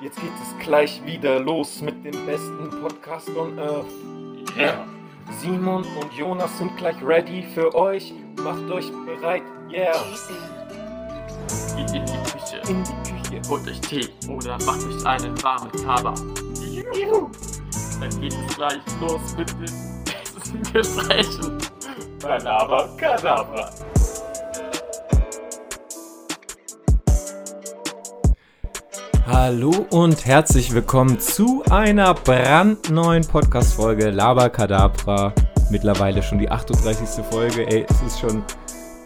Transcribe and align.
Jetzt 0.00 0.16
geht 0.20 0.30
es 0.42 0.64
gleich 0.64 1.04
wieder 1.04 1.38
los 1.40 1.82
mit 1.82 2.02
dem 2.04 2.24
besten 2.24 2.70
Podcast 2.80 3.28
on 3.36 3.58
Earth. 3.58 3.84
Yeah. 4.56 4.86
Simon 5.38 5.84
und 6.00 6.12
Jonas 6.16 6.56
sind 6.56 6.74
gleich 6.78 6.96
ready 7.02 7.42
für 7.54 7.74
euch. 7.74 8.14
Macht 8.42 8.70
euch 8.70 8.90
bereit. 9.04 9.42
Yeah. 9.70 9.92
Geht 11.76 11.90
in 11.94 12.04
die 12.06 12.12
Küche, 12.30 12.62
In 12.70 12.82
die 12.82 13.30
Küche. 13.30 13.50
holt 13.50 13.68
euch 13.68 13.80
Tee 13.82 14.08
oder 14.28 14.56
macht 14.64 14.82
euch 14.86 15.04
eine 15.06 15.42
warme 15.42 15.70
Kaba. 15.84 16.14
Dann 18.00 18.20
geht 18.20 18.32
es 18.32 18.56
gleich 18.56 18.80
los 19.02 19.36
mit 19.36 19.50
den 19.50 20.04
besten 20.04 20.72
Gesprächen. 20.72 21.58
Kadabra, 22.22 22.88
Kadabra. 22.96 23.70
Hallo 29.32 29.86
und 29.90 30.26
herzlich 30.26 30.74
willkommen 30.74 31.20
zu 31.20 31.62
einer 31.70 32.14
brandneuen 32.14 33.24
Podcast-Folge 33.24 34.10
Laberkadabra. 34.10 35.32
Mittlerweile 35.70 36.20
schon 36.20 36.40
die 36.40 36.50
38. 36.50 37.24
Folge. 37.26 37.64
Ey, 37.64 37.86
es 37.88 38.02
ist 38.02 38.18
schon 38.18 38.42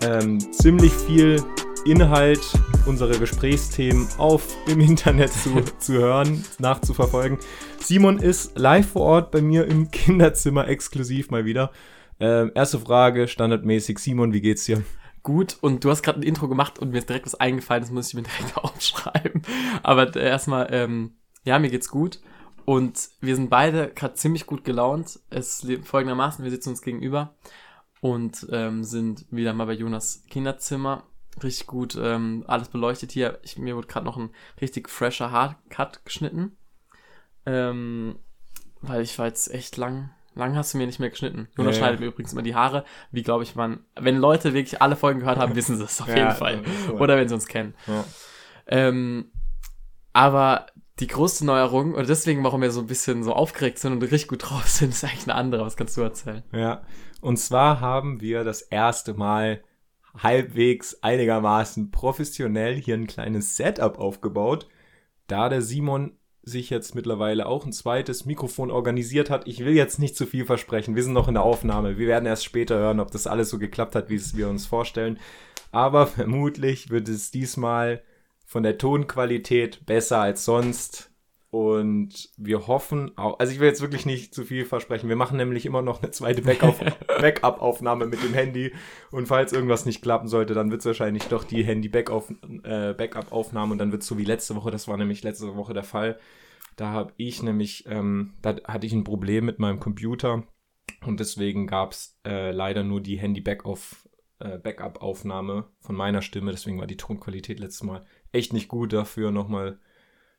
ähm, 0.00 0.40
ziemlich 0.50 0.92
viel 0.92 1.42
Inhalt 1.84 2.40
unserer 2.86 3.18
Gesprächsthemen 3.18 4.08
auf 4.16 4.56
im 4.66 4.80
Internet 4.80 5.30
zu, 5.30 5.60
zu 5.78 5.92
hören, 5.92 6.42
nachzuverfolgen. 6.58 7.36
Simon 7.78 8.18
ist 8.18 8.58
live 8.58 8.92
vor 8.92 9.02
Ort 9.02 9.30
bei 9.30 9.42
mir 9.42 9.66
im 9.66 9.90
Kinderzimmer 9.90 10.66
exklusiv 10.68 11.30
mal 11.30 11.44
wieder. 11.44 11.70
Ähm, 12.18 12.50
erste 12.54 12.78
Frage, 12.78 13.28
standardmäßig. 13.28 13.98
Simon, 13.98 14.32
wie 14.32 14.40
geht's 14.40 14.64
dir? 14.64 14.82
Gut, 15.24 15.56
und 15.62 15.82
du 15.82 15.90
hast 15.90 16.02
gerade 16.02 16.20
ein 16.20 16.22
Intro 16.22 16.48
gemacht 16.48 16.78
und 16.78 16.90
mir 16.90 16.98
ist 16.98 17.08
direkt 17.08 17.24
was 17.24 17.34
eingefallen, 17.34 17.82
das 17.82 17.90
muss 17.90 18.08
ich 18.08 18.14
mir 18.14 18.22
direkt 18.22 18.56
aufschreiben. 18.62 19.42
Aber 19.82 20.14
äh, 20.14 20.28
erstmal, 20.28 20.68
ähm, 20.70 21.16
ja, 21.44 21.58
mir 21.58 21.70
geht's 21.70 21.88
gut. 21.88 22.20
Und 22.66 23.08
wir 23.20 23.34
sind 23.34 23.48
beide 23.48 23.88
gerade 23.88 24.14
ziemlich 24.14 24.44
gut 24.44 24.64
gelaunt. 24.64 25.18
Es 25.30 25.62
lebt 25.62 25.86
folgendermaßen, 25.86 26.44
wir 26.44 26.50
sitzen 26.50 26.70
uns 26.70 26.82
gegenüber 26.82 27.36
und 28.00 28.46
ähm, 28.52 28.84
sind 28.84 29.26
wieder 29.30 29.54
mal 29.54 29.64
bei 29.64 29.72
Jonas 29.72 30.24
Kinderzimmer. 30.28 31.04
Richtig 31.42 31.66
gut, 31.66 31.98
ähm, 31.98 32.44
alles 32.46 32.68
beleuchtet 32.68 33.10
hier. 33.10 33.38
Ich, 33.42 33.58
mir 33.58 33.76
wurde 33.76 33.88
gerade 33.88 34.06
noch 34.06 34.18
ein 34.18 34.30
richtig 34.60 34.90
fresher 34.90 35.30
Haarcut 35.30 36.04
geschnitten. 36.04 36.58
Ähm, 37.46 38.18
weil 38.82 39.00
ich 39.00 39.18
war 39.18 39.26
jetzt 39.26 39.50
echt 39.52 39.78
lang, 39.78 40.10
lang 40.34 40.56
hast 40.56 40.74
du 40.74 40.78
mir 40.78 40.86
nicht 40.86 41.00
mehr 41.00 41.10
geschnitten. 41.10 41.48
Jonas 41.56 41.76
Ja, 41.76 41.80
schneidet 41.80 42.00
mir 42.00 42.06
übrigens 42.06 42.32
immer 42.32 42.42
die 42.42 42.54
Haare, 42.54 42.84
wie 43.10 43.22
glaube 43.22 43.44
ich 43.44 43.54
man, 43.54 43.84
wenn 43.98 44.16
Leute 44.16 44.54
wirklich 44.54 44.82
alle 44.82 44.96
Folgen 44.96 45.20
gehört 45.20 45.38
haben, 45.38 45.54
wissen 45.54 45.76
sie 45.76 45.84
es 45.84 46.00
auf 46.00 46.08
jeden 46.14 46.32
Fall. 46.32 46.62
ja, 46.86 46.92
Oder 46.94 47.16
wenn 47.16 47.28
sie 47.28 47.34
uns 47.34 47.46
kennen. 47.46 47.74
Ähm, 48.66 49.30
aber 50.12 50.66
die 51.00 51.06
größte 51.08 51.44
Neuerung, 51.44 51.94
und 51.94 52.08
deswegen, 52.08 52.44
warum 52.44 52.62
wir 52.62 52.70
so 52.70 52.80
ein 52.80 52.86
bisschen 52.86 53.24
so 53.24 53.32
aufgeregt 53.32 53.78
sind 53.78 53.92
und 53.92 54.02
richtig 54.02 54.28
gut 54.28 54.48
drauf 54.48 54.68
sind, 54.68 54.90
ist 54.90 55.04
eigentlich 55.04 55.24
eine 55.24 55.34
andere. 55.34 55.64
Was 55.64 55.76
kannst 55.76 55.96
du 55.96 56.02
erzählen? 56.02 56.42
Ja, 56.52 56.82
und 57.20 57.36
zwar 57.38 57.80
haben 57.80 58.20
wir 58.20 58.44
das 58.44 58.62
erste 58.62 59.14
Mal 59.14 59.62
halbwegs 60.16 61.02
einigermaßen 61.02 61.90
professionell 61.90 62.76
hier 62.76 62.94
ein 62.94 63.08
kleines 63.08 63.56
Setup 63.56 63.98
aufgebaut, 63.98 64.68
da 65.26 65.48
der 65.48 65.62
Simon 65.62 66.16
sich 66.44 66.70
jetzt 66.70 66.94
mittlerweile 66.94 67.46
auch 67.46 67.64
ein 67.64 67.72
zweites 67.72 68.24
Mikrofon 68.24 68.70
organisiert 68.70 69.30
hat. 69.30 69.48
Ich 69.48 69.64
will 69.64 69.74
jetzt 69.74 69.98
nicht 69.98 70.16
zu 70.16 70.26
viel 70.26 70.44
versprechen. 70.44 70.94
Wir 70.94 71.02
sind 71.02 71.14
noch 71.14 71.28
in 71.28 71.34
der 71.34 71.42
Aufnahme. 71.42 71.98
Wir 71.98 72.06
werden 72.06 72.26
erst 72.26 72.44
später 72.44 72.76
hören, 72.76 73.00
ob 73.00 73.10
das 73.10 73.26
alles 73.26 73.50
so 73.50 73.58
geklappt 73.58 73.94
hat, 73.94 74.10
wie 74.10 74.16
es 74.16 74.36
wir 74.36 74.48
uns 74.48 74.66
vorstellen. 74.66 75.18
Aber 75.72 76.06
vermutlich 76.06 76.90
wird 76.90 77.08
es 77.08 77.30
diesmal 77.30 78.02
von 78.44 78.62
der 78.62 78.78
Tonqualität 78.78 79.86
besser 79.86 80.20
als 80.20 80.44
sonst. 80.44 81.10
Und 81.54 82.30
wir 82.36 82.66
hoffen 82.66 83.16
auch, 83.16 83.38
also 83.38 83.52
ich 83.52 83.60
will 83.60 83.68
jetzt 83.68 83.80
wirklich 83.80 84.06
nicht 84.06 84.34
zu 84.34 84.42
viel 84.42 84.64
versprechen. 84.64 85.08
Wir 85.08 85.14
machen 85.14 85.36
nämlich 85.36 85.66
immer 85.66 85.82
noch 85.82 86.02
eine 86.02 86.10
zweite 86.10 86.42
Backup- 86.42 86.80
Backup-Aufnahme 87.20 88.06
mit 88.06 88.24
dem 88.24 88.34
Handy. 88.34 88.72
Und 89.12 89.28
falls 89.28 89.52
irgendwas 89.52 89.86
nicht 89.86 90.02
klappen 90.02 90.26
sollte, 90.26 90.52
dann 90.52 90.72
wird 90.72 90.80
es 90.80 90.86
wahrscheinlich 90.86 91.28
doch 91.28 91.44
die 91.44 91.62
Handy-Backup-Aufnahme 91.62 93.70
und 93.70 93.78
dann 93.78 93.92
wird 93.92 94.02
es 94.02 94.08
so 94.08 94.18
wie 94.18 94.24
letzte 94.24 94.56
Woche, 94.56 94.72
das 94.72 94.88
war 94.88 94.96
nämlich 94.96 95.22
letzte 95.22 95.54
Woche 95.54 95.74
der 95.74 95.84
Fall. 95.84 96.18
Da 96.74 96.88
habe 96.88 97.12
ich 97.18 97.40
nämlich, 97.40 97.84
ähm, 97.86 98.34
da 98.42 98.56
hatte 98.64 98.88
ich 98.88 98.92
ein 98.92 99.04
Problem 99.04 99.44
mit 99.44 99.60
meinem 99.60 99.78
Computer 99.78 100.42
und 101.06 101.20
deswegen 101.20 101.68
gab 101.68 101.92
es 101.92 102.18
äh, 102.26 102.50
leider 102.50 102.82
nur 102.82 103.00
die 103.00 103.20
Handy-Backup 103.20 103.78
äh, 104.40 104.58
von 105.78 105.94
meiner 105.94 106.20
Stimme. 106.20 106.50
Deswegen 106.50 106.80
war 106.80 106.88
die 106.88 106.96
Tonqualität 106.96 107.60
letztes 107.60 107.84
Mal 107.84 108.04
echt 108.32 108.52
nicht 108.52 108.66
gut. 108.66 108.92
Dafür 108.92 109.30
nochmal 109.30 109.78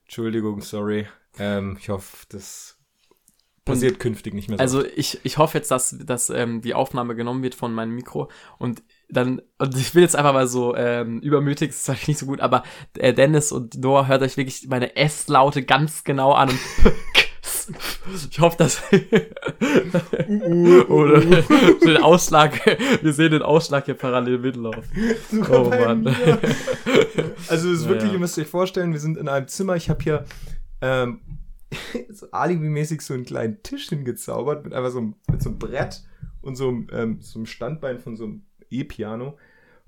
Entschuldigung, 0.05 0.61
sorry. 0.61 1.07
Ähm, 1.37 1.77
ich 1.79 1.89
hoffe, 1.89 2.25
das 2.29 2.77
passiert 3.65 3.99
künftig 3.99 4.33
nicht 4.33 4.47
mehr 4.47 4.57
so. 4.57 4.61
Also 4.61 4.85
ich, 4.85 5.19
ich 5.23 5.37
hoffe 5.37 5.57
jetzt, 5.57 5.71
dass, 5.71 5.97
dass 6.05 6.29
ähm, 6.29 6.61
die 6.61 6.75
Aufnahme 6.75 7.15
genommen 7.15 7.41
wird 7.43 7.55
von 7.55 7.73
meinem 7.73 7.95
Mikro 7.95 8.29
und 8.59 8.83
dann, 9.09 9.41
und 9.57 9.75
ich 9.77 9.93
will 9.95 10.03
jetzt 10.03 10.15
einfach 10.15 10.33
mal 10.33 10.47
so 10.47 10.75
ähm, 10.75 11.19
übermütig, 11.19 11.69
das 11.69 11.77
ist 11.77 11.85
vielleicht 11.85 12.07
nicht 12.07 12.19
so 12.19 12.27
gut, 12.27 12.39
aber 12.39 12.63
äh, 12.97 13.13
Dennis 13.13 13.51
und 13.51 13.75
Noah 13.75 14.07
hört 14.07 14.21
euch 14.21 14.37
wirklich 14.37 14.67
meine 14.67 14.95
S-Laute 14.95 15.63
ganz 15.63 16.03
genau 16.03 16.31
an 16.33 16.49
und 16.49 16.59
ich 18.29 18.39
hoffe, 18.39 18.57
dass 18.57 18.81
oder 20.89 21.21
den 21.21 21.97
Ausschlag, 21.97 22.59
wir 23.01 23.13
sehen 23.13 23.31
den 23.31 23.41
Ausschlag 23.41 23.85
hier 23.85 23.95
parallel 23.95 24.39
mitlaufen. 24.39 24.83
Oh 25.51 25.69
Mann. 25.69 26.07
Also 27.47 27.69
es 27.69 27.81
ist 27.81 27.87
wirklich, 27.87 28.09
ja. 28.09 28.13
ihr 28.13 28.19
müsst 28.19 28.37
euch 28.37 28.47
vorstellen, 28.47 28.91
wir 28.91 28.99
sind 28.99 29.17
in 29.17 29.27
einem 29.27 29.47
Zimmer. 29.47 29.75
Ich 29.75 29.89
habe 29.89 30.03
hier 30.03 30.25
ähm, 30.81 31.21
so 32.09 32.27
alibi-mäßig 32.31 33.01
so 33.01 33.13
einen 33.13 33.25
kleinen 33.25 33.61
Tisch 33.63 33.89
hingezaubert 33.89 34.63
mit 34.63 34.73
einfach 34.73 34.91
so 34.91 34.99
einem, 34.99 35.15
mit 35.29 35.41
so 35.41 35.49
einem 35.49 35.59
Brett 35.59 36.03
und 36.41 36.55
so 36.55 36.69
einem, 36.69 36.87
ähm, 36.91 37.17
so 37.21 37.39
einem 37.39 37.45
Standbein 37.45 37.99
von 37.99 38.15
so 38.15 38.25
einem 38.25 38.43
E-Piano. 38.69 39.37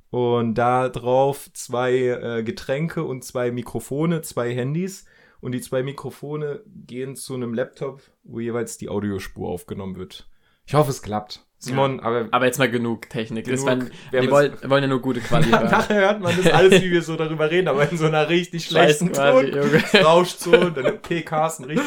Und 0.09 0.55
da 0.55 0.89
drauf 0.89 1.49
zwei 1.53 1.93
äh, 1.93 2.43
Getränke 2.43 3.03
und 3.03 3.23
zwei 3.23 3.51
Mikrofone, 3.51 4.21
zwei 4.21 4.53
Handys. 4.53 5.05
Und 5.41 5.51
die 5.53 5.61
zwei 5.61 5.83
Mikrofone 5.83 6.61
gehen 6.65 7.15
zu 7.15 7.33
einem 7.35 7.53
Laptop, 7.53 8.01
wo 8.23 8.39
jeweils 8.39 8.77
die 8.77 8.89
Audiospur 8.89 9.49
aufgenommen 9.49 9.97
wird. 9.97 10.27
Ich 10.65 10.73
hoffe, 10.73 10.89
es 10.91 11.01
klappt. 11.01 11.43
Simon, 11.59 11.99
aber 12.01 12.27
Aber 12.29 12.45
jetzt 12.45 12.59
mal 12.59 12.69
genug 12.69 13.09
Technik. 13.09 13.45
Genug. 13.45 13.65
Werden, 13.65 13.89
Wir 14.11 14.29
wollen, 14.29 14.53
wollen 14.65 14.83
ja 14.83 14.87
nur 14.89 15.01
gute 15.01 15.21
Qualität. 15.21 15.51
Nachher 15.71 15.95
hört 15.95 16.21
man 16.21 16.37
das 16.37 16.53
alles, 16.53 16.83
wie 16.83 16.91
wir 16.91 17.01
so 17.01 17.15
darüber 17.15 17.49
reden, 17.49 17.67
aber 17.67 17.89
in 17.89 17.97
so 17.97 18.05
einer 18.05 18.29
richtig 18.29 18.65
schlechten 18.65 19.11
Ton. 19.11 19.47
Junge. 19.47 19.81
Rauscht 20.03 20.37
so, 20.39 20.51
dann 20.51 21.01
PKs 21.01 21.61
richtig, 21.67 21.83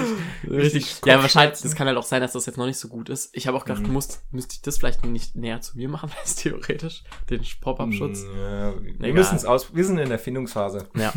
Richtig. 0.49 0.97
Ja, 1.07 1.23
wahrscheinlich, 1.23 1.61
das 1.61 1.77
kann 1.77 1.87
halt 1.87 1.99
auch 1.99 2.03
sein, 2.05 2.21
dass 2.21 2.33
das 2.33 2.47
jetzt 2.47 2.57
noch 2.59 2.67
nicht 2.67 2.79
so 2.79 2.89
gut 2.89 3.09
ist. 3.11 3.31
Ich 3.37 3.47
habe 3.47 3.57
auch 3.57 3.65
gedacht, 3.65 3.87
Mhm. 3.87 3.93
muss, 3.93 4.21
müsste 4.33 4.55
ich 4.55 4.63
das 4.63 4.79
vielleicht 4.79 5.05
nicht 5.07 5.37
näher 5.37 5.61
zu 5.61 5.77
mir 5.77 5.89
machen, 5.89 6.11
als 6.21 6.35
theoretisch, 6.35 7.05
den 7.29 7.43
Pop-Up-Schutz. 7.61 8.25
Ja, 8.25 8.75
wir 8.99 9.15
müssen 9.15 9.37
es 9.37 9.45
aus, 9.45 9.73
wir 9.73 9.85
sind 9.85 9.99
in 9.99 10.09
der 10.09 10.19
Findungsphase. 10.19 10.89
Ja. 10.97 11.13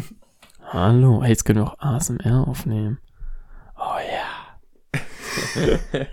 Hallo, 0.74 1.24
jetzt 1.24 1.46
können 1.46 1.60
wir 1.60 1.68
auch 1.72 1.78
ASMR 1.78 2.48
aufnehmen. 2.48 2.98
Oh 3.78 3.98
ja. 4.12 4.98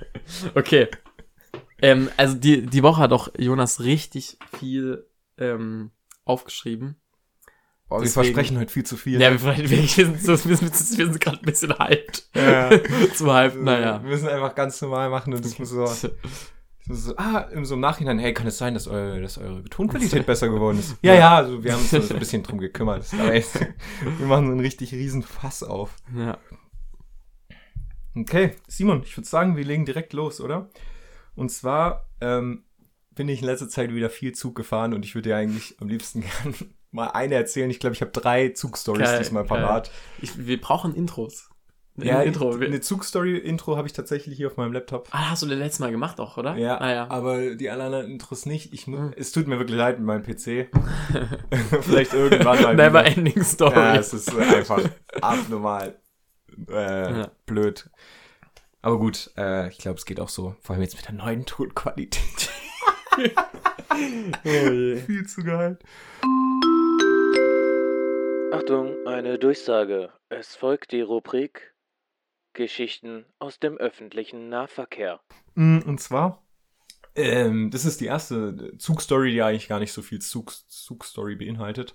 okay. 0.55 0.89
Ähm, 1.81 2.11
also 2.19 2.37
die, 2.37 2.67
die 2.67 2.83
Woche 2.83 3.01
hat 3.01 3.13
auch 3.13 3.29
Jonas 3.39 3.81
richtig 3.81 4.37
viel 4.59 5.07
ähm, 5.39 5.93
aufgeschrieben. 6.27 7.01
Oh, 7.89 7.97
wir 7.97 8.03
Deswegen- 8.03 8.13
versprechen 8.13 8.59
heute 8.59 8.71
viel 8.71 8.85
zu 8.85 8.99
viel. 8.99 9.19
Ja, 9.19 9.33
wir, 9.33 9.43
wir, 9.57 9.71
wir 9.71 9.87
sind, 9.89 10.27
wir 10.27 10.37
sind, 10.37 10.61
wir 10.61 11.07
sind 11.07 11.21
gerade 11.21 11.39
ein 11.39 11.47
bisschen 11.47 11.79
hyped. 11.79 12.29
Ja. 12.35 12.69
Zu 13.15 13.35
hyped, 13.35 13.63
naja. 13.63 14.03
Wir 14.03 14.11
müssen 14.11 14.29
einfach 14.29 14.55
ganz 14.55 14.79
normal 14.83 15.09
machen 15.09 15.33
und 15.33 15.43
das 15.43 15.59
muss 15.59 15.71
so, 15.71 15.87
so 16.95 17.17
ah, 17.17 17.49
im 17.53 17.65
so 17.65 17.75
im 17.75 17.81
Nachhinein, 17.81 18.19
hey, 18.19 18.35
kann 18.35 18.47
es 18.47 18.59
sein, 18.59 18.75
dass 18.75 18.87
eure, 18.87 19.21
dass 19.21 19.39
eure 19.39 19.65
Tonqualität 19.65 20.27
besser 20.27 20.49
geworden 20.49 20.79
ist? 20.79 20.97
Ja, 21.03 21.15
ja, 21.15 21.37
also 21.37 21.63
wir 21.63 21.73
haben 21.73 21.81
uns 21.81 21.91
so 21.91 22.15
ein 22.15 22.19
bisschen 22.19 22.43
drum 22.43 22.59
gekümmert. 22.59 23.07
Aber 23.19 23.35
jetzt, 23.35 23.61
wir 23.61 24.27
machen 24.27 24.47
so 24.47 24.53
einen 24.53 24.61
richtig 24.61 24.93
riesen 24.93 25.23
Fass 25.23 25.63
auf. 25.63 25.97
Ja. 26.17 26.39
Okay, 28.17 28.57
Simon, 28.67 29.03
ich 29.05 29.17
würde 29.17 29.29
sagen, 29.29 29.57
wir 29.57 29.65
legen 29.65 29.85
direkt 29.85 30.13
los, 30.13 30.41
oder? 30.41 30.69
Und 31.37 31.51
zwar 31.51 32.09
ähm, 32.21 32.65
bin 33.15 33.29
ich 33.29 33.41
in 33.41 33.47
letzter 33.47 33.69
Zeit 33.69 33.95
wieder 33.95 34.11
viel 34.11 34.33
Zug 34.33 34.55
gefahren 34.55 34.95
und 34.95 35.05
ich 35.05 35.15
würde 35.15 35.31
dir 35.31 35.37
eigentlich 35.37 35.77
am 35.81 35.89
liebsten 35.89 36.21
gern 36.43 36.55
mal 36.91 37.09
eine 37.09 37.35
erzählen. 37.35 37.71
Ich 37.71 37.79
glaube, 37.79 37.95
ich 37.95 38.01
habe 38.01 38.11
drei 38.11 38.49
Zugstories 38.49 39.19
diesmal 39.19 39.45
parat. 39.45 39.91
Ich, 40.21 40.47
wir 40.47 40.61
brauchen 40.61 40.95
Intros. 40.95 41.50
Ja, 42.03 42.23
Intro. 42.23 42.51
eine 42.55 42.81
Zugstory-Intro 42.81 43.77
habe 43.77 43.87
ich 43.87 43.93
tatsächlich 43.93 44.37
hier 44.37 44.47
auf 44.49 44.57
meinem 44.57 44.73
Laptop. 44.73 45.09
Ah, 45.13 45.31
hast 45.31 45.43
du 45.43 45.47
das 45.47 45.59
letzte 45.59 45.83
Mal 45.83 45.91
gemacht 45.91 46.21
auch, 46.21 46.37
oder? 46.37 46.57
Ja, 46.57 46.79
Ah, 46.79 46.93
ja. 46.93 47.11
aber 47.11 47.55
die 47.55 47.71
anderen 47.71 48.11
Intros 48.11 48.47
nicht. 48.47 48.73
Ich, 48.73 48.87
Hm. 48.87 49.13
Es 49.17 49.33
tut 49.33 49.47
mir 49.47 49.59
wirklich 49.59 49.77
leid 49.79 49.99
mit 49.99 50.07
meinem 50.07 50.23
PC. 50.23 50.69
Vielleicht 51.83 52.13
irgendwann 52.15 52.63
mal. 52.63 52.75
Never 52.75 53.01
wieder. 53.05 53.17
ending 53.17 53.43
story. 53.45 53.75
Ja, 53.75 53.97
es 53.97 54.13
ist 54.15 54.35
einfach 54.37 54.81
abnormal 55.21 55.97
äh, 56.69 57.19
Ja. 57.21 57.31
blöd. 57.47 57.89
Aber 58.83 58.99
gut, 58.99 59.31
äh, 59.37 59.69
ich 59.69 59.79
glaube, 59.79 59.99
es 59.99 60.07
geht 60.07 60.21
auch 60.21 60.29
so. 60.31 60.55
Vor 60.63 60.75
allem 60.75 60.83
jetzt 60.83 60.97
mit 60.97 61.07
der 61.07 61.15
neuen 61.15 61.45
Tonqualität. 61.47 62.51
Oh 63.93 64.49
je. 64.49 64.97
Viel 64.97 65.27
zu 65.27 65.43
geil. 65.43 65.79
Achtung, 68.53 68.95
eine 69.07 69.39
Durchsage. 69.39 70.11
Es 70.29 70.57
folgt 70.57 70.93
die 70.93 71.01
Rubrik 71.03 71.70
Geschichten 72.53 73.25
aus 73.39 73.59
dem 73.61 73.77
öffentlichen 73.77 74.49
Nahverkehr. 74.49 75.21
Mm, 75.55 75.79
Und 75.79 76.01
zwar, 76.01 76.43
ähm, 77.15 77.71
das 77.71 77.85
ist 77.85 78.01
die 78.01 78.07
erste 78.07 78.77
Zugstory, 78.79 79.33
die 79.33 79.43
eigentlich 79.43 79.69
gar 79.69 79.79
nicht 79.81 79.93
so 79.93 80.03
viel 80.03 80.21
Zug, 80.21 80.53
Zugstory 80.69 81.37
beinhaltet. 81.37 81.95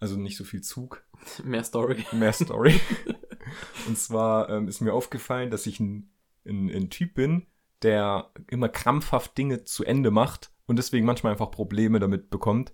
Also 0.00 0.16
nicht 0.16 0.36
so 0.36 0.44
viel 0.44 0.60
Zug, 0.62 1.04
Mehr 1.44 1.64
Story. 1.64 2.04
mehr 2.12 2.32
Story. 2.32 2.80
Und 3.86 3.96
zwar 3.98 4.48
ähm, 4.50 4.68
ist 4.68 4.80
mir 4.80 4.92
aufgefallen, 4.92 5.50
dass 5.50 5.66
ich 5.66 5.80
ein, 5.80 6.10
ein, 6.46 6.68
ein 6.70 6.90
Typ 6.90 7.14
bin, 7.14 7.46
der 7.82 8.30
immer 8.48 8.68
krampfhaft 8.68 9.36
Dinge 9.36 9.64
zu 9.64 9.84
Ende 9.84 10.10
macht 10.10 10.50
und 10.66 10.76
deswegen 10.78 11.04
manchmal 11.06 11.32
einfach 11.32 11.50
Probleme 11.50 12.00
damit 12.00 12.30
bekommt. 12.30 12.72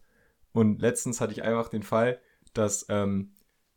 Und 0.53 0.81
letztens 0.81 1.21
hatte 1.21 1.33
ich 1.33 1.43
einfach 1.43 1.69
den 1.69 1.83
Fall, 1.83 2.21
dass 2.55 2.87
ähm, 2.89 3.33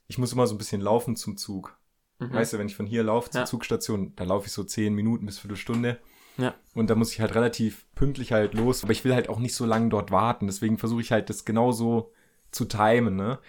ich 0.07 0.17
muss 0.17 0.33
immer 0.33 0.45
so 0.47 0.53
ein 0.55 0.59
bisschen 0.59 0.81
laufen 0.81 1.15
zum 1.15 1.37
Zug. 1.37 1.77
Mhm. 2.19 2.33
Weißt 2.33 2.53
du, 2.53 2.57
wenn 2.59 2.67
ich 2.67 2.75
von 2.75 2.85
hier 2.85 3.03
laufe 3.03 3.29
zur 3.31 3.41
Ja. 3.41 3.45
Zugstation, 3.45 4.13
da 4.15 4.23
laufe 4.23 4.47
ich 4.47 4.53
so 4.53 4.63
10 4.63 4.93
Minuten 4.93 5.25
bis 5.25 5.39
Viertelstunde. 5.39 5.99
Ja. 6.37 6.55
Und 6.73 6.89
da 6.89 6.95
muss 6.95 7.11
ich 7.13 7.21
halt 7.21 7.35
relativ 7.35 7.85
pünktlich 7.95 8.31
halt 8.31 8.53
los. 8.53 8.83
Aber 8.83 8.91
ich 8.91 9.03
will 9.05 9.13
halt 9.13 9.29
auch 9.29 9.39
nicht 9.39 9.53
so 9.55 9.65
lange 9.65 9.89
dort 9.89 10.11
warten. 10.11 10.47
Deswegen 10.47 10.77
versuche 10.77 11.01
ich 11.01 11.11
halt 11.11 11.29
das 11.29 11.45
genauso 11.45 12.11
zu 12.51 12.65
timen, 12.65 13.15
ne? 13.15 13.39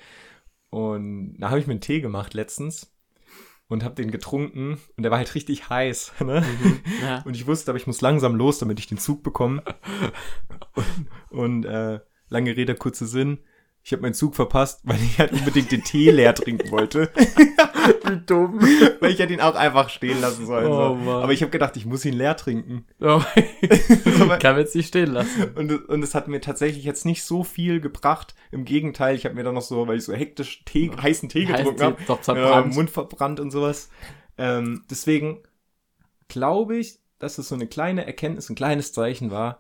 Und 0.70 1.36
da 1.38 1.50
habe 1.50 1.60
ich 1.60 1.66
mir 1.66 1.72
einen 1.72 1.80
Tee 1.80 2.00
gemacht 2.00 2.34
letztens 2.34 2.92
und 3.68 3.84
habe 3.84 3.94
den 3.94 4.10
getrunken 4.10 4.78
und 4.96 5.02
der 5.02 5.10
war 5.10 5.18
halt 5.18 5.34
richtig 5.34 5.68
heiß, 5.70 6.12
ne? 6.20 6.42
Mhm. 6.42 6.80
Ja. 7.02 7.22
Und 7.24 7.36
ich 7.36 7.46
wusste, 7.46 7.70
aber 7.70 7.78
ich 7.78 7.86
muss 7.86 8.00
langsam 8.00 8.34
los, 8.34 8.58
damit 8.58 8.78
ich 8.78 8.86
den 8.86 8.98
Zug 8.98 9.22
bekomme. 9.22 9.62
und 10.74 11.08
und 11.30 11.64
äh, 11.64 12.00
lange 12.28 12.56
Rede, 12.56 12.74
kurzer 12.74 13.06
Sinn. 13.06 13.38
Ich 13.86 13.92
habe 13.92 14.00
meinen 14.00 14.14
Zug 14.14 14.34
verpasst, 14.34 14.80
weil 14.84 14.96
ich 15.02 15.18
halt 15.18 15.32
unbedingt 15.32 15.70
den 15.70 15.84
Tee 15.84 16.10
leer 16.10 16.34
trinken 16.34 16.70
wollte. 16.70 17.10
Wie 18.06 18.16
dumm. 18.24 18.58
weil 19.00 19.10
ich 19.10 19.18
hätte 19.18 19.34
ihn 19.34 19.42
auch 19.42 19.54
einfach 19.54 19.90
stehen 19.90 20.22
lassen 20.22 20.46
sollen. 20.46 20.66
Oh, 20.68 20.98
so. 21.04 21.10
Aber 21.10 21.32
ich 21.34 21.42
habe 21.42 21.50
gedacht, 21.50 21.76
ich 21.76 21.84
muss 21.84 22.02
ihn 22.06 22.14
leer 22.14 22.34
trinken. 22.34 22.86
Oh, 23.00 23.20
Aber- 24.20 24.38
kann 24.38 24.52
man 24.54 24.60
jetzt 24.62 24.74
nicht 24.74 24.88
stehen 24.88 25.12
lassen. 25.12 25.52
Und, 25.54 25.70
und 25.88 26.02
es 26.02 26.14
hat 26.14 26.28
mir 26.28 26.40
tatsächlich 26.40 26.84
jetzt 26.84 27.04
nicht 27.04 27.24
so 27.24 27.44
viel 27.44 27.80
gebracht. 27.82 28.34
Im 28.50 28.64
Gegenteil, 28.64 29.16
ich 29.16 29.26
habe 29.26 29.34
mir 29.34 29.44
dann 29.44 29.54
noch 29.54 29.60
so, 29.62 29.86
weil 29.86 29.98
ich 29.98 30.04
so 30.04 30.14
hektisch 30.14 30.64
Tee, 30.64 30.90
heißen 30.90 31.28
Tee 31.28 31.44
getrunken 31.44 31.82
habe, 31.82 31.96
Doch 32.06 32.16
ja, 32.16 32.22
zerbrannt. 32.22 32.74
Mund 32.74 32.88
verbrannt 32.90 33.38
und 33.38 33.50
sowas. 33.50 33.90
Ähm, 34.38 34.82
deswegen 34.90 35.42
glaube 36.28 36.76
ich, 36.78 37.00
dass 37.18 37.36
es 37.36 37.48
so 37.48 37.54
eine 37.54 37.66
kleine 37.66 38.06
Erkenntnis, 38.06 38.48
ein 38.48 38.56
kleines 38.56 38.92
Zeichen 38.94 39.30
war, 39.30 39.58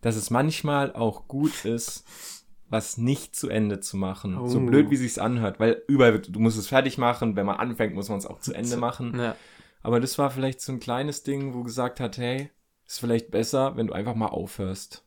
dass 0.00 0.16
es 0.16 0.30
manchmal 0.30 0.92
auch 0.94 1.28
gut 1.28 1.64
ist, 1.64 2.04
was 2.72 2.96
nicht 2.96 3.36
zu 3.36 3.48
Ende 3.48 3.78
zu 3.80 3.96
machen. 3.96 4.36
So 4.48 4.58
Oh. 4.58 4.62
blöd, 4.66 4.90
wie 4.90 4.96
sich's 4.96 5.18
anhört, 5.18 5.60
weil 5.60 5.82
überall, 5.86 6.18
du 6.18 6.40
musst 6.40 6.58
es 6.58 6.66
fertig 6.68 6.98
machen, 6.98 7.36
wenn 7.36 7.46
man 7.46 7.56
anfängt, 7.56 7.94
muss 7.94 8.08
man 8.08 8.18
es 8.18 8.26
auch 8.26 8.40
zu 8.40 8.52
Ende 8.54 8.76
machen. 8.78 9.18
Ja. 9.18 9.36
Aber 9.82 10.00
das 10.00 10.18
war 10.18 10.30
vielleicht 10.30 10.60
so 10.60 10.72
ein 10.72 10.80
kleines 10.80 11.22
Ding, 11.22 11.54
wo 11.54 11.62
gesagt 11.62 12.00
hat, 12.00 12.16
hey, 12.18 12.50
ist 12.86 12.98
vielleicht 13.00 13.30
besser, 13.30 13.76
wenn 13.76 13.86
du 13.88 13.92
einfach 13.92 14.14
mal 14.14 14.26
aufhörst. 14.28 15.04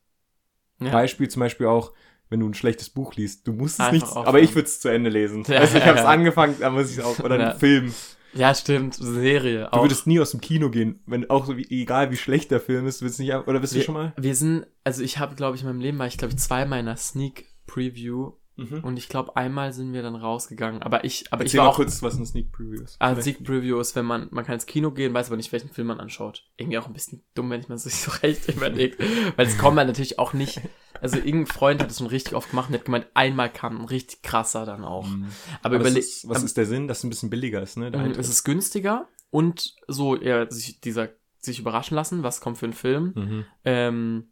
Ja. 0.80 0.92
Beispiel 0.92 1.28
zum 1.30 1.40
Beispiel 1.42 1.68
auch, 1.68 1.92
wenn 2.30 2.40
du 2.40 2.48
ein 2.50 2.54
schlechtes 2.54 2.90
Buch 2.90 3.14
liest. 3.16 3.48
Du 3.48 3.54
musst 3.54 3.80
es 3.80 3.92
nicht, 3.92 4.06
aber 4.16 4.40
ich 4.42 4.54
würde 4.56 4.68
es 4.68 4.80
zu 4.80 4.90
Ende 4.90 5.10
lesen. 5.10 5.44
Ja, 5.48 5.60
also 5.60 5.78
ich 5.78 5.86
habe 5.86 5.98
es 5.98 6.04
ja. 6.04 6.10
angefangen, 6.10 6.56
da 6.60 6.70
muss 6.70 6.92
ich 6.92 6.98
es 6.98 7.04
auch. 7.04 7.20
Oder 7.20 7.40
Ja. 7.40 7.52
ein 7.52 7.60
Film. 7.60 7.94
ja, 8.34 8.54
stimmt. 8.54 8.96
Serie. 8.96 9.60
Du 9.62 9.74
auch. 9.74 9.84
würdest 9.84 10.08
nie 10.08 10.20
aus 10.20 10.32
dem 10.32 10.42
Kino 10.42 10.70
gehen, 10.70 11.00
wenn 11.06 11.30
auch 11.30 11.46
so 11.46 11.56
wie, 11.56 11.68
egal 11.70 12.12
wie 12.12 12.18
schlecht 12.18 12.52
der 12.52 12.60
Film 12.60 12.86
ist, 12.88 13.02
willst 13.02 13.20
du 13.20 13.24
nicht, 13.24 13.34
oder 13.34 13.60
bist 13.60 13.74
du 13.74 13.78
wir, 13.78 13.84
schon 13.84 13.94
mal? 13.94 14.14
wir 14.18 14.36
sind, 14.36 14.66
also 14.84 15.02
ich 15.04 15.20
habe, 15.20 15.36
glaube 15.36 15.56
ich, 15.56 15.62
in 15.62 15.68
meinem 15.70 15.80
Leben 15.80 15.98
war 16.00 16.08
ich, 16.08 16.18
glaube 16.18 16.34
ich, 16.34 16.40
zweimal 16.40 16.80
in 16.80 16.88
einer 16.88 16.98
Sneak 16.98 17.46
Preview 17.68 18.34
Mhm. 18.58 18.86
und 18.86 18.96
ich 18.96 19.10
glaube, 19.10 19.36
einmal 19.36 19.74
sind 19.74 19.92
wir 19.92 20.02
dann 20.02 20.16
rausgegangen. 20.16 20.82
Aber 20.82 21.04
ich, 21.04 21.26
aber 21.34 21.44
Erzähl 21.44 21.56
ich 21.56 21.58
war 21.58 21.66
mal 21.66 21.72
auch, 21.72 21.76
kurz, 21.76 22.02
was 22.02 22.16
ein 22.18 22.26
Sneak 22.26 22.54
Preview 22.54 22.82
ist. 22.84 22.96
Ah, 23.00 23.10
Vielleicht. 23.10 23.24
Sneak 23.24 23.44
Preview 23.44 23.78
ist, 23.82 23.98
wenn 23.98 24.06
man, 24.06 24.30
man 24.32 24.46
kann 24.46 24.54
ins 24.54 24.66
Kino 24.66 24.92
gehen, 24.92 25.14
weiß 25.14 25.28
aber 25.28 25.36
nicht, 25.36 25.52
welchen 25.52 25.70
Film 25.70 25.88
man 25.88 26.00
anschaut. 26.00 26.50
Irgendwie 26.56 26.78
auch 26.78 26.88
ein 26.88 26.94
bisschen 26.94 27.22
dumm, 27.34 27.50
wenn 27.50 27.60
ich 27.60 27.68
mir 27.68 27.78
sich 27.78 27.96
so 27.96 28.12
recht 28.24 28.48
überlegt. 28.48 28.98
Weil 29.36 29.46
es 29.46 29.58
kommt 29.58 29.76
man 29.76 29.88
natürlich 29.88 30.20
auch 30.20 30.32
nicht, 30.32 30.62
also 31.02 31.18
irgendein 31.18 31.48
Freund 31.48 31.82
hat 31.84 31.92
es 31.92 31.98
schon 31.98 32.08
richtig 32.08 32.34
oft 32.34 32.50
gemacht 32.50 32.70
und 32.70 32.76
hat 32.76 32.86
gemeint, 32.86 33.08
einmal 33.14 33.52
kam 33.52 33.78
ein 33.82 33.86
richtig 33.88 34.22
krasser 34.22 34.66
dann 34.66 34.86
auch. 34.86 35.06
Mhm. 35.06 35.26
Aber, 35.62 35.76
Aber 35.76 35.76
überleg, 35.76 35.98
ist, 36.00 36.30
was 36.30 36.42
ist 36.42 36.56
der 36.56 36.66
Sinn, 36.66 36.88
dass 36.88 37.00
es 37.00 37.04
ein 37.04 37.10
bisschen 37.10 37.30
billiger 37.30 37.62
ist, 37.62 37.76
ne? 37.76 37.88
Ähm, 37.88 37.96
Eintritt? 37.96 38.20
es 38.20 38.30
ist 38.30 38.46
günstiger 38.46 39.10
und 39.32 39.76
so, 39.90 40.16
ja, 40.16 40.50
sich, 40.50 40.80
dieser, 40.80 41.10
sich 41.40 41.60
überraschen 41.60 41.96
lassen, 41.96 42.24
was 42.24 42.40
kommt 42.40 42.58
für 42.58 42.68
ein 42.68 42.74
Film. 42.74 43.12
Mhm. 43.16 43.46
Ähm, 43.66 44.30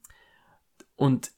und 0.95 1.31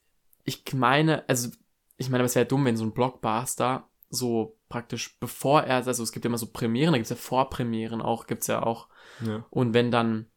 ich 0.44 0.63
meine, 0.75 1.27
also, 1.27 1.50
ich 1.97 2.09
meine, 2.09 2.21
aber 2.21 2.25
es 2.25 2.36
wäre 2.36 2.45
dumm, 2.45 2.65
wenn 2.65 2.77
so 2.77 2.83
ein 2.86 2.94
Blockbuster 2.94 3.88
so 4.09 4.57
praktisch 4.69 5.18
bevor 5.19 5.62
er, 5.63 5.75
also 5.88 6.03
es 6.03 6.12
gibt 6.12 6.25
ja 6.25 6.30
immer 6.30 6.38
so 6.38 6.47
Premieren, 6.47 6.92
da 6.94 6.97
gibt 6.97 7.06
es 7.06 7.09
ja 7.09 7.15
Vorpremieren 7.15 8.01
auch, 8.01 8.27
gibt 8.27 8.42
es 8.42 8.47
ja 8.47 8.63
auch. 8.63 8.88
Ja. 9.25 9.45
Und 9.50 9.74
wenn 9.74 9.92
dann, 9.92 10.27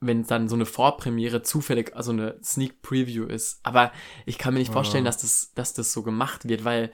wenn 0.00 0.24
dann 0.24 0.48
so 0.48 0.54
eine 0.56 0.66
Vorpremiere 0.66 1.42
zufällig, 1.42 1.94
also 1.94 2.12
eine 2.12 2.38
Sneak 2.42 2.80
Preview 2.82 3.24
ist, 3.26 3.60
aber 3.62 3.92
ich 4.26 4.38
kann 4.38 4.54
mir 4.54 4.60
nicht 4.60 4.72
vorstellen, 4.72 5.04
Ah. 5.04 5.08
dass 5.08 5.18
das, 5.18 5.52
dass 5.54 5.74
das 5.74 5.92
so 5.92 6.02
gemacht 6.02 6.48
wird, 6.48 6.64
weil 6.64 6.90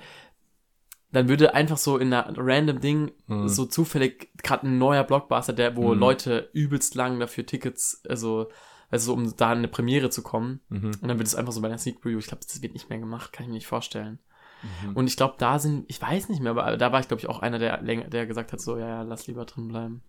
dann 1.13 1.29
würde 1.29 1.55
einfach 1.55 1.79
so 1.79 1.99
in 1.99 2.13
einer 2.13 2.35
random 2.37 2.81
Ding 2.81 3.13
Mhm. 3.27 3.49
so 3.49 3.65
zufällig 3.65 4.31
gerade 4.43 4.67
ein 4.67 4.79
neuer 4.79 5.05
Blockbuster, 5.05 5.53
der, 5.53 5.77
wo 5.77 5.95
Mhm. 5.95 6.01
Leute 6.01 6.51
übelst 6.53 6.95
lang 6.95 7.21
dafür 7.21 7.47
Tickets, 7.47 8.03
also, 8.09 8.51
also 8.91 9.13
um 9.13 9.37
da 9.37 9.53
in 9.53 9.59
eine 9.59 9.69
Premiere 9.69 10.11
zu 10.11 10.23
kommen. 10.23 10.61
Mhm. 10.69 10.93
Und 11.01 11.09
dann 11.09 11.19
wird 11.19 11.29
es 11.29 11.35
einfach 11.35 11.53
so 11.53 11.61
bei 11.61 11.69
einer 11.69 11.79
Sneak 11.79 12.01
Preview, 12.01 12.19
ich 12.19 12.27
glaube, 12.27 12.45
das 12.47 12.63
wird 12.63 12.73
nicht 12.75 12.89
mehr 12.91 12.99
gemacht, 12.99 13.33
kann 13.33 13.45
ich 13.45 13.49
mir 13.49 13.55
nicht 13.55 13.67
vorstellen. 13.67 14.19
Mhm. 14.85 14.97
Und 14.97 15.07
ich 15.07 15.17
glaube, 15.17 15.35
da 15.39 15.59
sind, 15.59 15.85
ich 15.89 16.01
weiß 16.01 16.29
nicht 16.29 16.41
mehr, 16.41 16.53
aber 16.53 16.77
da 16.77 16.93
war 16.93 17.01
ich, 17.01 17.09
glaube 17.09 17.21
ich, 17.21 17.29
auch 17.29 17.41
einer, 17.41 17.59
der 17.59 17.79
der 17.83 18.27
gesagt 18.27 18.53
hat, 18.53 18.61
so, 18.61 18.77
ja, 18.79 18.89
ja, 18.89 19.03
lass 19.03 19.27
lieber 19.27 19.45
drin 19.45 19.69
bleiben. 19.69 20.03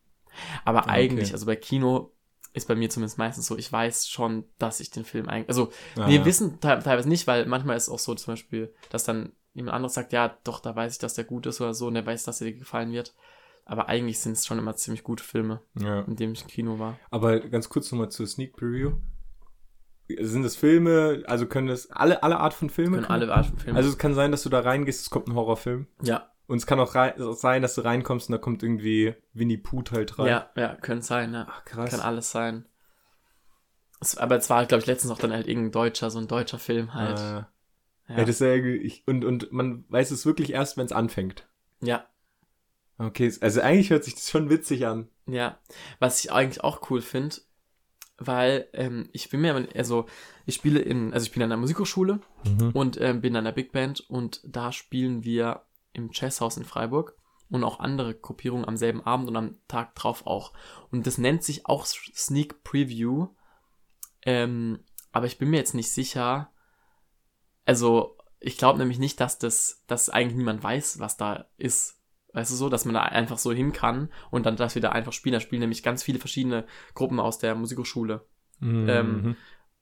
Aber 0.66 0.88
Ah, 0.88 0.92
eigentlich, 0.92 1.30
okay. 1.30 1.34
also 1.34 1.46
bei 1.46 1.56
Kino 1.56 2.14
ist 2.54 2.68
bei 2.68 2.76
mir 2.76 2.90
zumindest 2.90 3.18
meistens 3.18 3.46
so, 3.48 3.58
ich 3.58 3.72
weiß 3.72 4.08
schon, 4.08 4.46
dass 4.58 4.80
ich 4.80 4.90
den 4.90 5.06
Film 5.06 5.28
eigentlich, 5.30 5.50
also, 5.50 5.72
Ah, 5.96 6.08
wir 6.08 6.20
ja. 6.20 6.26
wissen 6.26 6.60
te 6.60 6.80
teilweise 6.84 7.10
nicht, 7.10 7.28
weil 7.28 7.46
manchmal 7.46 7.78
ist 7.78 7.84
es 7.84 7.90
auch 7.90 8.00
so 8.00 8.16
zum 8.16 8.34
Beispiel, 8.34 8.74
dass 8.90 9.04
dann 9.04 9.34
jemand 9.54 9.76
anderes 9.76 9.94
sagt, 9.96 10.14
ja, 10.14 10.38
doch, 10.44 10.60
da 10.60 10.76
weiß 10.76 10.94
ich, 10.94 11.00
dass 11.00 11.16
der 11.16 11.24
gut 11.26 11.46
ist 11.46 11.62
oder 11.62 11.74
so 11.74 11.88
und 11.88 11.96
der 11.96 12.06
weiß, 12.06 12.24
dass 12.24 12.42
er 12.42 12.48
dir 12.48 12.58
gefallen 12.58 12.92
wird. 12.92 13.14
Aber 13.70 13.90
eigentlich 13.90 14.20
sind 14.20 14.32
es 14.32 14.46
schon 14.46 14.58
immer 14.60 14.78
ziemlich 14.78 15.04
gute 15.04 15.26
Filme, 15.26 15.60
ja. 15.78 16.00
in 16.02 16.16
denen 16.16 16.32
ich 16.32 16.44
im 16.44 16.48
Kino 16.48 16.80
war. 16.80 16.98
Aber 17.12 17.42
ganz 17.42 17.68
kurz 17.68 17.92
nochmal 17.92 18.10
zur 18.10 18.26
Sneak 18.26 18.56
Preview. 18.56 18.94
Sind 20.22 20.44
das 20.44 20.56
Filme, 20.56 21.24
also 21.28 21.48
können 21.48 21.68
das 21.68 21.92
alle, 21.92 22.24
alle 22.24 22.40
Art 22.40 22.54
von 22.54 22.70
Filmen? 22.70 22.94
Können 22.94 23.08
alle 23.08 23.32
Art 23.34 23.48
von 23.48 23.60
Filmen. 23.60 23.76
Also 23.76 23.90
es 23.90 23.98
kann 23.98 24.14
sein, 24.14 24.32
dass 24.32 24.44
du 24.44 24.50
da 24.50 24.62
reingehst, 24.62 25.02
es 25.02 25.10
kommt 25.10 25.28
ein 25.28 25.36
Horrorfilm. 25.36 25.88
ja, 26.02 26.32
Und 26.48 26.60
es 26.60 26.66
kann 26.66 26.80
auch 26.80 26.94
sein, 26.94 27.62
dass 27.62 27.76
du 27.76 27.82
reinkommst 27.82 28.30
und 28.30 28.32
da 28.32 28.38
kommt 28.38 28.64
irgendwie 28.64 29.16
Winnie 29.34 29.58
Pooh 29.58 29.82
Teil 29.82 30.06
3. 30.06 30.30
ja, 30.30 30.50
ja, 30.56 30.76
können 30.76 31.02
sein, 31.02 31.34
ja. 31.34 31.46
Ach, 31.50 31.66
krass. 31.66 31.90
Kann 31.90 32.00
alles 32.00 32.32
sein. 32.32 32.66
Es, 34.00 34.18
aber 34.18 34.38
es 34.38 34.50
war, 34.50 34.66
glaube 34.66 34.80
ich, 34.80 34.88
letztens 34.88 35.12
auch 35.12 35.20
dann 35.20 35.34
halt 35.34 35.46
irgendein 35.46 35.74
deutscher, 35.74 36.10
so 36.10 36.20
ein 36.20 36.30
deutscher 36.30 36.60
Film 36.60 36.94
halt. 36.94 37.20
Äh, 37.20 37.22
ja. 37.22 37.50
ja. 38.08 38.16
das 38.16 38.30
ist 38.30 38.40
ja, 38.40 38.54
ich, 38.54 39.04
und, 39.08 39.26
und 39.26 39.52
man 39.52 39.84
weiß 39.90 40.12
es 40.12 40.26
wirklich 40.26 40.54
erst, 40.54 40.78
wenn 40.78 40.86
es 40.86 40.94
anfängt. 40.94 41.50
ja, 41.82 42.06
Okay, 42.98 43.32
also 43.42 43.62
eigentlich 43.62 43.90
hört 43.90 44.04
sich 44.04 44.16
das 44.16 44.30
schon 44.30 44.50
witzig 44.50 44.86
an. 44.86 45.10
ja. 45.28 45.60
Was 46.00 46.24
ich 46.24 46.32
eigentlich 46.32 46.64
auch 46.64 46.90
cool 46.90 47.02
finde, 47.02 47.38
weil 48.18 48.68
ähm, 48.74 49.10
ich 49.14 49.30
bin 49.30 49.42
mir, 49.42 49.68
also 49.76 50.08
ich 50.46 50.56
spiele 50.56 50.80
in, 50.80 51.14
also 51.14 51.26
ich 51.26 51.32
bin 51.32 51.44
an 51.44 51.50
der 51.50 51.58
Musikhochschule 51.58 52.20
und 52.74 53.00
ähm, 53.00 53.22
bin 53.22 53.36
an 53.36 53.46
der 53.46 53.52
Big 53.52 53.72
Band 53.72 54.00
und 54.02 54.42
da 54.44 54.72
spielen 54.72 55.24
wir 55.24 55.64
im 55.94 56.10
Jazzhaus 56.12 56.58
in 56.58 56.66
Freiburg 56.66 57.16
und 57.50 57.64
auch 57.64 57.80
andere 57.80 58.16
Gruppierungen 58.16 58.68
am 58.68 58.78
selben 58.78 59.02
Abend 59.02 59.30
und 59.30 59.36
am 59.36 59.58
Tag 59.68 59.96
drauf 59.96 60.26
auch. 60.26 60.54
Und 60.92 61.08
das 61.08 61.18
nennt 61.18 61.44
sich 61.44 61.66
auch 61.66 61.86
Sneak 61.86 62.64
Preview. 62.64 63.28
Ähm, 64.24 64.84
aber 65.12 65.28
ich 65.28 65.38
bin 65.38 65.50
mir 65.50 65.58
jetzt 65.58 65.74
nicht 65.74 65.92
sicher. 65.92 66.52
Also, 67.66 68.18
ich 68.40 68.58
glaube 68.58 68.80
nämlich 68.80 69.00
nicht, 69.00 69.20
dass 69.20 69.40
das, 69.40 69.84
dass 69.88 70.10
eigentlich 70.10 70.38
niemand 70.38 70.64
weiß, 70.64 71.00
was 71.00 71.18
da 71.18 71.48
ist. 71.58 71.97
Weißt 72.34 72.52
du 72.52 72.56
so, 72.56 72.70
dass 72.70 72.86
man 72.86 72.94
da 72.94 73.02
einfach 73.04 73.38
so 73.38 73.52
hin 73.52 73.74
kann 73.74 74.10
und 74.32 74.46
dann 74.46 74.56
das 74.56 74.76
wieder 74.76 74.92
einfach 74.92 75.14
spielen. 75.14 75.34
Da 75.34 75.40
spielen 75.40 75.62
nämlich 75.62 75.84
ganz 75.84 76.04
viele 76.04 76.20
verschiedene 76.20 76.66
Gruppen 76.94 77.20
aus 77.20 77.40
der 77.40 77.56
Musikhochschule. 77.56 78.26
Mhm. 78.60 78.86
Ähm, 78.90 79.36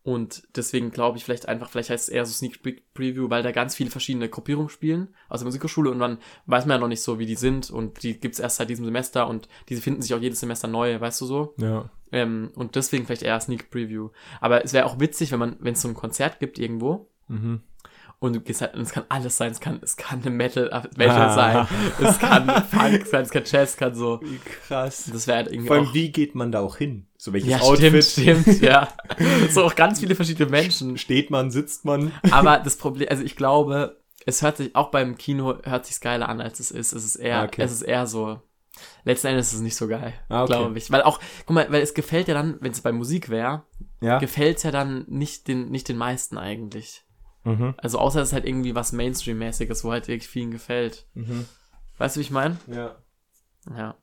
Und 0.04 0.48
deswegen 0.56 0.92
glaube 0.92 1.18
ich 1.18 1.26
vielleicht 1.26 1.48
einfach, 1.48 1.68
vielleicht 1.68 1.90
heißt 1.90 2.10
es 2.10 2.14
eher 2.14 2.28
so 2.28 2.32
Sneak 2.32 2.62
Preview, 2.94 3.28
weil 3.32 3.42
da 3.42 3.52
ganz 3.52 3.76
viele 3.76 3.90
verschiedene 3.90 4.30
Gruppierungen 4.30 4.70
spielen 4.70 5.16
aus 5.30 5.40
der 5.40 5.46
Musikhochschule 5.46 5.90
und 5.90 5.98
dann 5.98 6.20
weiß 6.46 6.68
man 6.68 6.76
ja 6.76 6.80
noch 6.80 6.88
nicht 6.88 7.02
so, 7.02 7.18
wie 7.18 7.26
die 7.26 7.34
sind 7.34 7.72
und 7.72 8.04
die 8.04 8.20
gibt's 8.20 8.38
erst 8.38 8.58
seit 8.58 8.70
diesem 8.70 8.86
Semester 8.86 9.28
und 9.28 9.50
diese 9.68 9.82
finden 9.82 10.04
sich 10.04 10.14
auch 10.14 10.22
jedes 10.22 10.40
Semester 10.40 10.68
neu, 10.68 11.02
weißt 11.02 11.22
du 11.22 11.26
so? 11.26 11.56
ja. 11.58 11.90
Ähm, 12.12 12.52
und 12.54 12.76
deswegen 12.76 13.08
vielleicht 13.08 13.24
eher 13.24 13.40
Sneak 13.40 13.72
Preview. 13.72 14.10
Aber 14.40 14.64
es 14.64 14.74
wäre 14.74 14.86
auch 14.86 15.00
witzig, 15.00 15.32
wenn 15.32 15.40
man, 15.40 15.58
wenn 15.60 15.74
es 15.74 15.82
so 15.82 15.88
ein 15.88 15.96
Konzert 15.96 16.40
gibt 16.40 16.60
irgendwo 16.60 17.10
Mhm. 17.28 17.62
Und 18.20 18.34
du 18.34 18.40
gehst 18.40 18.62
halt, 18.62 18.76
es 18.76 18.92
kann 18.92 19.04
alles 19.10 19.38
sein, 19.38 19.52
es 19.52 19.60
kann, 19.60 19.80
es 19.82 19.98
kann 19.98 20.22
eine 20.22 20.32
Metal, 20.32 20.68
äh, 20.70 20.82
Metal 20.98 21.30
Ah. 21.30 21.34
sein, 21.34 21.68
es 22.02 22.18
kann 22.20 22.48
Funk 22.66 23.06
sein, 23.06 23.24
es 23.24 23.30
kann 23.30 23.44
Jazz, 23.46 23.72
es 23.72 23.78
kann 23.78 23.94
so. 23.96 24.20
Wie 24.24 24.38
krass. 24.40 25.10
Das 25.12 25.28
wäre 25.28 25.38
halt 25.38 25.48
irgendwie 25.48 25.68
Vor 25.68 25.76
allem, 25.78 25.88
auch, 25.88 25.94
wie 25.94 26.12
geht 26.12 26.34
man 26.36 26.52
da 26.52 26.62
auch 26.62 26.78
hin? 26.78 27.08
So 27.18 27.34
welches 27.34 27.50
ja, 27.50 27.60
Outfit? 27.62 28.04
stimmt, 28.04 28.44
stimmt, 28.46 28.62
ja. 28.62 28.88
so 29.52 29.64
auch 29.64 29.76
ganz 29.76 30.00
viele 30.00 30.16
verschiedene 30.16 30.50
Menschen. 30.50 30.98
Steht 30.98 31.30
man, 31.30 31.52
sitzt 31.52 31.86
man? 31.86 32.12
Aber 32.32 32.60
das 32.60 32.78
Problem, 32.78 33.08
also 33.10 33.24
ich 33.24 33.36
glaube, 33.36 33.98
es 34.26 34.42
hört 34.42 34.58
sich, 34.58 34.76
auch 34.76 34.90
beim 34.92 35.18
Kino 35.18 35.56
hört 35.64 35.86
sich 35.86 36.00
geiler 36.00 36.30
an, 36.30 36.42
als 36.42 36.60
es 36.60 36.72
ist. 36.72 36.94
Es 36.94 37.04
ist 37.06 37.16
eher, 37.18 37.42
Ah, 37.42 37.46
okay. 37.46 37.62
es 37.62 37.72
ist 37.72 37.82
eher 37.84 38.08
so, 38.08 38.40
letzten 39.04 39.28
Endes 39.28 39.48
ist 39.50 39.54
es 39.56 39.62
nicht 39.62 39.76
so 39.76 39.88
geil, 39.88 40.14
Ah, 40.30 40.44
okay. 40.44 40.54
glaube 40.54 40.78
ich. 40.78 40.92
Weil 40.92 41.04
auch, 41.04 41.20
guck 41.46 41.54
mal, 41.56 41.68
weil 41.72 41.82
es 41.82 41.94
gefällt 41.94 42.28
ja 42.28 42.34
dann, 42.34 42.58
wenn 42.60 42.72
es 42.72 42.82
bei 42.82 42.92
Musik 42.92 43.30
wäre, 43.30 43.64
Ja. 44.02 44.18
gefällt 44.20 44.58
es 44.58 44.64
ja 44.64 44.72
dann 44.72 45.06
nicht 45.08 45.48
den, 45.48 45.70
nicht 45.70 45.88
den 45.90 45.98
meisten 45.98 46.38
eigentlich. 46.38 47.04
Mhm. 47.46 47.76
Also 47.78 48.00
außer 48.00 48.22
es 48.22 48.30
ist 48.30 48.34
halt 48.34 48.46
irgendwie 48.46 48.76
was 48.76 48.92
Mainstream-mäßiges, 48.92 49.84
wo 49.84 49.92
halt 49.92 50.08
wirklich 50.08 50.28
vielen 50.28 50.52
gefällt. 50.52 51.08
Mhm. 51.14 51.46
Weißt 51.98 52.16
du, 52.16 52.20
wie 52.20 52.24
ich 52.24 52.32
meine? 52.32 52.58
Ja. 52.68 52.96
Ja. 53.76 53.96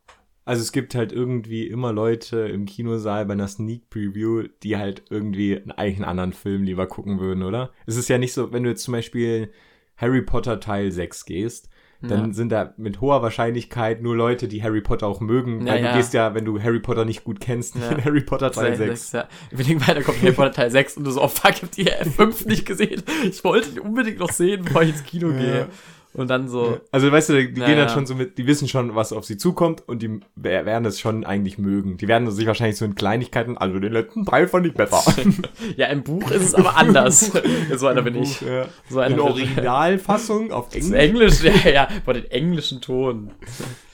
Also 0.45 0.63
es 0.63 0.73
gibt 0.73 0.95
halt 0.95 1.13
irgendwie 1.13 1.69
immer 1.69 1.93
Leute 1.93 2.49
im 2.49 2.65
Kinosaal 2.67 3.27
bei 3.27 3.35
einer 3.35 3.47
Sneak 3.47 3.91
Preview, 3.91 4.49
die 4.63 4.77
halt 4.77 5.05
irgendwie 5.11 5.57
einen, 5.57 5.71
eigentlich 5.73 5.97
einen 5.97 6.05
anderen 6.05 6.33
Film 6.33 6.65
lieber 6.65 6.87
gucken 6.87 7.21
würden, 7.21 7.43
oder? 7.45 7.71
Es 7.87 7.97
ist 7.97 8.09
ja 8.09 8.19
nicht 8.19 8.33
so, 8.33 8.53
wenn 8.53 8.65
du 8.65 8.71
jetzt 8.71 8.83
zum 8.83 8.93
Beispiel 8.93 9.53
Harry 9.97 10.23
Potter 10.23 10.59
Teil 10.59 10.91
6 10.91 11.27
gehst, 11.27 11.69
dann 12.03 12.27
ja. 12.29 12.33
sind 12.35 12.51
da 12.51 12.75
mit 12.77 13.01
hoher 13.01 13.23
Wahrscheinlichkeit 13.23 14.03
nur 14.03 14.17
Leute, 14.17 14.49
die 14.49 14.63
Harry 14.63 14.81
Potter 14.81 15.07
auch 15.07 15.21
mögen, 15.21 15.67
Ja, 15.67 15.75
weil 15.75 15.83
ja. 15.85 15.91
du 15.93 15.97
gehst 15.99 16.15
ja, 16.15 16.35
wenn 16.35 16.45
du 16.45 16.61
Harry 16.61 16.81
Potter 16.81 17.05
nicht 17.05 17.25
gut 17.25 17.41
kennst, 17.41 17.75
nicht 17.77 17.85
Ja. 17.91 17.97
in 17.97 18.05
Harry 18.05 18.21
Potter 18.23 18.51
Teil 18.51 18.77
6. 18.77 19.13
Ja. 19.13 19.29
Überleg 19.51 19.87
weiter 19.87 20.03
kommt 20.03 20.21
Harry 20.23 20.33
Potter 20.33 20.53
Teil 20.53 20.71
6 20.71 20.97
und 20.97 21.05
du 21.05 21.11
so, 21.11 21.23
oh 21.23 21.29
fuck, 21.29 21.53
ich 21.53 21.63
hab 21.63 21.71
die 21.71 21.85
5 22.11 22.47
nicht 22.47 22.67
gesehen. 22.67 23.03
Ich 23.25 23.43
wollte 23.45 23.71
die 23.71 23.81
unbedingt 23.81 24.19
noch 24.19 24.31
sehen, 24.33 24.65
bevor 24.65 24.83
ich 24.83 24.91
ins 24.91 25.05
Kino 25.05 25.31
Ja. 25.31 25.39
gehe. 25.39 25.69
Und 26.15 26.29
dann 26.29 26.47
so, 26.49 26.79
Also 26.91 27.11
weißt 27.11 27.31
du, 27.31 27.33
die 27.49 27.59
Ja, 27.61 27.67
gehen 27.67 27.77
dann 27.79 27.89
schon 27.89 28.05
so 28.07 28.15
mit, 28.15 28.37
die 28.37 28.47
wissen 28.47 28.69
schon, 28.69 28.95
was 28.95 29.13
auf 29.15 29.25
sie 29.25 29.39
zukommt 29.39 29.87
und 29.89 30.03
die 30.03 30.21
wer- 30.37 30.67
werden 30.67 30.85
es 30.85 31.01
schon 31.01 31.25
eigentlich 31.25 31.57
mögen. 31.57 31.97
Die 31.97 32.07
werden 32.07 32.31
sich 32.31 32.47
wahrscheinlich 32.47 32.77
so 32.77 32.85
in 32.85 32.95
Kleinigkeiten, 32.95 33.57
also 33.57 33.79
den 33.81 33.93
letzten 33.95 34.27
Teil 34.27 34.47
fand 34.47 34.67
ich 34.67 34.75
besser. 34.75 35.03
ja, 35.77 35.87
im 35.87 36.03
Buch 36.03 36.31
ist 36.31 36.43
es 36.43 36.55
aber 36.55 36.77
anders. 36.77 37.33
so 37.77 37.87
einer 37.87 38.03
bin 38.03 38.17
ich. 38.17 38.43
Ja. 38.43 38.67
So 38.91 39.01
einer 39.01 39.15
In. 39.15 39.21
Originalfassung 39.21 40.53
auf 40.53 40.75
Englisch. 40.75 40.93
Englisch, 40.99 41.43
ja, 41.43 41.71
ja, 41.71 41.89
boah, 42.05 42.13
den 42.15 42.31
englischen 42.31 42.81
Ton. 42.83 43.33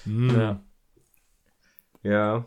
Hm. 0.04 0.30
Ja. 0.37 0.60
Ja. 2.02 2.46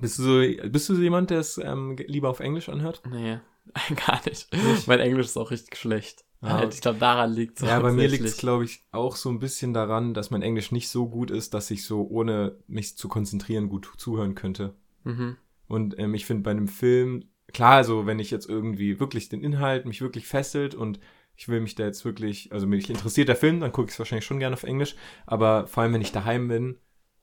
Bist 0.00 0.18
du 0.20 0.22
so, 0.22 0.68
bist 0.68 0.88
du 0.88 0.94
so 0.94 1.02
jemand, 1.02 1.30
der 1.30 1.40
es 1.40 1.58
ähm, 1.58 1.96
lieber 2.06 2.28
auf 2.30 2.38
Englisch 2.38 2.68
anhört? 2.68 3.02
Nee, 3.10 3.38
gar 4.06 4.20
nicht. 4.24 4.52
Nicht? 4.54 4.86
Mein 4.86 5.00
Englisch 5.00 5.26
ist 5.26 5.36
auch 5.36 5.50
richtig 5.50 5.76
schlecht. 5.76 6.24
Ah, 6.40 6.58
Halt, 6.58 6.74
ich 6.74 6.80
glaube, 6.80 6.98
daran 6.98 7.32
liegt 7.32 7.60
Ja, 7.62 7.80
bei 7.80 7.90
mir 7.92 8.08
liegt 8.08 8.24
es, 8.24 8.36
glaube 8.36 8.64
ich, 8.64 8.84
auch 8.92 9.16
so 9.16 9.28
ein 9.28 9.40
bisschen 9.40 9.74
daran, 9.74 10.14
dass 10.14 10.30
mein 10.30 10.42
Englisch 10.42 10.70
nicht 10.70 10.88
so 10.88 11.08
gut 11.08 11.30
ist, 11.30 11.54
dass 11.54 11.70
ich 11.70 11.84
so, 11.84 12.06
ohne 12.08 12.56
mich 12.68 12.96
zu 12.96 13.08
konzentrieren, 13.08 13.68
gut 13.68 13.90
zuhören 13.96 14.34
könnte. 14.34 14.74
Mhm. 15.04 15.36
Und 15.66 15.98
ähm, 15.98 16.14
ich 16.14 16.26
finde 16.26 16.44
bei 16.44 16.52
einem 16.52 16.68
Film, 16.68 17.24
klar, 17.52 17.74
also 17.74 18.06
wenn 18.06 18.20
ich 18.20 18.30
jetzt 18.30 18.48
irgendwie 18.48 19.00
wirklich 19.00 19.28
den 19.28 19.42
Inhalt 19.42 19.84
mich 19.84 20.00
wirklich 20.00 20.26
fesselt 20.26 20.74
und 20.74 21.00
ich 21.36 21.48
will 21.48 21.60
mich 21.60 21.74
da 21.74 21.84
jetzt 21.84 22.04
wirklich, 22.04 22.52
also 22.52 22.66
mich 22.66 22.90
interessiert 22.90 23.28
der 23.28 23.36
Film, 23.36 23.60
dann 23.60 23.72
gucke 23.72 23.88
ich 23.88 23.92
es 23.94 23.98
wahrscheinlich 23.98 24.24
schon 24.24 24.40
gerne 24.40 24.54
auf 24.54 24.64
Englisch. 24.64 24.96
Aber 25.26 25.66
vor 25.66 25.82
allem, 25.82 25.92
wenn 25.94 26.00
ich 26.00 26.12
daheim 26.12 26.48
bin 26.48 26.78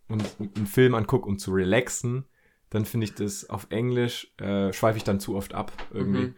und 0.07 0.23
einen 0.39 0.67
Film 0.67 0.95
angucke, 0.95 1.27
um 1.27 1.37
zu 1.37 1.51
relaxen, 1.51 2.25
dann 2.69 2.85
finde 2.85 3.05
ich 3.05 3.15
das 3.15 3.49
auf 3.49 3.67
Englisch, 3.69 4.33
äh, 4.37 4.71
schweife 4.73 4.97
ich 4.97 5.03
dann 5.03 5.19
zu 5.19 5.35
oft 5.35 5.53
ab 5.53 5.71
irgendwie. 5.91 6.27
Mhm. 6.27 6.35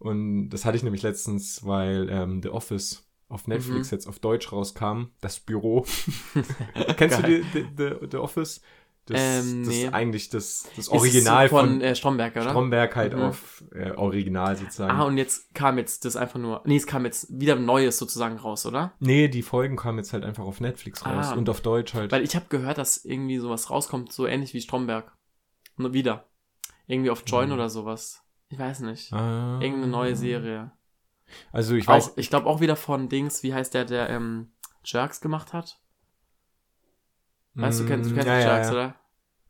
Und 0.00 0.48
das 0.50 0.64
hatte 0.64 0.76
ich 0.76 0.82
nämlich 0.82 1.02
letztens, 1.02 1.64
weil 1.64 2.08
ähm, 2.10 2.42
The 2.42 2.48
Office 2.48 3.06
auf 3.28 3.46
Netflix 3.46 3.92
Mhm. 3.92 3.96
jetzt 3.96 4.06
auf 4.08 4.18
Deutsch 4.18 4.50
rauskam, 4.50 5.04
das 5.20 5.38
Büro. 5.38 5.86
Kennst 6.96 7.18
du 7.18 7.22
Geil. 7.22 7.44
die, 7.54 7.62
die, 7.76 8.08
the, 8.10 8.16
Office? 8.16 8.60
Das, 9.06 9.18
Ähm, 9.20 9.64
das 9.64 9.68
nee. 9.74 9.84
ist 9.86 9.94
eigentlich 9.94 10.28
das, 10.30 10.68
das 10.76 10.88
Original 10.88 11.48
von, 11.48 11.68
von, 11.68 11.80
äh, 11.80 11.94
Stromberg, 11.94 12.34
oder? 12.36 12.50
Stromberg 12.50 12.96
halt 12.96 13.14
Mhm. 13.14 13.22
auf 13.22 13.64
äh, 13.72 13.90
Original 13.92 14.56
sozusagen. 14.56 14.90
Ah, 14.98 15.04
und 15.04 15.16
jetzt 15.16 15.54
kam 15.54 15.78
jetzt 15.78 16.04
das 16.04 16.16
einfach 16.16 16.38
nur. 16.38 16.62
Nee, 16.64 16.76
es 16.76 16.86
kam 16.86 17.04
jetzt 17.04 17.26
wieder 17.40 17.56
ein 17.56 17.64
Neues 17.64 17.98
sozusagen 17.98 18.36
raus, 18.36 18.66
oder? 18.66 18.92
nee, 19.00 19.28
die 19.28 19.42
Folgen 19.42 19.76
kamen 19.76 19.98
jetzt 19.98 20.12
halt 20.12 20.24
einfach 20.24 20.44
auf 20.44 20.60
Netflix 20.60 21.04
raus 21.04 21.26
Ah. 21.30 21.34
und 21.34 21.48
auf 21.48 21.60
Deutsch 21.60 21.94
halt. 21.94 22.10
Weil 22.12 22.22
ich 22.22 22.34
habe 22.36 22.46
gehört, 22.48 22.78
dass 22.78 23.04
irgendwie 23.04 23.38
sowas 23.38 23.70
rauskommt, 23.70 24.12
so 24.12 24.26
ähnlich 24.26 24.54
wie 24.54 24.60
Stromberg. 24.60 25.12
Nur 25.76 25.92
wieder. 25.92 26.26
Irgendwie 26.86 27.10
auf 27.10 27.22
Join 27.26 27.48
Mhm. 27.48 27.54
oder 27.54 27.70
sowas. 27.70 28.22
Ich 28.50 28.58
weiß 28.58 28.80
nicht. 28.80 29.12
ah, 29.12 29.58
Irgendeine 29.60 29.86
neue 29.88 30.16
Serie. 30.16 30.72
Also 31.52 31.74
ich 31.76 31.88
Auch, 31.88 31.92
weiß, 31.94 32.12
ich 32.16 32.28
glaube 32.30 32.46
auch 32.48 32.60
wieder 32.60 32.76
von 32.76 33.08
Dings, 33.08 33.42
wie 33.42 33.54
heißt 33.54 33.74
der, 33.74 33.84
der 33.84 34.10
ähm, 34.10 34.52
Jerks 34.84 35.20
gemacht 35.20 35.52
hat? 35.52 35.80
Weißt 37.54 37.80
du, 37.80 37.86
kennst, 37.86 38.10
du 38.10 38.14
kennst 38.14 38.28
Mm, 38.28 38.30
ja, 38.32 38.38
ja, 38.40 38.46
Jerks, 38.56 38.68
ja. 38.68 38.72
oder? 38.72 38.94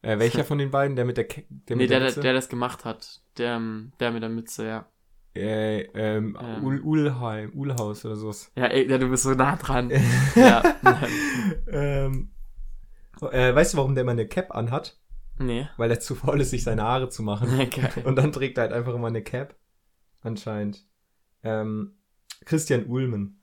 Äh, 0.03 0.19
welcher 0.19 0.45
von 0.45 0.59
den 0.59 0.71
beiden? 0.71 0.97
Der 0.97 1.05
mit 1.07 1.17
der, 1.17 1.27
Ke 1.29 1.45
der 1.51 1.77
nee, 1.77 1.85
mit 1.85 1.91
der, 1.91 2.01
der, 2.01 2.13
der, 2.13 2.21
der 2.21 2.33
das 2.35 2.49
gemacht 2.49 2.85
hat. 2.85 3.23
Der, 3.39 3.57
ähm, 3.57 3.93
der 4.01 4.11
mit 4.13 4.23
der 4.23 4.31
Mütze, 4.31 4.67
ja. 4.67 4.87
äh, 5.35 5.83
ähm, 5.95 6.37
Ähm. 6.41 6.65
Ul 6.65 6.81
Ulheim, 6.81 7.53
Ulhaus 7.55 8.05
oder 8.05 8.17
sowas. 8.17 8.53
Ja, 8.57 8.67
ey, 8.67 8.89
ja, 8.91 8.99
du 8.99 9.09
bist 9.09 9.23
so 9.25 9.31
nah 9.35 9.57
dran. 9.57 9.91
ja. 10.35 10.63
ähm, 11.69 12.33
äh, 13.23 13.55
weißt 13.55 13.75
du, 13.75 13.79
warum 13.79 13.95
der 13.95 14.03
immer 14.03 14.13
eine 14.13 14.29
Cap 14.29 14.55
anhat? 14.55 15.00
Nee. 15.41 15.69
Weil 15.79 15.91
er 15.91 16.01
zu 16.01 16.15
faul 16.15 16.41
ist, 16.41 16.51
sich 16.51 16.63
seine 16.63 16.83
Haare 16.83 17.09
zu 17.09 17.23
machen. 17.23 17.49
Geil. 17.71 18.03
Und 18.05 18.17
dann 18.17 18.31
trägt 18.33 18.59
er 18.59 18.63
halt 18.65 18.73
einfach 18.73 18.95
immer 18.95 19.09
eine 19.09 19.23
Cap. 19.23 19.57
Anscheinend. 20.23 20.85
Ähm, 21.43 21.97
Christian 22.45 22.85
Ulmen. 22.87 23.43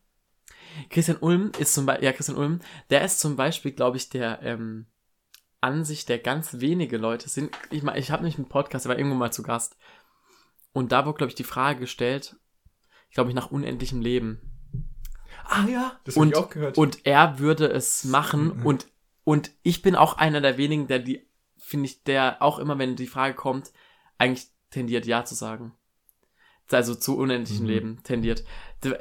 Christian 0.90 1.18
Ulm 1.18 1.52
ist 1.58 1.74
zum 1.74 1.86
Beispiel, 1.88 2.06
ja, 2.06 2.14
Christian 2.14 2.38
Ulm, 2.38 2.60
der 2.92 3.04
ist 3.04 3.20
zum 3.20 3.36
Beispiel, 3.36 3.72
glaube 3.72 3.98
ich, 3.98 4.10
der 4.10 4.42
ähm, 4.44 4.86
Ansicht, 5.60 6.08
der 6.10 6.20
ganz 6.20 6.60
wenige 6.60 6.98
Leute 6.98 7.30
sind. 7.30 7.50
Ich 7.72 7.82
meine, 7.82 7.98
ich 7.98 8.12
habe 8.12 8.22
nämlich 8.22 8.38
einen 8.38 8.48
Podcast, 8.50 8.86
der 8.86 8.92
war 8.92 8.98
irgendwo 8.98 9.18
mal 9.18 9.32
zu 9.34 9.42
Gast. 9.42 9.76
Und 10.74 10.92
da 10.92 11.06
wurde, 11.06 11.18
glaube 11.18 11.30
ich, 11.32 11.36
die 11.36 11.44
Frage 11.44 11.80
gestellt, 11.80 12.36
glaube 13.12 13.30
ich, 13.32 13.36
nach 13.36 13.50
unendlichem 13.50 14.02
Leben. 14.02 14.40
Ah 15.46 15.66
ja, 15.68 16.00
das 16.04 16.16
Und- 16.16 16.36
hab 16.36 16.40
ich 16.42 16.46
auch 16.46 16.50
gehört. 16.52 16.78
Und 16.78 17.06
er 17.08 17.40
würde 17.40 17.66
es 17.68 18.04
machen 18.04 18.58
Mhm. 18.60 18.66
und, 18.66 18.88
und 19.24 19.52
ich 19.64 19.82
bin 19.82 19.96
auch 19.96 20.18
einer 20.18 20.42
der 20.42 20.58
wenigen, 20.58 20.88
der 20.88 21.00
die, 21.00 21.27
finde 21.68 21.88
ich, 21.88 22.04
der 22.04 22.42
auch 22.42 22.60
immer, 22.60 22.80
wenn 22.80 22.96
die 22.96 23.08
Frage 23.08 23.36
kommt, 23.36 23.74
eigentlich 24.18 24.48
tendiert 24.72 25.06
Ja 25.06 25.26
zu 25.26 25.36
sagen. 25.36 25.74
Also 26.72 26.96
zu 26.96 27.18
unendlichem 27.18 27.64
Mhm. 27.66 27.70
Leben 27.70 28.00
tendiert. 28.04 28.46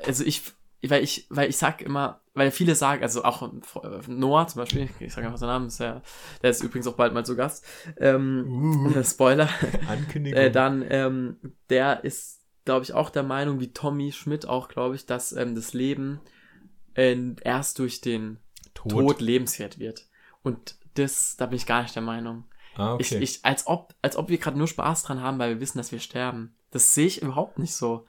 Also 0.05 0.25
ich, 0.25 0.43
weil 0.83 1.05
ich, 1.05 1.27
weil 1.31 1.49
ich 1.49 1.59
sag 1.59 1.81
immer, 1.81 2.21
weil 2.35 2.51
viele 2.51 2.75
sagen, 2.75 3.05
also 3.05 3.23
auch 3.23 3.43
äh, 3.43 4.01
Noah 4.09 4.49
zum 4.49 4.63
Beispiel, 4.63 4.89
ich 4.99 5.13
sage 5.13 5.29
einfach 5.29 5.39
seinen 5.39 5.51
Namen, 5.51 5.67
ist 5.69 5.79
ja, 5.79 6.03
der 6.43 6.51
ist 6.51 6.63
übrigens 6.63 6.89
auch 6.89 6.97
bald 6.97 7.15
mal 7.15 7.25
zu 7.25 7.37
Gast. 7.37 7.65
Ähm, 7.99 8.85
uh, 8.97 9.03
Spoiler. 9.05 9.49
Ankündigung. 9.89 10.41
Äh, 10.41 10.51
dann, 10.51 10.85
ähm, 10.89 11.37
der 11.71 12.03
ist, 12.03 12.41
glaube 12.65 12.83
ich, 12.83 12.95
auch 12.95 13.11
der 13.11 13.23
Meinung, 13.23 13.61
wie 13.61 13.73
Tommy 13.73 14.11
Schmidt 14.11 14.47
auch, 14.47 14.67
glaube 14.67 14.97
ich, 14.97 15.07
dass 15.07 15.33
ähm, 15.33 15.55
das 15.55 15.73
Leben 15.73 16.21
äh, 16.95 17.17
erst 17.43 17.79
durch 17.79 18.01
den 18.01 18.39
Tod. 18.75 19.21
lebenswert 19.21 19.79
wird. 19.79 20.07
Und 20.43 20.75
das, 20.95 21.37
da 21.37 21.47
bin 21.47 21.57
ich 21.57 21.67
gar 21.67 21.83
nicht 21.83 21.95
der 21.95 22.03
Meinung. 22.03 22.45
Ah, 22.76 22.95
okay. 22.95 23.02
Ich, 23.02 23.12
ich, 23.37 23.45
als 23.45 23.66
ob, 23.66 23.95
als 24.02 24.16
ob 24.16 24.28
wir 24.28 24.38
gerade 24.38 24.59
nur 24.59 24.68
Spaß 24.68 25.02
dran 25.04 25.23
haben, 25.23 25.38
weil 25.38 25.54
wir 25.54 25.61
wissen, 25.61 25.78
dass 25.78 25.92
wir 25.92 25.99
sterben. 26.00 26.54
Das 26.71 26.95
sehe 26.95 27.06
ich 27.06 27.23
überhaupt 27.23 27.59
nicht 27.59 27.75
so. 27.75 28.06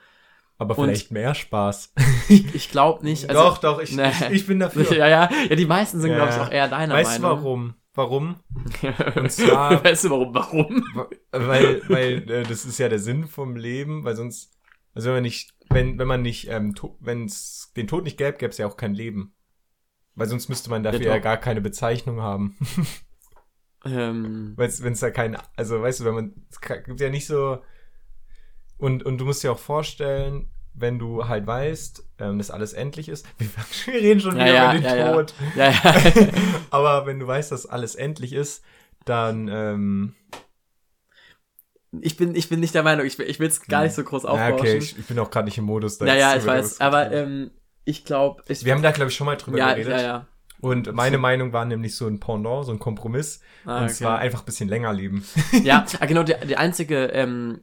Aber 0.58 0.78
und- 0.78 0.86
vielleicht 0.86 1.12
mehr 1.12 1.36
Spaß. 1.36 1.94
Ich 2.30 2.70
glaube 2.72 3.06
nicht. 3.06 3.30
Also, 3.30 3.42
doch, 3.42 3.58
doch, 3.60 3.80
ich, 3.82 3.94
nee. 3.94 4.10
ich, 4.10 4.32
ich 4.32 4.48
bin 4.48 4.60
dafür. 4.60 4.84
ja, 4.98 5.08
ja, 5.08 5.30
ja, 5.50 5.56
die 5.56 5.66
meisten 5.66 6.02
sind, 6.02 6.12
Ja. 6.12 6.18
glaube 6.18 6.32
ich, 6.34 6.40
auch 6.40 6.52
eher 6.52 6.68
deiner 6.68 6.94
weißt 6.96 7.18
du 7.18 7.22
Meinung. 7.22 7.38
warum? 7.38 7.76
Warum? 7.94 8.36
Und 9.16 9.32
zwar- 9.32 9.84
weißt 9.84 10.04
du 10.06 10.10
warum? 10.10 10.34
Warum? 10.34 10.84
weil, 11.32 11.82
weil 11.90 12.30
äh, 12.30 12.44
das 12.44 12.66
ist 12.66 12.78
ja 12.80 12.90
der 12.90 13.00
Sinn 13.00 13.28
vom 13.28 13.56
Leben, 13.56 14.04
weil 14.04 14.16
sonst, 14.16 14.52
also 14.94 15.08
wenn 15.08 15.16
man 15.16 15.24
nicht, 15.24 15.54
wenn, 15.70 15.98
wenn 15.98 16.08
man 16.08 16.22
nicht, 16.22 16.50
ähm, 16.50 16.76
wenn 17.00 17.26
es 17.26 17.72
den 17.78 17.88
Tod 17.88 18.04
nicht 18.04 18.18
gäbe, 18.18 18.38
gäbe 18.38 18.52
es 18.52 18.58
ja 18.58 18.68
auch 18.68 18.78
kein 18.78 18.94
Leben. 18.94 19.34
Weil 20.16 20.28
sonst 20.28 20.50
müsste 20.50 20.70
man 20.70 20.84
dafür 20.84 21.02
Ja, 21.02 21.14
ja 21.14 21.20
gar 21.20 21.38
keine 21.38 21.62
Bezeichnung 21.62 22.22
haben. 22.22 22.58
Ähm, 23.88 24.56
wenn 24.56 24.94
es 24.94 25.00
da 25.00 25.12
kein, 25.12 25.38
also 25.56 25.82
weißt 25.82 26.00
du, 26.02 26.06
wenn 26.06 26.16
man, 26.16 26.34
es 26.50 26.60
gibt 26.62 27.00
ja 27.00 27.10
nicht 27.10 27.28
so, 27.28 27.60
und, 28.78 29.04
und 29.04 29.18
du 29.18 29.26
musst 29.26 29.44
dir 29.44 29.52
auch 29.52 29.60
vorstellen, 29.60 30.50
wenn 30.74 31.00
du 31.00 31.28
halt 31.28 31.48
weißt, 31.48 32.04
ähm, 32.20 32.38
dass 32.38 32.52
alles 32.52 32.74
endlich 32.74 33.10
ist, 33.10 33.26
wir, 33.40 33.48
wir 33.86 33.94
reden 34.02 34.22
schon 34.22 34.38
Ja, 34.38 34.46
wieder 34.46 34.54
ja, 34.54 34.66
über 34.66 34.78
den 34.80 34.84
ja, 34.84 34.96
ja. 34.96 35.12
Tod, 35.14 35.34
ja, 35.56 35.70
ja. 35.72 35.96
aber 36.70 37.06
wenn 37.06 37.20
du 37.20 37.26
weißt, 37.28 37.52
dass 37.52 37.66
alles 37.66 37.96
endlich 37.96 38.34
ist, 38.34 38.64
dann, 39.06 39.48
ähm, 39.48 40.14
Ich 42.02 42.18
bin, 42.18 42.36
ich 42.36 42.50
bin 42.50 42.60
nicht 42.60 42.76
der 42.76 42.84
Meinung, 42.84 43.06
ich, 43.06 43.18
will- 43.18 43.30
ich 43.30 43.40
will 43.40 43.48
es 43.48 43.62
gar 43.68 43.84
nicht 43.84 43.96
so 43.96 44.04
groß 44.04 44.24
ja, 44.26 44.32
aufbauschen. 44.32 44.54
okay, 44.54 44.78
ich, 44.78 45.00
ich 45.00 45.06
bin 45.08 45.18
auch 45.20 45.32
gerade 45.32 45.46
nicht 45.46 45.58
im 45.58 45.64
Modus. 45.66 45.98
da 45.98 46.06
Ja, 46.06 46.14
jetzt 46.14 46.20
ja, 46.22 46.36
ich 46.36 46.46
weiß, 46.46 46.82
aber 46.82 47.12
ähm, 47.12 47.52
ich 47.86 48.04
glaube, 48.06 48.44
wir 48.48 48.74
haben 48.74 48.82
da, 48.84 48.92
glaube 48.92 49.10
ich, 49.10 49.16
schon 49.16 49.26
mal 49.26 49.38
drüber 49.38 49.58
ja, 49.58 49.70
geredet. 49.70 49.94
ja, 49.94 50.02
ja. 50.02 50.28
Und 50.60 50.94
meine 50.94 51.18
Meinung 51.18 51.54
war 51.54 51.66
nämlich 51.66 51.96
so 51.96 52.08
ein 52.08 52.20
Pendant, 52.20 52.66
so 52.66 52.72
ein 52.72 52.80
Kompromiss. 52.80 53.42
Ah, 53.66 53.78
und 53.80 53.84
okay. 53.86 53.94
zwar 53.94 54.20
einfach 54.20 54.40
ein 54.42 54.46
bisschen 54.46 54.70
länger 54.70 54.94
leben. 54.94 55.24
ja, 55.64 55.86
ah, 56.00 56.06
genau, 56.06 56.24
die, 56.24 56.34
die 56.48 56.58
einzige 56.58 57.06
ähm, 57.08 57.62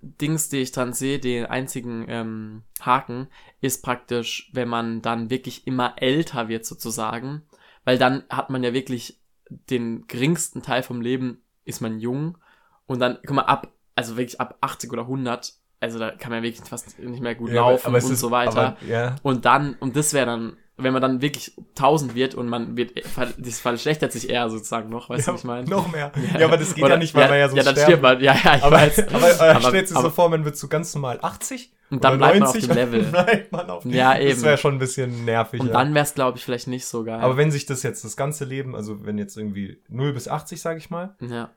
Dings, 0.00 0.48
die 0.48 0.58
ich 0.58 0.72
dann 0.72 0.92
sehe, 0.92 1.18
den 1.18 1.46
einzigen 1.46 2.06
ähm, 2.08 2.62
Haken, 2.80 3.28
ist 3.60 3.82
praktisch, 3.82 4.50
wenn 4.54 4.68
man 4.68 5.02
dann 5.02 5.28
wirklich 5.28 5.66
immer 5.66 5.94
älter 5.96 6.48
wird 6.48 6.64
sozusagen, 6.64 7.42
weil 7.84 7.98
dann 7.98 8.24
hat 8.30 8.48
man 8.50 8.62
ja 8.62 8.72
wirklich 8.72 9.20
den 9.48 10.06
geringsten 10.06 10.62
Teil 10.62 10.82
vom 10.82 11.00
Leben 11.00 11.42
ist 11.64 11.80
man 11.80 11.98
jung 12.00 12.38
und 12.86 13.00
dann, 13.00 13.18
guck 13.26 13.36
mal, 13.36 13.42
ab, 13.42 13.72
also 13.94 14.16
wirklich 14.16 14.40
ab 14.40 14.56
80 14.60 14.92
oder 14.92 15.02
100 15.02 15.54
also 15.80 15.98
da 15.98 16.10
kann 16.10 16.30
man 16.30 16.42
wirklich 16.42 16.68
fast 16.68 16.98
nicht 16.98 17.22
mehr 17.22 17.34
gut 17.34 17.50
Ja, 17.50 17.62
aber- 17.62 17.70
laufen 17.72 17.86
aber 17.88 17.98
es 17.98 18.04
und 18.04 18.12
ist- 18.12 18.20
so 18.20 18.30
weiter. 18.30 18.76
Aber, 18.78 18.86
ja. 18.86 19.16
Und 19.22 19.46
dann, 19.46 19.74
und 19.80 19.96
das 19.96 20.12
wäre 20.12 20.26
dann, 20.26 20.56
wenn 20.82 20.92
man 20.92 21.02
dann 21.02 21.20
wirklich 21.22 21.52
1000 21.76 22.14
wird 22.14 22.34
und 22.34 22.48
man 22.48 22.76
wird, 22.76 22.92
das 23.38 23.60
verschlechtert 23.60 24.12
sich 24.12 24.28
eher 24.30 24.48
sozusagen 24.50 24.88
noch, 24.88 25.08
weißt 25.10 25.26
du, 25.26 25.30
ja, 25.30 25.34
was 25.34 25.40
ich 25.40 25.44
meine? 25.46 25.68
Noch 25.68 25.90
mehr. 25.92 26.12
Ja, 26.38 26.46
aber 26.46 26.56
das 26.56 26.74
geht 26.74 26.84
Oder- 26.84 26.94
ja 26.94 26.98
nicht, 26.98 27.14
weil 27.14 27.28
man 27.28 27.38
ja 27.38 27.48
so 27.48 27.56
Ja, 27.56 27.62
dann 27.62 27.76
stirbt 27.76 28.02
man, 28.02 28.20
ja, 28.20 28.34
ja, 28.34 28.56
ich 28.56 28.62
Aber, 28.62 28.76
weiß. 28.76 28.98
aber, 29.12 29.16
aber, 29.16 29.50
Aber- 29.56 29.60
stellt 29.68 29.88
sich 29.88 29.94
so 29.96 30.00
aber- 30.04 30.10
vor, 30.10 30.28
man 30.28 30.44
wird 30.44 30.56
so 30.56 30.68
ganz 30.68 30.94
normal 30.94 31.18
80 31.22 31.72
Und 31.90 32.04
dann 32.04 32.18
bleibt 32.18 32.38
man 32.38 32.48
auf 32.48 32.54
90 32.54 32.68
dem 32.68 32.76
Level. 32.76 33.02
bleibt 33.04 33.52
man 33.52 33.70
auf 33.70 33.84
Ja, 33.84 34.14
Das 34.14 34.22
eben. 34.22 34.42
wäre 34.42 34.58
schon 34.58 34.74
ein 34.74 34.78
bisschen 34.78 35.24
nervig. 35.24 35.60
Und 35.60 35.66
ja. 35.68 35.72
dann 35.72 35.92
wäre 35.94 36.04
es, 36.04 36.14
glaube 36.14 36.38
ich, 36.38 36.44
vielleicht 36.44 36.68
nicht 36.68 36.86
so 36.86 37.04
geil. 37.04 37.20
aber 37.20 37.36
wenn 37.36 37.50
sich 37.50 37.66
das 37.66 37.82
jetzt 37.82 38.04
das 38.04 38.16
ganze 38.16 38.44
Leben, 38.44 38.74
also 38.76 39.04
wenn 39.04 39.18
jetzt 39.18 39.36
irgendwie 39.36 39.78
0 39.88 40.12
bis 40.12 40.28
80, 40.28 40.60
sage 40.60 40.78
ich 40.78 40.90
mal, 40.90 41.14
ja. 41.20 41.50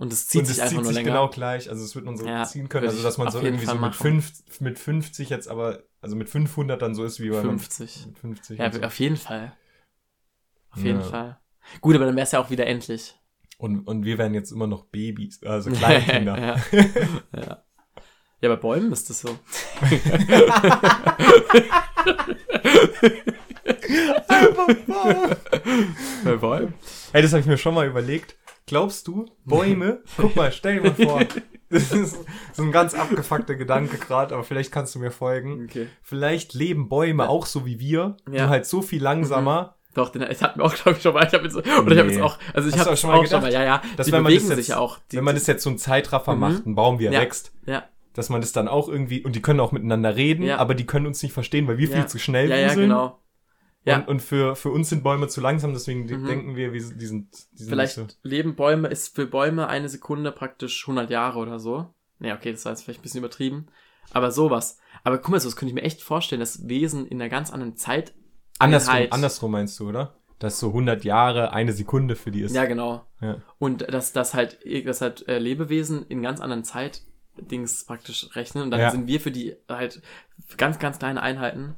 Und 0.00 0.14
es 0.14 0.28
zieht 0.28 0.40
und 0.40 0.46
sich 0.46 0.56
es 0.56 0.60
einfach 0.62 0.70
zieht 0.70 0.76
nur 0.78 0.86
sich 0.86 0.94
länger. 0.96 1.10
genau 1.10 1.28
gleich, 1.28 1.68
also 1.68 1.84
es 1.84 1.94
wird 1.94 2.06
man 2.06 2.16
so 2.16 2.26
Ja, 2.26 2.44
ziehen 2.44 2.70
können, 2.70 2.88
also 2.88 3.02
dass 3.02 3.18
man 3.18 3.30
so 3.30 3.36
jeden 3.38 3.56
irgendwie 3.56 3.66
so 3.66 3.74
mit, 3.74 3.94
fünf, 3.94 4.32
mit 4.60 4.78
50 4.78 5.28
jetzt 5.28 5.46
aber, 5.46 5.82
also 6.00 6.16
mit 6.16 6.30
500 6.30 6.80
dann 6.80 6.94
so 6.94 7.04
ist 7.04 7.20
wie 7.20 7.28
bei 7.28 7.42
50. 7.42 8.06
mit 8.06 8.18
50. 8.18 8.58
Ja, 8.58 8.72
so. 8.72 8.80
auf 8.80 8.98
jeden 8.98 9.18
Fall. 9.18 9.52
Auf 10.70 10.82
jeden 10.82 11.00
Ja. 11.00 11.06
Fall. 11.06 11.38
Gut, 11.82 11.96
aber 11.96 12.06
dann 12.06 12.16
wäre 12.16 12.24
es 12.24 12.32
ja 12.32 12.40
auch 12.40 12.48
wieder 12.48 12.66
endlich. 12.66 13.14
und, 13.58 13.80
und 13.86 14.06
wir 14.06 14.16
wären 14.16 14.32
jetzt 14.32 14.52
immer 14.52 14.66
noch 14.66 14.86
Babys, 14.86 15.42
also 15.42 15.70
Kleinkinder. 15.80 16.38
ja. 16.38 16.56
ja. 17.36 17.62
Ja, 18.42 18.48
bei 18.48 18.56
Bäumen 18.56 18.90
ist 18.90 19.10
das 19.10 19.20
so. 19.20 19.38
bei 26.24 26.36
Bäumen? 26.36 26.74
Ey, 27.12 27.22
das 27.22 27.32
habe 27.32 27.40
ich 27.40 27.46
mir 27.46 27.58
schon 27.58 27.74
mal 27.74 27.86
überlegt. 27.86 28.36
Glaubst 28.66 29.06
du, 29.08 29.26
Bäume, 29.44 30.02
guck 30.16 30.36
mal, 30.36 30.52
stell 30.52 30.80
dir 30.80 30.90
mal 30.90 30.94
vor, 30.94 31.20
das 31.70 31.92
ist 31.92 32.16
so 32.52 32.62
ein 32.62 32.72
ganz 32.72 32.94
abgefuckter 32.94 33.54
Gedanke 33.56 33.96
gerade, 33.98 34.34
aber 34.34 34.44
vielleicht 34.44 34.70
kannst 34.72 34.94
du 34.94 34.98
mir 35.00 35.10
folgen. 35.10 35.64
Okay. 35.68 35.88
Vielleicht 36.02 36.54
leben 36.54 36.88
Bäume 36.88 37.28
auch 37.28 37.46
so 37.46 37.66
wie 37.66 37.80
wir, 37.80 38.16
Ja. 38.26 38.30
Mhm. 38.30 38.34
nur 38.36 38.48
halt 38.48 38.66
so 38.66 38.82
viel 38.82 39.02
langsamer, 39.02 39.76
Doch, 39.94 40.10
den, 40.10 40.22
ich 40.30 40.40
hatte 40.40 40.56
mir 40.58 40.64
auch, 40.64 40.74
glaube 40.74 40.96
ich, 40.98 41.02
schon 41.02 41.14
mal, 41.14 41.26
ich 41.26 41.32
habe 41.34 41.44
jetzt, 41.44 41.56
oder 41.56 41.66
ich 41.66 41.72
habe 41.76 41.92
Nee. 42.04 42.12
jetzt 42.14 42.20
auch, 42.22 42.38
also 42.54 42.68
ich 42.68 42.78
habe 42.78 42.90
auch 42.90 42.92
auch 42.92 42.96
schon 42.96 43.10
mal 43.10 43.16
mal, 43.16 43.26
schon 43.26 43.40
mal, 43.40 43.48
gedacht, 43.48 43.52
ja, 43.52 43.64
ja, 43.64 43.82
dass 43.96 44.06
die 44.06 44.12
wenn 44.12 44.22
man 44.22 44.32
das 44.32 44.42
bewegen 44.42 44.50
jetzt- 44.56 44.66
sich 44.66 44.68
ja 44.68 44.78
auch. 44.78 44.98
Die, 45.10 45.16
wenn 45.16 45.24
man 45.24 45.34
das 45.34 45.46
jetzt 45.48 45.64
so 45.64 45.70
einen 45.70 45.78
Zeitraffer 45.78 46.34
Mhm. 46.34 46.40
macht, 46.40 46.66
ein 46.66 46.74
Baum, 46.76 47.00
wie 47.00 47.06
er 47.06 47.12
Ja. 47.12 47.20
wächst, 47.20 47.52
ja, 47.66 47.82
dass 48.14 48.28
man 48.28 48.40
das 48.40 48.52
dann 48.52 48.68
auch 48.68 48.88
irgendwie, 48.88 49.24
und 49.24 49.34
die 49.34 49.42
können 49.42 49.58
auch 49.58 49.72
miteinander 49.72 50.14
reden, 50.14 50.44
Ja. 50.44 50.58
aber 50.58 50.74
die 50.76 50.86
können 50.86 51.06
uns 51.06 51.22
nicht 51.24 51.32
verstehen, 51.32 51.66
weil 51.66 51.78
wir 51.78 51.88
Ja. 51.88 51.96
viel 51.96 52.06
zu 52.06 52.18
schnell 52.20 52.48
ja, 52.50 52.56
ja, 52.56 52.66
wuseln. 52.68 52.82
genau. 52.88 53.18
Ja. 53.84 53.96
Und, 54.00 54.08
und 54.08 54.20
für, 54.22 54.56
für 54.56 54.70
uns 54.70 54.90
sind 54.90 55.02
Bäume 55.02 55.28
zu 55.28 55.40
langsam, 55.40 55.72
deswegen 55.72 56.02
Mhm. 56.04 56.26
denken 56.26 56.56
wir, 56.56 56.72
wir 56.72 56.80
die 56.80 57.06
sind, 57.06 57.28
die 57.52 57.62
sind 57.62 57.68
Vielleicht 57.70 57.94
so. 57.94 58.06
leben 58.22 58.54
Bäume, 58.54 58.88
ist 58.88 59.14
für 59.14 59.26
Bäume 59.26 59.68
eine 59.68 59.88
Sekunde 59.88 60.32
praktisch 60.32 60.82
100 60.86 61.08
Jahre 61.10 61.38
oder 61.38 61.58
so. 61.58 61.94
Nee, 62.18 62.32
okay, 62.32 62.52
das 62.52 62.64
war 62.66 62.72
jetzt 62.72 62.82
vielleicht 62.82 63.00
ein 63.00 63.02
bisschen 63.02 63.18
übertrieben. 63.20 63.68
Aber 64.12 64.30
sowas. 64.32 64.78
Aber 65.04 65.16
guck 65.18 65.30
mal, 65.30 65.40
so, 65.40 65.48
das 65.48 65.56
könnte 65.56 65.70
ich 65.70 65.74
mir 65.74 65.82
echt 65.86 66.02
vorstellen, 66.02 66.40
dass 66.40 66.68
Wesen 66.68 67.06
in 67.06 67.20
einer 67.20 67.30
ganz 67.30 67.50
anderen 67.50 67.76
Zeit. 67.76 68.12
Andersrum, 68.58 68.96
andersrum 69.10 69.52
meinst 69.52 69.80
du, 69.80 69.88
oder? 69.88 70.16
Dass 70.38 70.58
so 70.60 70.68
100 70.68 71.04
Jahre 71.04 71.52
eine 71.54 71.72
Sekunde 71.72 72.16
für 72.16 72.30
die 72.30 72.42
ist. 72.42 72.54
Ja, 72.54 72.66
genau. 72.66 73.06
Ja. 73.22 73.38
Und 73.58 73.82
dass, 73.92 74.12
dass 74.12 74.34
halt, 74.34 74.58
dass 74.86 75.00
halt 75.00 75.26
äh, 75.28 75.38
Lebewesen 75.38 76.04
in 76.06 76.20
ganz 76.22 76.40
anderen 76.40 76.64
Zeitdings 76.64 77.84
praktisch 77.86 78.28
rechnen. 78.34 78.64
Und 78.64 78.70
dann 78.70 78.80
Ja. 78.80 78.90
sind 78.90 79.06
wir 79.06 79.20
für 79.20 79.30
die 79.30 79.56
halt 79.68 80.02
ganz, 80.58 80.78
ganz 80.78 80.98
kleine 80.98 81.22
Einheiten. 81.22 81.76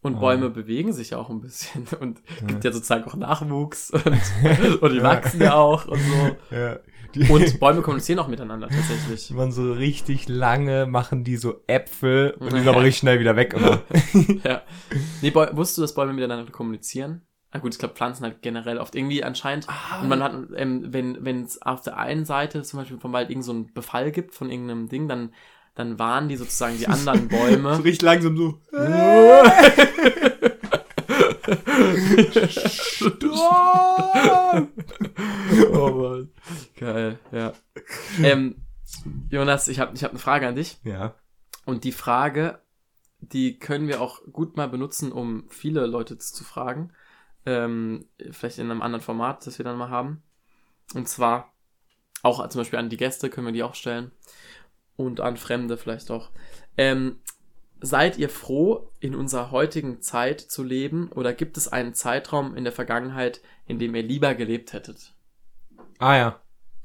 Und 0.00 0.16
Ah. 0.16 0.20
Bäume 0.20 0.50
bewegen 0.50 0.92
sich 0.92 1.10
ja 1.10 1.18
auch 1.18 1.28
ein 1.30 1.40
bisschen. 1.40 1.86
Und 2.00 2.20
gibt 2.46 2.64
Ja. 2.64 2.70
ja 2.70 2.72
sozusagen 2.72 3.04
auch 3.04 3.14
Nachwuchs. 3.16 3.90
Und, 3.92 4.04
und 4.82 4.92
die 4.92 5.02
wachsen 5.02 5.40
ja 5.42 5.54
auch 5.54 5.86
und 5.86 5.98
so. 6.00 6.54
Ja. 6.54 6.78
Die, 7.14 7.24
Und 7.28 7.58
Bäume 7.58 7.80
kommunizieren 7.82 8.18
auch 8.18 8.28
miteinander 8.28 8.68
tatsächlich. 8.68 9.28
die 9.28 9.36
waren 9.36 9.50
so 9.50 9.72
richtig 9.72 10.28
lange, 10.28 10.86
machen 10.86 11.24
die 11.24 11.36
so 11.38 11.62
Äpfel 11.66 12.32
und 12.38 12.52
die 12.52 12.58
sind 12.58 12.68
aber 12.68 12.82
richtig 12.82 12.98
schnell 12.98 13.18
wieder 13.18 13.34
weg 13.34 13.54
immer. 13.54 13.80
ja. 14.44 14.62
Nee, 15.22 15.30
Bäu 15.30 15.46
wusstest 15.52 15.78
du, 15.78 15.82
dass 15.82 15.94
Bäume 15.94 16.12
miteinander 16.12 16.50
kommunizieren? 16.52 17.22
Ah 17.50 17.60
gut, 17.60 17.72
ich 17.72 17.78
glaube 17.78 17.94
Pflanzen 17.94 18.24
halt 18.24 18.42
generell 18.42 18.76
oft 18.76 18.94
irgendwie 18.94 19.24
anscheinend. 19.24 19.66
Ah. 19.70 20.02
Und 20.02 20.08
man 20.10 20.22
hat, 20.22 20.34
ähm, 20.54 20.84
wenn 20.92 21.24
wenn 21.24 21.44
es 21.44 21.62
auf 21.62 21.80
der 21.80 21.96
einen 21.96 22.26
Seite 22.26 22.62
zum 22.62 22.78
Beispiel 22.80 22.98
vom 22.98 23.14
Wald 23.14 23.30
irgend 23.30 23.46
so 23.46 23.52
einen 23.52 23.72
Befall 23.72 24.12
gibt 24.12 24.34
von 24.34 24.50
irgendeinem 24.50 24.90
Ding, 24.90 25.08
dann 25.08 25.32
dann 25.78 25.98
warnen 25.98 26.28
die 26.28 26.36
sozusagen 26.36 26.76
die 26.76 26.88
anderen 26.88 27.28
so 27.30 27.36
Bäume. 27.36 27.84
richtig 27.84 28.02
langsam 28.02 28.36
so. 28.36 28.60
Oh 35.72 35.90
Mann. 35.90 36.30
Geil, 36.76 37.18
ja. 37.32 37.52
Ähm, 38.22 38.56
Jonas, 39.30 39.68
ich 39.68 39.78
habe 39.78 39.94
ich 39.94 40.02
hab 40.02 40.10
eine 40.10 40.18
Frage 40.18 40.48
an 40.48 40.56
dich. 40.56 40.78
Ja. 40.82 41.14
Und 41.64 41.84
die 41.84 41.92
Frage, 41.92 42.60
die 43.20 43.58
können 43.58 43.88
wir 43.88 44.00
auch 44.00 44.20
gut 44.32 44.56
mal 44.56 44.68
benutzen, 44.68 45.12
um 45.12 45.44
viele 45.48 45.86
Leute 45.86 46.18
zu 46.18 46.44
fragen. 46.44 46.92
Ähm, 47.46 48.06
vielleicht 48.30 48.58
in 48.58 48.70
einem 48.70 48.82
anderen 48.82 49.02
Format, 49.02 49.46
das 49.46 49.58
wir 49.58 49.64
dann 49.64 49.78
mal 49.78 49.90
haben. 49.90 50.22
Und 50.94 51.08
zwar 51.08 51.52
auch 52.22 52.46
zum 52.48 52.60
Beispiel 52.60 52.78
an 52.78 52.88
die 52.90 52.96
Gäste 52.96 53.30
können 53.30 53.46
wir 53.46 53.52
die 53.52 53.62
auch 53.62 53.74
stellen. 53.76 54.10
Und 54.98 55.20
an 55.20 55.36
Fremde 55.36 55.76
vielleicht 55.76 56.10
auch. 56.10 56.30
Ähm, 56.76 57.20
seid 57.80 58.18
ihr 58.18 58.28
froh, 58.28 58.90
in 58.98 59.14
unserer 59.14 59.52
heutigen 59.52 60.02
Zeit 60.02 60.40
zu 60.40 60.64
leben? 60.64 61.08
Oder 61.14 61.32
gibt 61.32 61.56
es 61.56 61.68
einen 61.68 61.94
Zeitraum 61.94 62.56
in 62.56 62.64
der 62.64 62.72
Vergangenheit, 62.72 63.40
in 63.66 63.78
dem 63.78 63.94
ihr 63.94 64.02
lieber 64.02 64.34
gelebt 64.34 64.72
hättet? 64.72 65.14
Ah 66.00 66.16
ja. 66.16 66.40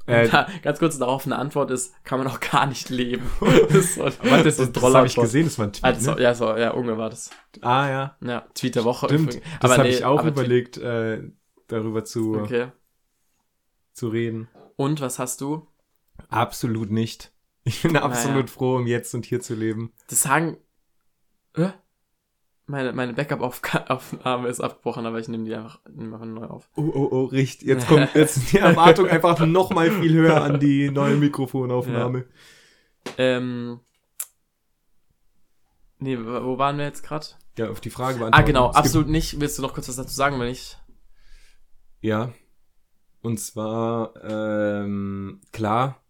Äh, 0.06 0.28
Ja, 0.28 0.46
ganz 0.62 0.78
kurz 0.78 0.96
darauf 0.96 1.26
eine 1.26 1.36
Antwort 1.36 1.72
ist, 1.72 1.92
kann 2.04 2.20
man 2.20 2.28
auch 2.28 2.38
gar 2.38 2.66
nicht 2.66 2.88
leben. 2.88 3.28
das 3.40 3.74
ist 3.74 3.94
so, 3.96 4.04
warte, 4.04 4.44
das, 4.44 4.58
so 4.58 4.66
das, 4.66 4.82
habe 4.94 5.06
ich 5.08 5.16
gesehen, 5.16 5.46
das 5.46 5.58
war 5.58 5.66
ein 5.66 5.72
Tweet, 5.72 5.84
Also, 5.84 6.14
ne? 6.14 6.22
ja, 6.22 6.34
so, 6.34 6.56
ja, 6.56 6.70
Unge 6.70 6.96
war 6.96 7.10
das. 7.10 7.30
Ah 7.62 7.88
ja. 7.88 8.16
Ja, 8.22 8.46
Tweet 8.54 8.76
der 8.76 8.84
Woche. 8.84 9.06
Stimmt. 9.06 9.34
übrigens. 9.34 9.46
Das 9.60 9.72
habe 9.72 9.82
nee, 9.82 9.88
ich 9.88 10.04
auch 10.04 10.24
überlegt, 10.24 10.76
äh, 10.76 11.20
darüber 11.66 12.04
zu, 12.04 12.36
Okay. 12.38 12.68
zu 13.92 14.06
reden. 14.08 14.48
Und 14.76 15.00
was 15.00 15.18
hast 15.18 15.40
du? 15.40 15.66
Absolut 16.28 16.92
nicht. 16.92 17.32
Ich 17.64 17.82
bin 17.82 17.96
absolut 17.96 18.50
froh, 18.50 18.76
um 18.76 18.86
jetzt 18.86 19.14
und 19.14 19.24
hier 19.24 19.40
zu 19.40 19.54
leben. 19.54 19.92
Das 20.08 20.22
sagen. 20.22 20.58
Äh? 21.54 21.70
Meine, 22.66 22.92
meine 22.92 23.12
Backup-Aufnahme 23.12 24.48
ist 24.48 24.60
abgebrochen, 24.60 25.04
aber 25.04 25.18
ich 25.18 25.28
nehme 25.28 25.44
die 25.44 25.54
einfach, 25.54 25.80
nehme 25.90 26.14
einfach 26.14 26.26
neu 26.26 26.46
auf. 26.46 26.70
Oh, 26.76 26.90
oh, 26.94 27.08
oh, 27.10 27.24
richtig. 27.24 27.68
Jetzt 27.68 27.88
kommt 27.88 28.14
jetzt 28.14 28.52
die 28.52 28.58
Erwartung 28.58 29.06
einfach 29.08 29.38
noch 29.40 29.70
mal 29.70 29.90
viel 29.90 30.14
höher 30.14 30.42
an 30.42 30.60
die 30.60 30.90
neue 30.90 31.16
Mikrofonaufnahme. 31.16 32.26
Ähm. 33.18 33.80
Nee, 35.98 36.18
wo 36.18 36.58
waren 36.58 36.78
wir 36.78 36.84
jetzt 36.84 37.02
gerade? 37.02 37.26
Ja. 37.56 37.70
auf 37.70 37.80
die 37.80 37.90
Frage 37.90 38.18
beantworten. 38.18 38.42
Ah, 38.42 38.46
genau, 38.46 38.70
absolut 38.70 39.08
nicht. 39.08 39.40
Willst 39.40 39.58
du 39.58 39.62
noch 39.62 39.74
kurz 39.74 39.88
was 39.88 39.96
dazu 39.96 40.14
sagen, 40.14 40.40
wenn 40.40 40.48
ich. 40.48 40.76
Ja. 42.00 42.32
Und 43.22 43.38
zwar, 43.38 44.12
ähm, 44.22 45.40
klar, 45.52 46.03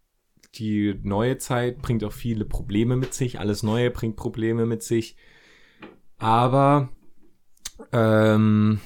die 0.59 0.99
neue 1.03 1.39
Zeit 1.39 1.83
bringt 1.83 2.05
auch 2.05 2.13
viele 2.13 2.45
Probleme 2.45 2.97
mit 2.97 3.15
sich. 3.15 3.39
Alles 3.41 3.63
Neue 3.63 3.91
bringt 3.91 4.17
Probleme 4.17 4.67
mit 4.67 4.83
sich. 4.83 5.17
Aber 6.19 6.89
ähm, 7.93 8.81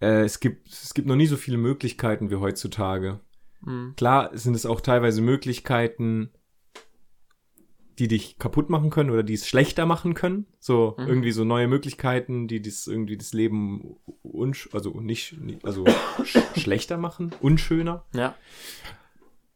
äh, 0.00 0.22
es, 0.24 0.40
gibt, 0.40 0.68
es 0.68 0.94
gibt 0.94 1.08
noch 1.08 1.16
nie 1.16 1.26
so 1.26 1.36
viele 1.36 1.58
Möglichkeiten 1.58 2.30
wie 2.30 2.36
heutzutage. 2.36 3.20
Hm, 3.64 3.94
Klar 3.96 4.30
sind 4.36 4.54
es 4.54 4.66
auch 4.66 4.80
teilweise 4.80 5.20
Möglichkeiten, 5.20 6.30
die 7.98 8.06
dich 8.06 8.38
kaputt 8.38 8.70
machen 8.70 8.90
können 8.90 9.10
oder 9.10 9.24
die 9.24 9.34
es 9.34 9.48
schlechter 9.48 9.84
machen 9.84 10.14
können. 10.14 10.46
So 10.60 10.94
Mhm. 10.98 11.06
irgendwie 11.08 11.32
so 11.32 11.42
neue 11.44 11.66
Möglichkeiten, 11.66 12.46
die 12.46 12.62
das 12.62 12.86
irgendwie 12.86 13.16
das 13.16 13.32
Leben 13.32 13.96
unsch 14.22 14.68
also 14.72 15.00
nicht 15.00 15.36
nicht- 15.40 15.64
also 15.64 15.84
sch 16.24 16.38
schlechter 16.56 16.96
machen, 16.96 17.32
unschöner. 17.40 18.04
ja. 18.14 18.36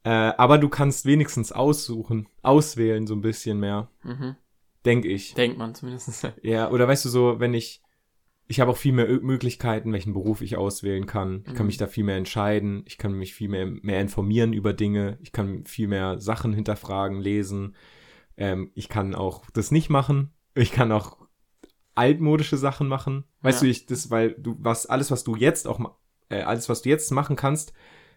Äh, 0.04 0.10
aber 0.10 0.58
du 0.58 0.68
kannst 0.68 1.06
wenigstens 1.06 1.52
aussuchen, 1.52 2.28
auswählen 2.42 3.06
so 3.06 3.14
ein 3.14 3.20
bisschen 3.20 3.60
mehr, 3.60 3.88
Mhm. 4.02 4.36
denke 4.84 5.08
ich. 5.08 5.34
Denkt 5.34 5.58
man 5.58 5.74
zumindest. 5.74 6.26
Ja, 6.42 6.70
oder 6.70 6.88
weißt 6.88 7.04
du 7.04 7.08
so, 7.08 7.40
wenn 7.40 7.54
ich 7.54 7.80
ich 8.48 8.60
habe 8.60 8.72
auch 8.72 8.76
viel 8.76 8.92
mehr 8.92 9.06
Möglichkeiten, 9.22 9.92
welchen 9.94 10.12
Beruf 10.12 10.42
ich 10.42 10.56
auswählen 10.58 11.06
kann. 11.06 11.42
Ich 11.46 11.54
kann 11.54 11.62
Mhm. 11.62 11.66
mich 11.68 11.76
da 11.78 11.86
viel 11.86 12.04
mehr 12.04 12.16
entscheiden. 12.16 12.82
Ich 12.86 12.98
kann 12.98 13.12
mich 13.12 13.32
viel 13.32 13.48
mehr, 13.48 13.66
mehr 13.66 14.00
informieren 14.00 14.52
über 14.52 14.74
Dinge. 14.74 15.16
Ich 15.22 15.32
kann 15.32 15.64
viel 15.64 15.88
mehr 15.88 16.20
Sachen 16.20 16.52
hinterfragen, 16.52 17.20
lesen. 17.20 17.74
Ähm, 18.36 18.70
ich 18.74 18.90
kann 18.90 19.14
auch 19.14 19.44
das 19.54 19.70
nicht 19.70 19.88
machen. 19.88 20.32
Ich 20.54 20.72
kann 20.72 20.92
auch 20.92 21.16
altmodische 21.94 22.56
Sachen 22.58 22.88
machen. 22.88 23.24
Weißt 23.40 23.62
Ja. 23.62 23.66
du, 23.66 23.70
ich, 23.70 23.86
das, 23.86 24.10
weil 24.10 24.32
du, 24.32 24.56
was, 24.58 24.84
alles, 24.86 25.10
was 25.10 25.24
du 25.24 25.34
jetzt 25.36 25.66
auch, 25.66 25.80
äh, 26.28 26.42
alles, 26.42 26.68
was 26.68 26.82
du 26.82 26.88
jetzt 26.90 27.10
machen 27.10 27.36
kannst, 27.36 27.72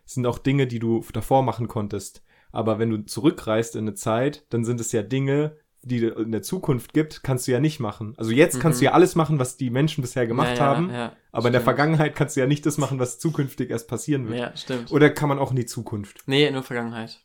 sind 0.05 0.25
auch 0.25 0.37
Dinge, 0.39 0.67
die 0.67 0.79
du 0.79 1.03
davor 1.13 1.43
machen 1.43 1.67
konntest. 1.67 2.23
Aber 2.51 2.79
wenn 2.79 2.89
du 2.89 3.05
zurückreist 3.05 3.75
in 3.75 3.81
eine 3.81 3.95
Zeit, 3.95 4.45
dann 4.49 4.63
sind 4.63 4.79
es 4.79 4.91
ja 4.91 5.01
Dinge, 5.01 5.57
die 5.81 6.03
in 6.05 6.31
der 6.31 6.41
Zukunft 6.41 6.93
gibt, 6.93 7.21
kannst 7.21 7.47
du 7.47 7.51
ja 7.51 7.59
nicht 7.59 7.79
machen. 7.79 8.13
Also 8.17 8.31
jetzt 8.31 8.59
kannst 8.59 8.77
Mhm. 8.77 8.81
du 8.81 8.85
ja 8.85 8.91
alles 8.93 9.15
machen, 9.15 9.37
was 9.39 9.55
die 9.57 9.69
Menschen 9.69 10.01
bisher 10.01 10.25
gemacht 10.25 10.49
ja, 10.49 10.55
ja, 10.55 10.61
haben, 10.61 10.89
Ja, 10.89 11.13
aber 11.31 11.47
in 11.47 11.53
der 11.53 11.59
stimmt. 11.59 11.63
Vergangenheit 11.65 12.15
kannst 12.15 12.35
du 12.35 12.39
ja 12.39 12.47
nicht 12.47 12.65
das 12.65 12.77
machen, 12.79 12.97
was 12.97 13.19
zukünftig 13.19 13.69
erst 13.69 13.87
passieren 13.87 14.27
wird. 14.27 14.39
Ja, 14.39 14.55
stimmt. 14.57 14.91
Oder 14.91 15.09
kann 15.11 15.29
man 15.29 15.37
auch 15.37 15.51
in 15.51 15.57
die 15.57 15.65
Zukunft? 15.67 16.23
Nee, 16.25 16.49
nur 16.49 16.63
Vergangenheit. 16.63 17.21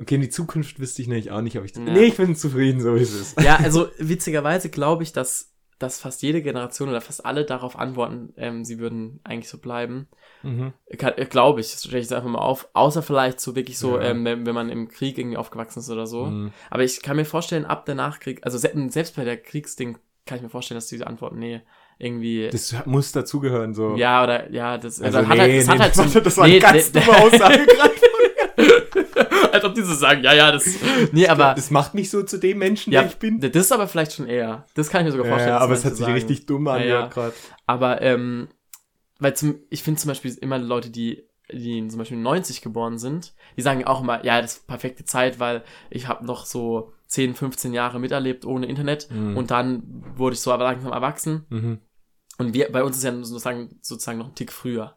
Okay, 0.00 0.14
in 0.16 0.22
die 0.22 0.30
Zukunft 0.30 0.80
wüsste 0.80 1.02
ich 1.02 1.08
nämlich 1.08 1.30
auch 1.30 1.42
nicht, 1.42 1.56
ob 1.58 1.64
ich. 1.64 1.76
Ja. 1.76 1.82
Nee, 1.82 2.04
ich 2.06 2.16
bin 2.16 2.34
zufrieden, 2.34 2.80
so 2.80 2.96
wie 2.96 3.00
es 3.02 3.12
ist. 3.12 3.40
Ja, 3.42 3.56
also 3.56 3.88
witzigerweise 3.98 4.70
glaube 4.70 5.02
ich, 5.04 5.12
dass, 5.12 5.52
dass 5.78 6.00
fast 6.00 6.22
jede 6.22 6.42
Generation 6.42 6.88
oder 6.88 7.02
fast 7.02 7.24
alle 7.24 7.44
darauf 7.44 7.78
antworten, 7.78 8.32
ähm, 8.38 8.64
sie 8.64 8.78
würden 8.78 9.20
eigentlich 9.22 9.50
so 9.50 9.58
bleiben. 9.58 10.08
Mhm. 10.42 10.72
Glaube 11.28 11.60
ich, 11.60 11.70
das 11.72 11.80
stelle 11.84 11.98
ich 11.98 12.04
jetzt 12.04 12.12
einfach 12.12 12.30
mal 12.30 12.38
auf. 12.38 12.68
Außer 12.72 13.02
vielleicht 13.02 13.40
so 13.40 13.54
wirklich 13.56 13.78
so, 13.78 13.98
Ja. 13.98 14.06
ähm, 14.10 14.24
wenn, 14.24 14.46
wenn 14.46 14.54
man 14.54 14.68
im 14.70 14.88
Krieg 14.88 15.18
irgendwie 15.18 15.36
aufgewachsen 15.36 15.80
ist 15.80 15.90
oder 15.90 16.06
so. 16.06 16.26
Mhm. 16.26 16.52
Aber 16.70 16.82
ich 16.82 17.02
kann 17.02 17.16
mir 17.16 17.24
vorstellen, 17.24 17.64
ab 17.64 17.84
der 17.86 17.94
Nachkrieg, 17.94 18.40
also 18.44 18.56
se 18.58 18.70
selbst 18.88 19.16
bei 19.16 19.24
der 19.24 19.36
Kriegsding 19.36 19.98
kann 20.26 20.36
ich 20.36 20.42
mir 20.42 20.48
vorstellen, 20.50 20.76
dass 20.76 20.86
diese 20.86 21.06
Antworten, 21.06 21.38
nee, 21.38 21.60
irgendwie. 21.98 22.48
Das 22.50 22.74
muss 22.86 23.12
dazugehören, 23.12 23.74
so. 23.74 23.96
ja, 23.96 24.22
oder 24.22 24.50
ja, 24.50 24.78
das, 24.78 25.00
Also, 25.02 25.18
das 25.18 25.26
hat 25.28 25.34
nee, 25.36 25.40
halt, 25.40 25.58
das 25.58 25.66
nee, 25.66 25.72
hat 25.72 25.80
halt 25.80 25.94
so, 26.12 26.20
das 26.20 26.36
war 26.36 26.46
nee, 26.46 26.52
eine 26.52 26.60
ganz 26.60 26.92
nee, 26.94 27.00
dumme 27.00 27.18
Aussage 27.18 27.66
gerade. 27.66 27.90
Als 29.52 29.64
ob 29.64 29.74
die 29.74 29.82
so 29.82 29.94
sagen, 29.94 30.22
ja, 30.22 30.32
ja, 30.32 30.52
das. 30.52 30.66
Nee, 31.12 31.26
aber. 31.26 31.54
Das 31.54 31.70
macht 31.70 31.94
mich 31.94 32.08
so 32.10 32.22
zu 32.22 32.38
dem 32.38 32.58
Menschen, 32.58 32.92
ja, 32.92 33.00
der 33.02 33.10
ich 33.10 33.16
bin. 33.16 33.40
Das 33.40 33.50
ist 33.54 33.72
aber 33.72 33.88
vielleicht 33.88 34.12
schon 34.12 34.26
eher. 34.28 34.64
Das 34.74 34.88
kann 34.90 35.00
ich 35.00 35.06
mir 35.06 35.12
sogar 35.12 35.26
vorstellen. 35.26 35.54
Ja, 35.56 35.58
aber 35.58 35.74
es 35.74 35.84
hat 35.84 35.92
sich 35.96 36.00
sagen. 36.04 36.12
richtig 36.14 36.46
dumm 36.46 36.66
Ja, 36.66 36.72
angehört 36.74 37.02
ja. 37.02 37.08
gerade. 37.08 37.34
Aber, 37.66 38.00
ähm, 38.02 38.48
weil 39.20 39.34
zum, 39.36 39.60
ich 39.70 39.82
finde 39.82 40.00
zum 40.00 40.08
Beispiel 40.08 40.34
immer 40.40 40.58
Leute, 40.58 40.90
die, 40.90 41.28
die 41.52 41.86
zum 41.88 41.98
Beispiel 41.98 42.18
90 42.18 42.62
geboren 42.62 42.98
sind, 42.98 43.34
die 43.56 43.62
sagen 43.62 43.84
auch 43.84 44.00
immer, 44.02 44.24
ja, 44.24 44.40
das 44.40 44.58
ist 44.58 44.66
perfekte 44.66 45.04
Zeit, 45.04 45.38
weil 45.40 45.62
ich 45.90 46.08
habe 46.08 46.24
noch 46.26 46.46
so 46.46 46.92
10, 47.06 47.34
15 47.34 47.72
Jahre 47.72 47.98
miterlebt 48.00 48.44
ohne 48.44 48.66
Internet 48.66 49.10
Mhm. 49.10 49.36
und 49.36 49.50
dann 49.50 49.82
wurde 50.16 50.34
ich 50.34 50.40
so 50.40 50.54
langsam 50.54 50.92
erwachsen. 50.92 51.46
Mhm. 51.48 51.78
Und 52.38 52.54
wir, 52.54 52.70
bei 52.72 52.82
uns 52.82 52.96
ist 52.96 53.02
ja 53.04 53.12
sozusagen, 53.12 53.78
sozusagen 53.82 54.18
noch 54.18 54.28
ein 54.28 54.34
Tick 54.34 54.52
früher. 54.52 54.96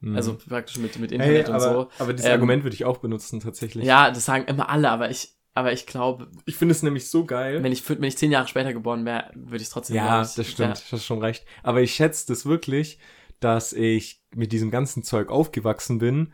Mhm. 0.00 0.16
Also 0.16 0.36
praktisch 0.48 0.78
mit, 0.78 0.98
mit 0.98 1.12
hey, 1.12 1.18
Internet 1.18 1.50
aber, 1.50 1.78
und 1.78 1.90
so. 1.90 2.02
aber 2.02 2.12
dieses 2.12 2.26
Ähm, 2.26 2.32
Argument 2.32 2.64
würde 2.64 2.74
ich 2.74 2.84
auch 2.84 2.98
benutzen, 2.98 3.40
tatsächlich. 3.40 3.84
Ja, 3.84 4.10
das 4.10 4.24
sagen 4.24 4.44
immer 4.46 4.68
alle, 4.70 4.90
aber 4.90 5.10
ich, 5.10 5.34
aber 5.52 5.72
ich 5.72 5.86
glaube, 5.86 6.30
Ich 6.46 6.56
finde 6.56 6.72
es 6.72 6.82
nämlich 6.82 7.08
so 7.08 7.24
geil. 7.26 7.62
wenn 7.62 7.70
ich, 7.72 7.88
wenn 7.88 8.02
ich 8.02 8.16
zehn 8.18 8.32
Jahre 8.32 8.48
später 8.48 8.72
geboren 8.72 9.04
wäre, 9.04 9.30
würde 9.34 9.58
ich 9.58 9.64
es 9.64 9.70
trotzdem 9.70 9.96
Ja, 9.96 10.18
das 10.22 10.34
stimmt, 10.48 10.78
du 10.78 10.92
hast 10.96 11.04
schon 11.04 11.20
recht. 11.20 11.44
Aber 11.62 11.80
ich 11.80 11.94
schätze 11.94 12.26
das 12.26 12.44
wirklich, 12.46 12.98
dass 13.40 13.72
ich 13.72 14.22
mit 14.34 14.52
diesem 14.52 14.70
ganzen 14.70 15.02
Zeug 15.02 15.30
aufgewachsen 15.30 15.98
bin, 15.98 16.32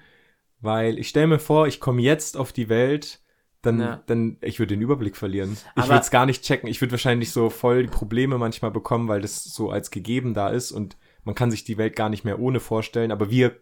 weil 0.60 0.98
ich 0.98 1.08
stelle 1.08 1.26
mir 1.26 1.38
vor, 1.38 1.66
ich 1.66 1.80
komme 1.80 2.02
jetzt 2.02 2.36
auf 2.36 2.52
die 2.52 2.68
Welt, 2.68 3.20
dann, 3.62 3.80
Ja. 3.80 4.02
dann, 4.06 4.38
ich 4.40 4.58
würde 4.58 4.74
den 4.74 4.82
Überblick 4.82 5.16
verlieren. 5.16 5.56
Ich 5.76 5.84
würde 5.84 6.00
es 6.00 6.10
gar 6.10 6.24
nicht 6.26 6.42
checken. 6.44 6.68
Ich 6.68 6.80
würde 6.80 6.92
wahrscheinlich 6.92 7.30
so 7.30 7.50
voll 7.50 7.82
die 7.82 7.88
Probleme 7.90 8.38
manchmal 8.38 8.70
bekommen, 8.70 9.08
weil 9.08 9.20
das 9.20 9.44
so 9.44 9.70
als 9.70 9.90
gegeben 9.90 10.32
da 10.34 10.48
ist 10.48 10.72
und 10.72 10.96
man 11.24 11.34
kann 11.34 11.50
sich 11.50 11.64
die 11.64 11.76
Welt 11.76 11.94
gar 11.96 12.08
nicht 12.08 12.24
mehr 12.24 12.38
ohne 12.38 12.60
vorstellen. 12.60 13.12
Aber 13.12 13.30
wir 13.30 13.56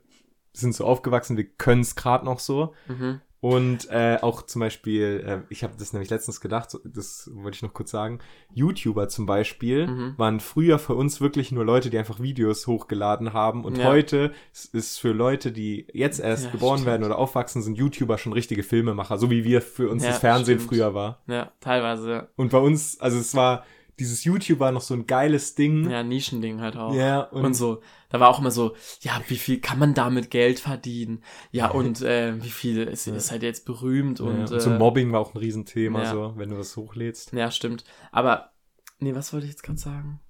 sind 0.52 0.74
so 0.74 0.84
aufgewachsen, 0.84 1.36
wir 1.36 1.44
können 1.48 1.80
es 1.80 1.96
gerade 1.96 2.24
noch 2.24 2.38
so. 2.38 2.74
Mhm. 2.86 3.20
Und 3.40 3.88
äh, 3.90 4.18
auch 4.20 4.42
zum 4.42 4.60
Beispiel, 4.60 5.22
äh, 5.24 5.38
ich 5.48 5.62
habe 5.62 5.74
das 5.78 5.92
nämlich 5.92 6.10
letztens 6.10 6.40
gedacht, 6.40 6.76
das 6.84 7.30
wollte 7.32 7.54
ich 7.56 7.62
noch 7.62 7.72
kurz 7.72 7.92
sagen, 7.92 8.18
YouTuber 8.52 9.08
zum 9.08 9.26
Beispiel 9.26 9.86
Mhm. 9.86 10.14
waren 10.16 10.40
früher 10.40 10.78
für 10.80 10.94
uns 10.94 11.20
wirklich 11.20 11.52
nur 11.52 11.64
Leute, 11.64 11.88
die 11.88 11.98
einfach 11.98 12.18
Videos 12.20 12.66
hochgeladen 12.66 13.32
haben. 13.32 13.64
Und 13.64 13.78
Ja. 13.78 13.84
heute 13.84 14.32
ist- 14.52 14.74
ist 14.74 14.98
für 14.98 15.12
Leute, 15.12 15.52
die 15.52 15.86
jetzt 15.92 16.18
erst 16.18 16.46
Ja, 16.46 16.50
geboren 16.50 16.78
stimmt. 16.78 16.86
werden 16.88 17.04
oder 17.04 17.16
aufwachsen, 17.18 17.62
sind 17.62 17.78
YouTuber 17.78 18.18
schon 18.18 18.32
richtige 18.32 18.64
Filmemacher, 18.64 19.18
so 19.18 19.30
wie 19.30 19.44
wir 19.44 19.62
für 19.62 19.88
uns 19.88 20.02
Ja, 20.02 20.10
das 20.10 20.18
Fernsehen 20.18 20.58
stimmt. 20.58 20.70
früher 20.74 20.94
war. 20.94 21.22
Ja, 21.28 21.52
teilweise. 21.60 22.28
Und 22.34 22.50
bei 22.50 22.58
uns, 22.58 22.98
also 23.00 23.18
es 23.18 23.36
war, 23.36 23.64
dieses 23.98 24.24
YouTube 24.24 24.60
war 24.60 24.72
noch 24.72 24.80
so 24.80 24.94
ein 24.94 25.06
geiles 25.06 25.54
Ding. 25.54 25.90
Ja, 25.90 26.02
Nischending 26.02 26.60
halt 26.60 26.76
auch. 26.76 26.94
Ja, 26.94 27.22
und, 27.22 27.44
Und, 27.44 27.54
so, 27.54 27.80
da 28.10 28.20
war 28.20 28.28
auch 28.28 28.38
immer 28.38 28.50
so, 28.50 28.74
ja, 29.00 29.20
wie 29.28 29.36
viel 29.36 29.60
kann 29.60 29.78
man 29.78 29.94
damit 29.94 30.30
Geld 30.30 30.60
verdienen? 30.60 31.22
Ja, 31.50 31.70
und 31.70 32.02
äh, 32.02 32.42
wie 32.42 32.50
viel 32.50 32.84
ist, 32.84 33.06
ist 33.06 33.30
halt 33.30 33.42
jetzt 33.42 33.64
berühmt 33.64 34.20
ja, 34.20 34.26
und, 34.26 34.52
und 34.52 34.60
so 34.60 34.70
äh, 34.70 34.78
Mobbing 34.78 35.12
war 35.12 35.20
auch 35.20 35.34
ein 35.34 35.38
Riesenthema, 35.38 36.02
ja. 36.02 36.12
so, 36.12 36.34
wenn 36.36 36.50
du 36.50 36.58
was 36.58 36.76
hochlädst. 36.76 37.32
Ja, 37.32 37.50
stimmt. 37.50 37.84
Aber, 38.12 38.52
nee, 38.98 39.14
was 39.14 39.32
wollte 39.32 39.46
ich 39.46 39.52
jetzt 39.52 39.62
gerade 39.62 39.78
sagen? 39.78 40.20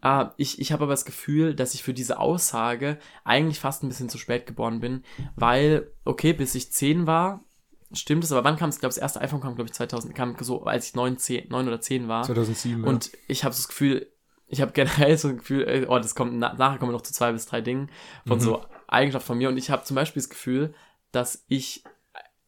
Ah, 0.00 0.32
ich, 0.36 0.60
ich 0.60 0.70
habe 0.70 0.84
aber 0.84 0.92
das 0.92 1.04
Gefühl, 1.04 1.54
dass 1.54 1.74
ich 1.74 1.82
für 1.82 1.92
diese 1.92 2.20
Aussage 2.20 2.98
eigentlich 3.24 3.58
fast 3.58 3.82
ein 3.82 3.88
bisschen 3.88 4.08
zu 4.08 4.16
spät 4.16 4.46
geboren 4.46 4.78
bin, 4.78 5.02
weil, 5.34 5.92
okay, 6.04 6.32
bis 6.32 6.54
ich 6.54 6.72
10 6.72 7.08
war, 7.08 7.44
stimmt 7.92 8.24
es, 8.24 8.32
aber 8.32 8.44
wann 8.44 8.56
kam 8.56 8.68
es? 8.68 8.76
Ich 8.76 8.80
glaube, 8.80 8.90
das 8.94 8.98
erste 9.02 9.20
iPhone 9.20 9.40
kam, 9.40 9.54
glaube 9.54 9.68
ich, 9.68 9.74
2000, 9.74 10.14
kam 10.14 10.36
so, 10.40 10.64
als 10.64 10.88
ich 10.88 10.94
9, 10.94 11.18
10, 11.18 11.48
9 11.48 11.66
oder 11.68 11.80
10 11.80 12.08
war. 12.08 12.22
2007, 12.24 12.82
ja. 12.82 12.88
Und 12.88 13.10
ich 13.26 13.44
habe 13.44 13.54
so 13.54 13.58
das 13.60 13.68
Gefühl, 13.68 14.06
ich 14.46 14.60
habe 14.60 14.72
generell 14.74 15.16
so 15.18 15.28
ein 15.28 15.38
Gefühl, 15.38 15.62
äh, 15.68 15.86
oh, 15.88 15.98
das 15.98 16.14
kommt, 16.14 16.34
na, 16.34 16.54
nachher 16.54 16.78
kommen 16.78 16.90
wir 16.90 16.96
noch 16.96 17.02
zu 17.02 17.12
zwei 17.12 17.32
bis 17.32 17.46
drei 17.46 17.60
Dingen 17.60 17.90
von 18.26 18.38
Mhm. 18.38 18.42
so 18.42 18.64
Eigenschaften 18.86 19.26
von 19.26 19.38
mir. 19.38 19.48
Und 19.48 19.56
ich 19.58 19.70
habe 19.70 19.84
zum 19.84 19.94
Beispiel 19.94 20.20
das 20.22 20.30
Gefühl, 20.30 20.74
dass 21.12 21.44
ich 21.48 21.84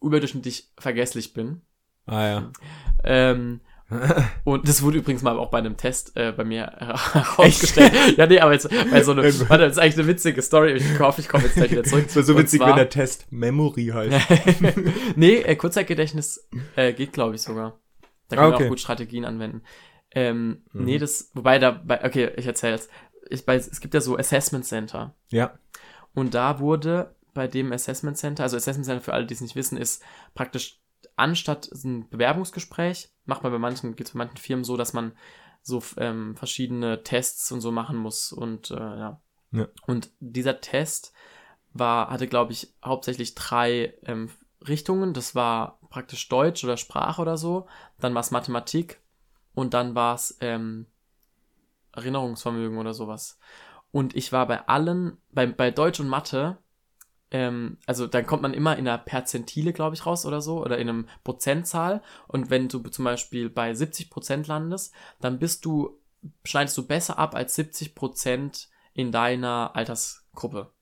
überdurchschnittlich 0.00 0.70
vergesslich 0.78 1.34
bin. 1.34 1.62
Ah 2.06 2.26
ja. 2.26 2.50
Ähm, 3.04 3.60
und 4.44 4.68
das 4.68 4.82
wurde 4.82 4.98
übrigens 4.98 5.22
mal 5.22 5.38
auch 5.38 5.50
bei 5.50 5.58
einem 5.58 5.76
Test 5.76 6.16
äh, 6.16 6.32
bei 6.32 6.44
mir 6.44 6.66
herausgestellt. 6.78 7.92
ja, 8.16 8.26
nee, 8.26 8.38
aber 8.40 8.52
jetzt, 8.52 8.68
bei 8.90 9.02
so 9.02 9.12
eine, 9.12 9.22
warte, 9.48 9.64
das 9.64 9.72
ist 9.72 9.78
eigentlich 9.78 9.98
eine 9.98 10.06
witzige 10.06 10.42
Story. 10.42 10.72
Ich 10.74 10.98
hoffe, 10.98 11.20
ich 11.20 11.28
komme 11.28 11.44
jetzt 11.44 11.54
gleich 11.56 11.70
wieder 11.70 11.84
zurück. 11.84 12.04
Es 12.06 12.14
wäre 12.16 12.24
so 12.24 12.36
witzig, 12.38 12.60
zwar- 12.60 12.70
wenn 12.70 12.76
der 12.76 12.88
Test 12.88 13.30
Memory 13.30 13.86
heißt. 13.92 14.26
nee, 15.16 15.36
äh, 15.36 15.56
Kurzzeitgedächtnis 15.56 16.48
äh, 16.76 16.92
geht, 16.92 17.12
glaube 17.12 17.34
ich, 17.34 17.42
sogar. 17.42 17.78
Da 18.28 18.36
kann 18.36 18.44
Ah, 18.44 18.48
man 18.48 18.54
okay. 18.54 18.64
auch 18.64 18.68
gut 18.70 18.80
Strategien 18.80 19.24
anwenden. 19.24 19.62
Ähm, 20.12 20.62
Mhm. 20.72 20.84
Nee, 20.84 20.98
das, 20.98 21.30
wobei 21.34 21.58
da, 21.58 21.70
bei, 21.70 22.04
okay, 22.04 22.30
ich 22.36 22.46
erzähle 22.46 22.74
jetzt. 22.74 22.90
Ich, 23.28 23.44
bei, 23.44 23.54
es 23.56 23.80
gibt 23.80 23.94
ja 23.94 24.00
so 24.00 24.16
Assessment 24.16 24.64
Center. 24.64 25.14
Ja. 25.30 25.58
Und 26.14 26.34
da 26.34 26.58
wurde 26.58 27.14
bei 27.32 27.46
dem 27.46 27.72
Assessment 27.72 28.16
Center, 28.18 28.42
also 28.42 28.56
Assessment 28.56 28.86
Center 28.86 29.00
für 29.02 29.12
alle, 29.12 29.24
die 29.26 29.34
es 29.34 29.40
nicht 29.40 29.54
wissen, 29.54 29.78
ist 29.78 30.02
praktisch 30.34 30.79
anstatt 31.20 31.70
ein 31.72 32.08
Bewerbungsgespräch, 32.08 33.10
macht 33.24 33.42
man 33.42 33.52
bei 33.52 33.58
manchen, 33.58 33.94
geht 33.96 34.08
es 34.08 34.12
bei 34.12 34.18
manchen 34.18 34.38
Firmen 34.38 34.64
so, 34.64 34.76
dass 34.76 34.92
man 34.92 35.12
so 35.62 35.82
ähm, 35.98 36.36
verschiedene 36.36 37.02
Tests 37.02 37.52
und 37.52 37.60
so 37.60 37.70
machen 37.70 37.96
muss 37.96 38.32
und 38.32 38.70
äh, 38.70 38.74
ja. 38.74 39.20
Ja. 39.52 39.66
Und 39.86 40.10
dieser 40.20 40.60
Test 40.60 41.12
war, 41.72 42.10
hatte, 42.10 42.26
glaube 42.28 42.52
ich, 42.52 42.74
hauptsächlich 42.84 43.34
drei 43.34 43.94
ähm, 44.04 44.30
Richtungen. 44.66 45.12
Das 45.12 45.34
war 45.34 45.80
praktisch 45.90 46.28
Deutsch 46.28 46.62
oder 46.64 46.76
Sprache 46.76 47.20
oder 47.20 47.36
so. 47.36 47.66
Dann 47.98 48.14
war 48.14 48.20
es 48.20 48.30
Mathematik 48.30 49.00
und 49.54 49.74
dann 49.74 49.94
war 49.94 50.14
es 50.14 50.36
ähm, 50.40 50.86
Erinnerungsvermögen 51.92 52.78
oder 52.78 52.94
sowas. 52.94 53.38
Und 53.92 54.14
ich 54.14 54.32
war 54.32 54.46
bei 54.46 54.68
allen, 54.68 55.18
bei, 55.32 55.46
bei 55.46 55.70
Deutsch 55.70 55.98
und 56.00 56.08
Mathe, 56.08 56.58
ähm, 57.30 57.78
also 57.86 58.06
dann 58.06 58.26
kommt 58.26 58.42
man 58.42 58.54
immer 58.54 58.76
in 58.76 58.88
einer 58.88 58.98
Perzentile, 58.98 59.72
glaube 59.72 59.94
ich, 59.94 60.06
raus 60.06 60.26
oder 60.26 60.40
so, 60.40 60.62
oder 60.64 60.78
in 60.78 60.88
einem 60.88 61.08
Prozentzahl. 61.24 62.02
Und 62.28 62.50
wenn 62.50 62.68
du 62.68 62.80
zum 62.80 63.04
Beispiel 63.04 63.50
bei 63.50 63.74
70 63.74 64.10
Prozent 64.10 64.46
landest, 64.48 64.92
dann 65.20 65.38
bist 65.38 65.64
du, 65.64 65.98
schneidest 66.44 66.76
du 66.76 66.86
besser 66.86 67.18
ab 67.18 67.34
als 67.34 67.54
70 67.54 67.94
Prozent 67.94 68.68
in 68.94 69.12
deiner 69.12 69.72
Altersgruppe. 69.74 70.72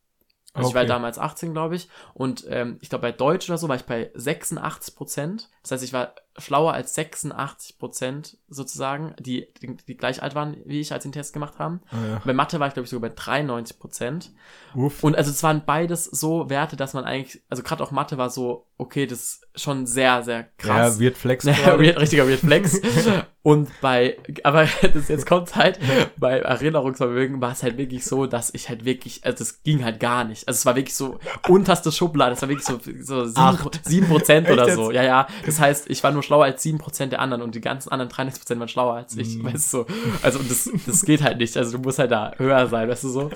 Also 0.55 0.71
ich 0.71 0.75
war 0.75 0.85
Okay. 0.85 0.87
damals 0.87 1.19
18, 1.19 1.53
glaube 1.53 1.77
ich. 1.77 1.89
Und 2.15 2.45
ähm, 2.49 2.79
ich 2.81 2.89
glaube, 2.89 3.03
bei 3.03 3.13
Deutsch 3.13 3.49
oder 3.49 3.59
so 3.59 3.69
war 3.69 3.77
ich 3.77 3.85
bei 3.85 4.11
86 4.15 4.97
Prozent. 4.97 5.51
Das 5.63 5.73
heißt, 5.73 5.85
ich 5.85 5.93
war 5.93 6.15
schlauer 6.39 6.73
als 6.73 6.95
86 6.95 7.79
Prozent 7.79 8.39
sozusagen, 8.49 9.15
die, 9.19 9.49
die, 9.61 9.77
die 9.77 9.97
gleich 9.97 10.23
alt 10.23 10.35
waren 10.35 10.57
wie 10.65 10.81
ich, 10.81 10.93
als 10.93 11.03
sie 11.03 11.09
den 11.11 11.15
Test 11.15 11.33
gemacht 11.33 11.59
haben. 11.59 11.81
Ah, 11.91 12.07
ja. 12.07 12.23
Bei 12.25 12.33
Mathe 12.33 12.61
war 12.61 12.69
ich, 12.69 12.75
glaube 12.75 12.85
ich, 12.85 12.91
sogar 12.91 13.11
bei 13.11 13.15
93 13.15 13.79
Prozent. 13.79 14.33
Und 14.75 15.17
also 15.17 15.31
es 15.31 15.43
waren 15.43 15.65
beides 15.65 16.05
so 16.05 16.51
Werte, 16.51 16.77
dass 16.77 16.95
man 16.95 17.05
eigentlich, 17.05 17.43
also 17.49 17.63
gerade 17.63 17.83
auch 17.83 17.91
Mathe 17.91 18.19
war 18.19 18.31
so, 18.31 18.67
okay, 18.77 19.07
das 19.07 19.21
ist 19.21 19.63
schon 19.63 19.87
sehr, 19.87 20.23
sehr 20.23 20.45
krass. 20.57 20.79
Ja, 20.95 20.99
wird 20.99 21.19
Flex 21.19 21.45
Ja, 21.45 21.79
weird, 21.79 21.99
richtiger 21.99 22.29
Weird 22.29 22.41
Flex. 22.41 22.81
Und 23.49 23.71
bei, 23.81 24.19
aber 24.43 24.69
das 24.93 25.09
jetzt 25.09 25.27
kommt 25.27 25.57
halt, 25.57 25.79
bei 26.19 26.41
Erinnerungsvermögen 26.41 27.41
war 27.41 27.53
es 27.53 27.63
halt 27.63 27.79
wirklich 27.79 28.05
so, 28.05 28.27
dass 28.27 28.53
ich 28.53 28.69
halt 28.69 28.85
wirklich, 28.85 29.25
also 29.25 29.39
das 29.39 29.63
ging 29.63 29.83
halt 29.85 30.01
gar 30.01 30.25
nicht. 30.25 30.47
Also 30.47 30.59
es 30.59 30.67
war 30.67 30.77
wirklich 30.77 30.95
so 30.95 31.19
unterste 31.49 31.91
Schublade, 31.91 32.35
es 32.35 32.43
war 32.43 32.51
wirklich 32.51 32.67
so, 32.67 32.79
so 33.01 33.25
sieben, 33.25 34.07
Prozent 34.07 34.51
oder 34.51 34.71
so. 34.75 34.91
Ja, 34.91 35.03
ja. 35.03 35.27
Das 35.47 35.61
heißt, 35.61 35.89
ich 35.89 36.05
war 36.05 36.11
nur 36.11 36.23
schlauer 36.23 36.45
als 36.45 36.63
sieben 36.63 36.77
Prozent 36.77 37.13
der 37.13 37.21
anderen 37.21 37.41
und 37.41 37.55
die 37.55 37.63
ganzen 37.63 37.91
anderen 37.91 38.11
93 38.11 38.43
Prozent 38.43 38.61
waren 38.61 38.69
schlauer 38.69 38.97
als 38.97 39.17
ich. 39.17 39.39
Mhm. 39.39 39.45
Weißt 39.47 39.73
du 39.73 39.79
so. 39.79 39.87
Also 40.21 40.41
das, 40.41 40.71
das 40.85 41.07
geht 41.07 41.23
halt 41.23 41.39
nicht. 41.39 41.57
Also 41.57 41.79
du 41.79 41.83
musst 41.83 41.99
halt 41.99 42.11
da 42.11 42.33
höher 42.37 42.67
sein, 42.67 42.87
weißt 42.87 43.05
du 43.05 43.09
so. 43.09 43.31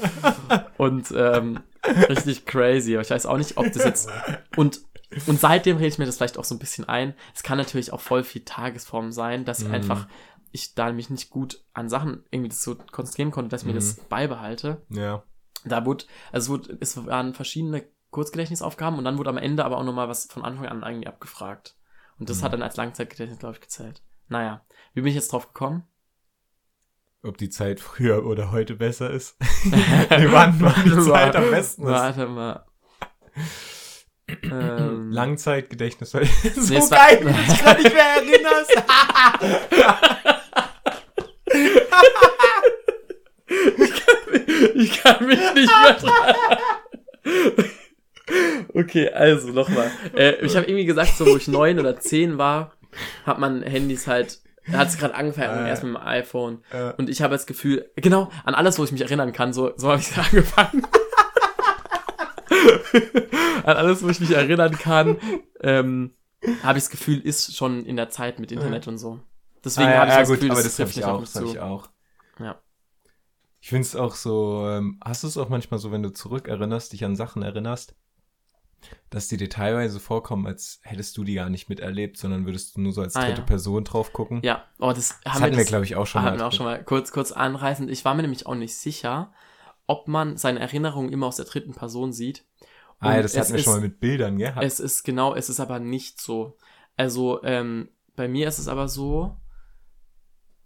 Und 0.77 1.11
ähm, 1.16 1.61
richtig 2.11 2.44
crazy. 2.44 2.96
Aber 2.96 3.03
ich 3.03 3.11
weiß 3.11 3.25
auch 3.25 3.38
nicht, 3.38 3.57
ob 3.57 3.72
das 3.72 3.83
jetzt. 3.83 4.11
Und 4.57 4.83
und 5.27 5.40
seitdem 5.40 5.77
rede 5.77 5.88
ich 5.88 5.98
mir 5.98 6.07
das 6.07 6.16
vielleicht 6.16 6.38
auch 6.38 6.44
so 6.44 6.55
ein 6.55 6.59
bisschen 6.59 6.88
ein. 6.88 7.14
Es 7.35 7.42
kann 7.42 7.59
natürlich 7.59 7.92
auch 7.92 8.01
voll 8.01 8.25
viel 8.25 8.44
Tagesform 8.44 9.12
sein, 9.12 9.44
dass 9.44 9.61
ich 9.61 9.68
Mhm. 9.68 9.75
einfach, 9.75 10.07
ich 10.51 10.75
da 10.75 10.92
mich 10.92 11.11
nicht 11.11 11.31
gut 11.31 11.64
an 11.72 11.88
Sachen 11.88 12.25
irgendwie 12.31 12.48
das 12.51 12.62
so 12.62 12.77
konzentrieren 12.92 13.31
konnte, 13.31 13.48
dass 13.51 13.62
ich 13.62 13.66
mir 13.66 13.72
Mhm. 13.72 13.77
das 13.77 13.94
beibehalte. 14.09 14.83
Ja. 14.90 15.22
Da 15.64 15.85
wurde, 15.87 16.05
also 16.33 16.57
es, 16.57 16.64
wurde, 16.66 16.79
es 16.81 17.07
waren 17.07 17.35
verschiedene 17.35 17.85
Kurzgedächtnisaufgaben 18.11 18.98
und 18.98 19.05
dann 19.05 19.16
wurde 19.18 19.31
am 19.31 19.38
Ende 19.38 19.64
aber 19.64 19.79
auch 19.79 19.85
nochmal 19.85 20.09
was 20.09 20.27
von 20.27 20.44
Anfang 20.44 20.66
an 20.66 20.83
irgendwie 20.83 21.07
abgefragt. 21.07 21.77
Und 22.18 22.29
das 22.29 22.40
Mhm. 22.40 22.44
hat 22.44 22.53
dann 22.53 22.62
als 22.62 22.77
Langzeitgedächtnis, 22.77 23.38
glaube 23.38 23.55
ich, 23.55 23.61
gezählt. 23.61 24.03
Naja, 24.29 24.64
wie 24.94 25.01
bin 25.01 25.09
ich 25.09 25.14
jetzt 25.14 25.33
drauf 25.33 25.48
gekommen? 25.48 25.85
Ob 27.25 27.38
die 27.38 27.51
Zeit 27.51 27.79
früher 27.81 28.27
oder 28.27 28.51
heute 28.51 28.75
besser 28.75 29.11
ist. 29.11 29.37
wann, 29.40 30.61
wann 30.61 30.85
die 30.85 30.98
Zeit 31.11 31.37
am 31.37 31.51
besten 31.51 31.83
ist. 31.83 31.88
Warte 31.88 32.27
mal. 32.27 32.66
Ähm, 34.28 35.11
Langzeitgedächtnis. 35.11 36.11
so 36.12 36.18
Nee, 36.18 36.76
es 36.78 36.90
geil, 36.90 37.18
wie 37.20 37.24
du 37.24 37.32
dich 37.32 37.58
gerade 37.62 37.82
nicht 37.82 37.94
mehr 37.94 38.04
erinnerst. 38.16 38.72
ich 44.74 45.02
kann 45.02 45.26
mich 45.26 45.38
nicht 45.54 45.72
mehr 45.82 45.94
dran. 45.94 46.35
Okay, 48.74 49.11
also 49.11 49.48
nochmal. 49.48 49.90
Äh, 50.16 50.37
ich 50.44 50.56
habe 50.56 50.66
irgendwie 50.66 50.85
gesagt, 50.87 51.16
so 51.16 51.26
wo 51.26 51.37
ich 51.37 51.48
neun 51.48 51.78
oder 51.78 51.98
zehn 52.00 52.38
war, 52.38 52.72
hat 53.26 53.38
man 53.38 53.62
Handys 53.62 54.06
halt, 54.06 54.40
hat 54.70 54.88
es 54.88 54.96
gerade 54.98 55.14
angefangen, 55.14 55.66
Äh. 55.66 55.68
erst 55.68 55.82
mit 55.82 55.94
dem 55.94 56.02
iPhone. 56.02 56.62
Äh. 56.70 56.92
Und 56.96 57.11
ich 57.11 57.20
habe 57.22 57.35
das 57.35 57.46
Gefühl, 57.46 57.90
genau, 57.96 58.30
an 58.44 58.54
alles, 58.54 58.78
wo 58.78 58.85
ich 58.85 58.92
mich 58.92 59.02
erinnern 59.02 59.32
kann, 59.32 59.52
so, 59.52 59.72
so 59.76 59.90
habe 59.90 60.00
ich 60.00 60.16
angefangen. 60.32 60.87
an 63.64 63.76
alles, 63.76 64.02
wo 64.02 64.09
ich 64.09 64.20
mich 64.20 64.31
erinnern 64.33 64.72
kann, 64.78 65.16
ähm, 65.61 66.14
habe 66.62 66.78
ich 66.78 66.85
das 66.85 66.90
Gefühl, 66.90 67.20
ist 67.20 67.57
schon 67.57 67.85
in 67.85 67.96
der 67.96 68.11
Zeit 68.11 68.38
mit 68.38 68.50
Internet 68.52 68.88
und 68.88 68.98
so. 68.98 69.20
Deswegen 69.64 69.88
Ah, 69.88 69.92
ja, 69.92 69.98
habe 69.98 70.07
ich 70.09 70.12
ja, 70.14 70.18
das 70.20 70.28
gut, 70.28 70.37
Gefühl, 70.38 70.50
aber 70.50 70.62
das 70.62 70.64
das 70.64 70.76
trifft 70.76 70.96
ich 70.96 71.05
auch. 71.05 71.20
Das 71.20 71.37
ich 71.37 71.61
auch. 71.61 71.88
Ja. 72.40 72.61
Ich 73.61 73.68
finde 73.68 73.83
es 73.83 73.94
auch 73.94 74.14
so, 74.16 74.66
ähm, 74.68 74.98
hast 75.05 75.22
du 75.22 75.28
es 75.28 75.37
auch 75.37 75.48
manchmal 75.48 75.78
so, 75.78 75.92
wenn 75.92 76.02
du 76.02 76.12
zurückerinnerst, 76.12 76.92
dich 76.92 77.05
an 77.05 77.14
Sachen 77.14 77.42
erinnerst, 77.42 77.94
dass 79.11 79.28
die 79.28 79.37
dir 79.37 79.48
teilweise 79.48 80.00
vorkommen, 80.00 80.48
als 80.48 80.81
hättest 80.83 81.16
du 81.16 81.22
die 81.22 81.35
gar 81.35 81.48
nicht 81.48 81.68
miterlebt, 81.68 82.16
sondern 82.16 82.44
würdest 82.46 82.76
du 82.76 82.81
nur 82.81 82.92
so 82.92 83.02
als 83.02 83.14
Ah, 83.14 83.24
dritte 83.26 83.42
ja. 83.42 83.46
Person 83.46 83.85
drauf 83.85 84.12
gucken. 84.12 84.40
Ja, 84.42 84.64
oh, 84.81 84.88
das 84.92 85.20
das 85.22 85.35
haben 85.35 85.42
hatten 85.42 85.57
wir, 85.57 85.64
glaube 85.64 85.85
ich, 85.85 85.94
auch 85.94 86.07
schon 86.07 86.22
hatten 86.22 86.38
wir 86.38 86.40
mal. 86.42 86.48
auch 86.48 86.52
schon 86.52 86.66
mal 86.66 86.83
kurz, 86.83 87.12
kurz 87.12 87.31
anreißend. 87.31 87.88
Ich 87.90 88.05
war 88.05 88.14
mir 88.14 88.22
nämlich 88.22 88.46
auch 88.46 88.57
nicht 88.57 88.74
sicher, 88.76 89.33
ob 89.87 90.09
man 90.09 90.37
seine 90.37 90.59
Erinnerungen 90.59 91.12
immer 91.12 91.28
aus 91.28 91.37
der 91.37 91.44
dritten 91.44 91.72
Person 91.74 92.12
sieht. 92.12 92.44
Ah, 93.03 93.17
ja, 93.17 93.23
das 93.23 93.37
hatten 93.37 93.51
wir 93.53 93.59
ist- 93.59 93.65
schon 93.65 93.75
mal 93.75 93.81
mit 93.81 94.01
Bildern, 94.01 94.38
gell? 94.38 94.55
Hat- 94.55 94.65
Es 94.65 94.81
ist 94.81 95.03
genau, 95.05 95.35
es 95.35 95.49
ist 95.49 95.61
aber 95.61 95.79
nicht 95.79 96.21
so. 96.21 96.57
Also, 96.97 97.43
ähm, 97.45 97.88
bei 98.17 98.29
mir 98.29 98.49
ist 98.49 98.59
es 98.59 98.69
aber 98.69 98.88
so. 98.88 99.37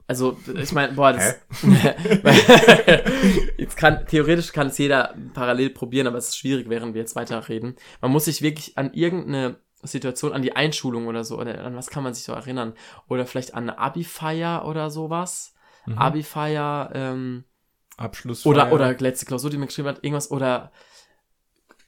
Also, 0.08 0.36
ich 0.54 0.70
meine, 0.72 0.92
boah, 0.92 1.12
das. 1.12 1.34
jetzt 3.58 3.76
kann, 3.76 4.06
theoretisch 4.06 4.52
kann 4.52 4.68
es 4.68 4.78
jeder 4.78 5.14
parallel 5.34 5.70
probieren, 5.70 6.06
aber 6.06 6.18
es 6.18 6.28
ist 6.28 6.38
schwierig, 6.38 6.68
während 6.68 6.94
wir 6.94 7.00
jetzt 7.00 7.16
weiterreden. 7.16 7.76
Man 8.00 8.10
muss 8.12 8.26
sich 8.26 8.42
wirklich 8.42 8.76
an 8.78 8.92
irgendeine 8.94 9.56
Situation, 9.82 10.32
an 10.32 10.42
die 10.42 10.54
Einschulung 10.54 11.06
oder 11.06 11.24
so, 11.24 11.38
oder 11.38 11.64
an 11.64 11.76
was 11.76 11.88
kann 11.90 12.02
man 12.02 12.14
sich 12.14 12.24
so 12.24 12.32
erinnern? 12.32 12.74
Oder 13.08 13.26
vielleicht 13.26 13.54
an 13.54 13.64
eine 13.64 13.78
Abi-Feier 13.78 14.64
oder 14.66 14.90
sowas. 14.90 15.54
Mhm. 15.86 15.98
Abi-Feier, 15.98 16.90
ähm, 16.94 17.44
Abschluss. 17.96 18.44
oder, 18.46 18.72
oder 18.72 18.94
letzte 18.98 19.26
Klausur, 19.26 19.50
die 19.50 19.58
mir 19.58 19.66
geschrieben 19.66 19.88
hat, 19.88 20.04
irgendwas, 20.04 20.30
oder 20.30 20.70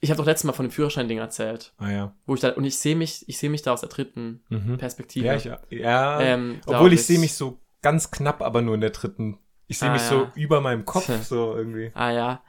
ich 0.01 0.09
habe 0.11 0.17
doch 0.17 0.25
letztes 0.25 0.45
Mal 0.45 0.53
von 0.53 0.65
dem 0.67 0.71
Führerschein-Ding 0.71 1.17
erzählt, 1.17 1.73
Ah 1.77 1.89
ja. 1.91 2.13
wo 2.25 2.33
ich 2.35 2.39
da, 2.41 2.49
und 2.53 2.63
ich 2.63 2.77
sehe 2.77 2.95
mich, 2.95 3.27
ich 3.27 3.37
sehe 3.37 3.49
mich 3.49 3.61
da 3.61 3.73
aus 3.73 3.81
der 3.81 3.89
dritten 3.89 4.43
Mhm. 4.49 4.77
Perspektive. 4.77 5.25
Ja, 5.27 5.35
ich, 5.35 5.45
ja 5.79 6.21
Ähm, 6.21 6.61
obwohl 6.65 6.93
ich 6.93 7.05
sehe 7.05 7.19
mich 7.19 7.33
so 7.33 7.59
ganz 7.81 8.09
knapp, 8.11 8.41
aber 8.41 8.61
nur 8.61 8.75
in 8.75 8.81
der 8.81 8.89
dritten. 8.91 9.37
Ich 9.67 9.77
sehe 9.79 9.89
Ah, 9.89 9.93
mich 9.93 10.01
ja. 10.03 10.09
so 10.09 10.27
über 10.35 10.61
meinem 10.61 10.85
Kopf, 10.85 11.09
so 11.23 11.55
irgendwie. 11.55 11.91
Ah 11.93 12.11
ja. 12.11 12.41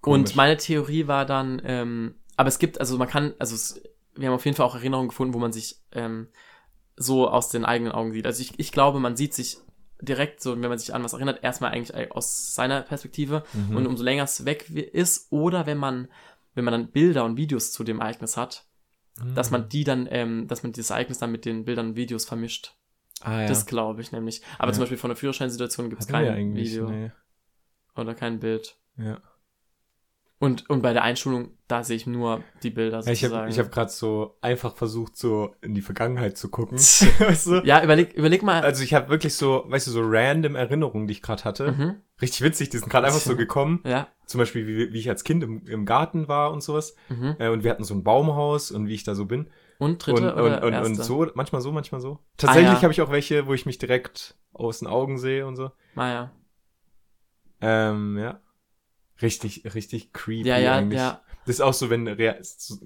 Komisch. 0.00 0.30
Und 0.30 0.36
meine 0.36 0.56
Theorie 0.56 1.06
war 1.08 1.26
dann, 1.26 1.60
ähm, 1.64 2.14
aber 2.36 2.48
es 2.48 2.58
gibt, 2.60 2.80
also 2.80 2.96
man 2.98 3.08
kann, 3.08 3.34
also 3.40 3.54
es, 3.56 3.82
wir 4.14 4.28
haben 4.28 4.34
auf 4.34 4.44
jeden 4.44 4.56
Fall 4.56 4.66
auch 4.66 4.76
Erinnerungen 4.76 5.08
gefunden, 5.08 5.34
wo 5.34 5.38
man 5.38 5.52
sich 5.52 5.76
ähm, 5.92 6.28
so 6.96 7.28
aus 7.28 7.48
den 7.48 7.64
eigenen 7.64 7.92
Augen 7.92 8.12
sieht. 8.12 8.26
Also 8.26 8.40
ich, 8.40 8.58
ich 8.58 8.70
glaube, 8.72 9.00
man 9.00 9.16
sieht 9.16 9.34
sich 9.34 9.58
direkt 10.00 10.40
so, 10.40 10.52
wenn 10.60 10.68
man 10.68 10.78
sich 10.78 10.94
an 10.94 11.02
was 11.02 11.12
erinnert, 11.12 11.42
erstmal 11.42 11.72
eigentlich 11.72 12.12
aus 12.12 12.54
seiner 12.54 12.82
Perspektive 12.82 13.42
Mhm. 13.52 13.76
und 13.76 13.86
umso 13.88 14.04
länger 14.04 14.22
es 14.22 14.44
weg 14.44 14.70
ist 14.70 15.26
oder 15.32 15.66
wenn 15.66 15.78
man, 15.78 16.06
wenn 16.58 16.64
man 16.64 16.72
dann 16.72 16.90
Bilder 16.90 17.24
und 17.24 17.36
Videos 17.38 17.72
zu 17.72 17.84
dem 17.84 18.00
Ereignis 18.00 18.36
hat, 18.36 18.66
dass 19.34 19.50
Mhm. 19.50 19.58
man 19.58 19.68
die 19.70 19.84
dann, 19.84 20.06
ähm, 20.10 20.46
dass 20.48 20.62
man 20.62 20.72
dieses 20.72 20.90
Ereignis 20.90 21.18
dann 21.18 21.32
mit 21.32 21.44
den 21.46 21.64
Bildern 21.64 21.88
und 21.88 21.96
Videos 21.96 22.24
vermischt. 22.26 22.74
ah, 23.22 23.40
ja. 23.42 23.46
Das 23.48 23.64
glaube 23.66 24.00
ich 24.02 24.12
nämlich. 24.12 24.42
Aber 24.58 24.68
Ja. 24.68 24.74
zum 24.74 24.82
Beispiel 24.82 24.98
von 24.98 25.10
der 25.10 25.16
Führerscheinsituation 25.16 25.88
gibt 25.90 26.02
es 26.02 26.06
kein 26.08 26.54
Video 26.54 26.88
nee. 26.90 27.10
oder 27.96 28.14
kein 28.14 28.38
Bild. 28.38 28.76
Ja. 28.96 29.20
Und, 30.40 30.70
und 30.70 30.82
bei 30.82 30.92
der 30.92 31.02
Einschulung, 31.02 31.50
da 31.66 31.82
sehe 31.82 31.96
ich 31.96 32.06
nur 32.06 32.44
die 32.62 32.70
Bilder 32.70 33.00
Ja, 33.00 33.10
ich 33.10 33.20
sozusagen. 33.20 33.40
habe 33.42 33.50
ich 33.50 33.58
hab 33.58 33.72
gerade 33.72 33.90
so 33.90 34.36
einfach 34.40 34.76
versucht, 34.76 35.16
so 35.16 35.52
in 35.62 35.74
die 35.74 35.80
Vergangenheit 35.82 36.38
zu 36.38 36.48
gucken. 36.48 36.78
weißt 37.18 37.46
du? 37.48 37.54
ja, 37.64 37.82
überleg, 37.82 38.12
überleg 38.14 38.44
mal. 38.44 38.62
Also 38.62 38.84
ich 38.84 38.94
habe 38.94 39.08
wirklich 39.08 39.34
so, 39.34 39.64
weißt 39.66 39.88
du, 39.88 39.90
so 39.90 40.00
random 40.04 40.54
Erinnerungen, 40.54 41.08
die 41.08 41.12
ich 41.12 41.22
gerade 41.22 41.42
hatte. 41.42 41.72
mhm, 41.72 41.96
Richtig 42.22 42.42
witzig, 42.42 42.68
die 42.70 42.78
sind 42.78 42.88
gerade 42.88 43.06
einfach 43.08 43.18
so 43.20 43.34
gekommen. 43.36 43.80
ja. 43.84 44.06
Zum 44.26 44.38
Beispiel, 44.40 44.66
wie, 44.66 44.92
wie 44.92 44.98
ich 44.98 45.08
als 45.08 45.24
Kind 45.24 45.42
im, 45.42 45.66
im 45.66 45.86
Garten 45.86 46.28
war 46.28 46.52
und 46.52 46.62
sowas. 46.62 46.94
Mhm. 47.08 47.36
Äh, 47.38 47.48
und 47.48 47.64
wir 47.64 47.70
hatten 47.70 47.82
so 47.82 47.94
ein 47.94 48.04
Baumhaus 48.04 48.70
und 48.70 48.86
wie 48.86 48.94
ich 48.94 49.02
da 49.02 49.14
so 49.14 49.24
bin. 49.24 49.48
Und 49.78 50.04
dritte 50.06 50.34
und, 50.34 50.40
oder 50.40 50.58
und, 50.58 50.64
und, 50.64 50.72
erste? 50.74 50.88
und 50.90 51.02
so, 51.02 51.26
manchmal 51.34 51.62
so, 51.62 51.72
manchmal 51.72 52.00
so. 52.02 52.18
Tatsächlich 52.36 52.68
Ah, 52.68 52.74
ja. 52.74 52.82
habe 52.82 52.92
ich 52.92 53.00
auch 53.00 53.10
welche, 53.10 53.46
wo 53.46 53.54
ich 53.54 53.64
mich 53.66 53.78
direkt 53.78 54.36
aus 54.52 54.80
den 54.80 54.88
Augen 54.88 55.18
sehe 55.18 55.46
und 55.46 55.56
so. 55.56 55.70
Ah, 55.96 56.08
ja. 56.10 56.30
Ähm, 57.60 58.18
ja. 58.18 58.40
Richtig, 59.22 59.74
richtig 59.74 60.12
creepy 60.12 60.48
Ja, 60.48 60.58
ja, 60.58 60.76
eigentlich. 60.76 61.00
ja. 61.00 61.20
Das 61.46 61.56
ist 61.56 61.60
auch 61.60 61.72
so, 61.74 61.90
wenn 61.90 62.18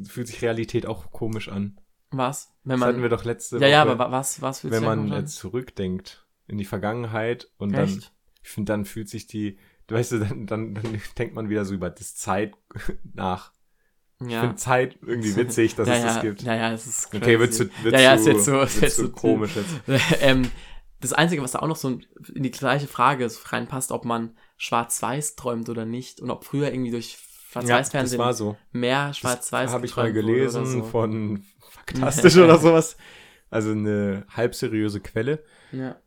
fühlt 0.09 0.29
sich 0.29 0.40
Realität 0.42 0.87
auch 0.87 1.11
komisch 1.11 1.49
an. 1.49 1.79
Was? 2.11 2.53
Wenn 2.64 2.79
Das 2.79 2.87
hatten 2.88 2.97
man. 3.01 3.03
wir 3.03 3.09
doch 3.09 3.25
letzte 3.25 3.59
Ja, 3.59 3.66
ja, 3.66 3.83
Woche, 3.85 3.92
aber 3.92 3.99
wa- 4.07 4.11
was, 4.12 4.40
was 4.42 4.61
fühlt 4.61 4.73
wenn 4.73 4.85
man 4.85 5.12
an? 5.12 5.27
zurückdenkt 5.27 6.27
in 6.47 6.59
die 6.59 6.64
Vergangenheit 6.64 7.51
und 7.59 7.73
dann, 7.73 7.85
Echt? 7.85 8.12
ich 8.42 8.51
finde, 8.51 8.73
dann 8.73 8.85
fühlt 8.85 9.09
sich 9.09 9.27
die, 9.27 9.59
du 9.87 9.95
weißt 9.95 10.12
du, 10.12 10.18
dann, 10.21 10.47
dann, 10.47 10.75
dann 10.75 11.01
denkt 11.18 11.35
man 11.35 11.49
wieder 11.49 11.64
so 11.64 11.75
über 11.75 11.90
das 11.90 12.14
Zeit 12.14 12.55
nach. 13.14 13.53
Ich 14.21 14.31
Ja. 14.31 14.40
finde 14.42 14.57
Zeit 14.57 14.99
irgendwie 15.05 15.35
witzig, 15.37 15.75
dass 15.75 15.88
ja, 15.88 15.95
es 15.95 16.01
ja, 16.01 16.07
das 16.14 16.23
gibt. 16.23 16.42
Ja, 16.42 16.55
ja, 16.55 16.73
es 16.73 16.87
ist 16.87 17.11
crazy. 17.11 17.23
Okay, 17.25 17.38
wird 17.40 17.55
zu, 17.55 17.71
wird 17.83 17.95
Ja, 17.95 18.01
ja, 18.01 18.14
ist 18.14 18.27
jetzt 18.27 18.45
so- 18.45 18.62
jetzt 18.62 18.97
so- 18.97 19.09
komisch 19.11 19.57
jetzt. 19.57 20.01
ähm, 20.21 20.51
das 21.01 21.12
Einzige, 21.12 21.42
was 21.42 21.51
da 21.53 21.59
auch 21.59 21.66
noch 21.66 21.77
so 21.77 21.99
in 22.33 22.42
die 22.45 22.51
gleiche 22.53 22.87
Frage 22.87 23.29
reinpasst, 23.47 23.90
ob 23.90 24.05
man 24.05 24.37
schwarz-weiß 24.62 25.35
träumt 25.35 25.68
oder 25.68 25.85
nicht 25.85 26.20
und 26.20 26.31
ob 26.31 26.44
früher 26.44 26.72
irgendwie 26.72 26.92
durch 26.92 27.14
Ja, 27.14 27.61
Schwarz-Weiß-Fernsehen 27.62 28.18
war 28.20 28.33
so. 28.33 28.57
mehr 28.70 29.12
schwarz-weiß 29.12 29.72
habe 29.72 29.87
ich 29.87 29.96
mal 29.96 30.12
gelesen 30.12 30.64
so. 30.66 30.85
von 30.85 31.44
Faktastisch 31.70 32.37
oder 32.37 32.59
sowas. 32.61 32.96
Also 33.51 33.72
eine 33.72 34.25
halb 34.31 34.55
seriöse 34.55 35.01
Quelle, 35.01 35.42
Ja. 35.72 36.01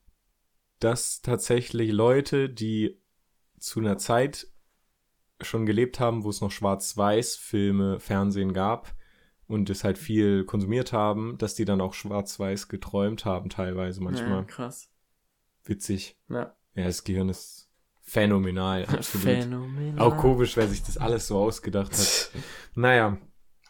dass 0.79 1.21
tatsächlich 1.21 1.91
Leute, 1.91 2.49
die 2.49 2.97
zu 3.59 3.81
einer 3.81 3.97
Zeit 3.97 4.47
schon 5.41 5.65
gelebt 5.65 5.99
haben, 5.99 6.23
wo 6.23 6.29
es 6.29 6.39
noch 6.39 6.51
Schwarz-Weiß-Filme, 6.51 7.99
Fernsehen 7.99 8.53
gab 8.53 8.95
und 9.47 9.69
es 9.69 9.83
halt 9.83 9.97
viel 9.97 10.45
konsumiert 10.45 10.93
haben, 10.93 11.37
dass 11.37 11.55
die 11.55 11.65
dann 11.65 11.81
auch 11.81 11.93
Schwarz-Weiß 11.93 12.69
geträumt 12.69 13.25
haben, 13.25 13.49
teilweise 13.49 13.99
Ja, 13.99 14.03
manchmal. 14.05 14.45
krass. 14.47 14.89
Witzig. 15.65 16.17
Ja. 16.29 16.55
Ja, 16.73 16.85
das 16.85 17.03
Gehirn 17.03 17.29
ist 17.29 17.64
phänomenal, 18.05 18.85
absolut. 18.87 19.25
Phänomenal. 19.27 19.99
Auch 19.99 20.17
komisch, 20.17 20.55
wer 20.57 20.67
sich 20.67 20.83
das 20.83 20.97
alles 20.97 21.27
so 21.27 21.37
ausgedacht 21.37 21.91
hat. 21.91 22.29
Naja. 22.77 23.17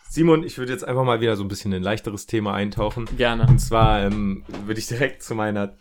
Simon, 0.09 0.43
ich 0.43 0.57
würde 0.57 0.71
jetzt 0.71 0.83
einfach 0.87 1.03
mal 1.03 1.19
wieder 1.21 1.35
so 1.35 1.43
ein 1.43 1.47
bisschen 1.47 1.71
in 1.73 1.81
ein 1.81 1.83
leichteres 1.83 2.25
Thema 2.25 2.53
eintauchen. 2.53 3.05
Gerne. 3.17 3.45
Und 3.47 3.59
zwar 3.59 4.01
ähm, 4.03 4.43
würde 4.65 4.79
ich 4.79 4.87
direkt 4.87 5.21
zu 5.23 5.35
meiner 5.35 5.75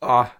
ah, 0.00 0.30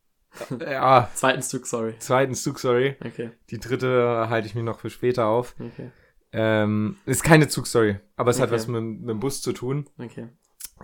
ja, 0.60 1.08
Zweiten 1.14 1.42
Stück, 1.42 1.66
sorry. 1.66 1.94
zweiten 2.00 2.34
Zugstory. 2.34 2.96
Okay, 3.04 3.30
Die 3.50 3.60
dritte 3.60 4.26
halte 4.28 4.48
ich 4.48 4.54
mir 4.54 4.62
noch 4.64 4.80
für 4.80 4.90
später 4.90 5.26
auf. 5.26 5.54
okay, 5.60 5.90
Ähm, 6.32 6.96
ist 7.06 7.22
keine 7.22 7.46
Zugstory, 7.48 8.00
aber 8.16 8.30
es 8.32 8.40
hat 8.40 8.48
Okay. 8.48 8.56
was 8.56 8.66
mit, 8.66 8.82
mit 8.82 9.08
dem 9.08 9.20
Bus 9.20 9.40
zu 9.40 9.52
tun. 9.52 9.88
okay. 9.98 10.28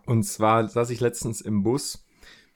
Und 0.06 0.22
zwar 0.22 0.68
saß 0.68 0.90
ich 0.90 1.00
letztens 1.00 1.40
im 1.40 1.62
Bus, 1.64 2.06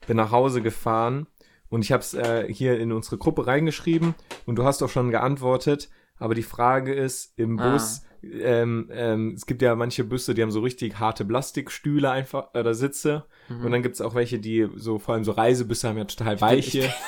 bin 0.07 0.15
nach 0.17 0.31
Hause 0.31 0.61
gefahren 0.61 1.27
und 1.75 1.83
ich 1.83 1.91
habe 1.91 1.99
es 1.99 2.13
äh, 2.13 2.47
hier 2.51 2.79
in 2.79 2.93
unsere 2.93 3.17
Gruppe 3.17 3.47
reingeschrieben 3.47 4.15
und 4.45 4.55
du 4.55 4.63
hast 4.63 4.81
auch 4.81 4.87
schon 4.89 5.11
geantwortet. 5.11 5.89
Aber 6.17 6.33
die 6.33 6.41
Frage 6.43 6.93
ist, 6.93 7.33
im 7.37 7.59
Ah. 7.59 7.73
Bus, 7.73 8.03
ähm, 8.41 8.89
ähm, 8.91 9.33
es 9.35 9.45
gibt 9.45 9.61
ja 9.61 9.75
manche 9.75 10.03
Busse, 10.03 10.33
die 10.33 10.41
haben 10.41 10.51
so 10.51 10.61
richtig 10.61 10.99
harte 10.99 11.25
Plastikstühle 11.25 12.09
einfach 12.09 12.53
oder 12.53 12.73
Sitze. 12.73 13.23
Mhm. 13.49 13.65
Und 13.65 13.71
dann 13.71 13.83
gibt 13.83 13.95
es 13.95 14.01
auch 14.01 14.15
welche, 14.15 14.39
die 14.39 14.67
so, 14.75 14.97
vor 14.97 15.13
allem 15.13 15.23
so 15.23 15.31
Reisebusse 15.31 15.87
haben 15.87 15.97
ja 15.97 16.05
total 16.05 16.41
weiche. 16.41 16.89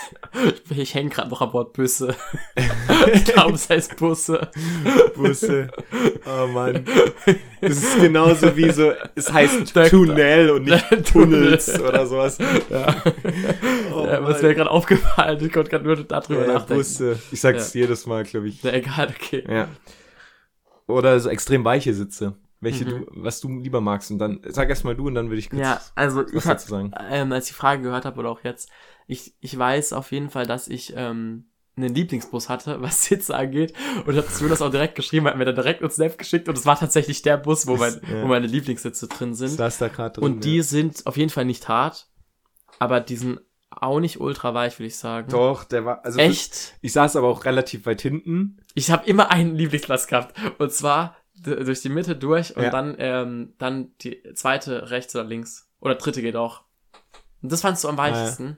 Ich, 0.69 0.77
ich 0.77 0.93
hänge 0.93 1.09
gerade 1.09 1.29
noch 1.29 1.41
am 1.41 1.53
Wort 1.53 1.73
Büsse. 1.73 2.15
ich 3.13 3.25
glaube, 3.25 3.53
es 3.53 3.69
heißt 3.69 3.97
Busse. 3.97 4.51
Busse. 5.15 5.69
Oh 6.25 6.47
Mann. 6.47 6.85
Das 7.61 7.71
ist 7.71 7.99
genauso 7.99 8.55
wie 8.55 8.69
so, 8.69 8.91
es 9.15 9.31
heißt 9.31 9.73
Tunnel 9.89 10.51
und 10.51 10.65
nicht 10.65 10.85
Tunnels 11.11 11.65
Tunnel. 11.65 11.87
oder 11.89 12.05
sowas. 12.05 12.37
Ja. 12.69 12.95
Oh 13.93 14.05
ja, 14.05 14.23
was 14.23 14.41
mir 14.41 14.53
gerade 14.53 14.69
aufgefallen 14.69 15.43
Ich 15.43 15.51
konnte 15.51 15.71
gerade 15.71 15.85
nur 15.85 15.95
darüber 15.95 16.41
Ja, 16.45 16.53
nachdenken. 16.53 16.83
Busse. 16.83 17.19
Ich 17.31 17.41
sag's 17.41 17.73
jedes 17.73 18.05
Mal, 18.05 18.23
glaube 18.25 18.49
ich. 18.49 18.61
Ja, 18.61 18.73
egal, 18.73 19.13
okay. 19.17 19.43
Ja. 19.49 19.67
Oder 20.87 21.19
so 21.19 21.29
extrem 21.29 21.63
weiche 21.65 21.93
Sitze. 21.93 22.35
Welche 22.59 22.85
Mhm. 22.85 22.89
du, 22.89 23.05
was 23.11 23.39
du 23.39 23.49
lieber 23.59 23.81
magst. 23.81 24.09
Und 24.09 24.17
dann 24.19 24.39
sag 24.47 24.69
erst 24.69 24.83
mal 24.83 24.95
du 24.95 25.05
und 25.07 25.13
dann 25.15 25.27
würde 25.29 25.37
ich 25.39 25.49
kurz 25.49 25.61
Ja, 25.61 25.79
also 25.95 26.21
was 26.21 26.27
ich 26.27 26.33
dazu 26.33 26.47
hatte, 26.49 26.67
sagen. 26.69 26.91
ähm, 27.09 27.31
als 27.31 27.45
ich 27.45 27.51
die 27.51 27.57
Frage 27.59 27.83
gehört 27.83 28.05
habe 28.05 28.19
oder 28.19 28.29
auch 28.29 28.43
jetzt, 28.43 28.69
ich, 29.05 29.35
ich 29.41 29.57
weiß 29.57 29.93
auf 29.93 30.11
jeden 30.11 30.29
Fall, 30.31 30.47
dass 30.47 30.67
ich 30.67 30.93
ähm, 30.95 31.45
einen 31.75 31.93
Lieblingsbus 31.93 32.49
hatte, 32.49 32.81
was 32.81 33.03
Sitze 33.05 33.35
angeht. 33.35 33.73
Und 34.07 34.15
hat 34.15 34.41
mir 34.41 34.49
das 34.49 34.63
auch 34.63 34.71
direkt 34.71 34.95
geschrieben, 34.95 35.27
hat 35.27 35.37
mir 35.37 35.45
dann 35.45 35.53
direkt 35.55 35.83
uns 35.83 35.95
Snap 35.95 36.17
geschickt 36.17 36.49
und 36.49 36.57
es 36.57 36.65
war 36.65 36.79
tatsächlich 36.79 37.21
der 37.21 37.37
Bus, 37.37 37.67
wo, 37.67 37.75
mein, 37.77 37.93
Ja. 38.11 38.23
wo 38.23 38.27
meine 38.27 38.47
Lieblingssitze 38.47 39.07
drin 39.07 39.35
sind. 39.35 39.49
saß 39.49 39.77
da 39.77 39.89
gerade 39.89 40.13
drin. 40.19 40.23
Und 40.23 40.43
die 40.43 40.57
ja. 40.57 40.63
sind 40.63 41.05
auf 41.05 41.15
jeden 41.17 41.29
Fall 41.29 41.45
nicht 41.45 41.67
hart, 41.67 42.07
aber 42.79 43.01
die 43.01 43.17
sind 43.17 43.39
auch 43.81 43.99
nicht 43.99 44.19
ultra 44.19 44.53
weich, 44.53 44.77
würde 44.79 44.87
ich 44.87 44.97
sagen. 44.97 45.29
Doch, 45.29 45.63
der 45.63 45.85
war, 45.85 46.03
also 46.05 46.19
Echt? 46.19 46.75
Ich 46.81 46.93
saß 46.93 47.15
aber 47.15 47.27
auch 47.27 47.45
relativ 47.45 47.85
weit 47.85 48.01
hinten. 48.01 48.57
Ich 48.73 48.91
habe 48.91 49.05
immer 49.07 49.31
einen 49.31 49.55
Lieblingsplatz 49.55 50.07
gehabt. 50.07 50.35
Und 50.59 50.71
zwar 50.71 51.15
durch 51.39 51.81
die 51.81 51.89
Mitte 51.89 52.15
durch 52.15 52.55
und 52.57 52.63
Ja. 52.63 52.69
dann, 52.71 52.95
ähm, 52.97 53.53
dann 53.57 53.91
die 54.01 54.21
zweite 54.33 54.89
rechts 54.89 55.15
oder 55.15 55.23
links. 55.25 55.69
Oder 55.79 55.95
dritte 55.95 56.21
geht 56.21 56.35
auch. 56.35 56.61
Und 57.43 57.51
das 57.51 57.61
fandst 57.61 57.83
du 57.83 57.87
am 57.89 57.97
weichesten? 57.97 58.57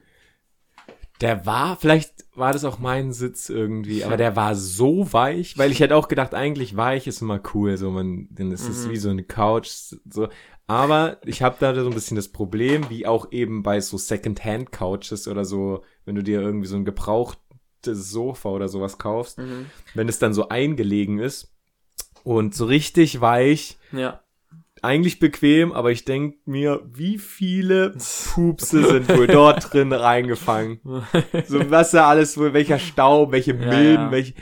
Der 1.20 1.44
war, 1.44 1.76
vielleicht 1.76 2.14
war 2.34 2.54
das 2.54 2.64
auch 2.64 2.78
mein 2.78 3.12
Sitz 3.12 3.50
irgendwie, 3.50 4.04
aber 4.04 4.16
der 4.16 4.36
war 4.36 4.54
so 4.54 5.12
weich, 5.12 5.58
weil 5.58 5.70
ich 5.70 5.80
hätte 5.80 5.94
auch 5.94 6.08
gedacht, 6.08 6.32
eigentlich 6.34 6.78
weich 6.78 7.06
ist 7.06 7.20
immer 7.20 7.42
cool, 7.52 7.76
so 7.76 7.90
man, 7.90 8.28
denn 8.30 8.50
es 8.52 8.66
ist 8.66 8.86
Mhm. 8.86 8.90
wie 8.90 8.96
so 8.96 9.10
eine 9.10 9.22
Couch, 9.24 9.68
so. 10.08 10.28
Aber 10.70 11.18
ich 11.24 11.42
habe 11.42 11.56
da 11.58 11.74
so 11.74 11.88
ein 11.88 11.94
bisschen 11.94 12.14
das 12.16 12.28
Problem, 12.28 12.88
wie 12.90 13.04
auch 13.04 13.32
eben 13.32 13.64
bei 13.64 13.80
so 13.80 13.98
Second-Hand-Couches 13.98 15.26
oder 15.26 15.44
so, 15.44 15.82
wenn 16.04 16.14
du 16.14 16.22
dir 16.22 16.40
irgendwie 16.40 16.68
so 16.68 16.76
ein 16.76 16.84
gebrauchtes 16.84 18.10
Sofa 18.10 18.50
oder 18.50 18.68
sowas 18.68 18.96
kaufst, 18.98 19.38
Mhm. 19.38 19.66
wenn 19.94 20.08
es 20.08 20.20
dann 20.20 20.32
so 20.32 20.48
eingelegen 20.48 21.18
ist 21.18 21.52
und 22.22 22.54
so 22.54 22.66
richtig 22.66 23.20
weich, 23.20 23.78
Ja. 23.90 24.20
eigentlich 24.80 25.18
bequem, 25.18 25.72
aber 25.72 25.90
ich 25.90 26.04
denk 26.04 26.36
mir, 26.46 26.82
wie 26.86 27.18
viele 27.18 27.90
Pupse 28.34 28.86
sind 28.86 29.08
wohl 29.08 29.26
dort 29.26 29.72
drin 29.72 29.92
reingefangen. 29.92 30.80
So 31.48 31.68
was 31.70 31.90
da 31.90 32.08
alles 32.08 32.38
wohl, 32.38 32.52
welcher 32.54 32.78
Staub, 32.78 33.32
welche 33.32 33.52
Ja, 33.56 33.56
Milben, 33.70 34.04
ja. 34.04 34.10
welche. 34.12 34.34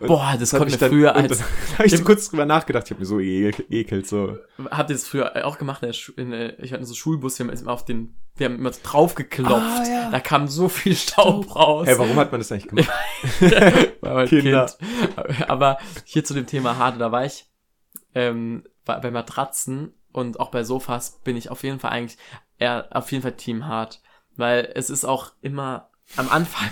Und 0.00 0.08
Boah, 0.08 0.34
das 0.38 0.50
konnte 0.50 0.66
mich 0.66 0.80
mir 0.80 0.88
früher 0.88 1.14
als- 1.16 1.38
dann 1.38 1.46
habe 1.78 1.86
ich 1.86 1.96
so 1.96 2.04
kurz 2.04 2.28
drüber 2.28 2.44
nachgedacht, 2.46 2.84
ich 2.86 2.90
habe 2.90 3.00
mir 3.00 3.06
so 3.06 3.20
ekelt 3.20 4.06
so. 4.06 4.36
Habt 4.70 4.90
ihr 4.90 4.94
das 4.94 5.06
früher 5.06 5.46
auch 5.46 5.58
gemacht? 5.58 5.82
In 5.82 5.92
in, 6.16 6.30
der- 6.30 6.58
ich 6.58 6.72
hatte 6.72 6.84
so 6.84 6.94
Schulbus, 6.94 7.38
wir 7.38 7.46
haben 7.46 7.56
immer 7.56 7.72
auf 7.72 7.84
den, 7.84 8.14
wir 8.36 8.46
haben 8.46 8.56
immer 8.56 8.72
so 8.72 8.80
draufgeklopft. 8.82 9.52
Ah, 9.54 9.84
ja. 9.88 10.10
Da 10.10 10.20
kam 10.20 10.48
so 10.48 10.68
viel 10.68 10.94
Staub 10.96 11.54
raus. 11.54 11.86
Hey, 11.86 11.98
warum 11.98 12.16
hat 12.16 12.32
man 12.32 12.40
das 12.40 12.50
eigentlich 12.52 12.68
gemacht? 12.68 12.90
War 14.00 14.14
mein 14.14 14.28
Kinder. 14.28 14.66
Kind. 14.66 15.50
Aber 15.50 15.78
hier 16.04 16.24
zu 16.24 16.34
dem 16.34 16.46
Thema 16.46 16.76
hart 16.78 16.96
oder 16.96 17.12
weich, 17.12 17.46
ähm, 18.14 18.64
bei, 18.84 18.98
bei 18.98 19.10
Matratzen 19.10 19.92
und 20.12 20.40
auch 20.40 20.50
bei 20.50 20.64
Sofas 20.64 21.20
bin 21.24 21.36
ich 21.36 21.50
auf 21.50 21.62
jeden 21.62 21.78
Fall 21.78 21.90
eigentlich 21.92 22.18
eher 22.58 22.88
auf 22.90 23.10
jeden 23.12 23.22
Fall 23.22 23.32
Team 23.36 23.66
hart. 23.66 24.00
Weil 24.36 24.70
es 24.74 24.90
ist 24.90 25.04
auch 25.04 25.32
immer 25.40 25.90
am 26.16 26.28
Anfang, 26.28 26.68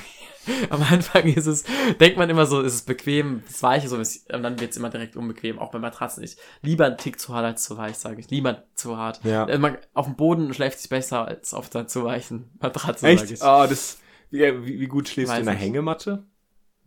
am 0.71 0.83
Anfang 0.83 1.25
ist 1.25 1.47
es, 1.47 1.65
denkt 2.01 2.19
man 2.19 2.29
immer 2.31 2.47
so, 2.47 2.61
ist 2.61 2.75
es 2.75 2.83
bequem, 2.83 3.43
das 3.47 3.63
Weiche 3.63 3.89
so, 3.89 3.97
ist- 3.99 4.33
und 4.33 4.43
dann 4.43 4.61
wird 4.61 4.71
es 4.73 4.77
immer 4.77 4.91
direkt 4.91 5.17
unbequem, 5.17 5.59
auch 5.59 5.71
bei 5.71 5.79
Matratzen. 5.79 6.23
Ich 6.23 6.37
lieber 6.63 6.87
einen 6.87 6.99
Tick 6.99 7.19
zu 7.21 7.35
hart 7.35 7.45
als 7.45 7.65
zu 7.65 7.77
weich, 7.77 7.97
sage 7.97 8.21
ich. 8.21 8.31
Lieber 8.31 8.65
zu 8.75 8.97
hart. 8.97 9.21
Ja. 9.25 9.47
Äh, 9.49 9.59
Man, 9.59 9.79
auf 9.95 10.07
dem 10.07 10.17
Boden 10.17 10.53
schläft 10.55 10.79
sich 10.81 10.89
besser 10.91 11.27
als 11.27 11.55
auf 11.55 11.69
der 11.71 11.87
zu 11.87 12.05
weichen 12.05 12.51
Matratze, 12.61 13.01
sage 13.03 13.15
Echt? 13.15 13.31
ich. 13.31 13.43
Ah, 13.43 13.67
das. 13.67 13.99
Wie, 14.31 14.41
wie, 14.41 14.81
wie 14.81 14.87
gut 14.87 15.09
schläfst 15.09 15.31
Weiß 15.31 15.37
du 15.37 15.41
in 15.41 15.47
der 15.47 15.55
nicht. 15.55 15.63
Hängematte? 15.65 16.25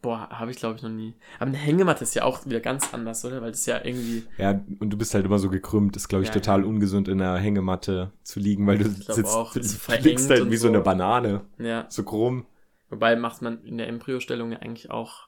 Boah, 0.02 0.30
habe 0.30 0.52
ich 0.52 0.58
glaube 0.58 0.76
ich 0.76 0.84
noch 0.84 0.92
nie. 0.92 1.16
Aber 1.40 1.48
eine 1.48 1.58
Hängematte 1.58 2.04
ist 2.04 2.14
ja 2.14 2.24
auch 2.24 2.46
wieder 2.46 2.60
ganz 2.60 2.94
anders, 2.94 3.26
oder? 3.26 3.42
Weil 3.42 3.50
das 3.52 3.66
ja 3.66 3.84
irgendwie. 3.84 4.26
Ja, 4.38 4.52
und 4.80 4.92
du 4.92 4.98
bist 4.98 5.14
halt 5.16 5.26
immer 5.26 5.40
so 5.40 5.50
gekrümmt, 5.50 5.96
ist, 5.96 6.08
glaube 6.08 6.22
ich, 6.24 6.28
Ja, 6.30 6.34
total 6.36 6.64
ungesund 6.64 7.08
in 7.08 7.18
der 7.18 7.36
Hängematte 7.38 8.12
zu 8.22 8.40
liegen, 8.40 8.68
weil 8.68 8.78
du 8.78 8.90
sitzt, 8.90 9.26
auch, 9.34 9.54
du 9.54 9.60
liegst 9.60 10.30
halt 10.30 10.52
wie 10.52 10.56
so 10.58 10.68
so. 10.68 10.74
eine 10.74 10.82
Banane, 10.82 11.42
Ja. 11.58 11.86
so 11.90 12.04
krumm. 12.04 12.46
Wobei 12.90 13.16
macht 13.16 13.42
man 13.42 13.64
in 13.66 13.78
der 13.78 13.88
Embryostellung 13.88 14.52
ja 14.52 14.60
eigentlich 14.60 14.92
auch. 14.92 15.28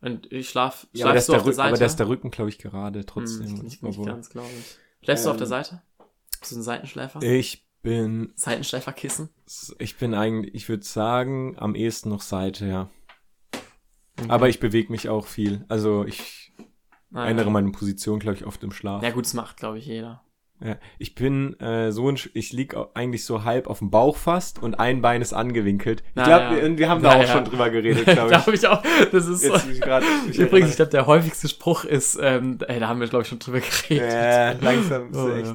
Und 0.00 0.30
ich 0.32 0.48
schlaf. 0.50 0.86
Ja, 0.92 1.06
aber, 1.06 1.14
das 1.14 1.24
ist 1.24 1.28
du 1.28 1.32
der 1.32 1.38
auf 1.38 1.44
der 1.44 1.52
Rücken, 1.52 1.60
aber 1.60 1.70
Seite? 1.70 1.84
das 1.84 1.92
ist 1.92 1.98
der 2.00 2.08
Rücken, 2.08 2.30
glaube 2.30 2.50
ich, 2.50 2.58
gerade 2.58 3.00
Hm, 3.00 3.04
trotzdem. 3.06 3.46
nicht, 3.46 3.62
nicht, 3.62 3.82
nicht 3.82 4.04
ganz, 4.04 4.30
glaube 4.30 4.48
ich. 4.58 4.78
Schläfst 5.04 5.26
du 5.26 5.30
auf 5.30 5.36
der 5.36 5.46
Ähm, 5.46 5.50
Seite? 5.50 5.82
Bist 6.40 6.52
du 6.52 6.56
ein 6.56 6.62
Seitenschläfer? 6.62 7.20
Ich 7.22 7.66
bin, 7.82 8.32
Seitenschläferkissen? 8.36 9.30
ich 9.78 9.96
bin 9.96 10.14
eigentlich, 10.14 10.54
ich 10.54 10.68
würde 10.68 10.84
sagen, 10.84 11.56
am 11.58 11.74
ehesten 11.74 12.08
noch 12.10 12.20
Seite, 12.22 12.66
ja. 12.66 12.90
Mhm. 14.16 14.30
Aber 14.30 14.48
ich 14.48 14.60
bewege 14.60 14.90
mich 14.92 15.08
auch 15.08 15.26
viel. 15.26 15.64
Also 15.68 16.04
ich 16.04 16.52
Ah, 17.12 17.28
ändere 17.28 17.46
ja. 17.46 17.52
meine 17.52 17.70
Position, 17.72 18.18
glaube 18.18 18.36
ich, 18.38 18.46
oft 18.46 18.62
im 18.64 18.72
Schlaf. 18.72 19.02
Ja, 19.02 19.10
gut, 19.10 19.24
das 19.24 19.34
macht, 19.34 19.56
glaube 19.56 19.78
ich, 19.78 19.86
jeder. 19.86 20.22
Ja, 20.64 20.76
ich 20.98 21.14
bin 21.14 21.58
äh, 21.60 21.92
so 21.92 22.08
ein, 22.10 22.18
ich 22.32 22.52
lieg 22.52 22.74
eigentlich 22.94 23.26
so 23.26 23.44
halb 23.44 23.66
auf 23.66 23.80
dem 23.80 23.90
Bauch 23.90 24.16
fast 24.16 24.62
und 24.62 24.74
ein 24.80 25.02
Bein 25.02 25.20
ist 25.20 25.34
angewinkelt. 25.34 26.02
Ich 26.08 26.14
glaube, 26.24 26.30
ja. 26.30 26.50
wir, 26.62 26.78
wir 26.78 26.88
haben 26.88 27.02
da 27.02 27.10
Ja, 27.12 27.16
auch 27.18 27.22
ja. 27.22 27.32
schon 27.34 27.44
drüber 27.44 27.68
geredet, 27.68 28.04
glaube 28.06 28.30
ich. 28.32 28.36
glaube 28.38 28.54
ich 28.54 28.66
auch. 28.66 28.82
Das 29.12 29.26
ist 29.26 29.42
so. 29.42 29.52
Jetzt 29.52 29.68
ich 29.70 29.80
grad, 29.82 30.02
ich 30.30 30.38
Übrigens, 30.38 30.70
ich 30.70 30.76
glaube, 30.76 30.90
der 30.92 31.06
häufigste 31.06 31.48
Spruch 31.48 31.84
ist, 31.84 32.18
ähm, 32.22 32.58
ey, 32.66 32.80
da 32.80 32.88
haben 32.88 33.00
wir, 33.00 33.06
glaube 33.08 33.22
ich, 33.24 33.28
schon 33.28 33.38
drüber 33.38 33.60
geredet. 33.60 34.10
ja, 34.10 34.52
langsam, 34.52 35.10
ist 35.10 35.16
Oh, 35.18 35.28
echt, 35.30 35.54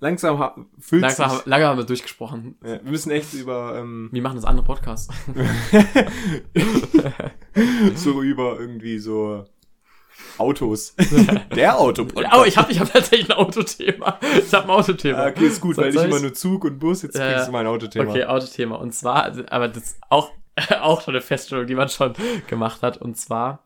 langsam 0.00 0.64
fühlt 0.80 1.02
Langsam, 1.02 1.28
sich, 1.30 1.38
haben- 1.40 1.50
lange 1.50 1.66
haben 1.66 1.76
wir 1.78 1.84
durchgesprochen. 1.84 2.56
wir 2.62 2.80
müssen 2.84 3.10
echt 3.10 3.34
über 3.34 3.76
ähm, 3.78 4.08
Wir 4.12 4.22
machen 4.22 4.36
das 4.36 4.44
andere 4.46 4.64
Podcast. 4.64 5.10
so 7.96 8.22
über 8.22 8.58
irgendwie 8.58 8.98
so 8.98 9.44
Autos. 10.38 10.94
Der 11.56 11.78
Autopodcast. 11.78 12.34
Oh, 12.36 12.44
ich 12.44 12.56
habe 12.56 12.70
ich 12.72 12.78
hab 12.80 12.92
tatsächlich 12.92 13.30
ein 13.30 13.36
Autothema. 13.36 14.18
Ich 14.38 14.52
habe 14.52 14.64
ein 14.64 14.70
Autothema. 14.70 15.18
Ah, 15.18 15.28
okay, 15.28 15.46
ist 15.46 15.60
gut, 15.60 15.76
Soll- 15.76 15.86
weil 15.86 15.96
ich 15.96 16.02
immer 16.02 16.20
nur 16.20 16.34
Zug 16.34 16.64
und 16.64 16.78
Bus, 16.78 17.02
jetzt 17.02 17.16
Ja, 17.16 17.24
kriegst 17.26 17.40
ja. 17.40 17.46
du 17.46 17.52
mein 17.52 17.66
Autothema. 17.66 18.10
Okay, 18.10 18.24
Autothema. 18.24 18.76
Und 18.76 18.92
zwar, 18.94 19.32
aber 19.52 19.68
das 19.68 19.82
ist 19.84 19.98
auch, 20.10 20.30
auch 20.80 21.02
schon 21.02 21.14
eine 21.14 21.22
Feststellung, 21.22 21.66
die 21.66 21.74
man 21.74 21.88
schon 21.88 22.14
gemacht 22.46 22.82
hat. 22.82 22.96
Und 22.98 23.16
zwar 23.16 23.64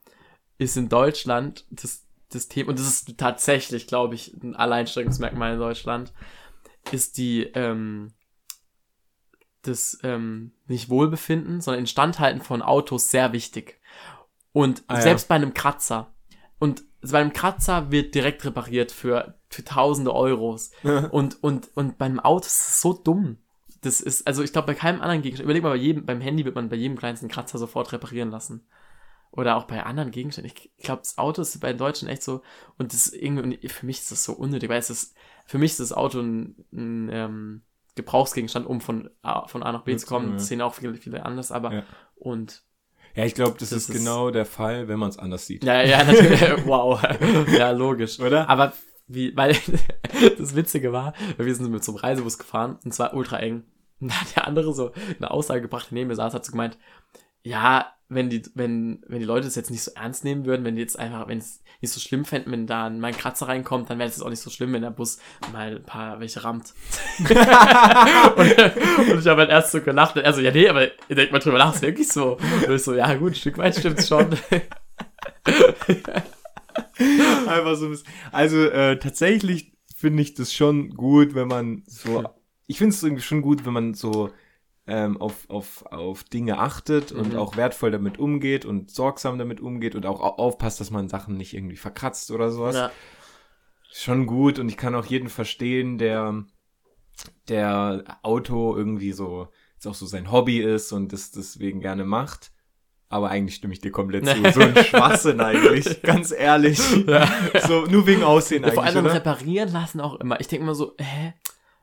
ist 0.59 0.77
in 0.77 0.88
Deutschland 0.88 1.65
das, 1.71 2.05
das 2.31 2.49
Thema, 2.49 2.71
und 2.71 2.79
das 2.79 2.87
ist 2.87 3.19
tatsächlich, 3.19 3.87
glaube 3.87 4.15
ich, 4.15 4.33
ein 4.43 4.55
Alleinstellungsmerkmal 4.57 5.55
in 5.55 5.59
Deutschland, 5.59 6.12
ist 6.91 7.17
die, 7.19 7.45
ähm, 7.55 8.12
das, 9.62 9.99
ähm, 10.03 10.53
nicht 10.67 10.88
Wohlbefinden, 10.88 11.61
sondern 11.61 11.81
Instandhalten 11.81 12.43
von 12.43 12.62
Autos 12.62 13.11
sehr 13.11 13.33
wichtig. 13.33 13.79
Und 14.53 14.83
Ah, 14.88 14.97
ja. 14.97 15.01
selbst 15.03 15.29
bei 15.29 15.37
einem 15.37 15.55
Kratzer. 15.55 16.12
Und 16.62 16.85
bei 17.01 17.18
einem 17.20 17.33
Kratzer 17.33 17.90
wird 17.90 18.14
direkt 18.14 18.44
repariert 18.44 18.92
für, 18.92 19.35
für 19.51 19.64
tausende 19.64 20.14
Euros. 20.14 20.70
Und, 21.11 21.42
und, 21.42 21.70
und 21.75 21.98
beim 21.98 22.20
Auto 22.20 22.46
ist 22.46 22.68
es 22.68 22.81
so 22.81 22.92
dumm. 22.92 23.38
Das 23.81 24.01
ist, 24.01 24.29
also 24.29 24.44
ich 24.44 24.53
glaube, 24.53 24.68
bei 24.68 24.75
keinem 24.75 25.01
anderen 25.01 25.22
Gegenstand, 25.22 25.46
überleg 25.46 25.64
mal, 25.64 25.70
bei 25.70 25.77
jedem, 25.77 26.07
beim 26.07 26.20
Handy 26.20 26.44
wird 26.44 26.55
man 26.55 26.68
bei 26.68 26.77
jedem 26.77 26.96
kleinsten 26.96 27.27
Kratzer 27.27 27.59
sofort 27.59 27.92
reparieren 27.92 28.31
lassen. 28.31 28.64
Oder 29.33 29.57
auch 29.57 29.64
bei 29.64 29.83
anderen 29.83 30.12
Gegenständen. 30.12 30.53
Ich 30.77 30.85
glaube, 30.85 31.03
das 31.03 31.18
Auto 31.18 31.42
ist 31.42 31.59
bei 31.59 31.72
den 31.72 31.79
Deutschen 31.79 32.07
echt 32.07 32.22
so, 32.22 32.42
und 32.79 32.92
das 32.92 33.09
ist 33.09 33.14
irgendwie, 33.14 33.68
für 33.68 33.85
mich 33.87 33.98
ist 33.98 34.12
das 34.12 34.22
so 34.22 34.33
unnötig, 34.35 34.68
weil 34.70 34.79
es 34.79 34.90
ist, 34.90 35.16
für 35.46 35.59
mich 35.59 35.72
ist 35.72 35.81
das 35.81 35.92
Auto 35.92 36.20
ein, 36.20 36.64
ein 36.72 37.09
ähm, 37.11 37.62
Gebrauchsgegenstand, 37.96 38.66
um 38.66 38.81
von 38.81 39.11
A, 39.22 39.48
von 39.48 39.64
A 39.64 39.72
nach 39.72 39.83
B 39.83 39.92
Ja, 39.92 39.98
zu 39.98 40.07
kommen. 40.07 40.29
ja. 40.29 40.35
Das 40.35 40.46
sehen 40.46 40.62
auch 40.62 40.75
viele, 40.75 40.94
viele 40.94 41.27
anders, 41.27 41.51
aber, 41.51 41.72
Ja. 41.72 41.83
und, 42.14 42.62
Ja, 43.14 43.25
ich 43.25 43.35
glaube, 43.35 43.57
das, 43.59 43.70
Das 43.70 43.79
ist, 43.85 43.88
ist- 43.90 43.96
genau 43.96 44.31
der 44.31 44.46
Fall, 44.46 44.88
wenn 44.88 44.98
man 44.98 45.11
es 45.11 45.18
anders 45.18 45.46
sieht. 45.46 45.64
ja, 45.64 45.83
ja, 45.83 46.03
natürlich, 46.05 46.40
wow, 46.66 47.01
ja, 47.57 47.70
logisch. 47.70 48.18
Oder? 48.20 48.48
Aber 48.48 48.72
wie, 49.09 49.37
weil 49.37 49.55
das 50.38 50.55
Witzige 50.57 50.92
war, 50.92 51.12
wir 51.37 51.55
sind 51.55 51.70
mit 51.70 51.87
einem 51.87 51.96
Reisebus 51.96 52.38
gefahren 52.38 52.79
und 52.85 52.92
zwar 52.94 53.14
ultra 53.14 53.38
eng. 53.40 53.64
Und 54.01 54.11
da 54.11 54.14
hat 54.20 54.35
der 54.37 54.46
andere 54.46 54.72
so 54.75 54.92
eine 55.18 55.31
Aussage 55.31 55.61
gebracht, 55.62 55.88
der 55.90 55.94
neben 55.98 56.09
mir 56.09 56.16
saß, 56.16 56.35
hat 56.35 56.44
so 56.44 56.51
gemeint, 56.53 56.79
ja, 57.42 57.92
wenn 58.14 58.31
die, 58.31 58.42
wenn, 58.55 59.02
wenn 59.07 59.20
die 59.20 59.24
Leute 59.24 59.46
das 59.46 59.55
jetzt 59.55 59.70
nicht 59.70 59.83
so 59.83 59.90
ernst 59.94 60.24
nehmen 60.24 60.44
würden, 60.44 60.64
wenn 60.64 60.74
die 60.74 60.83
jetzt 60.83 60.98
einfach, 60.98 61.28
wenn 61.28 61.38
es 61.38 61.62
nicht 61.81 61.92
so 61.92 62.00
schlimm 62.00 62.24
fänden, 62.24 62.52
wenn 62.52 62.66
da 62.66 62.90
mein 62.90 63.16
Kratzer 63.16 63.48
reinkommt, 63.48 63.90
dann 63.90 63.98
wäre 63.98 64.09
es 64.09 64.22
auch 64.22 64.31
nicht 64.31 64.40
so 64.40 64.50
schlimm, 64.50 64.72
wenn 64.72 64.83
der 64.83 64.90
Bus 64.90 65.18
mal 65.52 65.76
ein 65.76 65.83
paar 65.83 66.20
welche 66.20 66.44
rammt. 66.44 66.74
und, 67.18 67.28
und 67.28 69.18
ich 69.18 69.26
habe 69.26 69.40
halt 69.40 69.50
erst 69.50 69.72
so 69.72 69.81
gelacht, 69.81 70.16
und 70.16 70.22
er 70.22 70.33
so, 70.33 70.40
ja, 70.40 70.52
nee, 70.52 70.68
aber 70.68 70.87
ihr 71.09 71.16
denkt 71.16 71.33
mal 71.33 71.38
drüber 71.38 71.59
nach, 71.59 71.74
ist 71.74 71.83
wirklich 71.83 72.09
so. 72.09 72.37
Und 72.66 72.74
ich 72.74 72.83
so, 72.83 72.94
ja, 72.94 73.14
gut, 73.14 73.33
ein 73.33 73.37
Stück 73.37 73.59
weit 73.59 73.76
stimmt's 73.76 74.09
schon. 74.09 74.26
Einfach 77.48 77.74
so 77.76 77.87
ein 77.87 77.90
bisschen. 77.90 78.09
Also 78.31 78.64
äh, 78.64 78.98
tatsächlich 78.98 79.72
finde 79.96 80.22
ich 80.22 80.35
das 80.35 80.55
schon 80.55 80.90
gut, 80.90 81.35
wenn 81.35 81.48
man 81.48 81.83
so. 81.87 82.24
Ich 82.66 82.78
finde 82.78 82.94
es 82.94 83.02
irgendwie 83.02 83.22
schon 83.22 83.42
gut, 83.42 83.66
wenn 83.66 83.72
man 83.72 83.94
so 83.94 84.31
ähm, 84.87 85.21
auf, 85.21 85.49
auf, 85.49 85.85
auf 85.87 86.24
Dinge 86.24 86.59
achtet 86.59 87.12
und 87.12 87.30
Mhm. 87.33 87.37
auch 87.39 87.57
wertvoll 87.57 87.91
damit 87.93 88.18
umgeht 88.18 88.64
und 88.64 88.91
sorgsam 88.91 89.39
damit 89.39 89.61
umgeht 89.61 89.95
und 89.95 90.07
auch 90.07 90.20
au- 90.20 90.37
aufpasst, 90.43 90.80
dass 90.80 90.91
man 90.91 91.09
Sachen 91.09 91.37
nicht 91.37 91.55
irgendwie 91.55 91.76
verkratzt 91.76 92.30
oder 92.30 92.51
sowas. 92.51 92.74
ja. 92.76 92.91
Schon 93.95 94.26
gut 94.26 94.59
und 94.59 94.68
ich 94.70 94.76
kann 94.78 94.95
auch 94.95 95.05
jeden 95.05 95.28
verstehen, 95.28 95.99
der 95.99 96.45
der 97.49 98.18
Auto 98.22 98.74
irgendwie 98.76 99.12
so 99.12 99.49
jetzt 99.74 99.87
auch 99.87 99.95
so 99.95 100.07
sein 100.07 100.33
Hobby 100.33 100.59
ist 100.61 100.93
und 100.93 101.12
das 101.12 101.30
deswegen 101.30 101.80
gerne 101.80 102.05
macht. 102.05 102.53
Aber 103.11 103.28
eigentlich 103.28 103.57
stimme 103.57 103.74
ich 103.74 103.80
dir 103.80 103.91
komplett 103.93 104.26
zu. 104.26 104.51
So 104.53 104.61
ein 104.62 104.74
Schwachsinn 104.85 105.41
eigentlich, 105.41 106.01
ganz 106.03 106.30
ehrlich. 106.33 106.80
Ja. 107.07 107.28
So, 107.66 107.85
nur 107.85 108.07
wegen 108.07 108.22
Aussehen 108.22 108.62
Ja, 108.62 108.68
eigentlich, 108.68 108.74
vor 108.74 108.85
allem 108.85 109.05
oder? 109.05 109.14
reparieren 109.14 109.70
lassen 109.70 110.01
auch 110.01 110.18
immer. 110.20 110.41
Ich 110.41 110.49
denke 110.49 110.64
immer 110.64 110.74
so, 110.74 110.95
hä? 110.99 111.35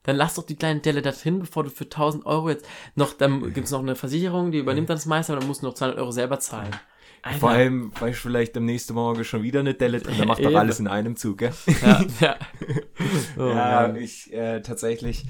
Dann 0.09 0.17
lass 0.17 0.35
doch 0.35 0.43
die 0.43 0.55
kleine 0.55 0.79
Delle 0.81 1.01
dorthin, 1.01 1.39
bevor 1.39 1.63
du 1.63 1.69
für 1.69 1.85
1000 1.89 2.25
Euro 2.25 2.49
jetzt 2.49 2.65
noch, 2.95 3.13
dann 3.13 3.53
gibt's 3.53 3.71
noch 3.71 3.79
eine 3.79 3.95
Versicherung, 3.95 4.51
die 4.51 4.59
übernimmt 4.59 4.89
dann 4.89 4.97
das 4.97 5.05
meiste, 5.05 5.31
aber 5.33 5.39
dann 5.39 5.47
musst 5.47 5.61
du 5.61 5.67
noch 5.67 5.73
200 5.73 5.99
Euro 5.99 6.11
selber 6.11 6.39
zahlen. 6.39 6.75
Alter. 7.21 7.39
Vor 7.39 7.49
allem, 7.51 7.91
weil 7.99 8.11
ich 8.11 8.17
vielleicht 8.17 8.55
am 8.57 8.65
nächsten 8.65 8.93
Morgen 8.93 9.23
schon 9.25 9.43
wieder 9.43 9.59
eine 9.59 9.73
Delle 9.73 9.99
drin, 9.99 10.17
dann 10.17 10.27
macht 10.27 10.43
doch 10.43 10.55
alles 10.55 10.79
in 10.79 10.87
einem 10.87 11.15
Zug, 11.17 11.39
gell? 11.39 11.51
Ja, 11.81 12.01
ja. 12.21 12.35
Oh, 13.37 13.41
ja, 13.41 13.93
ich 13.95 14.31
äh, 14.33 14.61
tatsächlich 14.61 15.25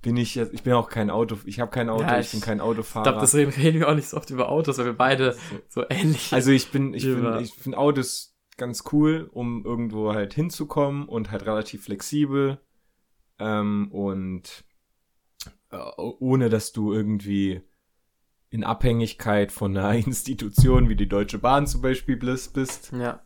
bin 0.00 0.16
ich 0.16 0.36
jetzt, 0.36 0.54
ich 0.54 0.62
bin 0.62 0.72
auch 0.72 0.88
kein 0.88 1.10
Auto, 1.10 1.36
ich 1.44 1.60
habe 1.60 1.70
kein 1.70 1.90
Auto, 1.90 2.02
Ja, 2.04 2.18
ich, 2.18 2.26
ich- 2.26 2.32
bin 2.32 2.40
kein 2.40 2.58
Ich 2.58 2.64
Autofahrer. 2.64 3.04
glaube, 3.04 3.20
deswegen 3.20 3.50
reden 3.50 3.80
wir 3.80 3.88
auch 3.88 3.94
nicht 3.94 4.08
so 4.08 4.16
oft 4.16 4.30
über 4.30 4.48
Autos, 4.48 4.78
weil 4.78 4.86
wir 4.86 4.92
beide 4.96 5.36
so 5.68 5.84
ähnlich 5.88 6.32
also 6.32 6.50
ich 6.50 6.70
bin, 6.70 6.94
ich 6.94 7.04
finde, 7.04 7.40
ich 7.42 7.52
finde 7.52 7.78
Autos 7.78 8.34
ganz 8.56 8.84
cool, 8.92 9.28
um 9.32 9.64
irgendwo 9.64 10.14
halt 10.14 10.34
hinzukommen 10.34 11.08
und 11.08 11.30
halt 11.30 11.46
relativ 11.46 11.84
flexibel 11.84 12.58
ähm, 13.38 13.88
und 13.92 14.64
äh, 15.70 15.76
ohne 15.96 16.48
dass 16.48 16.72
du 16.72 16.92
irgendwie 16.92 17.60
in 18.50 18.64
Abhängigkeit 18.64 19.52
von 19.52 19.76
einer 19.76 19.94
Institution 20.06 20.88
wie 20.88 20.96
die 20.96 21.08
Deutsche 21.08 21.38
Bahn 21.38 21.66
zum 21.66 21.82
Beispiel 21.82 22.16
bist, 22.16 22.92
Ja. 22.92 23.22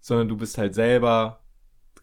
sondern 0.00 0.28
du 0.28 0.36
bist 0.36 0.58
halt 0.58 0.74
selber, 0.74 1.44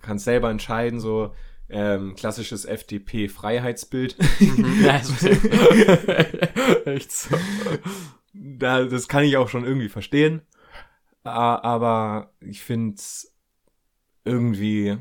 kannst 0.01 0.25
selber 0.25 0.49
entscheiden, 0.49 0.99
so 0.99 1.33
ähm, 1.69 2.15
klassisches 2.15 2.65
FDP-Freiheitsbild. 2.65 4.17
Mhm. 4.39 4.83
ja 4.83 4.95
echt 6.85 7.11
so. 7.13 7.35
da, 8.33 8.83
das 8.83 9.07
kann 9.07 9.23
ich 9.23 9.37
auch 9.37 9.47
schon 9.47 9.63
irgendwie 9.63 9.87
verstehen. 9.89 10.41
Aber 11.23 12.33
ich 12.41 12.61
finde 12.63 12.99
irgendwie 14.25 14.97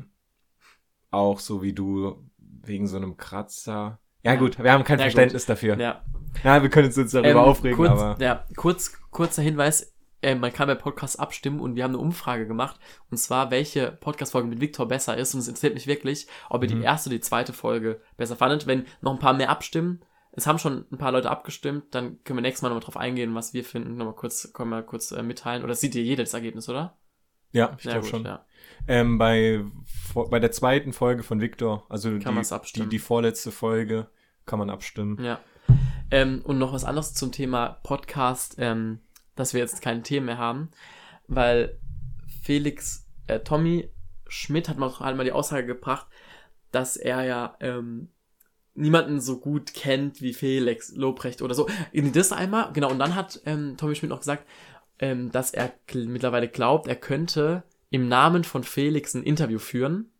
auch 1.09 1.39
so 1.39 1.61
wie 1.61 1.73
du 1.73 2.23
wegen 2.63 2.87
so 2.87 2.97
einem 2.97 3.17
Kratzer. 3.17 3.99
Ja, 4.23 4.35
gut, 4.35 4.57
wir 4.61 4.71
haben 4.71 4.83
kein 4.83 4.99
Ja, 4.99 5.05
Verständnis 5.05 5.45
dafür. 5.45 5.79
Ja. 5.79 6.03
Ja, 6.43 6.61
wir 6.61 6.69
können 6.69 6.87
uns 6.87 6.95
jetzt 6.95 7.13
darüber 7.13 7.29
Ähm, 7.29 7.37
aufregen, 7.37 7.75
kurz, 7.77 7.89
aber. 7.91 8.15
Ja, 8.23 8.45
kurz, 8.55 8.93
kurzer 9.09 9.41
Hinweis. 9.41 9.93
Äh, 10.21 10.35
man 10.35 10.53
kann 10.53 10.67
bei 10.67 10.75
Podcasts 10.75 11.17
abstimmen 11.17 11.59
und 11.59 11.75
wir 11.75 11.83
haben 11.83 11.91
eine 11.91 11.97
Umfrage 11.97 12.45
gemacht. 12.45 12.79
Und 13.09 13.17
zwar, 13.17 13.49
welche 13.49 13.91
Podcast-Folge 13.91 14.47
mit 14.47 14.61
Victor 14.61 14.87
besser 14.87 15.17
ist. 15.17 15.33
Und 15.33 15.39
es 15.39 15.47
interessiert 15.47 15.73
mich 15.73 15.87
wirklich, 15.87 16.27
ob 16.49 16.63
ihr 16.63 16.69
Mhm. 16.69 16.79
die 16.81 16.85
erste 16.85 17.09
oder 17.09 17.15
die 17.17 17.21
zweite 17.21 17.53
Folge 17.53 17.99
besser 18.17 18.35
fandet. 18.35 18.67
Wenn 18.67 18.85
noch 19.01 19.13
ein 19.13 19.19
paar 19.19 19.33
mehr 19.33 19.49
abstimmen, 19.49 20.05
es 20.31 20.45
haben 20.45 20.59
schon 20.59 20.85
ein 20.91 20.97
paar 20.99 21.11
Leute 21.11 21.29
abgestimmt, 21.31 21.95
dann 21.95 22.23
können 22.23 22.37
wir 22.37 22.41
nächstes 22.43 22.61
Mal 22.61 22.69
nochmal 22.69 22.83
drauf 22.83 22.97
eingehen, 22.97 23.33
was 23.33 23.53
wir 23.53 23.65
finden. 23.65 23.97
Nochmal 23.97 24.13
kurz, 24.13 24.53
können 24.53 24.69
wir 24.69 24.83
kurz 24.83 25.11
äh, 25.11 25.23
mitteilen. 25.23 25.63
Oder 25.63 25.73
sieht 25.73 25.95
ihr 25.95 26.03
jeder 26.03 26.23
das 26.23 26.35
Ergebnis, 26.35 26.69
oder? 26.69 26.97
Ja, 27.51 27.75
ich 27.79 27.83
Ja, 27.85 27.91
glaube 27.93 28.01
gut, 28.03 28.09
schon. 28.11 28.23
Ja. 28.25 28.45
Ähm, 28.87 29.17
bei, 29.17 29.63
vor- 30.11 30.29
bei 30.29 30.39
der 30.39 30.51
zweiten 30.51 30.93
Folge 30.93 31.23
von 31.23 31.39
Victor, 31.39 31.85
also 31.89 32.17
die, 32.17 32.25
die, 32.75 32.89
die 32.89 32.99
vorletzte 32.99 33.51
Folge, 33.51 34.07
kann 34.45 34.59
man 34.59 34.69
abstimmen. 34.69 35.23
Ja. 35.23 35.39
Ähm, 36.09 36.41
und 36.43 36.57
noch 36.57 36.73
was 36.73 36.83
anderes 36.83 37.13
zum 37.13 37.31
Thema 37.31 37.79
Podcast, 37.83 38.55
ähm, 38.57 38.99
dass 39.35 39.53
wir 39.53 39.61
jetzt 39.61 39.81
keine 39.81 40.03
Themen 40.03 40.25
mehr 40.25 40.37
haben, 40.37 40.71
weil 41.27 41.79
Felix, 42.41 43.07
äh, 43.27 43.39
Tommy 43.39 43.89
Schmidt 44.27 44.67
hat 44.67 44.77
mal, 44.77 44.91
hat 44.99 45.15
mal 45.15 45.23
die 45.23 45.31
Aussage 45.31 45.65
gebracht, 45.67 46.07
dass 46.71 46.97
er 46.97 47.23
ja 47.23 47.55
ähm, 47.59 48.09
niemanden 48.73 49.21
so 49.21 49.39
gut 49.39 49.73
kennt 49.73 50.21
wie 50.21 50.33
Felix 50.33 50.93
Lobrecht 50.95 51.41
oder 51.41 51.53
so. 51.53 51.69
In 51.91 52.11
das 52.11 52.31
einmal, 52.31 52.73
genau, 52.73 52.89
und 52.89 52.99
dann 52.99 53.15
hat 53.15 53.41
ähm, 53.45 53.75
Tommy 53.77 53.95
Schmidt 53.95 54.09
noch 54.09 54.19
gesagt, 54.19 54.45
ähm, 54.99 55.31
dass 55.31 55.51
er 55.51 55.71
mittlerweile 55.93 56.47
glaubt, 56.47 56.87
er 56.87 56.95
könnte 56.95 57.63
im 57.91 58.07
Namen 58.07 58.43
von 58.43 58.63
Felix 58.63 59.13
ein 59.13 59.23
Interview 59.23 59.59
führen 59.59 60.11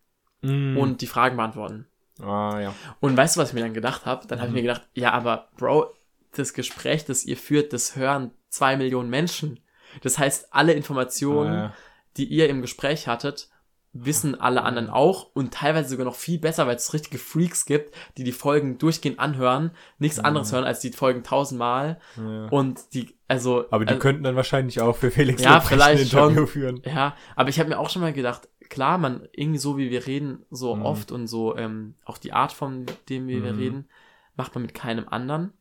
Mm. 0.43 0.75
und 0.77 1.01
die 1.01 1.07
Fragen 1.07 1.37
beantworten. 1.37 1.85
Ah, 2.19 2.59
ja. 2.59 2.73
Und 2.99 3.15
weißt 3.15 3.35
du, 3.35 3.39
was 3.41 3.49
ich 3.49 3.53
mir 3.53 3.61
dann 3.61 3.73
gedacht 3.75 4.05
habe? 4.07 4.25
Dann 4.27 4.39
habe 4.39 4.47
ich 4.47 4.51
Mhm. 4.53 4.55
mir 4.55 4.61
gedacht, 4.63 4.87
ja, 4.95 5.11
aber 5.11 5.49
Bro, 5.57 5.93
das 6.35 6.53
Gespräch, 6.53 7.05
das 7.05 7.25
ihr 7.25 7.37
führt, 7.37 7.73
das 7.73 7.95
hören 7.95 8.31
zwei 8.49 8.75
Millionen 8.75 9.09
Menschen. 9.11 9.59
Das 10.01 10.17
heißt, 10.17 10.51
alle 10.53 10.73
Informationen, 10.73 11.53
Ah, 11.53 11.63
ja. 11.65 11.73
die 12.17 12.25
ihr 12.25 12.49
im 12.49 12.61
Gespräch 12.63 13.07
hattet, 13.07 13.49
wissen 13.93 14.39
alle 14.39 14.63
anderen 14.63 14.89
auch 14.89 15.31
und 15.33 15.53
teilweise 15.53 15.89
sogar 15.89 16.05
noch 16.05 16.15
viel 16.15 16.39
besser, 16.39 16.65
weil 16.65 16.77
es 16.77 16.93
richtige 16.93 17.17
Freaks 17.17 17.65
gibt, 17.65 17.93
die 18.17 18.23
die 18.23 18.31
Folgen 18.31 18.77
durchgehend 18.77 19.19
anhören, 19.19 19.71
nichts 19.99 20.17
Mhm. 20.19 20.25
anderes 20.25 20.51
hören 20.53 20.63
als 20.63 20.79
die 20.79 20.91
Folgen 20.91 21.23
tausendmal 21.23 21.99
ja. 22.15 22.47
und 22.47 22.93
die, 22.93 23.17
also, 23.27 23.65
Aber 23.69 23.83
die 23.85 23.89
also, 23.89 24.01
könnten 24.01 24.23
dann 24.23 24.35
wahrscheinlich 24.37 24.79
auch 24.79 24.95
für 24.95 25.11
Felix 25.11 25.41
Ja, 25.41 25.59
vielleicht 25.59 25.99
ein 25.99 26.03
Interview 26.03 26.45
schon. 26.45 26.47
führen. 26.47 26.81
ja, 26.85 27.15
aber 27.35 27.49
ich 27.49 27.59
habe 27.59 27.69
mir 27.69 27.79
auch 27.79 27.89
schon 27.89 28.01
mal 28.01 28.13
gedacht, 28.13 28.47
klar, 28.69 28.97
man, 28.97 29.27
irgendwie 29.33 29.59
so 29.59 29.77
wie 29.77 29.89
wir 29.91 30.07
reden, 30.07 30.45
so 30.49 30.73
Mhm. 30.73 30.81
oft 30.83 31.11
und 31.11 31.27
so, 31.27 31.57
ähm, 31.57 31.95
auch 32.05 32.17
die 32.17 32.31
Art 32.31 32.53
von 32.53 32.85
dem, 33.09 33.27
wie 33.27 33.43
wir 33.43 33.51
Mhm. 33.53 33.59
reden, 33.59 33.89
macht 34.37 34.55
man 34.55 34.61
mit 34.61 34.73
keinem 34.73 35.09
anderen. 35.09 35.51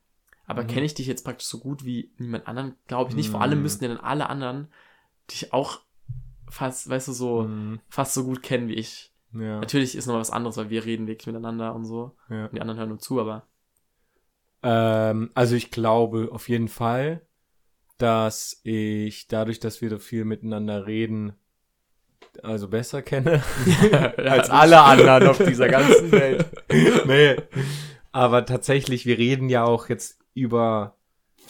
Aber 0.47 0.63
Mhm. 0.63 0.69
kenne 0.69 0.87
ich 0.87 0.95
dich 0.95 1.09
jetzt 1.09 1.25
praktisch 1.25 1.49
so 1.49 1.59
gut 1.59 1.85
wie 1.85 2.13
niemand 2.19 2.47
anderen, 2.47 2.77
glaube 2.87 3.11
ich 3.11 3.17
nicht. 3.17 3.29
Vor 3.31 3.43
allem 3.43 3.59
Mhm. 3.59 3.63
müssten 3.63 3.85
ja 3.85 3.89
dann 3.89 3.99
alle 4.05 4.29
anderen 4.31 4.69
dich 5.31 5.53
auch 5.53 5.81
fast, 6.51 6.89
weißt 6.91 7.09
du, 7.09 7.13
so, 7.13 7.43
Mhm. 7.45 7.81
fast 7.89 8.15
so 8.15 8.25
gut 8.25 8.43
kennen 8.43 8.69
wie 8.69 8.75
ich. 8.75 9.13
Ja, 9.33 9.61
Natürlich 9.61 9.95
ist 9.97 10.07
noch 10.07 10.15
was 10.19 10.31
anderes, 10.31 10.57
weil 10.57 10.71
wir 10.71 10.85
reden 10.85 11.07
wirklich 11.07 11.27
miteinander 11.29 11.75
und 11.75 11.85
so. 11.85 12.17
ja. 12.29 12.47
Und 12.47 12.55
die 12.55 12.61
anderen 12.61 12.79
hören 12.79 12.89
nur 12.91 12.99
zu, 12.99 13.21
aber 13.21 13.47
Ähm, 14.63 15.31
also 15.35 15.55
ich 15.57 15.71
glaube 15.71 16.29
auf 16.33 16.49
jeden 16.49 16.69
Fall, 16.69 17.23
dass 17.99 18.61
ich 18.65 19.29
dadurch, 19.29 19.61
dass 19.61 19.81
wir 19.81 19.91
so 19.91 19.99
viel 19.99 20.25
miteinander 20.25 20.87
reden, 20.87 21.33
also 22.43 22.69
besser 22.69 23.03
kenne 23.03 23.43
als 24.17 24.49
das- 24.49 24.51
alle 24.51 24.81
anderen 24.83 25.29
auf 25.29 25.39
dieser 25.39 25.69
ganzen 25.77 26.13
Welt. 26.13 26.47
nee. 27.07 27.37
Aber 28.13 28.45
tatsächlich, 28.45 29.07
wir 29.07 29.19
reden 29.19 29.49
ja 29.49 29.65
auch 29.65 29.89
jetzt 29.89 30.19
über, 30.35 30.97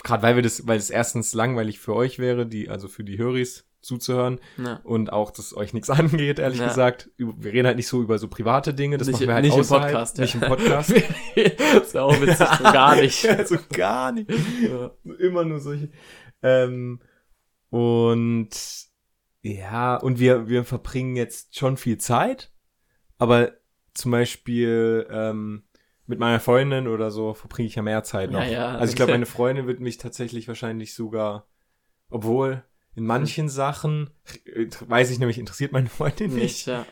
gerade 0.03 0.23
weil 0.23 0.37
wir 0.37 0.43
das, 0.43 0.67
weil 0.67 0.79
es 0.79 0.91
erstens 0.91 1.33
langweilig 1.35 1.79
für 1.81 1.95
euch 1.95 2.19
wäre, 2.19 2.47
die, 2.47 2.69
also 2.69 2.87
für 2.89 3.03
die 3.05 3.19
Höris 3.19 3.67
zuzuhören 3.81 4.41
Ja. 4.63 4.81
und 4.85 5.13
auch, 5.13 5.31
dass 5.31 5.57
euch 5.57 5.73
nichts 5.73 5.89
angeht, 5.91 6.39
ehrlich 6.39 6.61
Ja. 6.61 6.69
gesagt. 6.69 7.11
Wir 7.17 7.53
reden 7.53 7.67
halt 7.67 7.77
nicht 7.77 7.89
so 7.89 8.03
über 8.03 8.19
so 8.19 8.29
private 8.29 8.75
Dinge, 8.75 8.99
das 8.99 9.07
Nicht- 9.09 9.15
machen 9.17 9.27
wir 9.29 9.35
halt 9.35 9.45
nicht 9.45 9.55
im 9.55 9.61
außerhalb, 9.61 9.91
Podcast, 9.93 10.19
ja. 10.19 10.25
Nicht 10.25 10.35
im 10.35 10.41
Podcast. 10.41 10.91
das 10.95 11.83
ist 11.87 11.97
auch 11.97 12.21
witzig, 12.21 12.47
so 12.59 12.65
gar 12.65 12.97
nicht. 12.97 13.29
also 13.29 13.57
gar 13.73 14.13
nicht. 14.13 14.31
Immer 15.19 15.45
nur 15.45 15.61
solche. 15.61 15.89
Ähm, 16.43 17.01
und 17.71 18.51
ja, 19.43 19.97
und 19.97 20.19
wir, 20.19 20.49
wir 20.49 20.65
verbringen 20.65 21.17
jetzt 21.17 21.57
schon 21.59 21.77
viel 21.77 21.99
Zeit, 21.99 22.53
aber 23.19 23.53
zum 23.95 24.11
Beispiel 24.11 25.07
ähm, 25.11 25.63
mit 26.07 26.19
meiner 26.19 26.41
Freundin 26.41 26.89
oder 26.89 27.11
so 27.11 27.35
verbringe 27.35 27.69
ich 27.69 27.77
ja 27.77 27.83
mehr 27.83 28.03
Zeit 28.03 28.31
noch. 28.31 28.41
Also 28.41 28.91
ich 28.91 28.97
glaube, 28.97 29.13
meine 29.13 29.27
Freundin 29.27 29.67
wird 29.67 29.81
mich 29.81 29.97
tatsächlich 29.99 30.49
wahrscheinlich 30.49 30.95
sogar, 30.95 31.47
obwohl 32.11 32.65
in 32.95 33.07
manchen 33.07 33.49
Sachen, 33.49 34.11
äh, 34.45 34.67
weiß 34.87 35.11
ich 35.11 35.19
nämlich, 35.19 35.39
interessiert 35.39 35.73
meine 35.73 35.89
Freundin 35.89 36.33
Nicht, 36.35 36.43
nicht. 36.43 36.67
ja. 36.67 36.87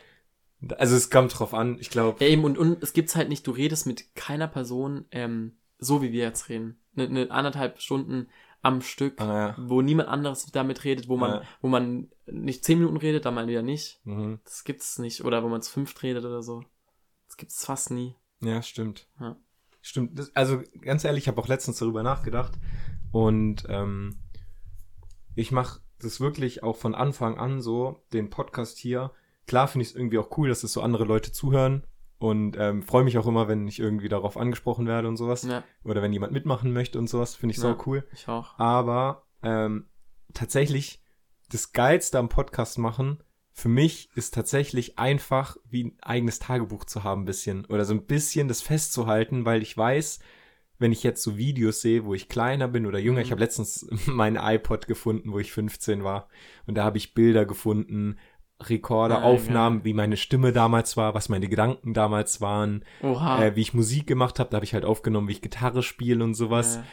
Also 0.76 0.96
es 0.96 1.10
kommt 1.10 1.38
drauf 1.38 1.54
an, 1.54 1.78
ich 1.78 1.90
glaube, 1.90 2.24
Ja, 2.24 2.30
eben, 2.30 2.44
und, 2.44 2.58
und 2.58 2.82
es 2.82 2.92
gibt's 2.92 3.14
halt 3.14 3.28
nicht, 3.28 3.46
du 3.46 3.52
redest 3.52 3.86
mit 3.86 4.14
keiner 4.16 4.48
Person, 4.48 5.04
ähm, 5.12 5.56
so 5.78 6.02
wie 6.02 6.10
wir 6.12 6.24
jetzt 6.24 6.48
reden. 6.48 6.80
Eine 6.96 7.08
ne 7.08 7.30
anderthalb 7.30 7.80
Stunden 7.80 8.28
am 8.60 8.82
Stück, 8.82 9.20
Ah, 9.20 9.54
ja. 9.56 9.56
wo 9.56 9.82
niemand 9.82 10.08
anderes 10.08 10.46
damit 10.46 10.82
redet, 10.82 11.08
wo 11.08 11.16
man, 11.16 11.30
Ja. 11.30 11.42
wo 11.60 11.68
man 11.68 12.10
nicht 12.26 12.64
zehn 12.64 12.78
Minuten 12.78 12.96
redet, 12.96 13.24
dann 13.24 13.34
mal 13.34 13.46
wieder 13.46 13.62
nicht. 13.62 14.00
mhm. 14.04 14.40
Das 14.44 14.64
gibt's 14.64 14.98
nicht. 14.98 15.24
Oder 15.24 15.44
wo 15.44 15.48
man 15.48 15.62
zu 15.62 15.70
fünft 15.72 16.02
redet 16.02 16.24
oder 16.24 16.42
so. 16.42 16.64
Das 17.28 17.36
gibt's 17.36 17.64
fast 17.64 17.92
nie. 17.92 18.16
Ja, 18.40 18.60
stimmt. 18.62 19.06
Ja. 19.20 19.36
Stimmt. 19.80 20.18
Das, 20.18 20.34
also 20.34 20.60
ganz 20.80 21.04
ehrlich, 21.04 21.24
ich 21.24 21.28
habe 21.28 21.40
auch 21.40 21.46
letztens 21.46 21.78
darüber 21.78 22.02
nachgedacht 22.02 22.52
und 23.12 23.64
ähm, 23.68 24.18
ich 25.36 25.52
mache 25.52 25.80
das 26.00 26.20
wirklich 26.20 26.62
auch 26.62 26.76
von 26.76 26.94
Anfang 26.94 27.38
an 27.38 27.60
so, 27.60 28.02
den 28.12 28.30
Podcast 28.30 28.78
hier. 28.78 29.10
Klar 29.46 29.68
finde 29.68 29.82
ich 29.84 29.90
es 29.90 29.96
irgendwie 29.96 30.18
auch 30.18 30.36
cool, 30.38 30.48
dass 30.48 30.62
es 30.62 30.72
so 30.72 30.82
andere 30.82 31.04
Leute 31.04 31.32
zuhören 31.32 31.84
und 32.18 32.56
ähm, 32.58 32.82
freue 32.82 33.04
mich 33.04 33.16
auch 33.18 33.26
immer, 33.26 33.48
wenn 33.48 33.66
ich 33.68 33.78
irgendwie 33.78 34.08
darauf 34.08 34.36
angesprochen 34.36 34.86
werde 34.86 35.08
und 35.08 35.16
sowas. 35.16 35.42
Ja, 35.44 35.64
Oder 35.84 36.02
wenn 36.02 36.12
jemand 36.12 36.32
mitmachen 36.32 36.72
möchte 36.72 36.98
und 36.98 37.08
sowas, 37.08 37.34
finde 37.34 37.52
ich 37.54 37.58
Ja. 37.58 37.70
so 37.74 37.82
cool. 37.86 38.06
ich 38.12 38.28
auch. 38.28 38.58
Aber 38.58 39.22
ähm, 39.42 39.86
tatsächlich, 40.34 41.02
das 41.50 41.72
Geilste 41.72 42.18
am 42.18 42.28
Podcast 42.28 42.78
machen, 42.78 43.22
für 43.52 43.68
mich 43.68 44.10
ist 44.14 44.34
tatsächlich 44.34 44.98
einfach 44.98 45.56
wie 45.68 45.84
ein 45.84 45.96
eigenes 46.02 46.38
Tagebuch 46.38 46.84
zu 46.84 47.02
haben, 47.02 47.22
ein 47.22 47.26
bisschen. 47.26 47.64
Oder 47.66 47.84
so 47.84 47.94
ein 47.94 48.04
bisschen 48.06 48.46
das 48.48 48.60
festzuhalten, 48.62 49.44
weil 49.44 49.62
ich 49.62 49.76
weiß, 49.76 50.20
wenn 50.78 50.92
ich 50.92 51.02
jetzt 51.02 51.22
so 51.22 51.36
Videos 51.36 51.80
sehe, 51.80 52.04
wo 52.04 52.14
ich 52.14 52.28
kleiner 52.28 52.68
bin 52.68 52.86
oder 52.86 52.98
jünger, 52.98 53.18
Mhm. 53.18 53.24
ich 53.24 53.30
habe 53.32 53.40
letztens 53.40 53.86
meinen 54.06 54.36
iPod 54.36 54.86
gefunden, 54.86 55.32
wo 55.32 55.38
ich 55.38 55.52
15 55.52 56.04
war. 56.04 56.28
Und 56.66 56.76
da 56.76 56.84
habe 56.84 56.98
ich 56.98 57.14
Bilder 57.14 57.44
gefunden, 57.46 58.16
Rekorder, 58.60 59.18
Ah, 59.18 59.22
Aufnahmen, 59.22 59.84
wie 59.84 59.92
meine 59.94 60.16
Stimme 60.16 60.52
damals 60.52 60.96
war, 60.96 61.14
was 61.14 61.28
meine 61.28 61.48
Gedanken 61.48 61.94
damals 61.94 62.40
waren, 62.40 62.84
äh, 63.02 63.54
wie 63.54 63.60
ich 63.60 63.72
Musik 63.72 64.08
gemacht 64.08 64.40
habe. 64.40 64.50
Da 64.50 64.56
habe 64.56 64.64
ich 64.64 64.74
halt 64.74 64.84
aufgenommen, 64.84 65.28
wie 65.28 65.32
ich 65.32 65.42
Gitarre 65.42 65.82
spiele 65.84 66.24
und 66.24 66.34
sowas. 66.34 66.76
Ja. 66.76 66.84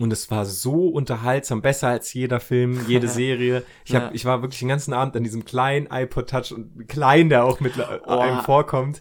Und 0.00 0.12
es 0.12 0.30
war 0.30 0.44
so 0.44 0.88
unterhaltsam, 0.88 1.62
besser 1.62 1.88
als 1.88 2.12
jeder 2.12 2.40
Film, 2.40 2.78
jede 2.88 3.08
Serie. 3.22 3.62
Ich, 3.86 3.94
hab, 3.94 4.02
Ja. 4.02 4.10
ich 4.12 4.24
war 4.26 4.42
wirklich 4.42 4.58
den 4.58 4.68
ganzen 4.68 4.92
Abend 4.92 5.16
an 5.16 5.22
diesem 5.24 5.44
kleinen 5.46 5.86
iPod 5.90 6.28
Touch 6.28 6.52
und 6.52 6.88
klein 6.88 7.30
der 7.30 7.44
auch 7.44 7.60
mit 7.60 7.72
Oh. 8.06 8.18
einem 8.18 8.40
vorkommt. 8.42 9.00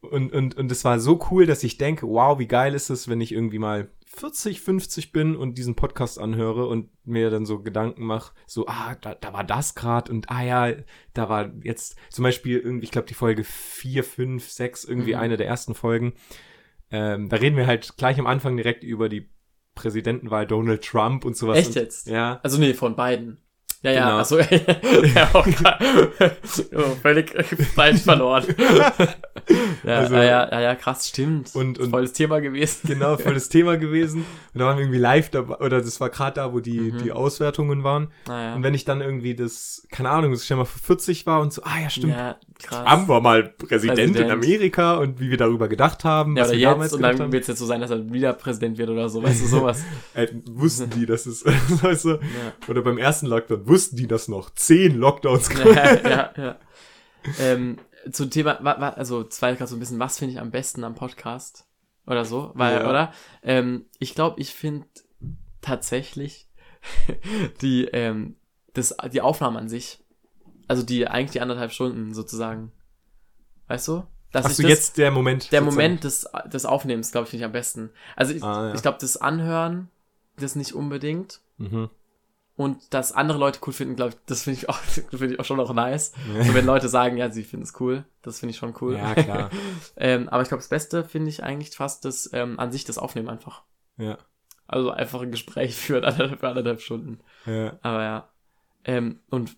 Und, 0.00 0.32
und, 0.32 0.56
und 0.56 0.70
es 0.70 0.84
war 0.84 1.00
so 1.00 1.18
cool, 1.30 1.44
dass 1.46 1.64
ich 1.64 1.76
denke, 1.76 2.06
wow, 2.06 2.38
wie 2.38 2.46
geil 2.46 2.74
ist 2.74 2.88
es, 2.88 3.08
wenn 3.08 3.20
ich 3.20 3.32
irgendwie 3.32 3.58
mal 3.58 3.90
40, 4.06 4.60
50 4.60 5.12
bin 5.12 5.34
und 5.36 5.58
diesen 5.58 5.74
Podcast 5.74 6.20
anhöre 6.20 6.66
und 6.66 6.88
mir 7.04 7.30
dann 7.30 7.46
so 7.46 7.60
Gedanken 7.62 8.04
mache, 8.06 8.32
so, 8.46 8.66
ah, 8.68 8.94
da, 9.00 9.14
da 9.14 9.32
war 9.32 9.44
das 9.44 9.74
grad 9.74 10.08
und 10.08 10.30
ah 10.30 10.42
ja, 10.42 10.72
da 11.14 11.28
war 11.28 11.50
jetzt 11.62 11.96
zum 12.10 12.22
Beispiel 12.22 12.58
irgendwie, 12.58 12.84
ich 12.84 12.90
glaube, 12.92 13.08
die 13.08 13.14
Folge 13.14 13.42
4, 13.44 14.04
5, 14.04 14.48
6, 14.48 14.84
irgendwie 14.84 15.14
Mhm. 15.14 15.20
eine 15.20 15.36
der 15.36 15.48
ersten 15.48 15.74
Folgen. 15.74 16.14
Ähm, 16.90 17.28
da 17.28 17.36
reden 17.36 17.56
wir 17.56 17.66
halt 17.66 17.96
gleich 17.96 18.18
am 18.18 18.26
Anfang 18.26 18.56
direkt 18.56 18.84
über 18.84 19.08
die 19.08 19.28
Präsidentenwahl 19.74 20.46
Donald 20.46 20.84
Trump 20.84 21.24
und 21.24 21.36
sowas. 21.36 21.58
Echt 21.58 21.68
und, 21.68 21.74
jetzt? 21.76 22.06
Ja. 22.08 22.40
Also 22.42 22.58
nee, 22.58 22.72
von 22.72 22.96
beiden. 22.96 23.38
Ja, 23.82 23.92
ja, 23.92 24.04
Genau. 24.06 24.18
achso, 24.18 24.38
ja, 25.14 25.30
Gott. 25.32 25.46
oh, 26.76 26.96
völlig 27.00 27.30
falsch 27.74 28.00
verloren. 28.02 28.44
ja, 29.84 29.94
Also- 29.98 30.14
ja, 30.16 30.22
ja, 30.24 30.48
ja, 30.50 30.60
ja, 30.60 30.74
krass, 30.74 31.08
stimmt. 31.08 31.54
Und- 31.54 31.78
und- 31.78 31.90
Volles 31.90 32.12
Thema 32.12 32.40
gewesen. 32.40 32.80
Genau, 32.88 33.16
voll 33.16 33.34
das 33.34 33.48
Thema 33.48 33.76
gewesen. 33.76 34.24
Und 34.54 34.58
da 34.60 34.66
waren 34.66 34.76
wir 34.78 34.82
irgendwie 34.84 34.98
live 34.98 35.30
dabei, 35.30 35.56
oder 35.64 35.80
das 35.80 36.00
war 36.00 36.10
gerade 36.10 36.34
da, 36.34 36.52
wo 36.52 36.60
die, 36.60 36.78
Mhm. 36.92 36.98
die 37.04 37.12
Auswertungen 37.12 37.84
waren. 37.84 38.08
Naja. 38.26 38.54
Und 38.56 38.62
wenn 38.64 38.74
ich 38.74 38.84
dann 38.84 39.00
irgendwie 39.00 39.34
das, 39.36 39.86
keine 39.92 40.10
Ahnung, 40.10 40.32
das 40.32 40.44
stell 40.44 40.56
mal 40.56 40.64
für 40.64 40.78
40 40.80 41.26
war 41.26 41.40
und 41.40 41.52
so, 41.52 41.62
ah 41.62 41.78
ja, 41.80 41.88
stimmt, 41.90 42.14
Ja, 42.14 42.36
krass. 42.62 42.84
Trump 42.84 43.08
war 43.08 43.20
mal 43.20 43.44
Präsident, 43.44 43.98
in 44.00 44.12
Präsident. 44.12 44.30
Amerika 44.32 44.94
und 44.96 45.20
wie 45.20 45.30
wir 45.30 45.36
darüber 45.36 45.68
gedacht 45.68 46.04
haben, 46.04 46.36
ja, 46.36 46.42
was 46.44 46.52
wir 46.52 46.60
damals 46.60 46.86
jetzt, 46.86 46.92
und 46.94 46.98
gedacht 46.98 47.14
dann 47.14 47.22
haben. 47.26 47.32
wird 47.32 47.42
es 47.42 47.48
jetzt 47.48 47.58
so 47.58 47.66
sein, 47.66 47.80
dass 47.80 47.90
er 47.90 48.12
wieder 48.12 48.32
Präsident 48.32 48.76
wird 48.78 48.90
oder 48.90 49.08
so, 49.08 49.22
weißt 49.22 49.40
du, 49.42 49.46
sowas. 49.46 49.84
Äh, 50.14 50.26
wussten 50.50 50.90
die, 50.90 51.06
dass 51.06 51.26
es, 51.26 51.44
weißt 51.46 52.04
du, 52.06 52.08
ja. 52.10 52.18
oder 52.66 52.82
beim 52.82 52.98
ersten 52.98 53.26
Lockdown, 53.26 53.67
wussten 53.68 53.96
die, 53.96 54.06
dass 54.06 54.28
noch 54.28 54.50
zehn 54.54 54.96
Lockdowns 54.96 55.48
ja, 55.64 55.94
ja, 56.08 56.32
ja. 56.36 56.56
Ähm, 57.38 57.78
zum 58.10 58.30
Thema, 58.30 58.58
wa, 58.62 58.80
wa, 58.80 58.88
also 58.90 59.24
zwei 59.24 59.52
gerade 59.54 59.68
so 59.68 59.76
ein 59.76 59.80
bisschen, 59.80 59.98
was 59.98 60.18
finde 60.18 60.34
ich 60.34 60.40
am 60.40 60.50
besten 60.50 60.84
am 60.84 60.94
Podcast? 60.94 61.66
Oder 62.06 62.24
so, 62.24 62.52
weil, 62.54 62.80
Ja. 62.80 62.88
oder? 62.88 63.12
Ähm, 63.42 63.86
ich 63.98 64.14
glaube, 64.14 64.40
ich 64.40 64.54
finde 64.54 64.86
tatsächlich 65.60 66.48
die, 67.60 67.84
ähm, 67.86 68.36
das, 68.74 68.96
die 69.12 69.20
Aufnahme 69.20 69.58
an 69.58 69.68
sich, 69.68 69.98
also 70.68 70.82
die, 70.82 71.06
eigentlich 71.06 71.32
die 71.32 71.40
anderthalb 71.40 71.72
Stunden 71.72 72.14
sozusagen. 72.14 72.72
Weißt 73.66 73.88
du? 73.88 74.04
Dass 74.32 74.50
ich 74.50 74.56
du 74.56 74.62
das, 74.62 74.70
jetzt 74.70 74.98
der 74.98 75.10
Moment? 75.10 75.50
der 75.52 75.60
sozusagen? 75.60 75.74
Moment 75.74 76.04
des, 76.04 76.26
des 76.46 76.66
Aufnehmens, 76.66 77.12
glaube 77.12 77.24
ich, 77.24 77.30
finde 77.30 77.42
ich 77.42 77.46
am 77.46 77.52
besten. 77.52 77.90
Also 78.16 78.32
ich, 78.34 78.42
Ah, 78.42 78.68
ja. 78.68 78.74
ich 78.74 78.82
glaube, 78.82 78.98
das 79.00 79.16
Anhören, 79.16 79.88
das 80.36 80.54
nicht 80.54 80.74
unbedingt. 80.74 81.40
Mhm. 81.56 81.90
Und 82.58 82.92
dass 82.92 83.12
andere 83.12 83.38
Leute 83.38 83.60
cool 83.64 83.72
finden, 83.72 83.94
glaube 83.94 84.14
ich, 84.14 84.16
das 84.26 84.42
finde 84.42 84.58
ich 84.58 84.68
auch, 84.68 84.78
finde 85.10 85.34
ich 85.34 85.38
auch 85.38 85.44
schon 85.44 85.60
auch 85.60 85.72
nice. 85.72 86.12
Und 86.28 86.54
wenn 86.54 86.66
Leute 86.66 86.88
sagen, 86.88 87.16
ja, 87.16 87.30
sie 87.30 87.44
finden 87.44 87.62
es 87.62 87.80
cool, 87.80 88.04
das 88.20 88.40
finde 88.40 88.50
ich 88.50 88.56
schon 88.56 88.74
cool. 88.80 88.96
Ja, 88.96 89.14
klar. 89.14 89.50
ähm, 89.96 90.28
aber 90.28 90.42
ich 90.42 90.48
glaube, 90.48 90.58
das 90.58 90.68
Beste 90.68 91.04
finde 91.04 91.28
ich 91.28 91.44
eigentlich 91.44 91.70
fast 91.70 92.04
das 92.04 92.28
ähm, 92.32 92.58
an 92.58 92.72
sich 92.72 92.84
das 92.84 92.98
Aufnehmen 92.98 93.28
einfach. 93.28 93.62
Ja, 93.96 94.18
Also 94.66 94.90
einfach 94.90 95.22
ein 95.22 95.30
Gespräch 95.30 95.76
führen 95.76 96.04
anderthalb, 96.04 96.40
für 96.40 96.48
anderthalb 96.48 96.80
Stunden. 96.80 97.20
ja. 97.46 97.78
Aber 97.82 98.02
ja. 98.02 98.28
Ähm, 98.84 99.20
und 99.30 99.56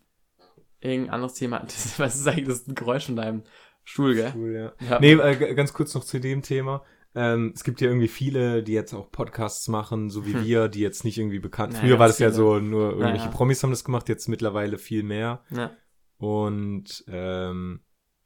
irgendein 0.80 1.14
anderes 1.14 1.34
Thema. 1.34 1.61
Das, 1.61 1.98
was 1.98 2.16
ist 2.16 2.28
eigentlich 2.28 2.48
das 2.48 2.64
Geräusch 2.66 3.07
von 3.07 3.16
deinem 3.16 3.44
Stuhl, 3.82 4.14
gell? 4.14 4.34
Cool, 4.36 4.53
ja. 4.53 4.86
Ja. 4.86 5.01
Nee, 5.01 5.12
äh, 5.12 5.55
ganz 5.55 5.72
kurz 5.72 5.94
noch 5.94 6.05
zu 6.05 6.20
dem 6.20 6.42
Thema. 6.42 6.82
Ähm, 7.15 7.53
es 7.55 7.65
gibt 7.65 7.81
ja 7.81 7.89
irgendwie 7.89 8.07
viele, 8.09 8.63
die 8.63 8.73
jetzt 8.73 8.95
auch 8.95 9.11
Podcasts 9.11 9.67
machen, 9.69 10.11
so 10.11 10.27
wie 10.27 10.35
Hm. 10.35 10.45
wir, 10.45 10.69
die 10.69 10.81
jetzt 10.81 11.05
nicht 11.05 11.19
irgendwie 11.19 11.41
bekannt. 11.41 11.75
Ja, 11.75 11.81
Früher 11.81 11.99
war 11.99 12.07
das 12.07 12.19
ja 12.21 12.29
viele. 12.29 12.37
so, 12.37 12.59
nur 12.61 12.91
irgendwelche 12.91 13.25
ja. 13.27 13.31
Promis 13.31 13.63
haben 13.63 13.71
das 13.71 13.85
gemacht, 13.85 14.09
jetzt 14.09 14.29
mittlerweile 14.29 14.79
viel 14.79 15.03
mehr. 15.03 15.43
ja. 15.51 15.71
Und 16.19 17.03
ähm, 17.09 17.81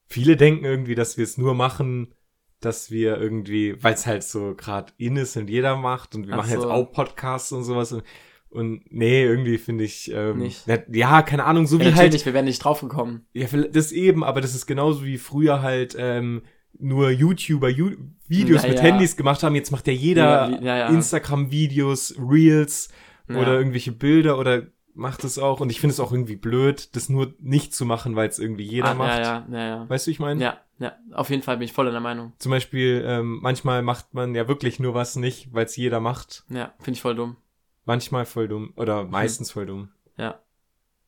viele 0.08 0.36
denken 0.36 0.64
irgendwie, 0.64 0.94
dass 0.96 1.16
wir 1.16 1.24
es 1.24 1.38
nur 1.38 1.54
machen, 1.54 2.12
dass 2.60 2.90
wir 2.90 3.18
irgendwie, 3.18 3.82
weil 3.82 3.94
es 3.94 4.06
halt 4.06 4.24
so 4.24 4.54
gerade 4.56 4.92
in 4.98 5.16
ist 5.16 5.36
und 5.36 5.48
jeder 5.48 5.76
macht 5.76 6.14
und 6.14 6.26
wir 6.26 6.34
Ach 6.34 6.38
machen 6.38 6.50
jetzt 6.50 6.62
so. 6.62 6.70
auch 6.70 6.90
Podcasts 6.92 7.52
und 7.52 7.62
sowas. 7.62 7.92
Und, 7.92 8.02
und 8.50 8.82
nee, 8.92 9.22
irgendwie 9.24 9.58
finde 9.58 9.84
ich, 9.84 10.10
ähm, 10.12 10.38
Nicht. 10.38 10.66
Ja, 10.66 10.78
ja, 10.90 11.22
keine 11.22 11.44
Ahnung, 11.44 11.66
so 11.68 11.76
ja 11.78 11.82
wie 11.82 11.94
halt 11.94 12.06
natürlich, 12.06 12.26
wir 12.26 12.34
wären 12.34 12.46
nicht 12.46 12.64
drauf 12.64 12.80
gekommen. 12.80 13.26
ja, 13.32 13.46
vielleicht- 13.46 13.76
das 13.76 13.92
eben, 13.92 14.24
aber 14.24 14.40
das 14.40 14.54
ist 14.56 14.66
genauso 14.66 15.04
wie 15.04 15.18
früher 15.18 15.62
halt 15.62 15.94
ähm, 15.98 16.42
nur 16.78 17.10
YouTuber 17.10 17.68
Ju 17.68 17.92
Videos 18.26 18.62
Ja, 18.62 18.68
mit. 18.70 18.82
Handys 18.82 19.16
gemacht 19.16 19.42
haben. 19.42 19.54
Jetzt 19.54 19.70
macht 19.70 19.86
ja 19.86 19.92
jeder 19.92 20.50
Ja, 20.50 20.60
wie- 20.60 20.64
ja, 20.64 20.76
ja. 20.78 20.88
Instagram-Videos, 20.88 22.16
Reels 22.18 22.88
Ja. 23.28 23.36
oder 23.36 23.54
irgendwelche 23.58 23.92
Bilder 23.92 24.38
oder 24.38 24.62
macht 24.94 25.24
es 25.24 25.38
auch. 25.38 25.60
Und 25.60 25.70
ich 25.70 25.80
finde 25.80 25.92
es 25.92 26.00
auch 26.00 26.12
irgendwie 26.12 26.36
blöd, 26.36 26.94
das 26.96 27.08
nur 27.08 27.34
nicht 27.40 27.74
zu 27.74 27.84
machen, 27.84 28.16
weil 28.16 28.28
es 28.28 28.38
irgendwie 28.38 28.64
jeder 28.64 28.90
ah, 28.90 28.94
macht. 28.94 29.18
Ja, 29.18 29.46
ja, 29.50 29.66
ja. 29.66 29.88
Weißt 29.88 30.06
du, 30.06 30.08
wie 30.08 30.12
ich 30.12 30.20
meine? 30.20 30.42
Ja, 30.42 30.58
ja, 30.78 30.92
auf 31.12 31.30
jeden 31.30 31.42
Fall 31.42 31.56
bin 31.58 31.64
ich 31.64 31.72
voll 31.72 31.86
in 31.86 31.92
der 31.92 32.00
Meinung. 32.00 32.32
Zum 32.38 32.50
Beispiel, 32.50 33.04
ähm, 33.06 33.40
manchmal 33.42 33.82
macht 33.82 34.14
man 34.14 34.34
ja 34.34 34.48
wirklich 34.48 34.78
nur 34.80 34.94
was 34.94 35.16
nicht, 35.16 35.52
weil 35.52 35.66
es 35.66 35.76
jeder 35.76 36.00
macht. 36.00 36.44
Ja, 36.48 36.72
finde 36.78 36.92
ich 36.92 37.02
voll 37.02 37.14
dumm. 37.14 37.36
Manchmal 37.84 38.24
voll 38.24 38.48
dumm 38.48 38.72
oder 38.76 39.04
meistens 39.08 39.50
voll 39.50 39.66
dumm. 39.66 39.88
Ja. 40.16 40.40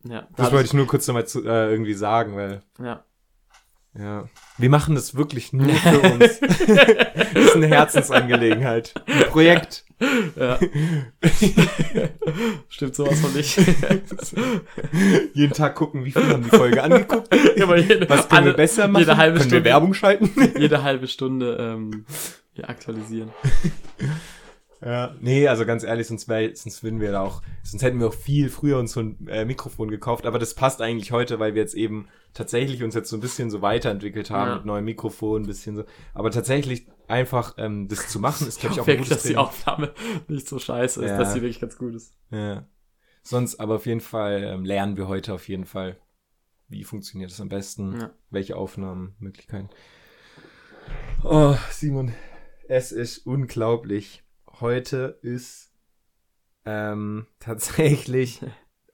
Ja. 0.04 0.28
Das 0.36 0.52
wollte 0.52 0.66
ich 0.66 0.74
nur 0.74 0.86
kurz 0.86 1.06
nochmal 1.08 1.26
zu, 1.26 1.44
äh, 1.44 1.70
irgendwie 1.70 1.94
sagen, 1.94 2.36
weil 2.36 2.62
Ja. 2.82 3.04
Ja. 3.98 4.28
Wir 4.58 4.68
machen 4.70 4.94
das 4.94 5.14
wirklich 5.16 5.52
nur 5.52 5.74
für 5.74 6.00
uns. 6.00 6.40
das 6.40 7.44
ist 7.44 7.56
eine 7.56 7.66
Herzensangelegenheit. 7.66 8.94
Ein 9.06 9.28
Projekt. 9.30 9.84
ja. 10.36 10.58
Stimmt 12.68 12.94
sowas 12.94 13.18
von 13.20 13.32
nicht. 13.32 13.56
Jeden 15.34 15.52
Tag 15.54 15.74
gucken, 15.74 16.04
wie 16.04 16.12
viel 16.12 16.28
haben 16.28 16.44
die 16.44 16.50
Folge 16.50 16.82
angeguckt. 16.82 17.34
Ja, 17.56 17.74
jede, 17.76 18.08
Was 18.08 18.28
können 18.28 18.44
wir 18.44 18.50
alle- 18.50 18.54
besser 18.54 18.88
machen? 18.88 19.00
Jede 19.02 19.16
halbe 19.16 19.38
können 19.38 19.48
Stunde, 19.48 19.64
wir 19.64 19.70
Werbung 19.70 19.94
schalten? 19.94 20.30
jede 20.58 20.82
halbe 20.82 21.08
Stunde 21.08 21.56
ähm, 21.58 22.04
ja, 22.54 22.68
aktualisieren. 22.68 23.30
Ja. 24.82 25.14
Nee, 25.20 25.48
also 25.48 25.64
ganz 25.64 25.84
ehrlich, 25.84 26.06
sonst, 26.06 26.28
wär, 26.28 26.54
sonst 26.54 26.82
würden 26.82 27.00
wir 27.00 27.10
da 27.12 27.22
auch, 27.22 27.40
sonst 27.62 27.82
hätten 27.82 27.98
wir 27.98 28.08
auch 28.08 28.14
viel 28.14 28.50
früher 28.50 28.78
uns 28.78 28.92
so 28.92 29.00
ein 29.00 29.26
äh, 29.28 29.44
Mikrofon 29.46 29.90
gekauft. 29.90 30.26
Aber 30.26 30.38
das 30.38 30.54
passt 30.54 30.82
eigentlich 30.82 31.12
heute, 31.12 31.38
weil 31.38 31.54
wir 31.54 31.62
jetzt 31.62 31.74
eben 31.74 32.08
tatsächlich 32.34 32.82
uns 32.82 32.94
jetzt 32.94 33.08
so 33.08 33.16
ein 33.16 33.20
bisschen 33.20 33.50
so 33.50 33.62
weiterentwickelt 33.62 34.30
haben 34.30 34.48
Ja. 34.50 34.56
mit 34.56 34.66
neuen 34.66 34.84
Mikrofonen, 34.84 35.44
ein 35.44 35.46
bisschen 35.46 35.76
so. 35.76 35.84
Aber 36.12 36.30
tatsächlich 36.30 36.86
einfach 37.08 37.54
ähm, 37.56 37.88
das 37.88 38.08
zu 38.08 38.20
machen, 38.20 38.46
ist, 38.46 38.60
glaube 38.60 38.74
ich, 38.74 38.80
auch 38.80 38.86
wirklich, 38.86 39.08
dass 39.08 39.22
die 39.22 39.28
Training. 39.34 39.38
Aufnahme 39.46 39.94
nicht 40.28 40.46
so 40.46 40.58
scheiße 40.58 41.02
ist, 41.04 41.10
Ja. 41.10 41.18
dass 41.18 41.32
sie 41.32 41.40
wirklich 41.40 41.60
ganz 41.60 41.78
gut 41.78 41.94
ist. 41.94 42.14
Ja. 42.30 42.68
Sonst 43.22 43.58
aber 43.58 43.76
auf 43.76 43.86
jeden 43.86 44.00
Fall 44.00 44.42
ähm, 44.44 44.64
lernen 44.64 44.96
wir 44.98 45.08
heute 45.08 45.32
auf 45.32 45.48
jeden 45.48 45.64
Fall, 45.64 45.96
wie 46.68 46.84
funktioniert 46.84 47.30
es 47.30 47.40
am 47.40 47.48
besten, 47.48 47.98
Ja. 47.98 48.10
welche 48.30 48.56
Aufnahmenmöglichkeiten. 48.56 49.70
Oh, 51.24 51.56
Simon, 51.70 52.12
es 52.68 52.92
ist 52.92 53.18
unglaublich. 53.26 54.22
Heute 54.60 55.18
ist 55.22 55.70
ähm, 56.64 57.26
tatsächlich 57.40 58.40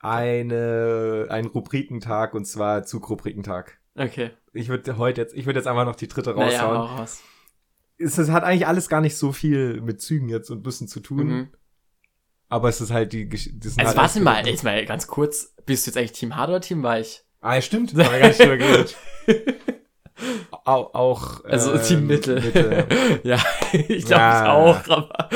eine, 0.01 1.27
ein 1.31 1.47
Rubrikentag 1.47 2.35
und 2.35 2.45
zwar 2.45 2.83
Zugrubrikentag. 2.85 3.79
Okay. 3.97 4.31
Ich 4.53 4.69
würde 4.69 4.99
heute 4.99 5.21
jetzt, 5.21 5.35
ich 5.35 5.47
würde 5.47 5.59
jetzt 5.61 5.67
einfach 5.67 5.85
noch 5.85 5.97
die 5.97 6.09
dritte 6.09 6.35
Naja, 6.35 6.63
raushauen. 6.63 6.79
hau 6.79 6.97
raus. 6.97 7.23
es, 7.99 8.19
es 8.19 8.31
hat 8.31 8.43
eigentlich 8.43 8.67
alles 8.67 8.89
gar 8.89 9.01
nicht 9.01 9.17
so 9.17 9.33
viel 9.33 9.81
mit 9.81 10.01
Zügen 10.01 10.29
jetzt 10.29 10.51
und 10.51 10.63
Bussen 10.63 10.89
zu 10.89 11.01
tun. 11.01 11.27
Mhm. 11.27 11.49
Aber 12.49 12.69
es 12.69 12.81
ist 12.81 12.91
halt 12.91 13.13
die 13.13 13.27
Gesch- 13.29 13.51
das 13.59 13.75
sind 13.75 13.81
Also 13.87 13.89
halt 13.89 13.97
warte 13.97 14.21
mal, 14.21 14.47
jetzt 14.47 14.65
mal 14.65 14.85
ganz 14.85 15.07
kurz. 15.07 15.55
Bist 15.65 15.87
du 15.87 15.91
jetzt 15.91 15.97
eigentlich 15.97 16.13
Team 16.13 16.37
Hard 16.37 16.51
oder 16.51 16.61
Team 16.61 16.83
Weich? 16.83 17.25
Ah, 17.41 17.55
ja, 17.55 17.63
stimmt. 17.63 17.93
Da 17.97 18.05
haben 18.05 18.13
wir 18.13 18.21
gar 18.21 18.29
nicht 18.29 18.41
drüber 18.41 18.57
geredet. 18.57 18.97
Auch, 20.65 20.95
auch 20.95 21.45
Also 21.45 21.73
ähm, 21.75 21.83
Team 21.83 22.07
Mittel. 22.07 22.41
Mitte. 22.41 22.87
ja, 23.25 23.39
ich 23.73 24.05
glaube 24.05 24.21
Ja. 24.23 24.53
auch, 24.53 24.89
aber. 24.89 25.29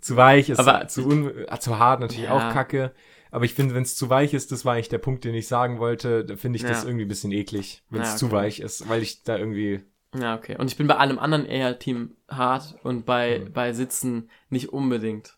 Zu 0.00 0.16
weich 0.16 0.48
ist 0.50 0.58
Aber- 0.58 0.88
zu, 0.88 1.06
un 1.06 1.30
äh, 1.46 1.58
zu 1.58 1.78
hart 1.78 2.00
natürlich 2.00 2.24
Ja. 2.24 2.32
auch 2.50 2.52
kacke. 2.52 2.92
Aber 3.30 3.44
ich 3.46 3.54
finde, 3.54 3.74
wenn 3.74 3.82
es 3.82 3.94
zu 3.96 4.10
weich 4.10 4.34
ist, 4.34 4.52
das 4.52 4.64
war 4.64 4.74
eigentlich 4.74 4.90
der 4.90 4.98
Punkt, 4.98 5.24
den 5.24 5.34
ich 5.34 5.48
sagen 5.48 5.78
wollte, 5.78 6.24
da 6.24 6.36
finde 6.36 6.56
ich 6.58 6.62
das 6.64 6.82
Ja. 6.82 6.88
irgendwie 6.88 7.06
ein 7.06 7.08
bisschen 7.08 7.32
eklig, 7.32 7.82
wenn 7.88 8.02
es 8.02 8.10
Ja, 8.12 8.16
zu 8.16 8.26
okay. 8.26 8.34
weich 8.34 8.60
ist, 8.60 8.88
weil 8.88 9.02
ich 9.02 9.22
da 9.22 9.38
irgendwie. 9.38 9.82
Ja, 10.14 10.34
okay. 10.34 10.56
Und 10.58 10.70
ich 10.70 10.76
bin 10.76 10.86
bei 10.86 10.96
allem 10.96 11.18
anderen 11.18 11.46
eher 11.46 11.78
Team 11.78 12.16
Hard 12.28 12.74
und 12.82 13.06
bei, 13.06 13.38
Mhm. 13.40 13.52
bei 13.54 13.72
Sitzen 13.72 14.28
nicht 14.50 14.68
unbedingt. 14.70 15.34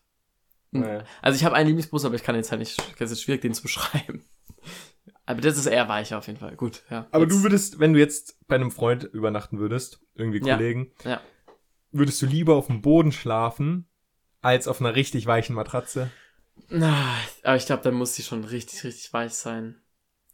Naja. 0.71 1.05
Also 1.21 1.37
ich 1.37 1.45
habe 1.45 1.55
einen 1.55 1.67
Lieblingsbus, 1.67 2.03
aber 2.03 2.15
ich 2.15 2.23
kann 2.23 2.35
jetzt 2.35 2.51
halt 2.51 2.59
nicht, 2.59 2.77
es 2.99 3.11
ist 3.11 3.21
schwierig, 3.21 3.39
den 3.41 3.53
zu 3.53 3.61
beschreiben. 3.63 4.25
Aber 5.25 5.41
das 5.41 5.57
ist 5.57 5.65
eher 5.65 5.87
weicher 5.89 6.17
auf 6.19 6.27
jeden 6.27 6.39
Fall. 6.39 6.55
Gut, 6.55 6.83
ja. 6.89 7.07
Aber 7.11 7.23
Jetzt- 7.23 7.33
du 7.33 7.43
würdest, 7.43 7.79
wenn 7.79 7.93
du 7.93 7.99
jetzt 7.99 8.37
bei 8.47 8.55
einem 8.55 8.71
Freund 8.71 9.03
übernachten 9.05 9.57
würdest, 9.59 9.99
irgendwie 10.13 10.39
Ja. 10.45 10.55
Kollegen, 10.55 10.91
Ja. 11.03 11.19
würdest 11.91 12.21
du 12.21 12.25
lieber 12.27 12.55
auf 12.55 12.67
dem 12.67 12.81
Boden 12.81 13.11
schlafen, 13.11 13.87
als 14.41 14.67
auf 14.67 14.79
einer 14.81 14.95
richtig 14.95 15.25
weichen 15.25 15.55
Matratze? 15.55 16.11
Ah, 16.71 17.15
Aber 17.43 17.55
ich 17.55 17.65
glaube, 17.65 17.83
dann 17.83 17.95
muss 17.95 18.13
die 18.13 18.21
schon 18.23 18.43
richtig, 18.43 18.83
richtig 18.83 19.11
weich 19.13 19.33
sein. 19.33 19.81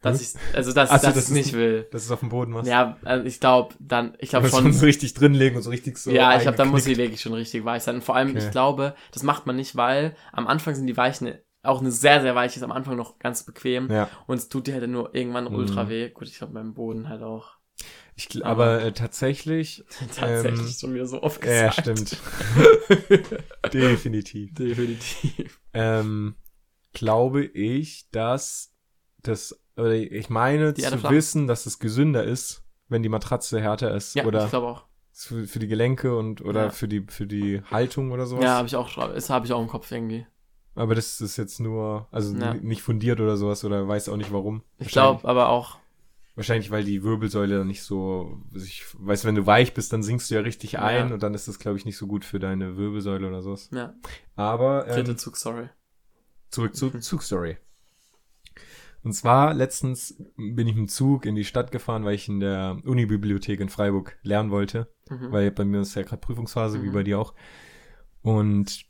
Dass 0.02 0.20
Hm? 0.20 0.40
ich, 0.52 0.56
also 0.56 0.74
dass, 0.74 0.90
Ach 0.90 1.00
so, 1.00 1.08
dass 1.08 1.16
das 1.16 1.24
ich 1.30 1.30
ist 1.38 1.46
nicht 1.46 1.54
will. 1.54 1.88
Dass 1.92 2.04
es 2.04 2.12
auf 2.12 2.20
dem 2.22 2.30
Boden 2.30 2.52
machst? 2.52 2.68
Ja, 2.70 2.98
also 3.04 3.26
ich 3.26 3.40
glaube, 3.40 3.76
dann, 3.80 4.16
ich 4.20 4.30
glaube 4.32 4.50
schon. 4.50 4.74
so 4.74 4.86
richtig 4.86 5.14
drinlegen 5.14 5.56
und 5.58 5.64
so 5.64 5.70
richtig 5.70 5.98
so. 6.00 6.12
ja, 6.12 6.36
ich 6.36 6.42
glaube, 6.42 6.58
dann 6.58 6.70
muss 6.70 6.84
sie 6.84 6.98
wirklich 6.98 7.22
schon 7.22 7.34
richtig 7.34 7.64
weich 7.66 7.84
sein. 7.84 7.96
Und 7.96 8.04
vor 8.04 8.16
allem, 8.16 8.32
Okay. 8.32 8.40
ich 8.46 8.52
glaube, 8.52 8.96
das 9.14 9.24
macht 9.24 9.46
man 9.46 9.56
nicht, 9.56 9.76
weil 9.76 10.16
am 10.34 10.48
Anfang 10.48 10.76
sind 10.76 10.88
die 10.88 10.98
Weichen, 10.98 11.34
auch 11.64 11.80
eine 11.82 11.92
sehr, 11.92 12.22
sehr 12.22 12.34
weiche 12.36 12.58
ist 12.58 12.64
am 12.64 12.72
Anfang 12.72 12.96
noch 12.96 13.20
ganz 13.20 13.44
bequem. 13.44 13.90
Ja. 13.92 14.10
Und 14.28 14.38
es 14.38 14.50
tut 14.50 14.68
dir 14.68 14.74
halt 14.76 14.90
nur 14.90 15.14
irgendwann 15.16 15.46
Mhm. 15.46 15.56
ultra 15.56 15.90
weh. 15.90 16.10
Gut, 16.10 16.28
ich 16.28 16.38
glaube, 16.38 16.54
beim 16.54 16.74
Boden 16.74 17.08
halt 17.10 17.22
auch. 17.24 17.58
Ich, 18.16 18.46
aber 18.46 18.82
äh, 18.84 18.92
tatsächlich. 18.92 19.84
Tatsächlich 20.16 20.60
ähm, 20.60 20.68
schon 20.80 20.94
wieder 20.94 21.06
so 21.06 21.24
oft 21.24 21.44
Ja, 21.46 21.70
gesagt. 21.70 21.80
stimmt. 21.82 22.18
Definitiv. 23.74 24.54
Definitiv. 24.54 25.60
Ähm, 25.74 26.36
glaube 26.94 27.44
ich, 27.46 28.10
dass 28.12 28.74
das, 29.24 29.60
oder 29.78 29.94
ich 29.94 30.30
meine 30.30 30.74
zu 30.74 30.98
flach. 30.98 31.12
wissen, 31.12 31.48
dass 31.48 31.66
es 31.66 31.80
gesünder 31.80 32.24
ist, 32.24 32.64
wenn 32.90 33.04
die 33.04 33.10
Matratze 33.10 33.62
härter 33.62 33.96
ist. 33.96 34.16
Ja, 34.16 34.26
oder 34.26 34.44
ich 34.46 34.50
glaube 34.50 34.68
auch. 34.68 34.86
für, 35.14 35.46
für 35.48 35.60
die 35.60 35.68
Gelenke 35.68 36.16
und 36.18 36.42
oder 36.42 36.66
Ja. 36.66 36.70
für 36.72 36.88
die 36.88 37.06
für 37.08 37.28
die 37.28 37.62
Haltung 37.72 38.12
oder 38.12 38.26
sowas. 38.26 38.44
Ja, 38.44 38.56
habe 38.58 38.68
ich 38.68 38.76
auch, 38.76 38.94
das 39.14 39.30
habe 39.30 39.46
ich 39.46 39.54
auch 39.54 39.62
im 39.62 39.68
Kopf 39.68 39.90
irgendwie. 39.92 40.26
Aber 40.76 40.96
das 40.96 41.20
ist 41.22 41.38
jetzt 41.38 41.60
nur, 41.60 42.08
also 42.12 42.36
Ja. 42.36 42.54
nicht 42.54 42.82
fundiert 42.82 43.20
oder 43.20 43.36
sowas 43.38 43.64
oder 43.66 43.88
weiß 43.88 44.08
auch 44.10 44.18
nicht 44.18 44.32
warum. 44.32 44.64
Ich 44.80 44.88
glaube 44.90 45.28
aber 45.28 45.50
auch, 45.50 45.80
Wahrscheinlich, 46.36 46.72
weil 46.72 46.86
die 46.86 47.04
Wirbelsäule 47.04 47.58
dann 47.58 47.68
nicht 47.68 47.84
so, 47.84 48.42
ich 48.56 48.86
weiß, 48.98 49.26
wenn 49.26 49.36
du 49.36 49.46
weich 49.46 49.74
bist, 49.74 49.92
dann 49.92 50.02
sinkst 50.02 50.32
du 50.32 50.36
ja 50.36 50.42
richtig 50.42 50.80
ein 50.80 51.10
Ja. 51.10 51.14
und 51.14 51.22
dann 51.22 51.34
ist 51.34 51.50
das, 51.50 51.60
glaube 51.60 51.78
ich, 51.78 51.84
nicht 51.84 51.98
so 51.98 52.08
gut 52.08 52.24
für 52.24 52.40
deine 52.40 52.78
Wirbelsäule 52.78 53.28
oder 53.28 53.42
sowas. 53.42 53.70
ja, 53.74 53.94
Aber 54.38 54.86
dritte 54.86 55.12
ähm, 55.12 55.18
Zug, 55.18 55.36
sorry. 55.36 55.68
zurück 56.50 56.74
zur 56.78 56.98
Zugstory. 57.02 57.58
Und 59.04 59.14
zwar 59.14 59.54
letztens 59.54 60.16
bin 60.38 60.68
ich 60.68 60.76
mit 60.76 60.78
dem 60.78 60.88
Zug 60.88 61.26
in 61.26 61.36
die 61.36 61.44
Stadt 61.44 61.72
gefahren, 61.72 62.06
weil 62.06 62.16
ich 62.16 62.30
in 62.30 62.40
der 62.40 62.78
Unibibliothek 62.86 63.60
in 63.60 63.70
Freiburg 63.70 64.18
lernen 64.24 64.52
wollte, 64.52 64.88
Mhm. 65.10 65.32
weil 65.34 65.52
bei 65.52 65.66
mir 65.66 65.82
ist 65.82 65.96
ja 65.96 66.04
gerade 66.04 66.22
Prüfungsphase, 66.22 66.82
wie 66.82 66.90
Mhm. 66.90 66.94
bei 66.94 67.04
dir 67.04 67.20
auch. 67.20 67.34
Und 68.22 68.86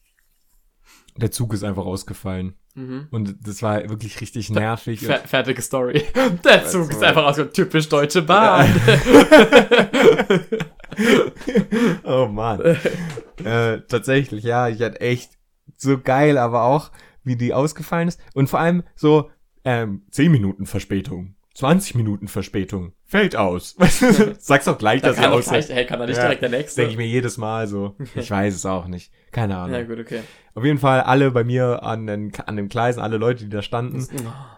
der 1.18 1.32
Zug 1.32 1.54
ist 1.54 1.64
einfach 1.64 1.86
ausgefallen. 1.86 2.56
Mhm. 2.76 3.08
Und 3.12 3.36
das 3.46 3.62
war 3.62 3.90
wirklich 3.90 4.22
richtig 4.22 4.50
nervig. 4.50 5.02
Fer 5.02 5.20
fertige 5.20 5.62
Story. 5.62 6.04
Der 6.46 6.66
Zug 6.66 6.90
ist 6.90 7.04
Also- 7.04 7.06
einfach 7.06 7.26
aus 7.26 7.52
typisch 7.54 7.90
Deutsche 7.90 8.22
Bahn. 8.22 8.74
oh 12.04 12.28
Mann. 12.28 12.62
äh, 13.44 13.82
tatsächlich, 13.88 14.44
ja, 14.44 14.68
ich 14.70 14.82
hatte 14.82 15.02
echt 15.02 15.32
so 15.78 15.98
geil, 16.00 16.38
aber 16.38 16.64
auch, 16.64 16.92
wie 17.24 17.36
die 17.36 17.54
ausgefallen 17.54 18.08
ist. 18.08 18.20
Und 18.34 18.50
vor 18.50 18.60
allem 18.60 18.84
so, 18.96 19.30
ähm, 19.64 20.04
10 20.12 20.32
Minuten 20.32 20.66
Verspätung, 20.66 21.36
20 21.56 21.96
Minuten 21.96 22.28
Verspätung, 22.28 22.94
fällt 23.06 23.36
aus. 23.36 23.76
Sag's 24.40 24.66
doch 24.66 24.78
gleich, 24.78 25.02
Da 25.02 25.10
dass 25.10 25.18
er 25.18 25.32
ausfällt. 25.34 25.68
gleich, 25.68 25.78
hey, 25.78 25.86
kann 25.86 26.00
da 26.00 26.06
nicht 26.08 26.18
Ja, 26.18 26.24
direkt 26.24 26.42
der 26.42 26.50
nächste? 26.50 26.82
Denke 26.82 26.92
ich 26.94 26.98
mir 26.98 27.08
jedes 27.08 27.38
Mal 27.38 27.68
so. 27.68 27.96
Ich 28.16 28.32
weiß 28.32 28.56
es 28.56 28.66
auch 28.66 28.88
nicht. 28.88 29.12
Keine 29.32 29.58
Ahnung. 29.58 29.76
ja, 29.76 29.84
gut, 29.84 30.00
okay. 30.00 30.22
Auf 30.54 30.66
jeden 30.66 30.80
Fall 30.80 31.00
alle 31.02 31.32
bei 31.32 31.46
mir 31.46 31.82
an 31.84 32.06
den, 32.08 32.34
an 32.46 32.58
den 32.58 32.68
Gleisen, 32.68 33.00
alle 33.00 33.16
Leute, 33.18 33.46
die 33.46 33.50
da 33.50 33.62
standen, 33.62 34.06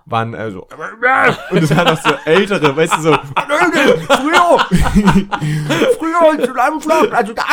waren 0.07 0.33
äh, 0.33 0.49
so, 0.49 0.67
und 1.51 1.63
es 1.63 1.69
waren 1.75 1.87
auch 1.87 2.01
so 2.01 2.09
ältere, 2.25 2.75
weißt 2.75 2.97
du, 2.97 3.01
so, 3.01 3.11
früher, 3.13 4.59
früher 5.99 6.43
zu 6.43 6.53
Flug, 6.81 7.13
also 7.13 7.33
da 7.33 7.43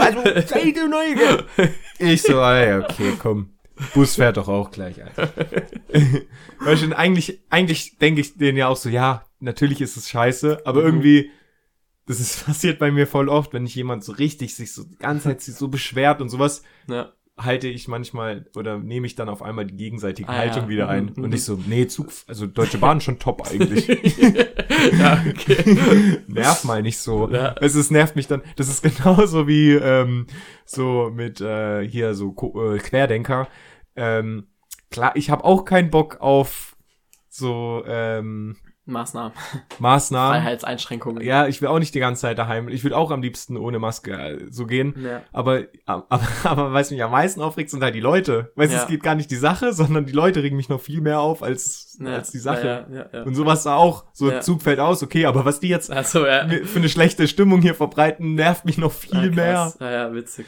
also 0.00 0.22
zehnte 0.42 0.88
Neue. 0.88 1.44
Ich 1.98 2.22
so, 2.22 2.40
ey, 2.42 2.74
okay, 2.82 3.14
komm, 3.18 3.54
Bus 3.94 4.16
fährt 4.16 4.36
doch 4.36 4.48
auch 4.48 4.70
gleich, 4.70 5.02
Alter. 5.02 5.30
Weißt 6.60 6.82
du, 6.82 6.86
und 6.86 6.92
eigentlich, 6.92 7.40
eigentlich 7.50 7.96
denke 7.98 8.20
ich 8.20 8.36
denen 8.36 8.58
ja 8.58 8.68
auch 8.68 8.76
so, 8.76 8.88
ja, 8.90 9.24
natürlich 9.40 9.80
ist 9.80 9.96
es 9.96 10.10
scheiße, 10.10 10.62
aber 10.66 10.80
Mhm. 10.80 10.86
irgendwie, 10.86 11.30
das 12.06 12.20
ist 12.20 12.44
passiert 12.46 12.78
bei 12.78 12.90
mir 12.90 13.06
voll 13.06 13.28
oft, 13.28 13.52
wenn 13.52 13.66
ich 13.66 13.74
jemand 13.74 14.04
so 14.04 14.12
richtig 14.12 14.54
sich 14.54 14.72
so 14.72 14.84
sich 15.38 15.54
so 15.54 15.68
beschwert 15.68 16.20
und 16.20 16.28
sowas, 16.28 16.62
Ja. 16.88 17.12
halte 17.38 17.68
ich 17.68 17.86
manchmal 17.88 18.46
oder 18.56 18.78
nehme 18.78 19.06
ich 19.06 19.14
dann 19.14 19.28
auf 19.28 19.42
einmal 19.42 19.66
die 19.66 19.76
gegenseitige 19.76 20.28
Ah, 20.28 20.36
Haltung 20.38 20.62
ja. 20.64 20.68
wieder 20.70 20.88
ein. 20.88 21.12
Mhm, 21.16 21.24
Und 21.24 21.30
mhm. 21.30 21.34
ich 21.34 21.44
so, 21.44 21.58
nee, 21.66 21.86
Zug, 21.86 22.08
also 22.26 22.46
Deutsche 22.46 22.78
Bahn 22.78 23.00
schon 23.00 23.18
top 23.18 23.46
eigentlich. 23.50 23.86
ja, 24.98 25.22
okay. 25.28 26.22
Nerv 26.28 26.64
mal 26.64 26.82
nicht 26.82 26.98
so. 26.98 27.28
Ja. 27.30 27.54
Es 27.60 27.74
ist, 27.74 27.90
nervt 27.90 28.16
mich 28.16 28.26
dann. 28.26 28.42
Das 28.56 28.68
ist 28.68 28.82
genauso 28.82 29.46
wie 29.48 29.72
ähm, 29.72 30.26
so 30.64 31.10
mit 31.14 31.40
äh, 31.40 31.86
hier 31.86 32.14
so 32.14 32.34
äh, 32.56 32.78
Querdenker. 32.78 33.48
Ähm, 33.96 34.46
klar, 34.90 35.14
ich 35.16 35.28
habe 35.30 35.44
auch 35.44 35.64
keinen 35.64 35.90
Bock 35.90 36.20
auf 36.20 36.76
so 37.28 37.82
ähm, 37.86 38.56
Maßnahmen. 38.88 39.32
Maßnahmen. 39.80 40.40
Freiheitseinschränkungen. 40.40 41.22
Ja, 41.24 41.48
ich 41.48 41.60
will 41.60 41.68
auch 41.68 41.80
nicht 41.80 41.92
die 41.94 41.98
ganze 41.98 42.22
Zeit 42.22 42.38
daheim. 42.38 42.68
Ich 42.68 42.84
will 42.84 42.94
auch 42.94 43.10
am 43.10 43.20
liebsten 43.20 43.56
ohne 43.56 43.80
Maske 43.80 44.12
äh, 44.12 44.46
so 44.48 44.64
gehen. 44.64 44.94
Ja. 45.02 45.22
Aber, 45.32 45.64
aber, 45.86 46.06
aber 46.44 46.72
was 46.72 46.92
mich 46.92 47.02
am 47.02 47.10
meisten 47.10 47.40
aufregt, 47.42 47.70
sind 47.70 47.82
halt 47.82 47.96
die 47.96 48.00
Leute. 48.00 48.52
Weißt 48.54 48.72
du, 48.72 48.76
Ja. 48.76 48.82
es 48.82 48.88
geht 48.88 49.02
gar 49.02 49.16
nicht 49.16 49.30
die 49.30 49.36
Sache, 49.36 49.72
sondern 49.72 50.06
die 50.06 50.12
Leute 50.12 50.42
regen 50.42 50.56
mich 50.56 50.68
noch 50.68 50.80
viel 50.80 51.00
mehr 51.00 51.18
auf 51.20 51.42
als, 51.42 51.98
Ja, 52.00 52.14
als 52.14 52.30
die 52.30 52.38
Sache. 52.38 53.22
Und 53.26 53.34
sowas 53.34 53.64
da 53.64 53.74
auch. 53.74 54.04
So. 54.12 54.30
Zug 54.40 54.62
fällt 54.62 54.78
aus, 54.78 55.02
okay, 55.02 55.26
aber 55.26 55.44
was 55.44 55.58
die 55.58 55.68
jetzt 55.68 55.88
ja. 55.90 56.02
für 56.04 56.28
eine 56.78 56.88
schlechte 56.88 57.26
Stimmung 57.26 57.62
hier 57.62 57.74
verbreiten, 57.74 58.34
nervt 58.34 58.64
mich 58.64 58.78
noch 58.78 58.92
viel 58.92 59.30
Ah, 59.32 59.34
mehr. 59.34 59.72
Ja, 59.80 59.90
ja, 59.90 60.14
witzig. 60.14 60.46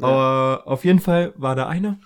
Aber 0.00 0.62
auf 0.64 0.84
jeden 0.86 1.00
Fall 1.00 1.34
war 1.36 1.54
da 1.56 1.68
einer, 1.68 1.98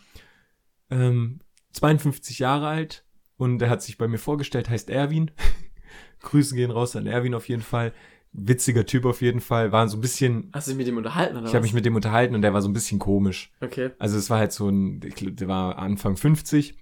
ähm, 0.91 1.39
52 1.73 2.41
Jahre 2.41 2.67
alt 2.67 3.04
und 3.37 3.61
er 3.63 3.71
hat 3.71 3.83
sich 3.83 3.99
bei 3.99 4.09
mir 4.09 4.19
vorgestellt, 4.19 4.69
heißt 4.69 4.91
Erwin. 4.91 5.31
Grüße 6.21 6.55
gehen 6.55 6.71
raus 6.71 6.97
an 6.97 7.07
Erwin 7.07 7.35
auf 7.35 7.49
jeden 7.49 7.63
Fall. 7.63 7.93
Witziger 8.33 8.85
Typ 8.85 9.05
auf 9.05 9.23
jeden 9.23 9.41
Fall. 9.41 9.71
War 9.71 9.89
so 9.89 9.97
ein 9.97 10.01
bisschen, 10.01 10.51
Hast 10.53 10.67
du 10.67 10.73
dich 10.73 10.79
mit 10.79 10.87
dem 10.89 10.97
unterhalten, 10.97 11.37
oder 11.37 11.47
ich 11.47 11.55
habe 11.55 11.63
mich 11.63 11.75
mit 11.75 11.85
dem 11.85 11.95
unterhalten 11.95 12.35
und 12.35 12.43
der 12.43 12.53
war 12.53 12.63
so 12.63 12.69
ein 12.69 12.73
bisschen 12.73 12.99
komisch. 12.99 13.53
Okay. 13.61 13.91
Also 13.99 14.17
es 14.19 14.29
war 14.31 14.39
halt 14.39 14.53
so 14.53 14.69
ein, 14.69 15.01
der 15.01 15.49
war 15.49 15.79
Anfang 15.79 16.17
50, 16.17 16.77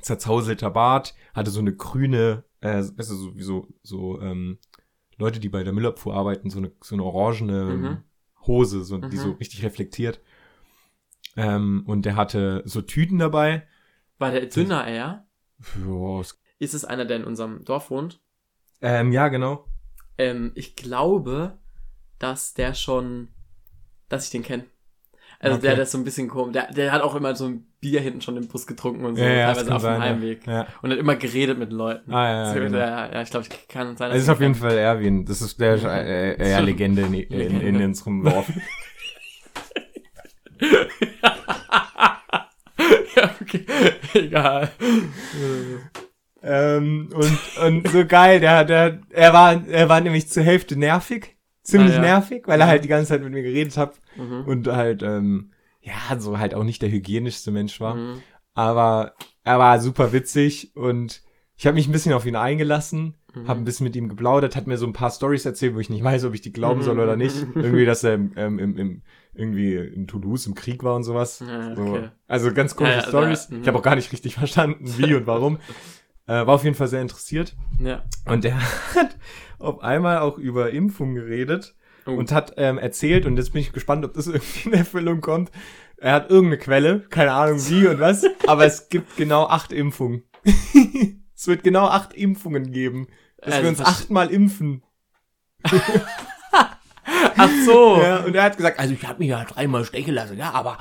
zerzauselter 0.00 0.70
Bart, 0.70 1.14
hatte 1.34 1.50
so 1.50 1.60
eine 1.60 1.74
grüne, 1.74 2.44
äh, 2.60 2.76
weißt 2.76 3.10
du, 3.10 3.14
so, 3.14 3.36
wie 3.36 3.42
so, 3.42 3.66
so 3.82 4.20
ähm, 4.20 4.58
Leute, 5.16 5.40
die 5.40 5.48
bei 5.48 5.64
der 5.64 5.72
Müllabfuhr 5.72 6.14
arbeiten, 6.14 6.50
so 6.50 6.58
eine, 6.58 6.70
so 6.82 6.94
eine 6.94 7.02
orangene 7.04 7.64
Mhm. 7.64 7.98
Hose, 8.46 8.84
so, 8.84 8.98
die 8.98 9.16
Mhm. 9.16 9.20
so 9.20 9.32
richtig 9.32 9.64
reflektiert. 9.64 10.20
Ähm, 11.36 11.82
und 11.86 12.04
der 12.04 12.14
hatte 12.16 12.62
so 12.66 12.82
Tüten 12.82 13.18
dabei. 13.18 13.66
War 14.18 14.30
der 14.30 14.46
dünner 14.46 14.86
eher? 14.86 15.23
Ja, 15.86 16.20
es- 16.20 16.38
Ist 16.58 16.74
es 16.74 16.84
einer, 16.84 17.04
der 17.04 17.18
in 17.18 17.24
unserem 17.24 17.64
Dorf 17.64 17.90
wohnt? 17.90 18.20
ähm, 18.80 19.12
ja, 19.12 19.28
genau. 19.28 19.64
Ähm, 20.18 20.52
ich 20.54 20.76
glaube, 20.76 21.58
dass 22.18 22.54
der 22.54 22.74
schon, 22.74 23.28
dass 24.08 24.24
ich 24.26 24.30
den 24.30 24.42
kenne. 24.42 24.64
Also 25.40 25.56
Okay. 25.56 25.66
der, 25.66 25.74
der 25.74 25.82
ist 25.84 25.92
so 25.92 25.98
ein 25.98 26.04
bisschen 26.04 26.28
komisch. 26.28 26.52
Der, 26.52 26.72
der 26.72 26.92
hat 26.92 27.02
auch 27.02 27.14
immer 27.14 27.34
so 27.34 27.46
ein 27.46 27.66
Bier 27.80 28.00
hinten 28.00 28.20
schon 28.20 28.36
im 28.36 28.46
Bus 28.48 28.66
getrunken 28.66 29.04
und 29.04 29.16
so, 29.16 29.22
ja, 29.22 29.30
ja, 29.32 29.46
teilweise 29.52 29.74
auf 29.74 29.82
dem 29.82 29.98
Heimweg. 30.00 30.46
Ja. 30.46 30.66
Und 30.80 30.90
hat 30.92 30.98
immer 30.98 31.16
geredet 31.16 31.58
mit 31.58 31.72
Leuten. 31.72 32.12
Ah, 32.14 32.24
ja, 32.28 32.42
ja, 32.44 32.54
So, 32.54 32.60
genau. 32.60 32.78
ja, 32.78 33.12
ja, 33.12 33.22
ich 33.22 33.30
glaube, 33.30 33.46
ich 33.50 33.68
kann 33.68 33.96
sein, 33.96 34.12
Es 34.12 34.22
ist 34.22 34.28
auf 34.28 34.40
jeden 34.40 34.54
Fall 34.54 34.78
Erwin. 34.78 35.26
Das 35.26 35.42
ist 35.42 35.60
der 35.60 35.74
äh, 35.82 36.34
äh, 36.38 36.60
Legende 36.60 37.02
in, 37.02 37.14
in, 37.14 37.60
in 37.60 37.78
Dorf. 38.22 38.46
kenn. 38.46 38.62
ja, 43.16 43.34
okay. 43.40 43.66
Egal. 44.26 44.70
Ähm, 46.42 47.08
und, 47.14 47.38
und 47.64 47.88
so 47.88 48.04
geil, 48.06 48.38
der, 48.40 48.64
der, 48.64 49.00
er 49.10 49.32
war, 49.32 49.66
er 49.66 49.88
war 49.88 50.00
nämlich 50.00 50.28
zur 50.28 50.42
Hälfte 50.42 50.78
nervig. 50.78 51.36
Ziemlich 51.62 51.92
Ah, 51.92 51.94
ja. 51.96 52.00
nervig, 52.02 52.42
weil 52.46 52.60
er 52.60 52.66
halt 52.66 52.84
die 52.84 52.88
ganze 52.88 53.08
Zeit 53.08 53.22
mit 53.22 53.32
mir 53.32 53.42
geredet 53.42 53.76
hat 53.78 53.98
Mhm. 54.16 54.42
und 54.46 54.66
halt, 54.68 55.02
ähm, 55.02 55.52
ja, 55.80 56.18
so 56.18 56.38
halt 56.38 56.54
auch 56.54 56.64
nicht 56.64 56.82
der 56.82 56.90
hygienischste 56.90 57.50
Mensch 57.50 57.80
war. 57.80 57.94
Mhm. 57.94 58.22
Aber 58.52 59.14
er 59.44 59.58
war 59.58 59.80
super 59.80 60.12
witzig 60.12 60.76
und 60.76 61.22
ich 61.56 61.66
habe 61.66 61.74
mich 61.76 61.88
ein 61.88 61.92
bisschen 61.92 62.12
auf 62.12 62.26
ihn 62.26 62.36
eingelassen, 62.36 63.14
Mhm. 63.34 63.48
habe 63.48 63.60
ein 63.60 63.64
bisschen 63.64 63.84
mit 63.84 63.96
ihm 63.96 64.08
geplaudert, 64.10 64.54
hat 64.56 64.66
mir 64.66 64.76
so 64.76 64.86
ein 64.86 64.92
paar 64.92 65.10
Stories 65.10 65.46
erzählt, 65.46 65.74
wo 65.74 65.80
ich 65.80 65.88
nicht 65.90 66.04
weiß, 66.04 66.24
ob 66.24 66.34
ich 66.34 66.42
die 66.42 66.52
glauben 66.52 66.80
Mhm. 66.80 66.84
soll 66.84 67.00
oder 67.00 67.16
nicht. 67.16 67.34
Irgendwie, 67.54 67.86
dass 67.86 68.04
er 68.04 68.14
ähm, 68.14 68.58
im, 68.58 68.76
im, 68.76 69.02
irgendwie 69.34 69.74
in 69.76 70.06
Toulouse 70.06 70.46
im 70.46 70.54
Krieg 70.54 70.82
war 70.84 70.94
und 70.96 71.04
sowas. 71.04 71.40
Ja, 71.46 71.74
So. 71.76 71.82
okay. 71.82 72.08
Also 72.28 72.52
ganz 72.52 72.74
komische 72.76 72.96
Ja, 72.96 73.02
ja, 73.02 73.08
Stories. 73.08 73.48
ja, 73.50 73.56
mhm. 73.56 73.62
Ich 73.62 73.68
habe 73.68 73.78
auch 73.78 73.82
gar 73.82 73.96
nicht 73.96 74.12
richtig 74.12 74.34
verstanden, 74.36 74.84
wie 74.98 75.14
und 75.14 75.26
warum. 75.26 75.58
Äh, 76.26 76.46
war 76.46 76.54
auf 76.54 76.64
jeden 76.64 76.74
Fall 76.74 76.88
sehr 76.88 77.02
interessiert. 77.02 77.54
Ja. 77.78 78.02
Und 78.24 78.44
der 78.44 78.58
hat 78.94 79.14
auf 79.58 79.82
einmal 79.82 80.20
auch 80.20 80.38
über 80.38 80.70
Impfung 80.70 81.14
geredet 81.14 81.74
Oh. 82.06 82.12
und 82.12 82.32
hat 82.32 82.54
ähm, 82.56 82.76
erzählt, 82.78 83.24
und 83.26 83.36
jetzt 83.36 83.52
bin 83.52 83.60
ich 83.60 83.72
gespannt, 83.74 84.04
ob 84.06 84.14
das 84.14 84.26
irgendwie 84.28 84.68
in 84.70 84.74
Erfüllung 84.74 85.20
kommt. 85.20 85.50
Er 85.98 86.12
hat 86.14 86.30
irgendeine 86.30 86.58
Quelle, 86.62 87.00
keine 87.10 87.32
Ahnung 87.32 87.58
wie 87.68 87.86
und 87.88 88.00
was, 88.00 88.24
aber 88.46 88.64
es 88.64 88.88
gibt 88.88 89.16
genau 89.18 89.46
acht 89.48 89.70
Impfungen. 89.72 90.22
es 91.34 91.46
wird 91.46 91.62
genau 91.62 91.88
acht 91.88 92.14
Impfungen 92.14 92.72
geben. 92.72 93.06
Dass 93.38 93.52
Also 93.54 93.62
wir 93.64 93.68
uns 93.70 93.80
achtmal 93.82 94.30
impfen. 94.30 94.82
Ach 97.36 97.50
so. 97.64 98.00
Ja, 98.00 98.18
und 98.18 98.34
er 98.34 98.44
hat 98.44 98.56
gesagt, 98.56 98.78
also 98.78 98.94
ich 98.94 99.06
habe 99.06 99.18
mich 99.18 99.28
ja 99.28 99.44
dreimal 99.44 99.84
stechen 99.84 100.14
lassen, 100.14 100.36
ja, 100.38 100.50
aber 100.52 100.78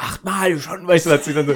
achtmal 0.00 0.58
schon, 0.58 0.86
weißt 0.86 1.06
du, 1.06 1.10
hat 1.10 1.24
sie 1.24 1.34
dann 1.34 1.46
so, 1.46 1.54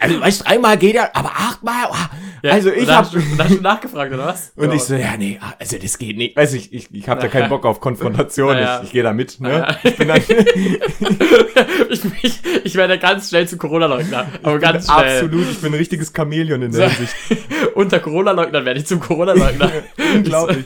also, 0.00 0.20
weißt 0.20 0.40
du, 0.40 0.44
dreimal 0.44 0.76
geht 0.78 0.94
ja, 0.94 1.08
aber 1.14 1.30
achtmal, 1.30 1.84
oh. 1.90 1.94
Ja, 2.42 2.52
also 2.52 2.70
und 2.70 2.76
ich 2.78 2.86
da 2.86 2.96
hab, 2.96 3.04
hast 3.04 3.14
du, 3.14 3.20
da 3.36 3.44
hast 3.44 3.54
du 3.56 3.60
nachgefragt, 3.60 4.12
oder 4.12 4.26
was? 4.26 4.52
und 4.56 4.68
Ja. 4.68 4.74
ich 4.74 4.82
so, 4.82 4.94
ja, 4.94 5.16
nee, 5.16 5.38
also 5.58 5.78
das 5.78 5.96
geht 5.98 6.16
nicht, 6.16 6.36
weiß 6.36 6.54
ich, 6.54 6.72
ich, 6.72 6.88
ich 6.92 7.08
habe 7.08 7.20
da 7.20 7.28
keinen 7.28 7.48
Bock 7.48 7.64
auf 7.64 7.80
Konfrontation, 7.80 8.54
Naja. 8.54 8.78
ich, 8.80 8.86
ich 8.88 8.92
gehe 8.92 9.02
da 9.02 9.12
mit, 9.12 9.40
ne, 9.40 9.76
ich 9.84 9.96
bin 9.96 10.08
dann, 10.08 10.20
ich, 11.90 12.00
ich, 12.22 12.40
ich 12.64 12.74
werde 12.74 12.98
ganz 12.98 13.28
schnell 13.28 13.46
zu 13.46 13.56
Corona-Leugner. 13.56 14.26
Aber 14.42 14.58
ganz 14.58 14.86
schnell. 14.86 14.96
absolut, 15.20 15.50
ich 15.50 15.58
bin 15.60 15.72
ein 15.72 15.76
richtiges 15.78 16.12
Chamäleon 16.16 16.62
in 16.62 16.72
der 16.72 16.88
So. 16.90 16.96
Hinsicht, 16.96 17.14
Unter 17.74 18.00
Corona-Leugnern 18.00 18.64
werde 18.64 18.80
ich 18.80 18.86
zum 18.86 19.00
Corona-Leugner. 19.00 19.70
unglaublich, 20.14 20.64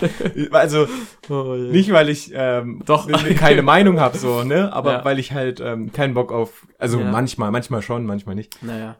also, 0.53 0.87
Oh. 1.29 1.55
Nicht, 1.57 1.91
weil 1.93 2.09
ich 2.09 2.31
ähm, 2.33 2.83
Doch. 2.87 3.09
keine 3.37 3.63
Meinung 3.63 3.99
habe, 3.99 4.17
so, 4.17 4.45
ne? 4.45 4.73
Aber 4.73 4.93
Ja. 4.93 5.05
weil 5.05 5.19
ich 5.19 5.33
halt 5.33 5.59
ähm, 5.59 5.93
keinen 5.93 6.15
Bock 6.15 6.31
auf. 6.31 6.51
Also 6.79 7.01
Ja. 7.01 7.11
Manchmal, 7.17 7.51
manchmal 7.51 7.81
schon, 7.81 8.05
manchmal 8.05 8.35
nicht. 8.35 8.63
Naja. 8.63 8.97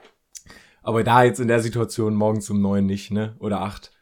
Aber 0.83 1.05
da 1.05 1.23
jetzt 1.25 1.39
in 1.39 1.49
der 1.49 1.61
Situation 1.61 2.15
morgens 2.15 2.49
um 2.49 2.63
neun 2.63 2.87
nicht, 2.87 3.11
ne? 3.11 3.37
Oder 3.41 3.61
acht. 3.61 3.93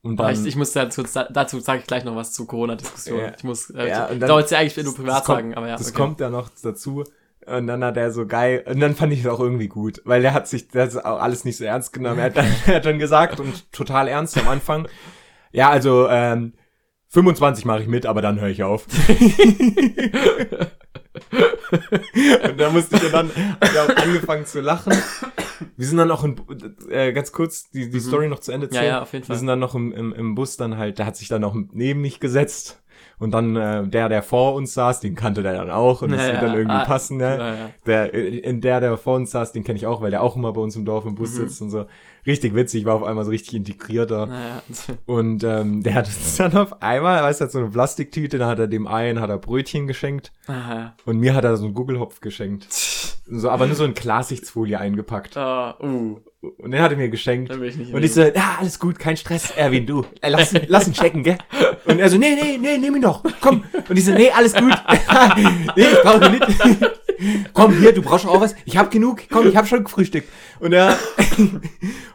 Und 0.00 0.16
dann. 0.16 0.32
ich, 0.32 0.46
ich 0.46 0.56
muss 0.56 0.72
dazu, 0.72 1.02
dazu 1.02 1.60
sage 1.60 1.80
ich 1.80 1.86
gleich 1.86 2.04
noch 2.04 2.16
was 2.16 2.32
zu 2.32 2.46
Corona-Diskussion. 2.46 3.20
Ja. 3.20 3.32
Ich 3.36 3.44
muss, 3.44 3.68
äh, 3.70 3.88
Ja, 3.88 4.12
dauert 4.14 4.50
ja 4.50 4.58
eigentlich 4.58 4.76
nur 4.76 4.86
das 4.86 4.94
privat 4.94 5.24
kommt- 5.24 5.38
sagen, 5.38 5.54
aber 5.54 5.68
ja. 5.68 5.76
das 5.76 5.88
okay. 5.88 5.96
kommt 5.96 6.20
ja 6.20 6.30
noch 6.30 6.48
dazu. 6.62 7.04
Und 7.46 7.66
dann 7.66 7.84
hat 7.84 7.96
er 7.96 8.10
so 8.12 8.24
geil, 8.26 8.64
und 8.66 8.80
dann 8.80 8.94
fand 8.94 9.12
ich 9.12 9.20
es 9.20 9.26
auch 9.26 9.40
irgendwie 9.40 9.68
gut, 9.68 10.00
weil 10.04 10.22
der 10.22 10.32
hat 10.32 10.48
sich, 10.48 10.68
hat 10.74 10.96
auch 11.04 11.20
alles 11.20 11.44
nicht 11.44 11.56
so 11.58 11.64
ernst 11.64 11.92
genommen. 11.92 12.20
Er 12.20 12.26
hat 12.26 12.36
dann, 12.36 12.46
er 12.66 12.76
hat 12.76 12.86
dann 12.86 12.98
gesagt 12.98 13.38
und 13.38 13.70
total 13.72 14.08
ernst 14.08 14.38
am 14.38 14.48
Anfang, 14.48 14.88
ja, 15.52 15.68
also, 15.68 16.08
ähm, 16.08 16.54
25 17.08 17.66
mache 17.66 17.82
ich 17.82 17.88
mit, 17.88 18.06
aber 18.06 18.22
dann 18.22 18.40
höre 18.40 18.48
ich 18.48 18.62
auf. 18.62 18.86
und 22.50 22.60
da 22.60 22.70
musste 22.70 22.96
ich 22.96 23.10
dann, 23.10 23.28
hat 23.28 23.74
er 23.74 23.84
auch 23.84 23.96
angefangen 24.02 24.44
zu 24.46 24.60
lachen. 24.60 24.92
Wir 25.76 25.86
sind 25.86 25.98
dann 25.98 26.10
auch 26.10 26.24
in, 26.24 26.36
äh, 26.90 27.12
ganz 27.12 27.32
kurz 27.32 27.70
die, 27.70 27.88
die 27.90 28.00
Story 28.00 28.28
noch 28.28 28.40
zu 28.40 28.52
Ende 28.52 28.66
Mhm. 28.66 28.74
Ja, 28.74 28.82
ja, 28.84 29.02
auf 29.02 29.12
jeden 29.12 29.24
Wir 29.24 29.28
Fall. 29.28 29.36
sind 29.38 29.46
dann 29.46 29.58
noch 29.58 29.74
im, 29.74 29.92
im, 29.92 30.12
im 30.12 30.34
Bus 30.34 30.56
dann 30.56 30.76
halt, 30.76 30.98
der 30.98 31.06
hat 31.06 31.16
sich 31.16 31.28
dann 31.28 31.40
noch 31.42 31.54
neben 31.72 32.00
mich 32.00 32.20
gesetzt. 32.20 32.78
Und 33.18 33.32
dann 33.32 33.54
äh, 33.56 33.86
der, 33.86 34.08
der 34.08 34.22
vor 34.22 34.54
uns 34.54 34.74
saß, 34.74 35.00
den 35.00 35.14
kannte 35.14 35.42
der 35.42 35.52
dann 35.54 35.70
auch 35.70 36.02
und 36.02 36.10
das 36.10 36.22
Ja, 36.22 36.26
wird 36.32 36.42
ja. 36.42 36.48
dann 36.48 36.56
irgendwie 36.56 36.76
Ah, 36.76 36.84
passen, 36.84 37.18
ne? 37.18 37.38
Ja, 37.38 37.54
ja. 37.54 37.70
Der, 37.86 38.14
in 38.14 38.60
der, 38.60 38.80
der 38.80 38.96
vor 38.96 39.16
uns 39.16 39.30
saß, 39.30 39.52
den 39.52 39.62
kenne 39.64 39.76
ich 39.76 39.86
auch, 39.86 40.00
weil 40.02 40.10
der 40.10 40.22
auch 40.22 40.34
immer 40.36 40.52
bei 40.52 40.60
uns 40.60 40.74
im 40.76 40.84
Dorf 40.84 41.04
im 41.04 41.14
Bus 41.14 41.30
Mhm. 41.32 41.36
sitzt 41.36 41.62
und 41.62 41.70
so. 41.70 41.86
Richtig 42.24 42.54
witzig, 42.54 42.84
war 42.84 42.94
auf 42.94 43.02
einmal 43.02 43.24
so 43.24 43.30
richtig 43.30 43.54
integrierter. 43.54 44.26
Naja. 44.26 44.62
Und 45.06 45.42
ähm, 45.42 45.82
der 45.82 45.94
hat 45.94 46.06
uns 46.06 46.36
dann 46.36 46.56
auf 46.56 46.80
einmal, 46.82 47.22
weißt 47.22 47.40
du, 47.40 47.48
so 47.48 47.58
eine 47.58 47.70
Plastiktüte, 47.70 48.38
dann 48.38 48.48
hat 48.48 48.58
er 48.58 48.68
dem 48.68 48.86
einen 48.86 49.20
hat 49.20 49.30
er 49.30 49.38
Brötchen 49.38 49.86
geschenkt 49.86 50.32
Aha. 50.46 50.94
und 51.04 51.18
mir 51.18 51.34
hat 51.34 51.44
er 51.44 51.56
so 51.56 51.64
einen 51.64 51.74
Gugelhopf 51.74 52.20
geschenkt. 52.20 52.68
So, 53.24 53.50
aber 53.50 53.66
nur 53.66 53.76
so 53.76 53.84
in 53.84 53.94
Klarsichtfolie 53.94 54.78
eingepackt. 54.78 55.36
Ah, 55.36 55.78
uh, 55.80 56.18
Und 56.42 56.72
den 56.72 56.82
hat 56.82 56.90
er 56.90 56.96
mir 56.96 57.08
geschenkt. 57.08 57.50
dann 57.52 57.60
will 57.60 57.68
ich 57.68 57.76
nicht 57.76 57.94
Und 57.94 58.02
ich 58.02 58.12
so, 58.12 58.20
ja, 58.20 58.56
alles 58.58 58.80
gut, 58.80 58.98
kein 58.98 59.16
Stress, 59.16 59.52
Erwin, 59.52 59.86
du. 59.86 60.04
Äh, 60.20 60.28
lass, 60.30 60.52
ihn- 60.52 60.62
lass 60.66 60.88
ihn 60.88 60.92
checken, 60.92 61.22
gell? 61.22 61.38
Und 61.84 62.00
er 62.00 62.08
so, 62.10 62.18
nee, 62.18 62.34
nee, 62.34 62.58
nee, 62.60 62.78
nimm 62.78 62.96
ihn 62.96 63.02
doch, 63.02 63.22
komm. 63.40 63.62
Und 63.88 63.96
ich 63.96 64.04
so, 64.04 64.12
nee, 64.12 64.28
alles 64.30 64.52
gut. 64.52 64.72
nee, 65.76 65.82
ich 65.84 66.02
brauche 66.02 66.30
nicht. 66.30 66.44
komm, 67.52 67.78
hier, 67.78 67.92
du 67.92 68.02
brauchst 68.02 68.26
auch 68.26 68.40
was. 68.40 68.56
Ich 68.64 68.76
hab 68.76 68.90
genug, 68.90 69.22
komm, 69.30 69.46
ich 69.48 69.56
hab 69.56 69.68
schon 69.68 69.84
gefrühstückt. 69.84 70.28
Und 70.58 70.72
er, 70.72 70.98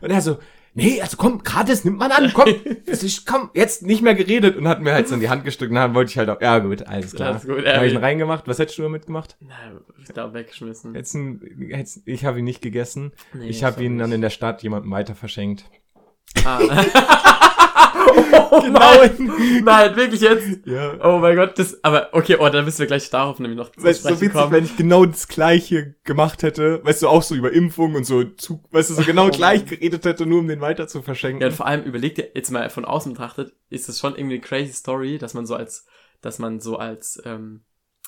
und 0.02 0.10
er 0.12 0.22
so, 0.22 0.40
nee, 0.78 1.02
also 1.02 1.18
komm, 1.18 1.44
gratis, 1.44 1.84
nimmt 1.84 1.98
man 1.98 2.12
an, 2.12 2.32
komm. 2.34 2.54
Es 2.86 3.04
ist, 3.04 3.26
komm, 3.26 3.50
jetzt 3.54 3.84
nicht 3.84 4.02
mehr 4.02 4.16
geredet. 4.16 4.56
Und 4.56 4.68
hat 4.68 4.82
mir 4.82 4.94
halt 4.94 5.08
so 5.08 5.16
in 5.16 5.22
die 5.22 5.30
Hand 5.30 5.44
gestückt. 5.44 5.72
Und 5.72 5.76
dann 5.76 5.94
wollte 5.94 6.12
ich 6.12 6.18
halt 6.18 6.30
auch, 6.30 6.40
ja 6.40 6.60
gut, 6.60 6.88
alles 6.88 7.14
klar. 7.14 7.32
Alles 7.32 7.46
gut, 7.46 7.66
hab 7.66 7.84
ich 7.84 7.94
ihn 7.94 8.00
reingemacht. 8.00 8.48
Was 8.48 8.60
hättest 8.60 8.78
du 8.78 8.84
damit 8.84 9.08
gemacht? 9.08 9.36
Na, 9.42 9.56
ich 10.02 10.14
glaube, 10.14 10.34
weggeschmissen. 10.34 10.94
Hättest 10.94 11.16
ihn, 11.16 11.42
hättest, 11.72 12.02
ich 12.06 12.24
habe 12.24 12.40
ihn 12.40 12.46
nicht 12.46 12.62
gegessen. 12.62 13.12
Nee, 13.34 13.50
ich 13.50 13.64
habe 13.64 13.84
ihn 13.84 13.98
dann 13.98 14.12
in 14.12 14.22
der 14.22 14.30
Stadt 14.30 14.64
jemandem 14.64 14.92
weiter 14.92 15.16
verschenkt. 15.16 15.66
Ah. 16.46 16.60
oh, 18.52 18.64
nein. 18.72 19.32
nein, 19.64 19.96
wirklich 19.96 20.22
jetzt? 20.22 20.66
Ja. 20.66 20.94
Oh 21.04 21.20
mein 21.20 21.36
Gott, 21.36 21.58
das, 21.60 21.84
aber 21.84 22.10
okay, 22.14 22.38
oh, 22.40 22.50
dann 22.50 22.66
müssen 22.66 22.80
wir 22.80 22.88
gleich 22.88 23.10
darauf 23.10 23.40
nämlich 23.40 23.58
noch 23.58 23.72
zu 23.72 23.84
Weißt 23.84 24.00
du, 24.06 24.10
so 24.10 24.16
sprechen 24.16 24.22
witzig, 24.22 24.34
kommen. 24.34 24.52
wenn 24.52 24.66
ich 24.66 24.78
genau 24.78 25.06
das 25.06 25.28
Gleiche 25.28 25.96
gemacht 26.04 26.44
hätte, 26.44 26.84
weißt 26.84 27.04
du, 27.04 27.08
auch 27.10 27.24
so 27.24 27.36
über 27.36 27.52
Impfung 27.52 27.96
und 27.96 28.06
so, 28.06 28.24
zu, 28.24 28.64
weißt 28.72 28.92
du, 28.92 28.94
so 28.96 29.04
genau 29.04 29.28
Oh 29.28 29.32
gleich 29.32 29.62
Mann. 29.62 29.70
geredet 29.70 30.06
hätte, 30.06 30.26
nur 30.26 30.40
um 30.40 30.48
den 30.48 30.62
weiter 30.62 30.88
zu 30.88 31.02
verschenken. 31.02 31.42
Ja, 31.42 31.48
und 31.48 31.54
vor 31.54 31.66
allem 31.66 31.84
überleg 31.84 32.16
dir 32.16 32.30
jetzt 32.34 32.52
mal 32.52 32.70
von 32.70 32.86
außen 32.86 33.14
betrachtet, 33.14 33.54
ist 33.70 33.90
es 33.90 34.00
schon 34.00 34.16
irgendwie 34.16 34.36
eine 34.36 34.44
crazy 34.44 34.74
Story, 34.74 35.18
dass 35.18 35.34
man 35.34 35.46
so 35.46 35.56
als, 35.56 35.86
dass 36.22 36.40
man 36.40 36.60
so 36.60 36.78
als 36.78 37.22
ähm, 37.26 37.62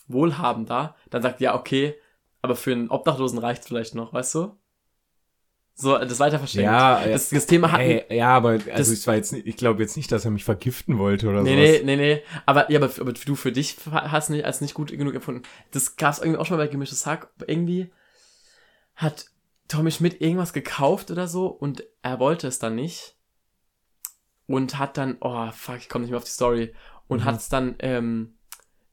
Wohlhabender 0.07 0.95
dann 1.09 1.21
sagt, 1.21 1.41
ja, 1.41 1.55
okay, 1.55 1.95
aber 2.41 2.55
für 2.55 2.71
einen 2.71 2.89
Obdachlosen 2.89 3.37
reicht's 3.37 3.67
vielleicht 3.67 3.95
noch, 3.95 4.13
weißt 4.13 4.35
du? 4.35 4.58
So, 5.81 5.97
das 5.97 6.19
weiter 6.19 6.39
verschenkt. 6.39 6.65
Ja, 6.65 7.01
ja. 7.05 7.07
das, 7.13 7.29
das 7.29 7.45
Thema 7.45 7.71
hatten. 7.71 7.83
Hey, 7.83 8.03
ja, 8.17 8.29
aber 8.35 8.49
also 8.49 8.65
Das- 8.67 8.89
ich 8.91 9.07
war 9.07 9.15
jetzt 9.15 9.31
nicht, 9.31 9.47
ich 9.47 9.55
glaube 9.55 9.81
jetzt 9.81 9.95
nicht, 9.95 10.11
dass 10.11 10.25
er 10.25 10.31
mich 10.31 10.43
vergiften 10.43 10.97
wollte 10.97 11.29
oder 11.29 11.41
Nee, 11.41 11.55
sowas. 11.55 11.85
nee, 11.85 11.95
nee, 11.95 12.15
nee. 12.15 12.21
Aber, 12.45 12.69
ja, 12.69 12.79
aber, 12.81 12.91
aber 12.99 13.13
du 13.13 13.35
für 13.35 13.53
dich 13.53 13.77
hast 13.89 14.29
nicht 14.29 14.43
als 14.43 14.59
nicht 14.59 14.73
gut 14.73 14.89
genug 14.91 15.15
empfunden. 15.15 15.43
Das 15.71 15.95
gab's 15.95 16.19
irgendwie 16.19 16.37
auch 16.37 16.45
schon 16.45 16.57
mal 16.57 16.65
bei 16.65 16.71
Gemischtes 16.71 17.05
Hack. 17.05 17.29
Irgendwie 17.47 17.91
hat 18.95 19.27
Tommy 19.69 19.91
Schmidt 19.91 20.19
irgendwas 20.19 20.51
gekauft 20.51 21.11
oder 21.11 21.27
so 21.29 21.47
und 21.47 21.83
er 22.01 22.19
wollte 22.19 22.47
es 22.47 22.59
dann 22.59 22.75
nicht. 22.75 23.15
Und 24.47 24.79
hat 24.79 24.97
dann, 24.97 25.17
oh 25.21 25.49
fuck, 25.51 25.77
ich 25.77 25.89
komme 25.89 26.03
nicht 26.03 26.11
mehr 26.11 26.17
auf 26.17 26.23
die 26.25 26.31
Story. 26.31 26.73
Und 27.07 27.19
Mhm. 27.21 27.25
hat 27.25 27.35
es 27.37 27.49
dann 27.49 27.75
ähm, 27.79 28.33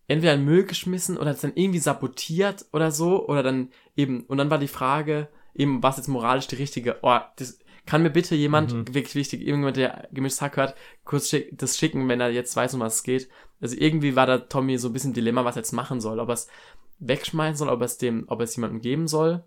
entweder 0.07 0.35
in 0.35 0.41
den 0.41 0.47
Müll 0.47 0.65
geschmissen 0.65 1.17
oder 1.17 1.31
hat 1.31 1.37
es 1.37 1.43
dann 1.43 1.53
irgendwie 1.57 1.79
sabotiert 1.79 2.67
oder 2.73 2.91
so. 2.93 3.27
Oder 3.27 3.43
dann 3.43 3.71
eben, 3.97 4.25
und 4.27 4.39
dann 4.39 4.51
war 4.51 4.59
die 4.59 4.69
Frage, 4.69 5.29
eben, 5.57 5.83
was 5.83 5.97
jetzt 5.97 6.09
moralisch 6.09 6.47
die 6.47 6.57
richtige, 6.57 6.99
oh, 7.03 7.19
das 7.37 7.59
kann 7.87 8.03
mir 8.03 8.11
bitte 8.11 8.35
jemand, 8.35 8.73
Mhm. 8.73 8.95
wirklich 8.95 9.15
wichtig, 9.15 9.41
irgendjemand, 9.43 9.77
der 9.77 10.09
gemischtes 10.13 10.43
Hack 10.43 10.57
hört, 10.57 10.75
kurz 11.05 11.29
schick, 11.29 11.57
das 11.57 11.79
schicken, 11.79 12.09
wenn 12.09 12.21
er 12.21 12.31
jetzt 12.31 12.55
weiß, 12.57 12.75
um 12.75 12.81
was 12.81 12.97
es 12.97 13.03
geht. 13.05 13.29
Also 13.61 13.77
irgendwie 13.79 14.17
war 14.17 14.27
da 14.27 14.39
Tommy 14.39 14.77
so 14.79 14.89
ein 14.89 14.93
bisschen 14.93 15.13
Dilemma, 15.13 15.45
was 15.45 15.57
er 15.57 15.61
jetzt 15.61 15.73
machen 15.73 16.01
soll. 16.01 16.19
Ob 16.21 16.29
er 16.29 16.35
es 16.35 16.49
wegschmeißen 16.99 17.57
soll, 17.57 17.69
ob 17.69 17.81
er 17.81 17.85
es 17.87 17.97
dem, 17.99 18.25
ob 18.29 18.41
er 18.41 18.45
es 18.45 18.57
jemandem 18.57 18.81
geben 18.81 19.07
soll. 19.07 19.45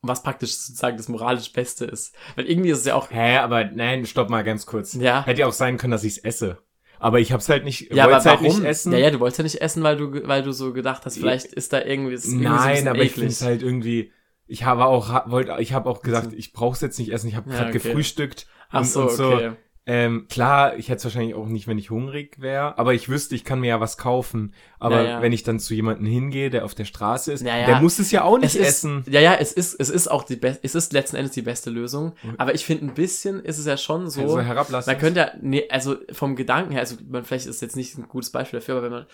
Was 0.00 0.22
praktisch 0.24 0.56
sozusagen 0.56 0.96
das 0.96 1.08
moralisch 1.08 1.52
Beste 1.52 1.84
ist. 1.84 2.14
Weil 2.34 2.46
irgendwie 2.46 2.70
ist 2.70 2.78
es 2.78 2.86
ja 2.86 2.94
auch, 2.96 3.10
Hä, 3.10 3.36
aber 3.36 3.64
nein, 3.66 4.04
stopp 4.06 4.30
mal 4.30 4.42
ganz 4.42 4.66
kurz. 4.66 4.94
ja. 4.94 5.24
Hätte 5.24 5.42
ja 5.42 5.46
auch 5.46 5.52
sein 5.52 5.76
können, 5.76 5.92
dass 5.92 6.02
ich's 6.04 6.18
esse. 6.18 6.58
Aber 6.98 7.20
ich 7.20 7.32
hab's 7.32 7.48
halt 7.48 7.64
nicht, 7.64 7.92
Ja, 7.92 8.04
aber 8.04 8.14
wollt's 8.14 8.26
halt 8.26 8.40
warum? 8.42 8.58
nicht 8.60 8.64
essen. 8.68 8.92
Ja, 8.92 8.98
ja, 8.98 9.10
du 9.10 9.20
wolltest 9.20 9.38
ja 9.38 9.44
nicht 9.44 9.60
essen, 9.60 9.82
weil 9.82 9.96
du, 9.96 10.26
weil 10.26 10.42
du 10.42 10.52
so 10.52 10.72
gedacht 10.72 11.04
hast, 11.04 11.18
vielleicht 11.18 11.46
ist 11.46 11.72
da 11.72 11.80
irgendwie, 11.82 12.14
ist 12.14 12.24
irgendwie 12.26 12.44
so 12.44 12.50
ein 12.50 12.56
Nein, 12.56 12.70
bisschen 12.72 12.88
aber 12.88 12.98
ich 12.98 13.02
eklig. 13.04 13.14
finde 13.14 13.28
es 13.32 13.42
halt 13.42 13.62
irgendwie. 13.62 14.12
Ich 14.52 14.64
habe 14.64 14.84
auch 14.84 15.30
wollte, 15.30 15.56
ich 15.60 15.72
habe 15.72 15.88
auch 15.88 16.02
gesagt, 16.02 16.32
ich 16.34 16.52
brauche 16.52 16.74
es 16.74 16.80
jetzt 16.82 16.98
nicht 16.98 17.10
essen. 17.12 17.28
Ich 17.28 17.36
habe 17.36 17.48
Ja, 17.50 17.56
gerade 17.56 17.70
okay. 17.70 17.78
gefrühstückt 17.78 18.46
Ach 18.70 18.80
und, 18.80 18.86
so, 18.86 19.02
und 19.02 19.10
so. 19.12 19.32
okay. 19.34 19.52
Ähm, 19.84 20.26
klar, 20.28 20.76
ich 20.76 20.88
hätte 20.88 20.98
es 20.98 21.04
wahrscheinlich 21.06 21.34
auch 21.34 21.48
nicht, 21.48 21.66
wenn 21.66 21.76
ich 21.76 21.90
hungrig 21.90 22.40
wäre, 22.40 22.78
aber 22.78 22.94
ich 22.94 23.08
wüsste, 23.08 23.34
ich 23.34 23.42
kann 23.44 23.58
mir 23.58 23.66
ja 23.66 23.80
was 23.80 23.96
kaufen. 23.98 24.54
Aber 24.78 25.02
Ja, 25.02 25.08
ja. 25.08 25.22
wenn 25.22 25.32
ich 25.32 25.42
dann 25.42 25.58
zu 25.58 25.74
jemandem 25.74 26.06
hingehe, 26.06 26.50
der 26.50 26.64
auf 26.64 26.76
der 26.76 26.84
Straße 26.84 27.32
ist, 27.32 27.44
Ja, 27.44 27.56
ja. 27.58 27.66
der 27.66 27.80
muss 27.80 27.98
es 27.98 28.12
ja 28.12 28.22
auch 28.22 28.36
nicht 28.38 28.54
Es 28.54 28.60
ist, 28.60 28.68
essen. 28.68 29.04
ja, 29.08 29.20
ja, 29.20 29.34
es 29.34 29.52
ist, 29.52 29.74
es 29.80 29.90
ist 29.90 30.06
auch 30.06 30.22
die 30.22 30.36
beste, 30.36 30.60
es 30.62 30.76
ist 30.76 30.92
letzten 30.92 31.16
Endes 31.16 31.32
die 31.32 31.42
beste 31.42 31.70
Lösung. 31.70 32.12
Aber 32.38 32.54
ich 32.54 32.64
finde, 32.64 32.84
ein 32.84 32.94
bisschen 32.94 33.40
ist 33.44 33.58
es 33.58 33.66
ja 33.66 33.76
schon 33.76 34.08
so, 34.08 34.20
also 34.22 34.40
herablassen. 34.40 34.92
man 34.92 35.00
könnte 35.00 35.18
ja, 35.18 35.30
nee, 35.40 35.68
also 35.68 35.96
vom 36.12 36.36
Gedanken 36.36 36.70
her, 36.70 36.80
also 36.82 36.94
man, 37.08 37.24
vielleicht 37.24 37.46
ist 37.46 37.60
jetzt 37.60 37.74
nicht 37.74 37.98
ein 37.98 38.06
gutes 38.06 38.30
Beispiel 38.30 38.60
dafür, 38.60 38.76
aber 38.76 38.84
wenn 38.84 38.92
man, 38.92 39.06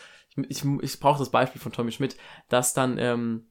ich, 0.48 0.62
ich, 0.62 0.64
ich 0.82 1.00
brauche 1.00 1.18
das 1.20 1.30
Beispiel 1.30 1.62
von 1.62 1.72
Tommy 1.72 1.92
Schmidt, 1.92 2.16
dass 2.50 2.74
dann, 2.74 2.98
ähm, 2.98 3.46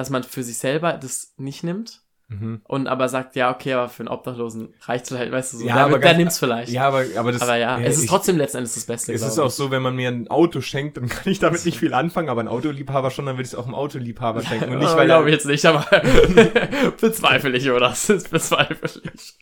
dass 0.00 0.10
man 0.10 0.22
für 0.24 0.42
sich 0.42 0.58
selber 0.58 0.94
das 0.94 1.34
nicht 1.36 1.62
nimmt 1.64 2.02
mhm. 2.28 2.60
und 2.64 2.86
aber 2.86 3.08
sagt, 3.08 3.36
ja, 3.36 3.54
okay, 3.54 3.72
aber 3.74 3.88
für 3.88 4.00
einen 4.00 4.08
Obdachlosen 4.08 4.74
reicht 4.82 5.06
vielleicht, 5.08 5.30
weißt 5.30 5.52
du, 5.52 5.58
so, 5.58 5.66
Ja, 5.66 5.74
der, 5.74 5.82
aber 5.84 5.90
der 5.92 6.00
ganz- 6.00 6.18
nimmt's 6.18 6.38
vielleicht. 6.38 6.72
Ja, 6.72 6.88
aber, 6.88 7.04
aber 7.16 7.32
das. 7.32 7.42
aber 7.42 7.56
ja, 7.56 7.78
es 7.80 7.96
ist 7.98 8.04
ich, 8.04 8.08
trotzdem 8.10 8.36
letzten 8.38 8.58
Endes 8.58 8.74
das 8.74 8.84
Beste, 8.86 9.12
Es 9.12 9.22
ist 9.22 9.38
auch 9.38 9.50
so, 9.50 9.70
wenn 9.70 9.82
man 9.82 9.94
mir 9.96 10.08
ein 10.08 10.28
Auto 10.28 10.60
schenkt, 10.60 10.96
dann 10.96 11.08
kann 11.08 11.30
ich 11.32 11.38
damit 11.38 11.64
nicht 11.64 11.78
viel 11.78 11.92
anfangen, 11.94 12.28
aber 12.28 12.40
ein 12.40 12.48
Autoliebhaber 12.48 13.10
schon, 13.10 13.26
dann 13.26 13.34
würde 13.36 13.42
ich 13.42 13.48
es 13.48 13.54
auch 13.54 13.66
einem 13.66 13.74
Autoliebhaber 13.74 14.42
schenken. 14.42 14.72
Und 14.72 14.78
nicht, 14.80 14.90
oh, 14.92 14.96
weil 14.96 15.06
glaube 15.06 15.28
ich 15.28 15.34
jetzt 15.34 15.46
nicht, 15.46 15.64
aber 15.66 15.84
bezweifle 17.00 17.56
ich, 17.56 17.70
oder? 17.70 17.88
Das 17.90 18.08
ist 18.08 18.30
bezweifle 18.30 19.02
ich. 19.14 19.38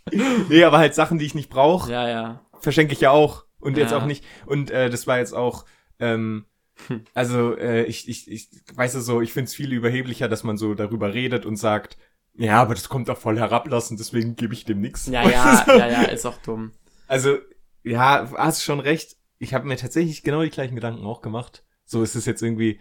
Nee, 0.48 0.64
aber 0.64 0.78
halt 0.78 0.94
Sachen, 0.94 1.18
die 1.18 1.26
ich 1.26 1.34
nicht 1.34 1.50
brauche, 1.50 1.90
Ja, 1.92 2.08
ja. 2.08 2.40
verschenke 2.60 2.92
ich 2.92 3.00
ja 3.00 3.10
auch. 3.10 3.44
Und 3.60 3.76
jetzt 3.76 3.90
Ja. 3.90 3.98
auch 3.98 4.06
nicht. 4.06 4.24
Und 4.46 4.70
äh, 4.70 4.88
das 4.88 5.06
war 5.06 5.18
jetzt 5.18 5.34
auch, 5.34 5.64
ähm, 5.98 6.18
Hm. 6.18 6.44
Also 7.14 7.56
äh, 7.56 7.84
ich, 7.84 8.08
ich, 8.08 8.30
ich 8.30 8.48
weiß 8.74 8.94
es 8.94 9.06
so, 9.06 9.20
ich 9.20 9.32
finde 9.32 9.48
es 9.48 9.54
viel 9.54 9.72
überheblicher, 9.72 10.28
dass 10.28 10.44
man 10.44 10.56
so 10.56 10.74
darüber 10.74 11.12
redet 11.12 11.46
und 11.46 11.56
sagt, 11.56 11.96
ja, 12.38 12.62
aber 12.62 12.74
das 12.74 12.88
kommt 12.88 13.08
doch 13.08 13.18
voll 13.18 13.38
herablassen, 13.38 13.96
deswegen 13.96 14.36
gebe 14.36 14.54
ich 14.54 14.64
dem 14.64 14.80
nix. 14.80 15.06
Ja, 15.06 15.28
ja, 15.28 15.64
ja, 15.66 15.88
ja, 15.88 16.02
ist 16.02 16.24
auch 16.24 16.38
dumm. 16.38 16.72
Also, 17.08 17.38
ja, 17.82 18.30
hast 18.36 18.62
schon 18.62 18.80
recht. 18.80 19.16
Ich 19.38 19.54
habe 19.54 19.66
mir 19.66 19.76
tatsächlich 19.76 20.22
genau 20.22 20.42
die 20.42 20.50
gleichen 20.50 20.74
Gedanken 20.74 21.04
auch 21.04 21.20
gemacht. 21.20 21.64
So 21.84 22.02
ist 22.02 22.14
es 22.14 22.26
jetzt 22.26 22.42
irgendwie. 22.42 22.78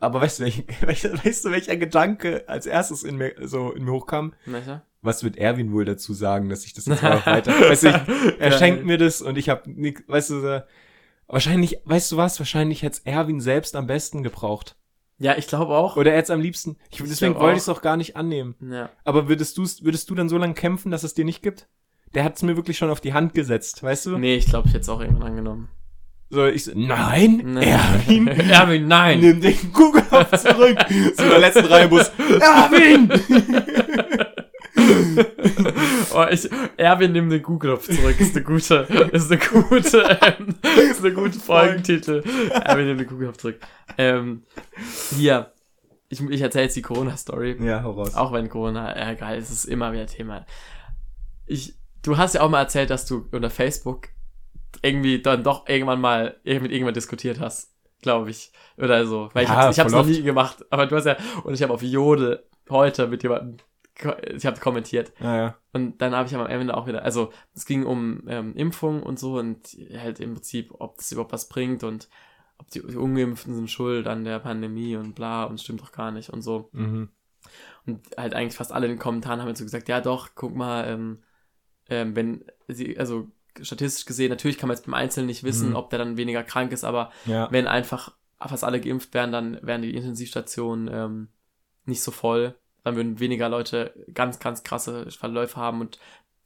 Aber 0.00 0.20
weißt 0.20 0.38
du, 0.38 0.44
welch, 0.44 0.64
weißt 1.24 1.44
du, 1.44 1.50
welcher 1.50 1.76
Gedanke 1.76 2.48
als 2.48 2.66
erstes 2.66 3.02
in 3.02 3.16
mir 3.16 3.34
so 3.42 3.72
in 3.72 3.84
mir 3.84 3.92
hochkam? 3.92 4.34
Welcher? 4.44 4.86
Was 5.02 5.24
wird 5.24 5.36
Erwin 5.36 5.72
wohl 5.72 5.84
dazu 5.84 6.14
sagen, 6.14 6.48
dass 6.48 6.64
ich 6.64 6.74
das 6.74 6.86
jetzt 6.86 7.02
mal 7.02 7.24
weiter. 7.26 7.52
weißt 7.52 7.84
du, 7.84 7.88
ich, 7.88 8.40
er 8.40 8.52
schenkt 8.52 8.84
mir 8.84 8.98
das 8.98 9.20
und 9.20 9.36
ich 9.36 9.48
habe 9.48 9.70
nix, 9.70 10.02
weißt 10.06 10.30
du, 10.30 10.40
so, 10.40 10.60
wahrscheinlich, 11.28 11.78
weißt 11.84 12.12
du 12.12 12.16
was, 12.16 12.38
wahrscheinlich 12.38 12.82
hätte 12.82 13.00
Erwin 13.04 13.40
selbst 13.40 13.76
am 13.76 13.86
besten 13.86 14.22
gebraucht. 14.22 14.76
Ja, 15.18 15.36
ich 15.36 15.46
glaube 15.46 15.74
auch. 15.76 15.96
Oder 15.96 16.10
er 16.10 16.18
hätte 16.18 16.24
es 16.26 16.30
am 16.30 16.40
liebsten. 16.40 16.76
Ich, 16.90 16.98
deswegen 16.98 17.32
glaub 17.32 17.44
wollte 17.44 17.56
ich 17.56 17.62
es 17.62 17.68
auch 17.68 17.80
gar 17.80 17.96
nicht 17.96 18.16
annehmen. 18.16 18.54
Ja. 18.60 18.90
Aber 19.04 19.28
würdest, 19.28 19.56
du's, 19.56 19.82
würdest 19.82 20.10
du 20.10 20.14
dann 20.14 20.28
so 20.28 20.36
lange 20.36 20.54
kämpfen, 20.54 20.90
dass 20.90 21.04
es 21.04 21.14
dir 21.14 21.24
nicht 21.24 21.42
gibt? 21.42 21.68
Der 22.14 22.22
hat 22.22 22.36
es 22.36 22.42
mir 22.42 22.56
wirklich 22.56 22.76
schon 22.78 22.90
auf 22.90 23.00
die 23.00 23.14
Hand 23.14 23.32
gesetzt, 23.34 23.82
weißt 23.82 24.06
du? 24.06 24.18
Nee, 24.18 24.36
ich 24.36 24.46
glaube, 24.46 24.68
ich 24.68 24.74
hätte 24.74 24.82
es 24.82 24.88
auch 24.88 25.00
irgendwann 25.00 25.28
angenommen. 25.28 25.68
So, 26.28 26.44
ich 26.46 26.64
so, 26.64 26.72
nein, 26.74 27.40
Nee. 27.44 27.70
Erwin, 27.70 28.26
Erwin, 28.28 28.88
nein. 28.88 29.20
nimm 29.20 29.40
den 29.40 29.72
Kugelhopf 29.72 30.36
zurück. 30.42 30.76
so 31.16 31.22
in 31.22 31.30
der 31.30 31.38
letzten 31.38 31.66
Reihe 31.66 31.88
Bus. 31.88 32.10
Erwin! 32.18 33.08
Oh, 36.14 36.24
ich, 36.30 36.48
Erwin 36.76 37.12
nimmt 37.12 37.32
den 37.32 37.42
Google-Knopf 37.42 37.86
zurück. 37.86 38.18
Ist 38.20 38.36
eine 38.36 38.44
gute, 38.44 38.74
ist 39.12 39.30
eine 39.30 39.40
gute, 39.40 40.18
ähm, 40.22 40.54
ist 40.90 41.04
eine 41.04 41.12
gute 41.14 41.38
Folgentitel. 41.38 42.22
Erwin 42.50 42.86
nimmt 42.86 43.00
den 43.00 43.06
Google-Knopf 43.08 43.38
zurück. 43.38 43.60
Ähm, 43.98 44.42
hier. 45.16 45.52
Ich, 46.08 46.20
ich 46.20 46.40
erzähle 46.40 46.64
jetzt 46.64 46.76
die 46.76 46.82
Corona-Story. 46.82 47.56
ja, 47.64 47.82
hau 47.82 47.90
raus. 47.92 48.14
Auch 48.14 48.32
wenn 48.32 48.48
Corona, 48.48 48.94
äh, 48.96 49.16
geil, 49.16 49.38
es 49.38 49.50
ist 49.50 49.64
immer 49.64 49.92
wieder 49.92 50.06
Thema. 50.06 50.46
Ich, 51.46 51.74
du 52.02 52.16
hast 52.16 52.34
ja 52.34 52.42
auch 52.42 52.48
mal 52.50 52.60
erzählt, 52.60 52.90
dass 52.90 53.06
du 53.06 53.26
unter 53.32 53.50
Facebook 53.50 54.08
irgendwie 54.82 55.20
dann 55.20 55.42
doch 55.42 55.68
irgendwann 55.68 56.00
mal 56.00 56.36
mit 56.44 56.70
irgendwann 56.70 56.94
diskutiert 56.94 57.40
hast, 57.40 57.72
glaube 58.02 58.30
ich. 58.30 58.52
Oder 58.78 59.04
so. 59.06 59.30
Weil 59.32 59.44
ich 59.44 59.48
Ja, 59.48 59.56
hab's, 59.56 59.76
ich 59.76 59.80
hab's 59.80 59.92
voll 59.92 60.02
noch 60.02 60.08
nie 60.08 60.22
gemacht. 60.22 60.64
Aber 60.70 60.86
du 60.86 60.94
hast 60.96 61.06
ja, 61.06 61.16
und 61.42 61.54
ich 61.54 61.62
habe 61.62 61.72
auf 61.72 61.82
Jode 61.82 62.44
heute 62.70 63.06
mit 63.08 63.22
jemandem, 63.22 63.56
ich 64.34 64.44
habe 64.46 64.60
kommentiert. 64.60 65.12
Ja, 65.20 65.36
ja. 65.36 65.56
Und 65.72 66.00
dann 66.02 66.14
habe 66.14 66.28
ich 66.28 66.34
am 66.34 66.46
Ende 66.46 66.76
auch 66.76 66.86
wieder, 66.86 67.02
also 67.02 67.32
es 67.54 67.64
ging 67.66 67.84
um 67.84 68.22
ähm, 68.28 68.54
Impfung 68.54 69.02
und 69.02 69.18
so 69.18 69.38
und 69.38 69.76
halt 69.96 70.20
im 70.20 70.34
Prinzip, 70.34 70.72
ob 70.78 70.96
das 70.98 71.12
überhaupt 71.12 71.32
was 71.32 71.48
bringt 71.48 71.82
und 71.84 72.08
ob 72.58 72.70
die, 72.70 72.80
die 72.80 72.96
Ungeimpften 72.96 73.54
sind 73.54 73.70
schuld 73.70 74.06
an 74.06 74.24
der 74.24 74.38
Pandemie 74.38 74.96
und 74.96 75.14
bla 75.14 75.44
und 75.44 75.60
stimmt 75.60 75.80
doch 75.80 75.92
gar 75.92 76.10
nicht 76.10 76.30
und 76.30 76.42
so. 76.42 76.68
Mhm. 76.72 77.08
Und 77.86 78.06
halt 78.16 78.34
eigentlich 78.34 78.56
fast 78.56 78.72
alle 78.72 78.86
in 78.86 78.92
den 78.92 78.98
Kommentaren 78.98 79.40
haben 79.40 79.48
jetzt 79.48 79.58
so 79.58 79.64
gesagt, 79.64 79.88
ja 79.88 80.00
doch, 80.00 80.30
guck 80.34 80.54
mal, 80.54 80.86
ähm, 80.88 81.22
ähm, 81.88 82.16
wenn 82.16 82.44
sie, 82.68 82.98
also 82.98 83.30
statistisch 83.62 84.04
gesehen, 84.06 84.28
natürlich 84.30 84.58
kann 84.58 84.68
man 84.68 84.76
jetzt 84.76 84.84
beim 84.84 84.94
Einzelnen 84.94 85.26
nicht 85.26 85.44
wissen, 85.44 85.70
Mhm. 85.70 85.76
ob 85.76 85.90
der 85.90 85.98
dann 85.98 86.16
weniger 86.16 86.42
krank 86.42 86.72
ist, 86.72 86.84
aber 86.84 87.10
Ja. 87.26 87.48
wenn 87.52 87.66
einfach 87.66 88.14
fast 88.40 88.64
alle 88.64 88.80
geimpft 88.80 89.14
wären, 89.14 89.32
dann 89.32 89.58
wären 89.62 89.82
die 89.82 89.94
Intensivstationen 89.94 90.90
ähm, 90.92 91.28
nicht 91.84 92.02
so 92.02 92.10
voll. 92.10 92.54
Dann 92.86 92.94
würden 92.94 93.18
weniger 93.18 93.48
Leute 93.48 93.92
ganz, 94.14 94.38
ganz 94.38 94.62
krasse 94.62 95.10
Verläufe 95.10 95.56
haben 95.56 95.80
und 95.80 95.98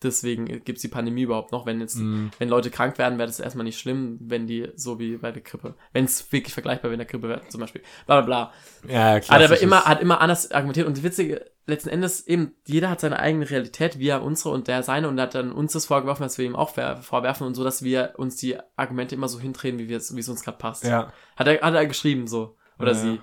deswegen 0.03 0.47
gibt 0.47 0.78
es 0.78 0.80
die 0.80 0.88
Pandemie 0.88 1.22
überhaupt 1.24 1.53
noch. 1.53 1.66
Wenn 1.66 1.80
jetzt, 1.82 1.97
Mhm. 1.99 2.30
wenn 2.38 2.49
Leute 2.49 2.70
krank 2.70 2.97
werden, 2.97 3.18
wäre 3.18 3.26
das 3.28 3.41
erstmal 3.41 3.64
nicht 3.64 3.78
schlimm, 3.78 4.16
wenn 4.22 4.47
die 4.47 4.68
so 4.74 4.99
wie 4.99 5.18
bei 5.18 5.30
der 5.32 5.43
Grippe. 5.43 5.74
Wenn 5.93 6.07
es 6.07 6.32
wirklich 6.32 6.55
vergleichbar 6.55 6.84
wäre 6.91 6.97
mit 6.97 7.01
der 7.07 7.11
Grippe 7.12 7.28
wäre, 7.28 7.43
zum 7.49 7.61
Beispiel. 7.61 7.82
Bla 8.07 8.22
bla 8.22 8.51
bla. 8.86 8.91
Ja, 8.91 9.16
Hat 9.16 9.30
aber 9.43 9.61
immer, 9.61 9.84
hat 9.84 10.01
immer 10.01 10.22
anders 10.22 10.51
argumentiert 10.51 10.86
und 10.86 10.97
die 10.97 11.03
witzige, 11.03 11.45
letzten 11.66 11.91
Endes 11.91 12.26
eben, 12.26 12.55
jeder 12.66 12.88
hat 12.88 13.01
seine 13.01 13.18
eigene 13.18 13.51
Realität, 13.51 13.99
wir 13.99 14.22
unsere 14.22 14.55
und 14.55 14.66
der 14.66 14.82
seine 14.82 15.07
und 15.07 15.20
hat 15.20 15.34
dann 15.34 15.53
uns 15.53 15.74
das 15.74 15.84
vorgeworfen, 15.84 16.22
dass 16.22 16.38
wir 16.38 16.47
ihm 16.47 16.57
auch 16.57 16.70
vorwerfen 16.70 17.47
und 17.47 17.55
so, 17.55 17.62
dass 17.62 17.82
wir 17.82 18.14
uns 18.16 18.36
die 18.36 18.57
Argumente 18.76 19.14
immer 19.14 19.28
so 19.28 19.43
wie 19.43 19.93
es, 19.93 20.16
wie 20.16 20.20
es 20.20 20.28
uns 20.30 20.43
gerade 20.43 20.57
passt. 20.57 20.84
Ja. 20.84 21.12
Hat 21.36 21.47
er, 21.47 21.61
hat 21.61 21.74
er 21.74 21.84
geschrieben 21.86 22.26
so. 22.26 22.57
Oder 22.78 22.93
Ja. 22.93 22.99
sie. 22.99 23.20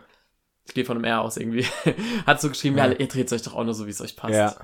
Ich 0.68 0.74
gehe 0.74 0.86
von 0.86 0.98
einem 0.98 1.06
R 1.06 1.22
aus 1.22 1.38
irgendwie. 1.38 1.66
hat 2.26 2.42
so 2.42 2.50
geschrieben, 2.50 2.78
ja. 2.78 2.88
Ja. 2.88 2.94
ihr 2.94 3.08
dreht 3.08 3.32
euch 3.32 3.42
doch 3.42 3.56
auch 3.56 3.64
nur 3.64 3.74
so, 3.74 3.86
wie 3.86 3.92
es 3.92 4.02
euch 4.02 4.16
passt. 4.16 4.34
Ja. 4.34 4.56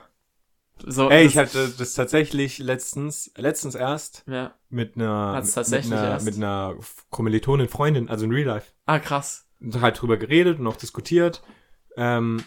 So, 0.85 1.09
Ey, 1.09 1.25
ich 1.25 1.37
hatte 1.37 1.69
das 1.77 1.93
tatsächlich 1.93 2.57
letztens, 2.57 3.31
letztens 3.37 3.75
erst 3.75 4.23
ja. 4.27 4.53
mit 4.69 4.95
einer, 4.95 5.41
mit, 5.41 5.73
einer, 5.85 6.21
mit 6.21 6.35
einer 6.35 6.75
Kommilitonin, 7.09 7.69
Freundin, 7.69 8.09
also 8.09 8.25
in 8.25 8.31
Real 8.31 8.47
Life. 8.47 8.71
Ah, 8.85 8.99
krass. 8.99 9.47
Und 9.61 9.79
halt 9.79 10.01
drüber 10.01 10.17
geredet 10.17 10.59
und 10.59 10.67
auch 10.67 10.75
diskutiert. 10.75 11.41
Ähm, 11.95 12.43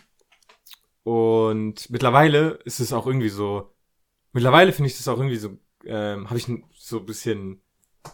und 1.05 1.89
mittlerweile 1.89 2.59
ist 2.65 2.81
es 2.81 2.93
auch 2.93 3.07
irgendwie 3.07 3.29
so, 3.29 3.73
mittlerweile 4.33 4.73
finde 4.73 4.91
ich 4.91 4.97
das 4.97 5.09
auch 5.09 5.17
irgendwie 5.17 5.37
so, 5.37 5.57
ähm, 5.85 6.29
habe 6.29 6.39
ich 6.39 6.47
so 6.75 6.99
ein 6.99 7.07
bisschen 7.07 7.63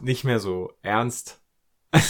nicht 0.01 0.25
mehr 0.25 0.39
so 0.39 0.73
ernst. 0.83 1.41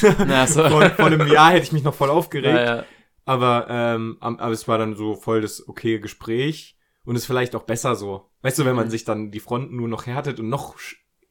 Ja, 0.02 0.46
so. 0.46 0.62
vor, 0.68 0.90
vor 0.90 1.06
einem 1.06 1.26
Jahr 1.28 1.52
hätte 1.52 1.64
ich 1.64 1.72
mich 1.72 1.84
noch 1.84 1.94
voll 1.94 2.10
aufgeregt. 2.10 2.54
Ja, 2.54 2.76
ja. 2.76 2.84
Aber, 3.24 3.66
ähm, 3.68 4.16
aber 4.20 4.50
es 4.52 4.66
war 4.66 4.78
dann 4.78 4.96
so 4.96 5.14
voll 5.14 5.40
das 5.42 5.68
okay 5.68 5.98
Gespräch 6.00 6.76
und 7.04 7.14
ist 7.16 7.26
vielleicht 7.26 7.54
auch 7.54 7.62
besser 7.62 7.94
so. 7.96 8.30
Weißt 8.42 8.58
du, 8.58 8.64
wenn 8.64 8.74
man 8.76 8.86
Mhm. 8.86 8.90
sich 8.90 9.04
dann 9.04 9.30
die 9.30 9.40
Fronten 9.40 9.76
nur 9.76 9.88
noch 9.88 10.06
härtet 10.06 10.40
und 10.40 10.48
noch 10.48 10.74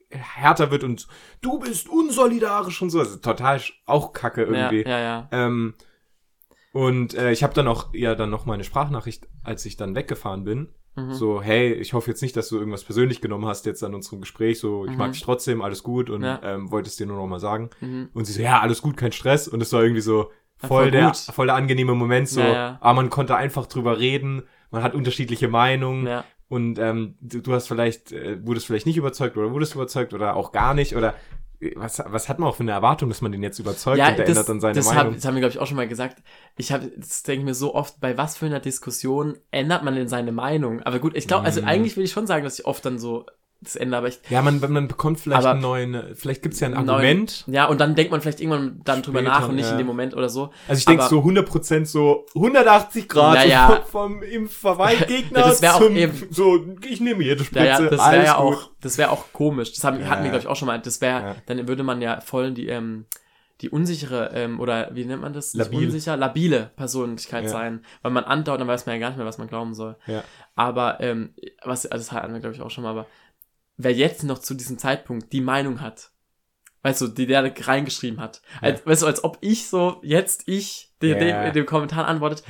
härter 0.10 0.72
wird 0.72 0.84
und 0.84 1.08
du 1.42 1.60
bist 1.60 1.90
unsolidarisch 1.90 2.82
und 2.82 2.90
so, 2.90 3.00
also 3.00 3.18
total 3.18 3.62
auch 3.86 4.14
kacke 4.14 4.44
irgendwie. 4.44 4.84
Ja, 4.84 5.00
ja, 5.00 5.00
ja. 5.00 5.30
Ähm, 5.32 5.74
und 6.74 7.14
äh, 7.16 7.32
ich 7.32 7.44
habe 7.44 7.54
dann 7.54 7.68
auch 7.68 7.94
ja 7.94 8.16
dann 8.16 8.30
noch 8.30 8.46
meine 8.46 8.64
Sprachnachricht, 8.64 9.28
als 9.44 9.66
ich 9.66 9.76
dann 9.76 9.96
weggefahren 9.96 10.44
bin. 10.46 10.70
Mhm. 10.96 11.14
So, 11.14 11.42
hey, 11.42 11.74
ich 11.74 11.94
hoffe 11.94 12.10
jetzt 12.12 12.22
nicht, 12.22 12.36
dass 12.36 12.50
du 12.50 12.58
irgendwas 12.58 12.84
persönlich 12.84 13.22
genommen 13.22 13.46
hast 13.46 13.66
jetzt 13.66 13.84
an 13.84 13.94
unserem 13.96 14.22
Gespräch. 14.22 14.60
So, 14.60 14.86
ich 14.86 14.92
Mhm. 14.92 14.98
mag 14.98 15.12
dich 15.14 15.22
trotzdem, 15.22 15.62
alles 15.62 15.84
gut 15.84 16.10
und 16.10 16.24
Ja. 16.24 16.40
ähm, 16.44 16.72
wollte 16.72 16.90
es 16.90 16.96
dir 16.98 17.06
nur 17.06 17.18
noch 17.18 17.28
mal 17.28 17.40
sagen. 17.40 17.70
Mhm. 17.82 18.10
Und 18.14 18.26
sie 18.26 18.34
so, 18.34 18.42
ja, 18.42 18.60
alles 18.60 18.82
gut, 18.82 18.96
kein 18.98 19.12
Stress. 19.12 19.48
Und 19.48 19.62
es 19.62 19.72
war 19.74 19.82
irgendwie 19.84 20.02
so 20.02 20.32
voll, 20.68 20.84
voll 20.84 20.92
der, 20.92 21.14
voll 21.14 21.46
der 21.48 21.56
angenehme 21.56 21.94
Moment. 21.96 22.30
So, 22.30 22.42
Ja, 22.42 22.54
ja. 22.54 22.78
aber 22.82 22.94
man 22.96 23.10
konnte 23.10 23.36
einfach 23.36 23.66
drüber 23.66 24.00
reden. 24.00 24.44
Man 24.72 24.84
hat 24.84 24.94
unterschiedliche 24.94 25.48
Meinungen. 25.48 26.08
Ja. 26.08 26.24
Und 26.48 26.80
ähm, 26.80 27.16
du, 27.22 27.42
du 27.42 27.54
hast 27.54 27.68
vielleicht, 27.68 28.12
äh, 28.12 28.46
wurdest 28.46 28.66
vielleicht 28.68 28.86
nicht 28.86 28.98
überzeugt 28.98 29.38
oder 29.38 29.52
wurdest 29.52 29.74
überzeugt 29.76 30.14
oder 30.14 30.36
auch 30.36 30.52
gar 30.52 30.74
nicht. 30.74 30.96
Oder 30.98 31.14
äh, 31.62 31.72
was, 31.78 32.02
was 32.06 32.28
hat 32.28 32.40
man 32.40 32.50
auch 32.50 32.56
für 32.56 32.64
eine 32.64 32.72
Erwartung, 32.72 33.08
dass 33.08 33.22
man 33.22 33.32
den 33.32 33.42
jetzt 33.42 33.58
überzeugt 33.60 33.98
Ja, 33.98 34.10
und 34.10 34.18
der 34.18 34.26
das, 34.26 34.30
ändert 34.36 34.50
dann 34.50 34.60
seine 34.60 34.74
das, 34.76 34.86
Meinung? 34.88 35.06
hab, 35.06 35.16
das 35.16 35.26
haben 35.26 35.36
wir, 35.36 35.40
glaube 35.42 35.54
ich, 35.54 35.60
auch 35.60 35.68
schon 35.68 35.78
mal 35.78 35.88
gesagt. 35.88 36.22
Ich 36.58 36.72
habe, 36.74 36.92
das 36.98 37.24
denke 37.24 37.40
ich 37.40 37.46
mir 37.46 37.54
so 37.54 37.74
oft, 37.74 38.02
bei 38.02 38.18
was 38.18 38.38
für 38.38 38.48
einer 38.48 38.60
Diskussion 38.60 39.38
ändert 39.52 39.84
man 39.86 39.96
denn 39.96 40.10
seine 40.10 40.32
Meinung? 40.34 40.82
Aber 40.84 41.00
gut, 41.00 41.16
ich 41.16 41.28
glaube, 41.28 41.46
also 41.46 41.62
Mhm. 41.62 41.68
eigentlich 41.68 41.96
will 41.96 42.04
ich 42.04 42.12
schon 42.12 42.28
sagen, 42.28 42.44
dass 42.44 42.60
ich 42.60 42.66
oft 42.66 42.86
dann 42.86 43.00
so 43.00 43.26
das 43.64 43.76
ändere, 43.76 44.00
aber 44.00 44.08
ich, 44.08 44.20
ja, 44.30 44.42
man, 44.42 44.60
man 44.60 44.88
bekommt 44.88 45.20
vielleicht 45.20 45.46
einen 45.46 45.62
neuen, 45.62 45.94
äh, 45.94 46.16
vielleicht 46.16 46.42
gibt's 46.42 46.60
ja 46.62 46.68
ein 46.68 46.74
Neuen- 46.74 46.90
Argument. 46.90 47.44
ja, 47.48 47.66
und 47.68 47.80
dann 47.80 47.94
denkt 47.94 48.12
man 48.12 48.20
vielleicht 48.20 48.40
irgendwann 48.42 48.82
dann 48.86 49.04
drüber 49.04 49.20
Später, 49.20 49.40
nach 49.40 49.50
und 49.50 49.56
nicht 49.56 49.66
ja. 49.66 49.72
in 49.74 49.78
dem 49.78 49.86
Moment 49.88 50.16
oder 50.16 50.30
so. 50.30 50.50
Also 50.68 50.80
ich 50.80 50.86
denke 50.86 51.04
so 51.08 51.20
100% 51.20 51.86
so 51.86 52.26
180 52.36 53.08
Grad 53.08 53.46
Ja, 53.48 53.68
so 53.68 53.76
vom, 53.92 54.14
vom 54.14 54.24
Impfverweigegner 54.24 55.40
das 55.42 55.62
wär 55.62 55.76
auch 55.76 55.80
zum, 55.82 55.96
eben- 55.96 56.28
so, 56.32 56.60
ich 56.90 57.02
nehme 57.02 57.24
jede 57.24 57.44
Spritze, 57.44 57.66
Ja, 57.66 57.82
das 57.82 58.12
wäre 58.12 58.26
ja 58.26 58.38
gut. 58.42 58.56
auch, 58.58 58.70
das 58.82 58.98
wäre 58.98 59.12
auch 59.12 59.26
komisch. 59.34 59.74
Das 59.74 59.84
haben, 59.84 60.00
Ja. 60.00 60.08
hatten 60.08 60.24
wir, 60.24 60.32
glaube 60.32 60.42
ich, 60.44 60.48
auch 60.48 60.56
schon 60.56 60.66
mal. 60.68 60.80
Das 60.80 61.00
wäre, 61.02 61.22
Ja. 61.22 61.36
dann 61.46 61.68
würde 61.68 61.84
man 61.84 62.02
ja 62.02 62.20
voll 62.22 62.52
die, 62.52 62.68
ähm, 62.68 63.06
die 63.62 63.70
unsichere, 63.70 64.32
ähm, 64.34 64.60
oder 64.60 64.90
wie 64.94 65.06
nennt 65.06 65.22
man 65.22 65.34
das? 65.34 65.54
Nicht 65.54 65.72
Labil. 65.72 65.86
Unsicher, 65.86 66.18
labile 66.18 66.72
Persönlichkeit 66.76 67.44
Ja. 67.44 67.50
sein. 67.50 67.86
Weil 68.02 68.12
man 68.12 68.24
andauert, 68.24 68.60
dann 68.60 68.68
weiß 68.68 68.88
man 68.88 68.96
ja 68.96 69.00
gar 69.00 69.10
nicht 69.10 69.18
mehr, 69.18 69.28
was 69.28 69.38
man 69.38 69.48
glauben 69.48 69.76
soll. 69.76 69.98
Ja. 70.08 70.24
Aber, 70.56 71.00
ähm, 71.00 71.36
was, 71.64 71.86
also 71.86 72.04
das 72.04 72.12
hatten 72.12 72.34
wir, 72.34 72.40
glaube 72.40 72.56
ich, 72.56 72.62
auch 72.64 72.72
schon 72.72 72.84
mal, 72.84 72.90
aber 72.90 73.06
wer 73.84 73.94
jetzt 73.94 74.24
noch 74.24 74.40
zu 74.40 74.54
diesem 74.54 74.78
Zeitpunkt 74.78 75.32
die 75.34 75.42
Meinung 75.42 75.82
hat, 75.82 76.12
weißt 76.84 77.02
du, 77.02 77.08
die 77.08 77.26
der 77.28 77.54
reingeschrieben 77.68 78.20
hat, 78.20 78.42
als, 78.62 78.86
weißt 78.86 79.02
du, 79.04 79.06
als 79.08 79.24
ob 79.24 79.38
ich 79.42 79.68
so, 79.68 80.00
jetzt 80.04 80.44
ich, 80.48 80.94
der, 81.02 81.10
Ja. 81.10 81.16
dem, 81.42 81.48
in 81.48 81.54
dem 81.54 81.66
Kommentar 81.66 82.08
antwortet, 82.08 82.44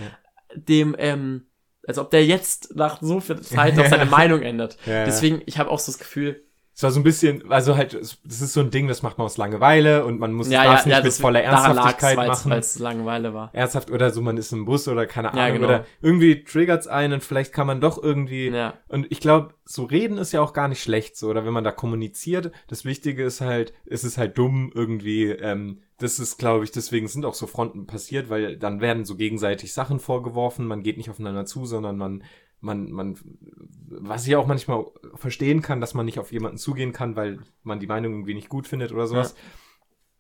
dem, 0.56 0.96
ähm, 0.98 1.48
als 1.88 1.98
ob 1.98 2.12
der 2.12 2.26
jetzt 2.26 2.76
nach 2.76 3.02
so 3.02 3.20
viel 3.20 3.42
Zeit 3.42 3.76
noch 3.76 3.88
seine 3.88 4.06
Meinung 4.18 4.42
ändert. 4.42 4.78
Ja, 4.86 4.94
ja. 4.94 5.06
Deswegen, 5.06 5.42
ich 5.46 5.58
habe 5.58 5.70
auch 5.70 5.80
so 5.80 5.92
das 5.92 6.00
Gefühl, 6.00 6.44
Es 6.74 6.84
war 6.84 6.92
so 6.92 7.00
ein 7.02 7.04
bisschen, 7.04 7.52
also 7.52 7.76
halt, 7.76 7.94
es- 7.94 8.20
das 8.24 8.42
ist 8.42 8.54
so 8.54 8.62
ein 8.62 8.72
Ding, 8.72 8.88
das 8.88 9.04
macht 9.04 9.18
man 9.18 9.26
aus 9.26 9.38
Langeweile 9.38 10.06
und 10.06 10.20
man 10.20 10.32
muss 10.32 10.50
ja, 10.50 10.64
darf 10.64 10.80
ja, 10.82 10.86
nicht 10.86 10.88
ja, 10.88 10.98
mit 11.00 11.08
das, 11.08 11.20
voller 11.20 11.42
Ernsthaftigkeit 11.44 12.16
lag's, 12.16 12.28
machen. 12.40 12.52
Weil 12.52 12.60
es 12.60 12.80
Langeweile 12.80 13.34
war. 13.34 13.50
Ernsthaft 13.54 13.92
oder 13.92 14.10
so, 14.12 14.22
man 14.22 14.38
ist 14.38 14.54
im 14.54 14.64
Bus 14.66 14.88
oder 14.88 15.06
keine 15.06 15.28
Ja, 15.36 15.44
Ahnung 15.46 15.54
genau. 15.58 15.68
oder 15.68 15.86
irgendwie 16.02 16.44
triggert's 16.44 16.88
einen 16.88 17.14
und 17.16 17.24
vielleicht 17.24 17.52
kann 17.54 17.68
man 17.68 17.82
doch 17.82 18.02
irgendwie 18.02 18.50
Ja, 18.50 18.76
und 18.88 19.06
ich 19.12 19.20
glaube, 19.20 19.54
so 19.66 19.84
reden 19.84 20.18
ist 20.18 20.32
ja 20.32 20.42
auch 20.42 20.54
gar 20.54 20.70
nicht 20.70 20.82
schlecht 20.82 21.18
so 21.18 21.28
oder 21.30 21.46
wenn 21.46 21.54
man 21.54 21.64
da 21.66 21.72
kommuniziert, 21.72 22.52
das 22.68 22.86
Wichtige 22.86 23.24
ist 23.26 23.42
halt, 23.42 23.74
es 23.86 24.04
ist 24.04 24.18
halt 24.18 24.38
dumm 24.38 24.72
irgendwie, 24.74 25.26
ähm, 25.30 25.82
das 25.98 26.20
ist 26.20 26.38
glaube 26.40 26.64
ich, 26.64 26.72
deswegen 26.72 27.08
sind 27.10 27.26
auch 27.26 27.36
so 27.36 27.48
Fronten 27.48 27.86
passiert, 27.86 28.30
weil 28.30 28.58
dann 28.58 28.80
werden 28.82 29.06
so 29.06 29.16
gegenseitig 29.18 29.74
Sachen 29.74 30.00
vorgeworfen, 30.00 30.66
man 30.66 30.84
geht 30.84 30.98
nicht 30.98 31.10
aufeinander 31.10 31.46
zu, 31.46 31.66
sondern 31.66 31.98
man 31.98 32.24
man, 32.62 32.92
man, 32.92 33.16
was 33.90 34.26
ich 34.28 34.36
auch 34.36 34.48
manchmal 34.48 34.86
verstehen 35.16 35.62
kann, 35.62 35.82
dass 35.82 35.94
man 35.94 36.06
nicht 36.06 36.20
auf 36.20 36.32
jemanden 36.32 36.58
zugehen 36.58 36.94
kann, 36.94 37.16
weil 37.16 37.40
man 37.64 37.80
die 37.80 37.88
Meinung 37.88 38.14
irgendwie 38.14 38.36
nicht 38.36 38.50
gut 38.50 38.68
findet 38.68 38.92
oder 38.92 39.08
sowas. 39.08 39.36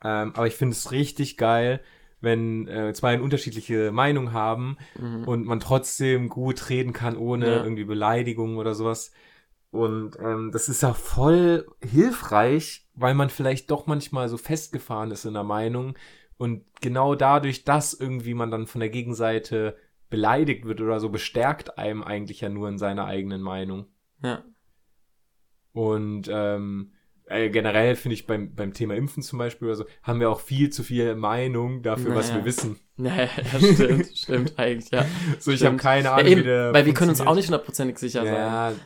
Ähm, 0.03 0.33
aber 0.35 0.47
ich 0.47 0.55
finde 0.55 0.73
es 0.73 0.91
richtig 0.91 1.37
geil, 1.37 1.79
wenn 2.19 2.67
äh, 2.67 2.93
zwei 2.93 3.13
eine 3.13 3.23
unterschiedliche 3.23 3.91
Meinung 3.91 4.33
haben 4.33 4.77
mhm. 4.99 5.27
und 5.27 5.45
man 5.45 5.59
trotzdem 5.59 6.29
gut 6.29 6.69
reden 6.69 6.93
kann, 6.93 7.15
ohne 7.15 7.47
Ja. 7.47 7.63
irgendwie 7.63 7.85
Beleidigungen 7.85 8.57
oder 8.57 8.75
sowas. 8.75 9.11
Und 9.69 10.17
ähm, 10.19 10.51
das 10.51 10.67
ist 10.67 10.81
ja 10.81 10.93
voll 10.93 11.65
hilfreich, 11.81 12.89
weil 12.95 13.13
man 13.13 13.29
vielleicht 13.29 13.71
doch 13.71 13.87
manchmal 13.87 14.27
so 14.27 14.37
festgefahren 14.37 15.11
ist 15.11 15.25
in 15.25 15.33
der 15.33 15.43
Meinung 15.43 15.95
und 16.37 16.65
genau 16.81 17.15
dadurch, 17.15 17.63
dass 17.63 17.93
irgendwie 17.93 18.33
man 18.33 18.51
dann 18.51 18.67
von 18.67 18.81
der 18.81 18.89
Gegenseite 18.89 19.77
beleidigt 20.11 20.65
wird 20.65 20.79
oder 20.81 20.99
so, 20.99 21.09
bestärkt 21.09 21.79
einem 21.79 22.03
eigentlich 22.03 22.41
ja 22.41 22.49
nur 22.49 22.69
in 22.69 22.77
seiner 22.77 23.05
eigenen 23.05 23.41
Meinung. 23.41 23.87
ja. 24.23 24.43
Und 25.73 26.29
ähm, 26.29 26.91
äh, 27.31 27.49
generell 27.49 27.95
finde 27.95 28.15
ich 28.15 28.27
beim, 28.27 28.53
beim 28.55 28.73
Thema 28.73 28.93
Impfen 28.95 29.23
zum 29.23 29.39
Beispiel 29.39 29.69
oder 29.69 29.77
so, 29.77 29.85
haben 30.03 30.19
wir 30.19 30.29
auch 30.29 30.41
viel 30.41 30.69
zu 30.69 30.83
viel 30.83 31.15
Meinung 31.15 31.81
dafür, 31.81 32.13
was 32.13 32.27
Naja. 32.27 32.39
wir 32.39 32.45
wissen. 32.45 32.79
Naja, 32.97 33.29
ja, 33.53 33.73
stimmt, 33.73 34.11
stimmt 34.15 34.59
eigentlich, 34.59 34.91
ja. 34.91 35.05
So, 35.39 35.49
ich 35.51 35.65
habe 35.65 35.77
keine 35.77 36.03
ja, 36.03 36.15
Ahnung, 36.15 36.27
eben, 36.27 36.41
wie 36.41 36.45
der 36.45 36.71
weil 36.71 36.85
wir 36.85 36.93
können 36.93 37.09
uns 37.09 37.21
auch 37.21 37.33
nicht 37.33 37.47
hundertprozentig 37.47 37.97
sicher 37.97 38.23
sein. 38.23 38.33
Ja, 38.35 38.73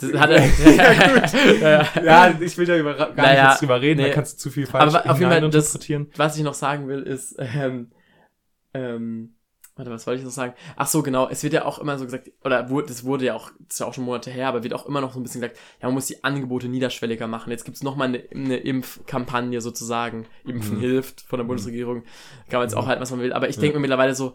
Das 0.00 0.12
hat 0.14 0.30
er, 0.30 0.40
ja, 0.44 1.20
gut. 1.20 1.60
ja, 1.60 1.82
ja. 1.82 2.04
ja, 2.28 2.40
ich 2.40 2.56
will 2.56 2.66
da 2.66 2.76
über, 2.76 2.94
gar 2.94 3.14
Naja, 3.14 3.42
nicht 3.42 3.50
jetzt 3.50 3.60
drüber 3.62 3.80
reden, 3.80 4.00
nee. 4.00 4.08
da 4.08 4.14
kannst 4.14 4.34
du 4.34 4.38
zu 4.38 4.50
viel 4.50 4.66
falsch 4.66 4.94
Aber 4.94 5.10
auf 5.10 5.18
jeden 5.18 5.30
Fall, 5.30 5.50
das-. 5.50 5.78
Was 6.16 6.36
ich 6.36 6.42
noch 6.44 6.54
sagen 6.54 6.88
will, 6.88 7.02
ist, 7.02 7.36
ähm, 7.38 7.90
ähm, 8.74 9.34
warte, 9.78 9.90
was 9.90 10.06
wollte 10.06 10.18
ich 10.18 10.24
noch 10.24 10.32
sagen? 10.32 10.52
Ach 10.76 10.86
so, 10.86 11.02
genau, 11.02 11.28
es 11.28 11.42
wird 11.42 11.54
ja 11.54 11.64
auch 11.64 11.78
immer 11.78 11.96
so 11.98 12.04
gesagt, 12.04 12.30
oder 12.44 12.62
das 12.64 13.04
wurde 13.04 13.24
ja 13.26 13.34
auch, 13.34 13.50
das 13.60 13.74
ist 13.74 13.80
ja 13.80 13.86
auch 13.86 13.94
schon 13.94 14.04
Monate 14.04 14.30
her, 14.30 14.48
aber 14.48 14.62
wird 14.62 14.74
auch 14.74 14.84
immer 14.86 15.00
noch 15.00 15.14
so 15.14 15.20
ein 15.20 15.22
bisschen 15.22 15.40
gesagt, 15.40 15.58
ja, 15.80 15.86
man 15.88 15.94
muss 15.94 16.06
die 16.06 16.22
Angebote 16.24 16.68
niederschwelliger 16.68 17.26
machen. 17.26 17.50
Jetzt 17.50 17.64
gibt's 17.64 17.82
noch 17.82 17.96
mal 17.96 18.04
eine, 18.08 18.22
eine 18.34 18.56
Impfkampagne 18.58 19.60
sozusagen, 19.60 20.26
Impfen 20.44 20.76
Mhm. 20.76 20.80
hilft 20.80 21.20
von 21.22 21.38
der 21.38 21.44
Bundesregierung. 21.46 22.02
Kann 22.50 22.58
man 22.60 22.62
jetzt 22.62 22.74
Mhm. 22.74 22.80
auch 22.82 22.86
halten, 22.86 23.00
was 23.02 23.10
man 23.10 23.20
will. 23.20 23.32
Aber 23.32 23.48
ich 23.48 23.56
Ja. 23.56 23.60
denke 23.62 23.76
mir 23.78 23.82
mittlerweile 23.82 24.14
so, 24.14 24.34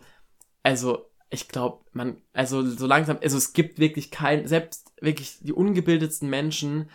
also, 0.64 1.06
ich 1.30 1.48
glaube, 1.48 1.84
man, 1.94 2.22
also 2.34 2.62
so 2.64 2.86
langsam, 2.88 3.18
also 3.22 3.38
es 3.38 3.54
gibt 3.54 3.80
wirklich 3.80 4.12
kein, 4.12 4.48
selbst 4.48 4.94
wirklich 5.02 5.40
die 5.42 5.52
ungebildetsten 5.54 6.30
Menschen, 6.30 6.90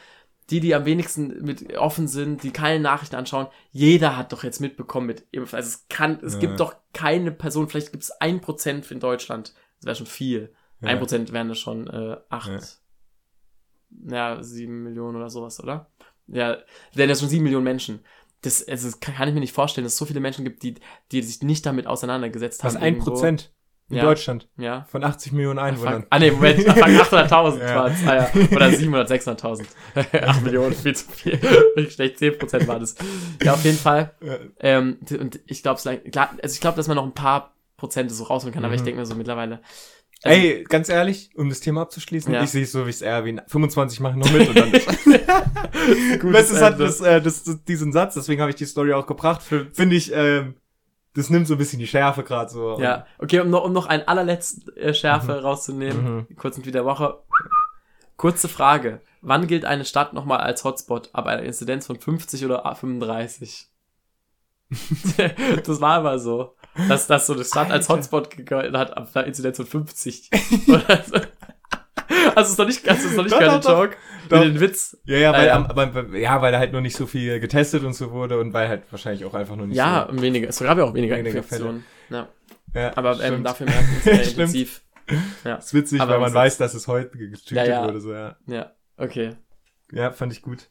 die, 0.51 0.61
die 0.61 0.75
am 0.75 0.85
wenigsten 0.87 1.45
mit 1.45 1.77
offen 1.77 2.09
sind, 2.09 2.43
die 2.43 2.51
keine 2.53 2.81
Nachrichten 2.83 3.17
anschauen, 3.17 3.49
jeder 3.71 4.17
hat 4.17 4.33
doch 4.33 4.45
jetzt 4.45 4.61
mitbekommen 4.61 5.07
mit 5.07 5.27
Impf. 5.31 5.53
Also 5.55 5.69
es 5.69 5.87
kann, 5.89 6.21
es 6.25 6.35
Ja. 6.35 6.41
gibt 6.41 6.61
doch 6.61 6.75
keine 6.95 7.33
Person, 7.33 7.69
vielleicht 7.69 7.93
gibt 7.93 8.05
es 8.05 8.11
ein 8.13 8.41
Prozent 8.41 8.91
in 8.91 9.01
Deutschland. 9.01 9.55
Das 9.79 9.87
wäre 9.87 9.97
schon 9.97 10.07
viel. 10.07 10.55
Ja. 10.81 10.89
Ein 10.89 10.99
Prozent 10.99 11.33
wären 11.33 11.49
das 11.49 11.59
schon 11.59 11.87
äh, 11.89 12.17
acht, 12.31 12.81
ja. 14.07 14.43
sieben 14.43 14.83
Millionen 14.85 15.17
oder 15.17 15.31
sowas, 15.31 15.63
oder? 15.63 15.91
Ja, 16.27 16.59
wären 16.95 17.09
das 17.09 17.21
schon 17.21 17.29
sieben 17.29 17.45
Millionen 17.45 17.65
Menschen. 17.65 18.01
Das, 18.43 18.67
also 18.67 18.89
das 18.89 19.01
kann, 19.01 19.29
ich 19.29 19.35
mir 19.35 19.41
nicht 19.41 19.53
vorstellen, 19.55 19.85
dass 19.85 19.95
es 19.95 19.99
so 19.99 20.05
viele 20.05 20.21
Menschen 20.21 20.45
gibt, 20.45 20.63
die, 20.63 20.75
die 21.11 21.23
sich 21.23 21.43
nicht 21.43 21.67
damit 21.67 21.87
auseinandergesetzt 21.87 22.63
Was 22.65 22.75
haben. 22.75 22.83
ein 22.83 22.95
irgendwo. 22.95 23.11
Prozent 23.13 23.53
in 23.91 23.97
Ja. 23.97 24.03
Deutschland 24.05 24.49
Ja. 24.59 24.87
von 24.91 25.03
80 25.03 25.33
Millionen. 25.33 25.59
Einwohnern. 25.59 26.07
Ah, 26.11 26.19
nee, 26.19 26.31
Moment, 26.31 26.63
fuck, 26.63 26.77
800.000 26.77 27.59
Ja. 27.61 27.75
war's. 27.77 27.93
Ah, 28.07 28.15
ja. 28.17 28.31
Oder 28.55 28.71
700, 28.71 29.09
600.000. 29.11 29.65
8 29.95 30.43
Millionen, 30.43 30.75
viel 30.75 30.95
zu 30.95 31.07
viel. 31.11 31.39
Schlecht, 31.91 32.19
10% 32.19 32.67
war 32.67 32.79
das. 32.81 32.95
Ja, 33.43 33.55
auf 33.55 33.65
jeden 33.65 33.79
Fall. 33.79 34.13
Ähm, 34.61 34.99
und 35.19 35.41
ich 35.47 35.63
glaube, 35.63 35.81
also 35.85 35.91
ich 36.55 36.61
glaube, 36.61 36.77
dass 36.77 36.87
man 36.89 36.97
noch 36.97 37.05
ein 37.05 37.15
paar 37.15 37.55
Prozente 37.77 38.13
so 38.13 38.25
rausholen 38.25 38.53
kann, 38.53 38.65
aber 38.65 38.75
ich 38.75 38.81
Mhm. 38.81 38.87
denke 38.87 39.01
mir 39.01 39.07
so 39.07 39.15
mittlerweile. 39.15 39.61
Also, 40.25 40.37
Ey, 40.37 40.65
ganz 40.69 40.89
ehrlich, 40.89 41.31
um 41.37 41.49
das 41.49 41.61
Thema 41.61 41.83
abzuschließen, 41.83 42.35
Ja. 42.35 42.43
ich 42.43 42.51
sehe 42.51 42.65
es 42.65 42.73
so, 42.73 42.87
wie 42.87 42.91
es 42.91 43.03
eher 43.03 43.25
wie 43.25 43.39
25 43.47 44.01
machen 44.01 44.19
noch 44.19 44.31
mit 44.33 44.49
und 44.49 44.59
dann. 44.59 44.73
Gutes 44.73 44.93
Weißt 46.33 46.51
du, 46.51 46.55
es 46.57 46.61
hat 46.61 46.81
das, 46.81 47.01
äh, 47.01 47.21
das, 47.23 47.45
das, 47.45 47.63
diesen 47.65 47.93
Satz, 47.93 48.15
deswegen 48.15 48.41
habe 48.41 48.51
ich 48.51 48.57
die 48.57 48.65
Story 48.65 48.93
auch 48.95 49.07
gebracht. 49.07 49.43
Finde 49.43 49.95
ich, 49.95 50.13
ähm, 50.13 50.55
das 51.19 51.31
nimmt 51.31 51.47
so 51.49 51.55
ein 51.55 51.59
bisschen 51.59 51.81
die 51.81 51.87
Schärfe 51.87 52.23
gerade 52.23 52.49
so. 52.51 52.79
Ja, 52.81 53.07
okay, 53.19 53.41
um 53.41 53.51
noch, 53.51 53.65
um 53.65 53.73
noch 53.73 53.87
einen 53.87 54.07
allerletzten 54.07 54.75
äh, 54.77 54.95
Schärfe 54.95 55.43
rauszunehmen, 55.43 56.27
Mhm. 56.29 56.37
kurz 56.37 56.57
mit 56.59 56.73
der 56.73 56.85
Woche. 56.85 57.19
Kurze 58.17 58.49
Frage. 58.49 59.01
Wann 59.21 59.47
gilt 59.49 59.65
eine 59.65 59.85
Stadt 59.85 60.13
nochmal 60.13 60.39
als 60.41 60.63
Hotspot 60.65 61.11
ab 61.13 61.27
einer 61.27 61.43
Inzidenz 61.43 61.87
von 61.87 61.99
50 61.99 62.45
oder 62.45 62.75
35? 62.75 63.67
das 65.65 65.81
war 65.81 66.01
immer 66.01 66.19
so. 66.19 66.55
Dass, 66.89 67.07
dass 67.09 67.27
so 67.27 67.33
eine 67.33 67.45
Stadt 67.45 67.71
als 67.71 67.89
Alter. 67.89 68.01
Hotspot 68.01 68.31
gegolten 68.31 68.77
hat 68.79 68.97
ab 68.97 69.09
einer 69.15 69.27
Inzidenz 69.27 69.57
von 69.57 69.67
50. 69.67 70.31
Oder 70.69 71.03
so. 71.05 71.19
Du 71.19 72.41
es 72.43 72.57
noch 72.59 72.67
nicht, 72.67 72.87
du 72.87 72.91
es 72.91 73.17
noch 73.17 73.25
nicht 73.25 73.33
Doch, 73.35 73.41
doch, 73.41 73.61
doch. 73.61 73.71
Joke? 73.83 73.97
Doch. 73.97 73.97
Mit 74.31 74.43
den 74.45 74.61
Witz? 74.61 74.97
Ja, 75.05 75.17
ja, 75.19 75.31
Ah, 75.31 75.35
weil, 75.39 75.47
ja. 75.47 75.57
am- 75.57 75.67
aber, 75.67 76.17
ja, 76.19 76.41
weil 76.43 76.57
halt 76.57 76.73
noch 76.73 76.81
nicht 76.81 76.97
so 76.97 77.07
viel 77.07 77.41
getestet 77.41 77.85
und 77.85 77.93
so 77.95 78.11
wurde 78.13 78.39
und 78.41 78.53
weil 78.53 78.69
halt 78.69 78.83
wahrscheinlich 78.91 79.25
auch 79.25 79.35
einfach 79.35 79.57
noch 79.57 79.67
nicht 79.67 79.77
Ja, 79.77 80.03
und 80.05 80.21
weniger. 80.23 80.49
Es 80.49 80.59
gab 80.59 80.77
ja 80.79 80.85
auch 80.85 80.95
weniger, 80.95 81.17
Weniger 81.17 81.37
Infektionen. 81.39 81.85
Ja. 82.11 82.29
so. 82.75 82.79
Ja, 82.79 82.97
Aber 82.97 83.23
ähm, 83.23 83.45
dafür 83.45 83.67
merken 83.67 83.89
wir 83.95 84.01
sehr 84.03 84.15
Stimmt. 84.25 84.31
intensiv. 84.33 84.83
Ja, 85.45 85.55
ist 85.57 85.73
witzig, 85.73 86.01
aber 86.03 86.13
weil 86.15 86.21
man 86.21 86.35
weiß, 86.35 86.59
dass 86.59 86.75
es 86.75 86.87
heute 86.87 87.17
getütet 87.17 87.53
Ja, 87.53 87.65
ja. 87.65 87.85
wurde. 87.87 88.01
So, 88.01 88.13
ja. 88.13 88.37
ja, 88.47 88.73
okay. 88.99 89.37
ja, 89.93 90.13
fand 90.13 90.33
ich 90.33 90.43
gut. 90.43 90.69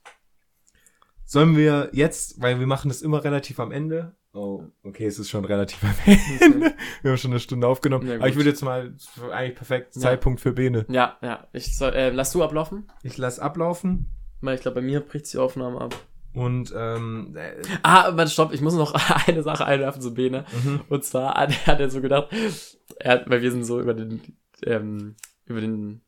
Sollen 1.26 1.58
wir 1.58 1.90
jetzt, 1.94 2.42
weil 2.42 2.60
wir 2.60 2.68
machen 2.68 2.90
das 2.90 3.02
immer 3.02 3.24
relativ 3.24 3.60
am 3.60 3.72
Ende. 3.72 4.16
Oh, 4.38 4.64
okay, 4.84 5.06
es 5.08 5.18
ist 5.20 5.30
schon 5.30 5.46
relativ 5.46 5.84
am 5.84 5.94
Ende. 6.06 6.74
Wir 7.02 7.12
haben 7.12 7.18
schon 7.18 7.32
eine 7.32 7.40
Stunde 7.40 7.68
aufgenommen. 7.68 8.08
Ja, 8.08 8.16
aber 8.18 8.28
ich 8.30 8.36
würde 8.36 8.50
jetzt 8.50 8.62
mal, 8.62 8.94
eigentlich 9.32 9.56
perfekt, 9.56 9.96
Ja. 9.96 10.02
Zeitpunkt 10.02 10.40
für 10.42 10.52
Bene. 10.54 10.86
Ja, 10.90 11.18
ja. 11.22 11.48
Ich 11.54 11.76
soll, 11.78 11.94
äh, 11.94 12.10
lass 12.12 12.32
du 12.34 12.44
ablaufen? 12.44 12.88
Ich 13.04 13.18
lass 13.18 13.40
ablaufen 13.40 14.08
Weil 14.42 14.56
ich 14.56 14.62
glaube, 14.62 14.76
bei 14.76 14.82
mir 14.82 15.00
bricht 15.00 15.32
die 15.34 15.38
Aufnahme 15.40 15.82
ab. 15.82 15.96
und 16.34 16.72
ähm, 16.78 17.36
äh, 17.36 17.54
Ah, 17.82 18.16
warte, 18.16 18.30
stopp, 18.30 18.54
ich 18.54 18.62
muss 18.62 18.76
noch 18.76 18.94
eine 19.28 19.42
Sache 19.44 19.66
einwerfen 19.66 20.02
zu 20.02 20.14
Bene. 20.14 20.46
mhm. 20.64 20.82
Und 20.90 21.04
zwar 21.04 21.34
hat, 21.34 21.66
hat 21.66 21.80
er 21.80 21.90
so 21.90 22.00
gedacht, 22.02 22.28
er 23.00 23.12
hat, 23.14 23.30
weil 23.30 23.42
wir 23.42 23.52
sind 23.52 23.64
so 23.64 23.80
über 23.82 23.94
den, 23.96 24.22
ähm, 24.64 25.16
über 25.46 25.62
den 25.62 26.02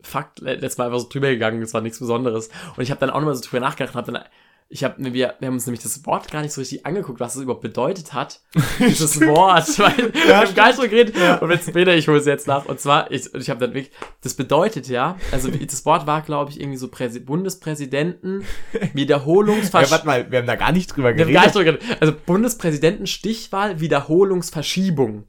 Fakt 0.00 0.40
le- 0.40 0.54
letztes 0.54 0.78
Mal 0.78 0.86
einfach 0.86 1.00
so 1.00 1.08
drüber 1.08 1.28
gegangen, 1.28 1.60
das 1.60 1.72
war 1.74 1.80
nichts 1.80 1.98
Besonderes. 1.98 2.48
Und 2.76 2.82
ich 2.82 2.90
habe 2.90 3.00
dann 3.00 3.10
auch 3.10 3.18
nochmal 3.20 3.34
so 3.34 3.42
drüber 3.42 3.60
nachgedacht 3.60 3.94
und 3.94 3.98
hab 3.98 4.06
dann, 4.06 4.24
ich 4.68 4.82
habe, 4.82 4.96
wir, 4.98 5.12
wir 5.12 5.46
haben 5.46 5.54
uns 5.54 5.66
nämlich 5.66 5.82
das 5.82 6.04
Wort 6.06 6.30
gar 6.32 6.42
nicht 6.42 6.52
so 6.52 6.60
richtig 6.60 6.84
angeguckt, 6.84 7.20
was 7.20 7.36
es 7.36 7.42
überhaupt 7.42 7.62
bedeutet 7.62 8.12
hat. 8.12 8.40
Dieses 8.80 9.20
Wort, 9.20 9.66
weil 9.78 10.12
wir 10.12 10.36
haben 10.36 10.54
gar 10.54 10.68
nicht 10.68 10.78
drüber 10.78 10.88
geredet. 10.88 11.42
Und 11.42 11.50
jetzt 11.50 11.72
Bene, 11.72 11.94
ich 11.94 12.08
hole 12.08 12.18
es 12.18 12.26
jetzt 12.26 12.48
nach. 12.48 12.66
Und 12.66 12.80
zwar, 12.80 13.10
ich, 13.10 13.32
ich 13.34 13.50
habe 13.50 13.60
dann 13.60 13.74
wirklich, 13.74 13.92
das 14.22 14.34
bedeutet 14.34 14.88
ja, 14.88 15.16
also 15.30 15.50
das 15.66 15.86
Wort 15.86 16.06
war, 16.06 16.22
glaube 16.22 16.50
ich, 16.50 16.60
irgendwie 16.60 16.78
so 16.78 16.88
Präsi 16.88 17.20
Bundespräsidenten, 17.20 18.44
ja, 18.72 18.80
Wiederholungsversch 18.94 19.90
warte 19.90 20.06
mal, 20.06 20.30
wir 20.30 20.38
haben 20.38 20.46
da 20.46 20.56
gar 20.56 20.72
nicht 20.72 20.88
drüber 20.88 21.14
wir 21.14 21.24
haben 21.24 21.32
gar 21.32 21.44
nicht 21.44 21.54
geredet. 21.54 21.74
drüber 21.74 21.86
geredet. 21.86 22.02
Also 22.02 22.14
Bundespräsidenten 22.26 23.06
Stichwahl 23.06 23.80
Wiederholungsverschiebung. 23.80 25.28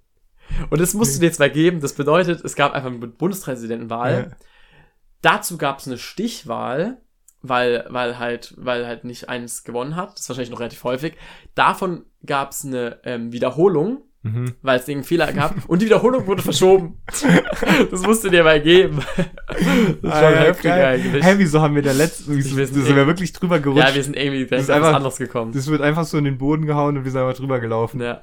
Und 0.70 0.82
das 0.82 0.94
musst 0.94 1.16
du 1.16 1.20
dir 1.20 1.28
jetzt 1.28 1.40
mal 1.40 1.52
geben. 1.52 1.82
Das 1.82 1.94
bedeutet, 1.94 2.44
es 2.44 2.56
gab 2.56 2.74
einfach 2.74 2.90
eine 2.90 3.00
Bundespräsidentenwahl. 3.00 4.30
Ja. 4.32 4.38
Dazu 5.22 5.58
gab 5.58 5.80
es 5.80 5.88
eine 5.88 5.98
Stichwahl, 5.98 7.02
weil, 7.50 7.86
weil 7.90 8.20
halt, 8.20 8.54
weil 8.58 8.86
halt 8.86 9.04
nicht 9.04 9.30
eins 9.30 9.64
gewonnen 9.64 9.96
hat. 9.96 10.14
Das 10.14 10.22
ist 10.22 10.30
wahrscheinlich 10.30 10.52
noch 10.52 10.60
relativ 10.60 10.84
häufig. 10.84 11.16
Davon 11.54 12.06
gab 12.26 12.52
es 12.52 12.66
eine 12.66 13.00
ähm, 13.04 13.32
Wiederholung, 13.32 14.04
Mhm. 14.26 14.54
weil 14.64 14.80
es 14.80 14.88
irgendeinen 14.88 15.08
Fehler 15.08 15.32
gab. 15.34 15.54
Und 15.68 15.82
die 15.82 15.86
Wiederholung 15.86 16.26
wurde 16.26 16.42
verschoben. 16.42 16.98
das 17.92 18.02
musst 18.02 18.24
du 18.24 18.30
dir 18.30 18.44
mal 18.44 18.60
geben. 18.60 19.00
Das 19.48 19.58
ist 19.58 19.64
schon 20.02 20.12
Ah, 20.12 20.32
ja, 20.32 20.38
heftig 20.40 20.64
geil. 20.64 20.86
eigentlich. 20.86 21.24
Hä, 21.24 21.34
wieso 21.38 21.62
haben 21.62 21.76
wir 21.76 21.82
da 21.84 21.92
letzten, 21.92 22.36
wieso, 22.36 22.58
Wir 22.58 22.66
sind 22.68 22.84
sind 22.86 22.96
wir 22.96 23.06
wirklich 23.08 23.32
drüber 23.34 23.60
gerutscht? 23.60 23.88
Ja, 23.88 23.94
wir 23.94 24.04
sind 24.04 24.16
irgendwie 24.16 24.42
ist 24.42 24.50
direkt 24.52 24.70
auf 24.70 24.70
was 24.70 24.76
einfach- 24.84 24.96
anderes 24.96 25.18
gekommen. 25.18 25.52
das 25.54 25.68
wird 25.68 25.82
einfach 25.82 26.06
so 26.06 26.18
in 26.18 26.24
den 26.24 26.38
Boden 26.40 26.66
gehauen 26.66 26.98
und 26.98 27.04
wir 27.06 27.12
sind 27.12 27.22
einfach 27.22 27.38
drüber 27.38 27.60
gelaufen. 27.60 28.02
ja. 28.02 28.22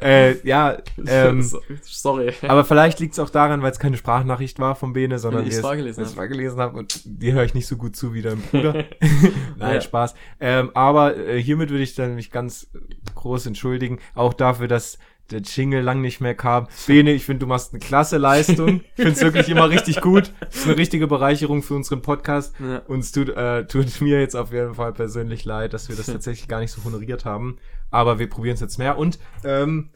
Äh, 0.00 0.36
ja, 0.46 0.76
ähm, 1.06 1.42
So- 1.42 1.60
Sorry. 1.82 2.32
aber 2.46 2.64
vielleicht 2.64 3.00
liegt 3.00 3.12
es 3.14 3.18
auch 3.18 3.30
daran, 3.30 3.62
weil 3.62 3.70
es 3.72 3.78
keine 3.78 3.96
Sprachnachricht 3.96 4.58
war 4.58 4.74
von 4.76 4.92
Bene, 4.92 5.18
sondern 5.18 5.42
ich 5.42 5.48
wir 5.48 5.52
es 5.52 5.56
es 5.58 5.62
vorgelesen 5.62 6.02
es 6.02 6.08
habe. 6.10 6.16
vorgelesen 6.16 6.60
haben 6.60 6.78
und 6.78 7.00
die 7.04 7.32
höre 7.32 7.44
ich 7.44 7.54
nicht 7.54 7.66
so 7.66 7.76
gut 7.76 7.96
zu 7.96 8.14
wie 8.14 8.22
dein 8.22 8.40
Bruder. 8.40 8.72
Nein, 9.56 9.74
Ja. 9.74 9.80
Spaß. 9.80 10.14
Ähm, 10.40 10.70
aber 10.74 11.16
äh, 11.16 11.42
hiermit 11.42 11.70
würde 11.70 11.82
ich 11.82 11.94
dann 11.94 12.14
mich 12.14 12.30
ganz 12.30 12.68
groß 13.14 13.46
entschuldigen, 13.46 13.98
auch 14.14 14.34
dafür, 14.34 14.68
dass 14.68 14.98
der 15.30 15.40
Jingle 15.40 15.82
lang 15.82 16.00
nicht 16.00 16.20
mehr 16.20 16.34
kam. 16.34 16.68
Bene, 16.86 17.12
ich 17.12 17.24
finde, 17.24 17.40
du 17.40 17.46
machst 17.46 17.72
eine 17.72 17.80
klasse 17.80 18.16
Leistung. 18.18 18.80
Ich 18.96 19.04
finde 19.04 19.10
es 19.12 19.20
wirklich 19.22 19.48
immer 19.48 19.68
richtig 19.70 20.00
gut. 20.00 20.32
Das 20.40 20.56
ist 20.56 20.66
eine 20.66 20.76
richtige 20.76 21.06
Bereicherung 21.06 21.62
für 21.62 21.74
unseren 21.74 22.02
Podcast. 22.02 22.54
Ja. 22.58 22.78
Und 22.88 23.00
es 23.00 23.12
tut, 23.12 23.28
äh, 23.28 23.66
tut 23.66 24.00
mir 24.00 24.20
jetzt 24.20 24.34
auf 24.34 24.52
jeden 24.52 24.74
Fall 24.74 24.92
persönlich 24.92 25.44
leid, 25.44 25.72
dass 25.74 25.88
wir 25.88 25.96
das 25.96 26.06
tatsächlich 26.12 26.48
gar 26.48 26.60
nicht 26.60 26.72
so 26.72 26.82
honoriert 26.84 27.24
haben. 27.24 27.58
Aber 27.90 28.18
wir 28.18 28.28
probieren 28.28 28.54
es 28.54 28.60
jetzt 28.60 28.78
mehr. 28.78 28.98
Und 28.98 29.18
ähm, 29.44 29.90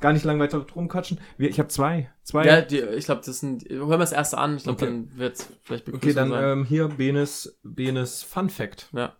gar 0.00 0.12
nicht 0.12 0.24
lang 0.24 0.38
weiter 0.38 0.60
drum 0.60 0.88
quatschen. 0.88 1.18
Ich 1.38 1.58
habe 1.58 1.68
zwei. 1.68 2.10
Zwei. 2.22 2.46
Ja, 2.46 2.60
die, 2.60 2.78
ich 2.80 3.06
glaube, 3.06 3.22
das 3.24 3.40
sind. 3.40 3.68
Hören 3.68 3.88
wir 3.88 3.98
das 3.98 4.12
erste 4.12 4.38
an. 4.38 4.56
Ich 4.56 4.62
glaube, 4.64 4.76
Okay. 4.82 4.86
dann 4.92 5.18
wird 5.18 5.36
es 5.36 5.48
vielleicht 5.62 5.88
okay, 5.92 6.12
dann 6.12 6.30
sein. 6.30 6.44
ähm, 6.58 6.64
hier 6.64 6.88
Benes, 6.88 7.58
Benes 7.64 8.22
Fun 8.22 8.48
Fact. 8.50 8.88
ja. 8.92 9.14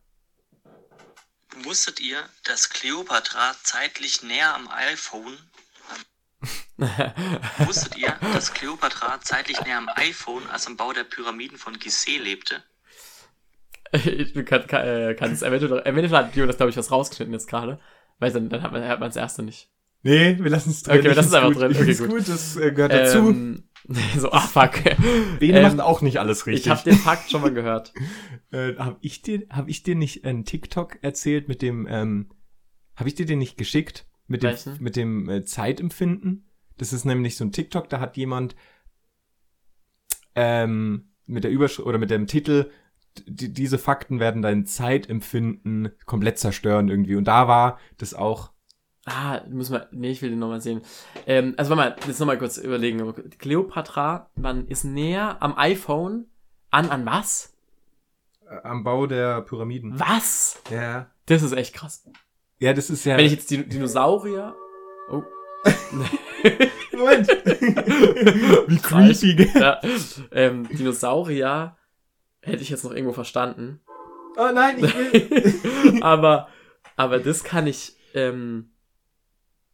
Wusstet 1.64 2.00
ihr, 2.00 2.28
dass 2.44 2.68
Kleopatra 2.70 3.54
zeitlich 3.62 4.22
näher 4.22 4.54
am 4.54 4.68
iPhone 4.68 5.38
Wusstet 7.58 7.96
ihr, 7.96 8.14
dass 8.34 8.52
Kleopatra 8.52 9.20
zeitlich 9.22 9.60
näher 9.64 9.78
am 9.78 9.88
iPhone 9.94 10.46
als 10.50 10.66
am 10.66 10.76
Bau 10.76 10.92
der 10.92 11.04
Pyramiden 11.04 11.56
von 11.56 11.78
Gizeh 11.78 12.18
lebte? 12.18 12.62
ich 13.92 14.34
kann, 14.44 14.66
kann, 14.66 14.86
äh, 14.86 15.14
kann 15.14 15.32
es 15.32 15.42
eventuell, 15.42 15.80
eventuell 15.86 16.10
hat 16.10 16.34
Dio 16.34 16.46
das, 16.46 16.56
glaube 16.56 16.70
ich, 16.70 16.76
was 16.76 16.90
rausgeschnitten 16.90 17.32
jetzt 17.32 17.48
gerade. 17.48 17.80
Weil 18.18 18.32
dann, 18.32 18.48
dann 18.48 18.62
hat 18.62 18.72
man 18.72 19.00
das 19.00 19.16
erste 19.16 19.42
nicht. 19.42 19.68
Nee, 20.02 20.38
wir 20.38 20.50
lassen 20.50 20.70
es 20.70 20.82
drin. 20.82 20.98
Okay, 20.98 21.08
wir 21.08 21.14
lassen 21.14 21.28
es 21.28 21.34
einfach 21.34 21.58
drin. 21.58 21.76
Okay, 21.76 21.94
gut. 21.94 22.08
gut, 22.08 22.28
das 22.28 22.56
äh, 22.56 22.72
gehört 22.72 22.92
dazu. 22.92 23.18
Ähm, 23.18 23.65
so, 24.18 24.32
ah, 24.32 24.40
fuck. 24.40 24.82
Bene 25.38 25.58
ähm, 25.58 25.62
macht 25.62 25.80
auch 25.80 26.02
nicht 26.02 26.18
alles 26.18 26.46
richtig. 26.46 26.66
Ich 26.66 26.70
habe 26.70 26.82
den 26.82 26.98
Fakt 26.98 27.30
schon 27.30 27.42
mal 27.42 27.52
gehört. 27.52 27.92
äh, 28.50 28.74
hab 28.76 28.98
ich 29.00 29.22
dir, 29.22 29.46
ich 29.66 29.82
dir 29.82 29.94
nicht 29.94 30.24
einen 30.24 30.44
TikTok 30.44 30.98
erzählt 31.02 31.48
mit 31.48 31.62
dem, 31.62 31.86
ähm, 31.88 32.30
habe 32.96 33.08
ich 33.08 33.14
dir 33.14 33.26
den 33.26 33.38
nicht 33.38 33.56
geschickt? 33.56 34.06
Mit 34.26 34.42
dem, 34.42 34.50
Welchen? 34.50 34.76
mit 34.82 34.96
dem 34.96 35.28
äh, 35.28 35.44
Zeitempfinden? 35.44 36.48
Das 36.78 36.92
ist 36.92 37.04
nämlich 37.04 37.36
so 37.36 37.44
ein 37.44 37.52
TikTok, 37.52 37.88
da 37.88 38.00
hat 38.00 38.16
jemand 38.16 38.56
ähm, 40.34 41.12
mit 41.26 41.44
der 41.44 41.50
Überschrift 41.50 41.86
oder 41.86 41.98
mit 41.98 42.10
dem 42.10 42.26
Titel 42.26 42.70
die, 43.26 43.52
diese 43.52 43.78
Fakten 43.78 44.20
werden 44.20 44.42
dein 44.42 44.66
Zeitempfinden 44.66 45.90
komplett 46.04 46.38
zerstören 46.38 46.88
irgendwie. 46.88 47.16
Und 47.16 47.24
da 47.24 47.48
war 47.48 47.78
das 47.98 48.14
auch. 48.14 48.50
Ah, 49.08 49.40
muss 49.48 49.70
man, 49.70 49.86
nee, 49.92 50.10
ich 50.10 50.20
will 50.20 50.30
den 50.30 50.40
nochmal 50.40 50.60
sehen. 50.60 50.82
Ähm, 51.26 51.54
also 51.56 51.76
warte 51.76 52.00
mal, 52.00 52.06
jetzt 52.08 52.18
nochmal 52.18 52.38
kurz 52.38 52.58
überlegen. 52.58 53.14
Cleopatra, 53.38 54.28
man 54.34 54.66
ist 54.66 54.82
näher 54.84 55.36
am 55.40 55.56
iPhone 55.56 56.26
an, 56.72 56.90
an 56.90 57.06
was? 57.06 57.54
äh, 58.50 58.56
Am 58.64 58.82
Bau 58.82 59.06
der 59.06 59.42
Pyramiden. 59.42 59.98
Was? 60.00 60.60
Ja. 60.70 61.06
Das 61.26 61.42
ist 61.42 61.52
echt 61.52 61.72
krass. 61.74 62.04
Ja, 62.58 62.72
das 62.72 62.90
ist 62.90 63.04
ja. 63.04 63.16
Wenn 63.16 63.26
ich 63.26 63.32
jetzt 63.32 63.50
die 63.50 63.64
Dinosaurier. 63.68 64.54
Oh. 65.10 65.22
Moment. 66.92 67.28
Wie 68.68 68.78
creepy. 68.78 69.34
gell? 69.36 69.50
ja, 69.54 69.80
ähm, 70.32 70.68
Dinosaurier 70.68 71.76
hätte 72.40 72.62
ich 72.62 72.70
jetzt 72.70 72.84
noch 72.84 72.92
irgendwo 72.92 73.12
verstanden. 73.12 73.80
Oh 74.36 74.50
nein, 74.52 74.78
ich 74.82 74.94
will. 74.96 76.00
aber, 76.02 76.48
aber 76.96 77.18
das 77.18 77.44
kann 77.44 77.66
ich, 77.66 77.96
ähm, 78.14 78.70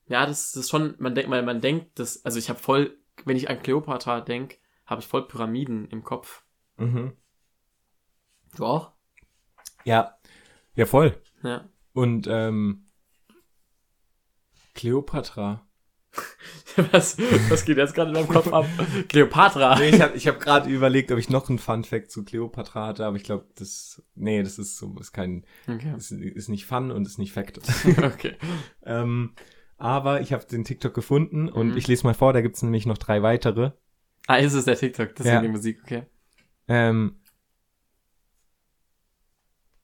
ja, 0.06 0.26
das, 0.26 0.52
das 0.52 0.64
ist 0.64 0.70
schon, 0.70 0.94
man 0.98 1.14
denkt, 1.14 1.30
man, 1.30 1.44
man 1.44 1.60
denkt, 1.60 1.98
das, 1.98 2.24
also 2.24 2.38
ich 2.38 2.48
habe 2.48 2.58
voll, 2.58 2.96
wenn 3.24 3.36
ich 3.36 3.48
an 3.48 3.62
Cleopatra 3.62 4.20
denk, 4.20 4.58
habe 4.86 5.00
ich 5.00 5.06
voll 5.06 5.26
Pyramiden 5.26 5.88
im 5.88 6.02
Kopf. 6.04 6.44
mhm. 6.76 7.12
Du 8.54 8.66
auch? 8.66 8.92
Ja. 9.84 10.18
Ja, 10.74 10.84
voll. 10.86 11.18
Ja. 11.42 11.68
Und 11.94 12.26
ähm, 12.26 12.86
Cleopatra. 14.74 15.66
Was, 16.90 17.18
was 17.50 17.64
geht 17.66 17.76
jetzt 17.76 17.94
gerade 17.94 18.10
in 18.10 18.14
meinem 18.14 18.28
Kopf 18.28 18.50
ab? 18.50 18.66
Cleopatra. 19.08 19.78
Nee, 19.78 19.90
ich 19.90 20.00
habe 20.00 20.16
ich 20.16 20.26
hab 20.26 20.40
gerade 20.40 20.70
überlegt, 20.70 21.12
ob 21.12 21.18
ich 21.18 21.28
noch 21.28 21.48
einen 21.48 21.58
Fun 21.58 21.84
Fact 21.84 22.10
zu 22.10 22.24
Cleopatra 22.24 22.86
hatte, 22.86 23.04
aber 23.04 23.16
ich 23.16 23.24
glaube, 23.24 23.46
das. 23.56 24.02
Nee, 24.14 24.42
das 24.42 24.58
ist 24.58 24.78
so, 24.78 24.94
ist 24.98 25.12
kein. 25.12 25.44
Okay. 25.68 25.94
Ist, 25.96 26.12
ist 26.12 26.48
nicht 26.48 26.64
Fun 26.64 26.90
und 26.90 27.06
ist 27.06 27.18
nicht 27.18 27.32
Fact. 27.32 27.58
okay. 28.02 28.36
ähm, 28.84 29.34
aber 29.82 30.20
ich 30.20 30.32
habe 30.32 30.44
den 30.46 30.64
TikTok 30.64 30.94
gefunden 30.94 31.48
und 31.48 31.70
Mhm. 31.72 31.76
ich 31.76 31.88
lese 31.88 32.06
mal 32.06 32.14
vor, 32.14 32.32
da 32.32 32.40
gibt's 32.40 32.62
nämlich 32.62 32.86
noch 32.86 32.98
drei 32.98 33.22
weitere. 33.22 33.72
Ah, 34.28 34.36
ist 34.36 34.54
es 34.54 34.64
der 34.64 34.76
TikTok, 34.76 35.14
deswegen 35.16 35.34
Ja. 35.34 35.42
die 35.42 35.48
Musik, 35.48 35.80
okay. 35.82 36.02
Ähm, 36.68 37.16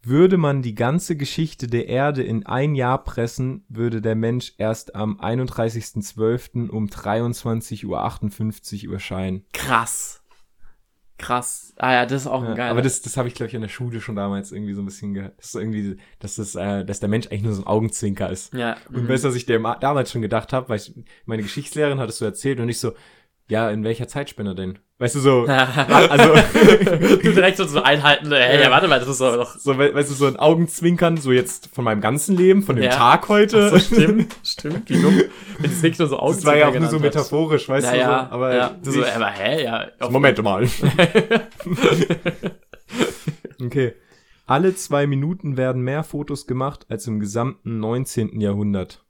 würde 0.03 0.37
man 0.39 0.63
die 0.63 0.77
ganze 0.77 1.17
Geschichte 1.17 1.67
der 1.67 1.89
Erde 1.89 2.23
in 2.23 2.47
ein 2.47 2.77
Jahr 2.77 3.03
pressen, 3.03 3.65
würde 3.69 4.01
der 4.01 4.15
Mensch 4.15 4.55
erst 4.57 4.95
am 4.95 5.19
31.12. 5.21 6.71
um 6.71 6.87
23.58 6.87 8.87
Uhr 8.87 8.95
erscheinen. 8.95 9.45
Krass. 9.53 10.23
Krass. 11.19 11.75
Ah 11.77 11.93
ja, 11.93 12.07
das 12.07 12.23
ist 12.23 12.27
auch 12.29 12.43
ein 12.43 12.51
Ja, 12.51 12.55
geiler. 12.55 12.71
aber 12.71 12.83
das, 12.83 13.03
das 13.03 13.17
habe 13.17 13.27
ich, 13.29 13.35
glaube 13.35 13.49
ich, 13.49 13.55
in 13.55 13.61
der 13.61 13.69
Schule 13.69 14.01
schon 14.01 14.15
damals 14.15 14.53
irgendwie 14.53 14.73
so 14.75 14.83
ein 14.83 14.85
bisschen 14.87 15.15
gehört. 15.15 15.37
Das 15.39 15.47
ist 15.47 15.55
irgendwie, 15.57 15.97
dass, 16.21 16.37
das, 16.37 16.55
äh, 16.55 16.85
dass 16.85 17.01
der 17.01 17.09
Mensch 17.09 17.27
eigentlich 17.27 17.43
nur 17.43 17.53
so 17.55 17.63
ein 17.63 17.67
Augenzwinker 17.67 18.31
ist. 18.31 18.55
ja. 18.55 18.77
Und 18.93 19.03
mhm. 19.05 19.09
weißt 19.09 19.25
du, 19.25 19.29
was 19.29 19.35
ich 19.35 19.45
dir 19.45 19.59
ma- 19.59 19.75
damals 19.77 20.13
schon 20.13 20.23
gedacht 20.23 20.53
habe, 20.53 20.69
weil 20.69 20.77
ich, 20.79 20.95
meine 21.27 21.43
Geschichtslehrerin 21.43 21.99
hat 21.99 22.09
es 22.09 22.19
so 22.19 22.25
erzählt 22.25 22.61
und 22.61 22.69
ich 22.69 22.79
so, 22.79 22.93
ja, 23.51 23.69
in 23.71 23.83
welcher 23.85 24.07
Zeitspanne 24.09 24.55
denn? 24.55 24.79
Weißt 25.01 25.15
du, 25.15 25.21
so, 25.21 25.45
also, 25.47 26.35
du 27.23 27.33
direkt 27.33 27.57
so 27.57 27.65
so 27.67 27.81
einhalten, 27.83 28.33
ey, 28.33 28.61
ja, 28.61 28.69
warte 28.73 28.89
mal, 28.89 28.99
das 28.99 29.09
ist 29.09 29.21
doch 29.21 29.37
noch. 29.37 29.57
so, 29.57 29.79
we- 29.79 29.95
weißt 29.95 30.11
du, 30.11 30.15
so 30.15 30.27
ein 30.27 30.37
Augenzwinkern, 30.37 31.17
so 31.19 31.31
jetzt 31.31 31.69
von 31.73 31.85
meinem 31.85 32.01
ganzen 32.01 32.37
Leben, 32.37 32.63
von 32.65 32.75
dem 32.75 32.85
Ja. 32.87 32.91
Tag 32.91 33.29
heute. 33.29 33.71
So, 33.71 33.79
stimmt, 33.79 34.35
stimmt, 34.45 34.91
wie 34.91 35.01
dumm. 35.01 35.21
Wenn 35.61 35.71
es 35.71 35.81
wirklich 35.83 36.01
nur 36.01 36.09
so 36.09 36.17
das 36.19 36.45
war 36.45 36.57
ja 36.57 36.67
auch 36.69 36.75
nur 36.77 36.89
so 36.89 36.99
metaphorisch, 36.99 37.69
weißt 37.69 37.87
Ja, 37.87 37.93
du, 37.93 37.99
ja, 37.99 38.27
so, 38.29 38.35
aber, 38.35 38.55
ja. 38.57 38.71
Du 38.83 38.91
so, 38.91 39.05
aber 39.05 39.27
hä, 39.31 39.65
ja. 39.65 39.87
so, 40.01 40.11
Moment 40.11 40.43
mal. 40.43 40.67
okay. 43.63 43.95
Alle 44.47 44.75
zwei 44.75 45.07
Minuten 45.07 45.57
werden 45.57 45.83
mehr 45.83 46.03
Fotos 46.05 46.47
gemacht 46.47 46.87
als 46.89 47.07
im 47.07 47.21
gesamten 47.21 47.79
19. 47.81 48.41
Jahrhundert. 48.41 49.05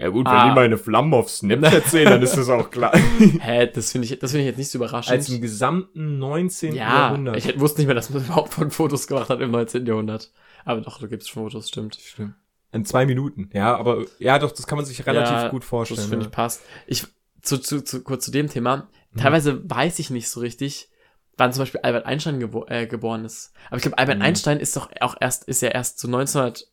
Ja 0.00 0.08
gut, 0.08 0.26
wenn 0.26 0.32
Ah. 0.32 0.48
die 0.48 0.54
meine 0.54 0.78
Flammen 0.78 1.12
auf 1.14 1.28
Snapchat 1.30 1.84
sehen, 1.90 2.06
dann 2.06 2.22
ist 2.22 2.36
das 2.36 2.48
auch 2.48 2.70
klar. 2.70 2.92
Hä, 3.40 3.66
das 3.72 3.92
finde 3.92 4.06
ich, 4.06 4.18
das 4.18 4.30
finde 4.30 4.42
ich 4.42 4.46
jetzt 4.48 4.58
nicht 4.58 4.70
so 4.70 4.78
überraschend. 4.78 5.12
Als 5.12 5.28
im 5.28 5.40
gesamten 5.40 6.18
19. 6.18 6.74
ja, 6.74 6.88
Jahrhundert. 7.08 7.36
ich 7.36 7.44
hätte- 7.46 7.60
wusste 7.60 7.80
nicht 7.80 7.86
mehr, 7.86 7.94
dass 7.94 8.10
man 8.10 8.24
überhaupt 8.24 8.54
von 8.54 8.70
Fotos 8.70 9.06
gemacht 9.06 9.28
hat 9.28 9.40
im 9.40 9.50
19. 9.50 9.86
Jahrhundert. 9.86 10.32
Aber 10.64 10.80
doch, 10.80 10.98
da 10.98 11.06
gibt's 11.06 11.28
Fotos, 11.28 11.68
stimmt. 11.68 11.96
Stimmt. 11.96 12.34
In 12.72 12.84
zwei 12.84 13.04
Minuten. 13.04 13.50
Ja, 13.52 13.76
aber 13.76 14.04
ja, 14.18 14.38
doch, 14.38 14.52
das 14.52 14.66
kann 14.66 14.76
man 14.76 14.84
sich 14.86 15.04
relativ 15.06 15.32
Ja, 15.32 15.48
gut 15.48 15.64
vorstellen. 15.64 15.98
Das 16.00 16.06
finde 16.08 16.24
ich 16.26 16.30
passt. 16.30 16.62
Ich, 16.86 17.04
zu, 17.42 17.58
zu, 17.58 17.82
zu, 17.82 18.02
kurz 18.02 18.24
zu 18.24 18.30
dem 18.30 18.48
Thema. 18.48 18.88
Teilweise 19.16 19.68
weiß 19.68 19.98
ich 19.98 20.10
nicht 20.10 20.28
so 20.28 20.38
richtig, 20.40 20.88
wann 21.36 21.52
zum 21.52 21.62
Beispiel 21.62 21.80
Albert 21.82 22.06
Einstein 22.06 22.38
gebo 22.38 22.66
äh, 22.68 22.86
geboren 22.86 23.24
ist. 23.24 23.52
Aber 23.68 23.76
ich 23.76 23.82
glaube, 23.82 23.98
Albert 23.98 24.18
Mhm. 24.18 24.22
Einstein 24.24 24.60
ist 24.60 24.76
doch 24.76 24.88
auch 25.00 25.16
erst, 25.20 25.44
ist 25.48 25.62
ja 25.62 25.70
erst 25.70 25.98
so 25.98 26.06
1900, 26.06 26.66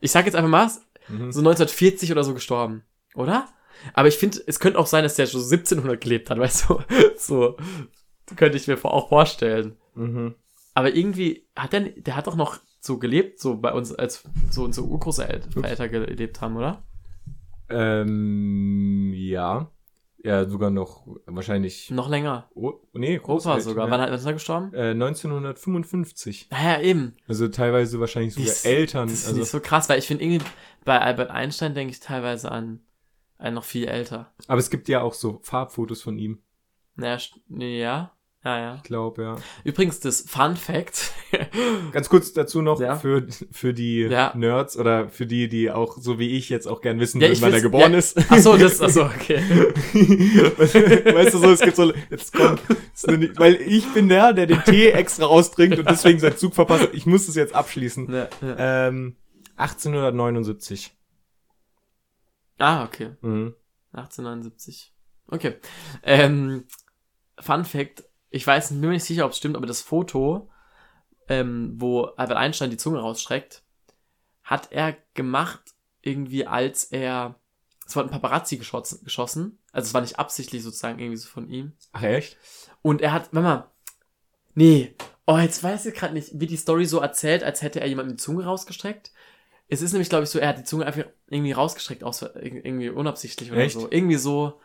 ich 0.00 0.10
sag 0.10 0.24
jetzt 0.24 0.34
einfach 0.36 0.48
mal, 0.48 0.70
Mhm. 1.08 1.32
so 1.32 1.40
1940 1.40 2.12
oder 2.12 2.24
so 2.24 2.34
gestorben. 2.34 2.82
Oder? 3.14 3.48
Aber 3.94 4.08
ich 4.08 4.16
finde, 4.16 4.40
es 4.46 4.60
könnte 4.60 4.78
auch 4.78 4.86
sein, 4.86 5.02
dass 5.02 5.16
der 5.16 5.26
schon 5.26 5.40
1700 5.40 6.00
gelebt 6.00 6.30
hat, 6.30 6.38
weißt 6.38 6.68
du? 6.68 6.80
So, 7.16 7.56
könnte 8.36 8.56
ich 8.56 8.66
mir 8.68 8.82
auch 8.84 9.08
vorstellen. 9.08 9.76
Mhm. 9.94 10.34
Aber 10.74 10.94
irgendwie 10.94 11.46
hat 11.56 11.72
der, 11.72 11.80
der 11.80 12.16
hat 12.16 12.26
doch 12.26 12.36
noch 12.36 12.58
so 12.80 12.98
gelebt, 12.98 13.40
so 13.40 13.56
bei 13.58 13.72
uns, 13.72 13.94
als 13.94 14.24
so 14.50 14.64
unsere 14.64 14.86
Urgroßeltern 14.86 15.90
gelebt 15.90 16.40
haben, 16.40 16.56
oder? 16.56 16.82
Ähm, 17.68 19.12
ja. 19.14 19.70
Ja, 20.24 20.48
sogar 20.48 20.70
noch 20.70 21.06
wahrscheinlich. 21.26 21.90
Noch 21.90 22.08
länger. 22.08 22.48
Oh, 22.54 22.74
nee, 22.92 23.18
Großeltern. 23.18 23.60
sogar. 23.60 23.90
Wann 23.90 24.00
hat, 24.00 24.08
wann 24.10 24.18
ist 24.18 24.24
er 24.24 24.32
gestorben? 24.34 24.72
Äh, 24.72 24.90
1955. 24.90 26.48
Naja, 26.50 26.80
eben. 26.80 27.16
Also 27.26 27.48
teilweise 27.48 27.98
wahrscheinlich 28.00 28.34
sogar 28.34 28.48
Das- 28.48 28.64
Eltern. 28.64 29.08
Das 29.08 29.18
ist 29.20 29.26
also, 29.26 29.38
nicht 29.40 29.50
so 29.50 29.60
krass, 29.60 29.88
weil 29.88 29.98
ich 29.98 30.06
finde 30.06 30.24
irgendwie, 30.24 30.44
bei 30.84 31.00
Albert 31.00 31.30
Einstein 31.30 31.74
denke 31.74 31.92
ich 31.92 32.00
teilweise 32.00 32.50
an 32.52 32.80
einen 33.38 33.54
noch 33.56 33.64
viel 33.64 33.86
älter. 33.88 34.32
aber 34.46 34.60
es 34.60 34.70
gibt 34.70 34.88
ja 34.88 35.02
auch 35.02 35.14
so 35.14 35.40
Farbfotos 35.42 36.02
von 36.02 36.16
ihm. 36.18 36.38
Naja, 36.94 37.18
ja. 37.48 38.12
Ja, 38.44 38.58
ja. 38.58 38.74
Ich 38.74 38.82
glaube, 38.82 39.22
ja. 39.22 39.36
Übrigens, 39.62 40.00
das 40.00 40.22
Fun 40.22 40.56
Fact. 40.56 41.12
Ganz 41.92 42.08
kurz 42.08 42.32
dazu 42.32 42.60
noch 42.60 42.80
Ja. 42.80 42.96
für, 42.96 43.24
für 43.52 43.72
die 43.72 44.00
Ja. 44.00 44.32
Nerds 44.34 44.76
oder 44.76 45.08
für 45.08 45.26
die, 45.26 45.48
die 45.48 45.70
auch 45.70 45.96
so 45.96 46.18
wie 46.18 46.30
ich 46.36 46.48
jetzt 46.48 46.66
auch 46.66 46.80
gern 46.80 46.98
wissen, 46.98 47.20
Ja, 47.20 47.28
wann 47.40 47.52
er 47.52 47.60
geboren 47.60 47.92
ja. 47.92 47.98
ist. 47.98 48.18
Ach 48.28 48.38
so, 48.38 48.56
das, 48.56 48.80
ach 48.80 48.88
so, 48.90 49.04
okay. 49.04 49.38
weißt 49.94 51.34
du 51.34 51.38
so, 51.38 51.50
es 51.52 51.60
gibt 51.60 51.76
so, 51.76 51.92
jetzt 52.10 52.32
kommt, 52.32 52.60
weil 53.38 53.54
ich 53.62 53.86
bin 53.94 54.08
der, 54.08 54.32
der 54.32 54.46
den 54.46 54.62
Tee 54.64 54.90
extra 54.90 55.26
raustrinkt 55.26 55.78
und 55.78 55.88
deswegen 55.88 56.18
seinen 56.18 56.36
Zug 56.36 56.54
verpasst. 56.54 56.88
Ich 56.94 57.06
muss 57.06 57.28
es 57.28 57.36
jetzt 57.36 57.54
abschließen. 57.54 58.12
Ähm, 58.58 59.16
1879. 59.56 60.92
Ah, 62.58 62.84
okay. 62.84 63.10
Mhm. 63.20 63.54
1879. 63.92 64.92
Okay. 65.28 65.56
Ähm, 66.02 66.64
Fun 67.38 67.64
Fact. 67.64 68.04
Ich 68.32 68.46
weiß, 68.46 68.70
bin 68.70 68.80
mir 68.80 68.88
nicht 68.88 69.04
sicher, 69.04 69.26
ob 69.26 69.32
es 69.32 69.38
stimmt, 69.38 69.56
aber 69.56 69.66
das 69.66 69.82
Foto, 69.82 70.50
ähm, 71.28 71.74
wo 71.76 72.04
Albert 72.16 72.38
Einstein 72.38 72.70
die 72.70 72.78
Zunge 72.78 72.98
rausstreckt, 72.98 73.62
hat 74.42 74.72
er 74.72 74.96
gemacht, 75.14 75.60
irgendwie 76.00 76.46
als 76.46 76.84
er, 76.84 77.38
es 77.86 77.94
war 77.94 78.02
ein 78.02 78.10
Paparazzi 78.10 78.56
geschossen, 78.56 79.04
geschossen. 79.04 79.58
Also 79.70 79.86
es 79.86 79.94
war 79.94 80.00
nicht 80.00 80.18
absichtlich 80.18 80.62
sozusagen 80.62 80.98
irgendwie 80.98 81.18
so 81.18 81.28
von 81.28 81.48
ihm. 81.48 81.74
Ach 81.92 82.02
echt? 82.02 82.38
Und 82.80 83.02
er 83.02 83.12
hat, 83.12 83.32
warte 83.32 83.46
mal, 83.46 83.70
nee, 84.54 84.96
oh, 85.26 85.38
jetzt 85.38 85.62
weiß 85.62 85.86
ich 85.86 85.94
gerade 85.94 86.14
nicht, 86.14 86.30
wie 86.32 86.46
die 86.46 86.56
Story 86.56 86.86
so 86.86 87.00
erzählt, 87.00 87.44
als 87.44 87.60
hätte 87.60 87.80
er 87.80 87.86
jemandem 87.86 88.16
die 88.16 88.22
Zunge 88.22 88.44
rausgestreckt. 88.44 89.12
Es 89.68 89.82
ist 89.82 89.92
nämlich, 89.92 90.08
glaube 90.08 90.24
ich, 90.24 90.30
so, 90.30 90.38
er 90.38 90.48
hat 90.48 90.58
die 90.58 90.64
Zunge 90.64 90.86
einfach 90.86 91.04
irgendwie 91.28 91.52
rausgestreckt, 91.52 92.02
aus, 92.02 92.22
irgendwie 92.22 92.88
unabsichtlich 92.88 93.52
oder 93.52 93.60
Echt? 93.60 93.74
so. 93.74 93.90
Irgendwie 93.90 94.16
so. 94.16 94.60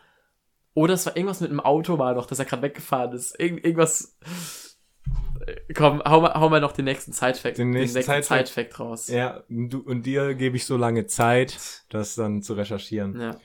Oder 0.74 0.94
es 0.94 1.06
war 1.06 1.16
irgendwas 1.16 1.40
mit 1.40 1.50
einem 1.50 1.60
Auto 1.60 1.98
war 1.98 2.14
noch, 2.14 2.26
dass 2.26 2.38
er 2.38 2.44
gerade 2.44 2.62
weggefahren 2.62 3.12
ist. 3.12 3.38
Irgend, 3.38 3.64
irgendwas. 3.64 4.18
Komm, 5.74 6.02
hau 6.04 6.20
mal, 6.20 6.34
hau 6.34 6.48
mal 6.48 6.60
noch 6.60 6.72
den 6.72 6.84
nächsten 6.84 7.12
Side-Fact, 7.12 7.58
Den 7.58 7.72
den 7.72 7.80
nächsten 7.80 8.02
Side-Fact. 8.02 8.48
Side-Fact 8.48 8.80
raus. 8.80 9.08
Ja, 9.08 9.44
und, 9.48 9.70
du, 9.70 9.80
und 9.80 10.04
dir 10.06 10.34
gebe 10.34 10.56
ich 10.56 10.66
so 10.66 10.76
lange 10.76 11.06
Zeit, 11.06 11.84
das 11.88 12.14
dann 12.14 12.42
zu 12.42 12.54
recherchieren. 12.54 13.18
Ja. 13.20 13.36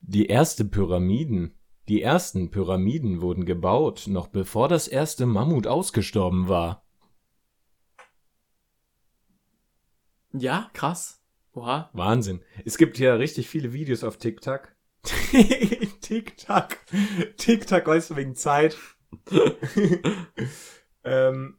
Die 0.00 0.26
erste 0.26 0.64
Pyramiden. 0.64 1.56
Die 1.88 2.02
ersten 2.02 2.50
Pyramiden 2.50 3.20
wurden 3.20 3.44
gebaut, 3.44 4.04
noch 4.08 4.28
bevor 4.28 4.68
das 4.68 4.88
erste 4.88 5.26
Mammut 5.26 5.66
ausgestorben 5.66 6.48
war. 6.48 6.84
Ja, 10.32 10.70
krass. 10.72 11.22
Oha. 11.52 11.90
Wahnsinn. 11.92 12.42
Es 12.64 12.78
gibt 12.78 12.98
ja 12.98 13.14
richtig 13.14 13.48
viele 13.48 13.72
Videos 13.72 14.02
auf 14.02 14.16
TikTok. 14.16 14.73
TikTok. 16.00 16.78
TikTok, 17.36 17.86
weißt 17.86 18.10
du, 18.10 18.16
wegen 18.16 18.34
Zeit. 18.34 18.76
ähm, 21.04 21.58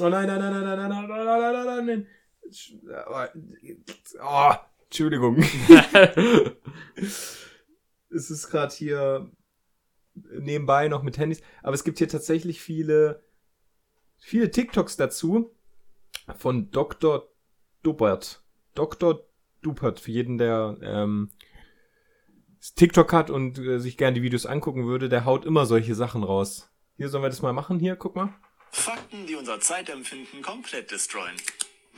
oh 0.00 0.08
nein, 0.08 0.26
nein, 0.26 0.38
nein, 0.38 0.52
nein, 0.52 0.64
nein, 0.64 0.78
nein, 0.78 1.08
nein, 1.08 1.08
nein, 1.08 1.26
nein, 1.26 1.52
nein, 1.52 1.66
nein, 1.66 1.86
nein. 1.86 2.06
Oh, 4.22 4.52
Entschuldigung. 4.84 5.36
es 8.10 8.30
ist 8.30 8.48
gerade 8.48 8.74
hier 8.74 9.30
nebenbei 10.14 10.88
noch 10.88 11.02
mit 11.02 11.18
Handys. 11.18 11.42
Aber 11.62 11.74
es 11.74 11.84
gibt 11.84 11.98
hier 11.98 12.08
tatsächlich 12.08 12.60
viele 12.60 13.26
viele 14.18 14.50
TikToks 14.50 14.96
dazu 14.96 15.54
von 16.36 16.70
Dr. 16.70 17.28
Duppert. 17.82 18.42
Dr. 18.74 19.24
Duppert, 19.62 20.00
für 20.00 20.10
jeden, 20.10 20.38
der 20.38 20.76
ähm, 20.82 21.30
TikTok 22.74 23.12
hat 23.12 23.30
und 23.30 23.58
äh, 23.58 23.78
sich 23.78 23.96
gerne 23.96 24.14
die 24.14 24.22
Videos 24.22 24.46
angucken 24.46 24.86
würde, 24.86 25.08
der 25.08 25.24
haut 25.24 25.44
immer 25.44 25.66
solche 25.66 25.94
Sachen 25.94 26.24
raus. 26.24 26.70
Hier 26.96 27.08
sollen 27.08 27.24
wir 27.24 27.28
das 27.28 27.42
mal 27.42 27.52
machen. 27.52 27.78
Hier, 27.78 27.96
guck 27.96 28.16
mal. 28.16 28.34
Fakten, 28.70 29.26
die 29.26 29.36
unser 29.36 29.60
Zeitempfinden 29.60 30.42
komplett 30.42 30.90
destroyen. 30.90 31.36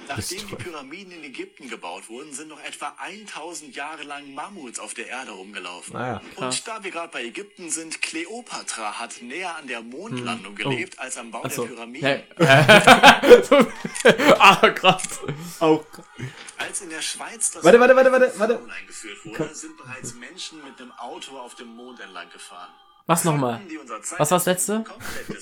Nachdem 0.06 0.46
die 0.46 0.56
Pyramiden 0.56 1.12
in 1.12 1.24
Ägypten 1.24 1.68
gebaut 1.68 2.08
wurden, 2.08 2.32
sind 2.32 2.48
noch 2.48 2.62
etwa 2.62 2.94
1000 2.98 3.74
Jahre 3.74 4.04
lang 4.04 4.32
Mammuts 4.32 4.78
auf 4.78 4.94
der 4.94 5.08
Erde 5.08 5.32
rumgelaufen. 5.32 5.94
Naja. 5.94 6.22
Krass. 6.36 6.56
Und 6.56 6.68
da 6.68 6.84
wir 6.84 6.90
gerade 6.90 7.12
bei 7.12 7.24
Ägypten 7.24 7.70
sind, 7.70 8.00
Kleopatra 8.00 8.98
hat 8.98 9.20
näher 9.20 9.56
an 9.56 9.66
der 9.66 9.82
Mondlandung 9.82 10.54
gelebt 10.54 10.98
als 10.98 11.18
am 11.18 11.30
Bau 11.30 11.42
Achso. 11.42 11.66
der 11.66 11.74
Pyramiden. 11.74 12.08
Hey. 12.08 12.24
ah, 14.38 14.70
krass. 14.70 15.20
Auch. 15.60 15.84
Als 16.56 16.80
in 16.80 16.90
der 16.90 17.02
Schweiz 17.02 17.50
das 17.50 17.64
Warte, 17.64 17.78
warte, 17.80 17.94
warte, 17.96 18.12
warte, 18.12 18.32
warte. 18.38 18.60
Eingeführt 18.80 19.24
wurde, 19.24 19.54
sind 19.54 19.76
bereits 19.76 20.14
Menschen 20.14 20.62
mit 20.64 20.80
einem 20.80 20.92
Auto 20.92 21.38
auf 21.38 21.54
dem 21.54 21.68
Mond 21.68 22.00
entlang 22.00 22.30
gefahren. 22.30 22.72
Was 23.08 23.24
nochmal? 23.24 23.60
Was 24.18 24.30
war 24.30 24.36
das 24.36 24.44
letzte? 24.44 24.84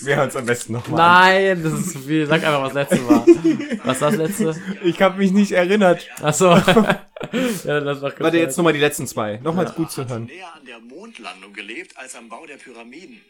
Wir 0.01 0.15
hören 0.17 0.29
es 0.29 0.37
am 0.37 0.47
besten 0.47 0.73
nochmal. 0.75 0.99
Nein, 1.01 1.63
das 1.65 1.73
ist 1.73 1.91
zu 1.95 1.99
viel. 1.99 2.25
Sag 2.27 2.45
einfach, 2.45 2.63
was 2.63 2.73
das 2.75 2.91
letzte 2.91 3.09
war. 3.09 3.27
Was 3.85 4.01
war 4.01 4.11
das 4.13 4.19
letzte? 4.19 4.63
Ich 4.85 5.03
habe 5.03 5.19
mich 5.19 5.33
nicht 5.33 5.51
erinnert. 5.51 6.09
Achso. 6.23 6.51
ja, 6.55 7.81
das 7.81 8.01
war 8.03 8.13
Warte, 8.21 8.39
jetzt 8.39 8.57
nochmal 8.57 8.73
die 8.73 8.79
letzten 8.79 9.09
zwei. 9.09 9.39
Nochmal 9.39 9.67
gut 9.73 9.91
zu 9.91 10.09
hören. 10.09 10.27
näher 10.27 10.55
an 10.55 10.65
der 10.65 10.79
Mondlandung 10.79 11.53
gelebt 11.53 11.99
als 11.99 12.15
am 12.15 12.29
Bau 12.29 12.47
der 12.47 12.55
Pyramiden. 12.57 13.21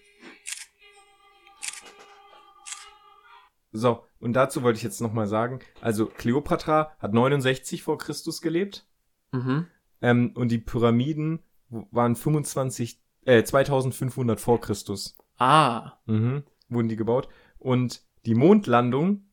So, 3.73 4.05
und 4.21 4.35
dazu 4.35 4.63
wollte 4.63 4.77
ich 4.77 4.83
jetzt 4.83 5.01
nochmal 5.01 5.27
sagen, 5.27 5.61
also 5.81 6.07
Kleopatra 6.07 6.93
hat 6.99 7.13
69 7.15 7.83
vor 7.83 7.99
Christus 7.99 8.41
gelebt 8.43 8.87
Mhm. 9.33 9.67
ähm, 10.03 10.33
und 10.35 10.49
die 10.51 10.59
Pyramiden 10.59 11.43
waren 11.69 12.17
25, 12.17 13.01
äh, 13.27 13.43
2500 13.45 14.41
vor 14.41 14.61
Christus. 14.61 15.17
Ah. 15.39 15.93
Mhm, 16.07 16.45
wurden 16.69 16.89
die 16.89 16.97
gebaut. 16.97 17.29
Und 17.59 18.03
die 18.25 18.35
Mondlandung 18.35 19.29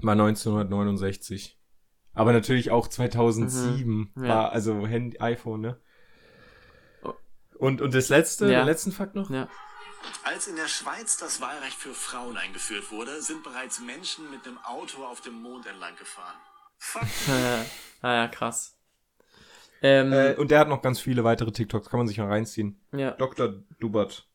war 0.00 0.12
1969. 0.12 1.58
Aber 2.14 2.32
natürlich 2.32 2.70
auch 2.70 2.88
2007 2.88 4.12
Mhm, 4.14 4.24
ja. 4.24 4.28
war, 4.28 4.52
also 4.52 4.86
Handy, 4.86 5.18
iPhone, 5.20 5.60
ne? 5.60 5.80
Oh. 7.02 7.12
Und, 7.58 7.80
und 7.80 7.94
das 7.94 8.08
letzte, 8.08 8.50
Ja. 8.50 8.60
den 8.62 8.66
letzten 8.66 8.92
Fakt 8.92 9.14
noch? 9.14 9.30
Ja. 9.30 9.48
Als 10.24 10.48
in 10.48 10.56
der 10.56 10.66
Schweiz 10.68 11.16
das 11.16 11.40
Wahlrecht 11.40 11.76
für 11.76 11.94
Frauen 11.94 12.36
eingeführt 12.36 12.90
wurde, 12.90 13.22
sind 13.22 13.44
bereits 13.44 13.80
Menschen 13.80 14.30
mit 14.30 14.46
einem 14.46 14.58
Auto 14.58 15.04
auf 15.04 15.20
dem 15.20 15.34
Mond 15.40 15.64
entlang 15.66 15.94
gefahren. 15.96 16.34
Fakten. 16.76 17.30
Äh, 17.30 17.64
ah 18.02 18.14
ja, 18.14 18.28
krass. 18.28 18.76
Ähm, 19.82 20.12
Äh, 20.12 20.34
und 20.36 20.50
der 20.50 20.60
hat 20.60 20.68
noch 20.68 20.80
ganz 20.82 21.00
viele 21.00 21.24
weitere 21.24 21.50
TikToks, 21.52 21.88
kann 21.90 21.98
man 21.98 22.06
sich 22.06 22.18
mal 22.18 22.28
reinziehen. 22.28 22.80
ja. 22.96 23.10
Dr. 23.12 23.54
Dubert. 23.80 24.26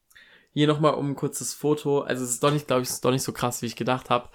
Hier 0.53 0.67
nochmal 0.67 0.95
um 0.95 1.11
ein 1.11 1.15
kurzes 1.15 1.53
Foto. 1.53 2.01
Also 2.01 2.23
es 2.23 2.31
ist 2.31 2.43
doch 2.43 2.51
nicht, 2.51 2.67
glaube 2.67 2.81
ich, 2.81 2.89
es 2.89 2.95
ist 2.95 3.05
doch 3.05 3.11
nicht 3.11 3.21
so 3.23 3.31
krass, 3.31 3.61
wie 3.61 3.67
ich 3.67 3.75
gedacht 3.75 4.09
habe. 4.09 4.29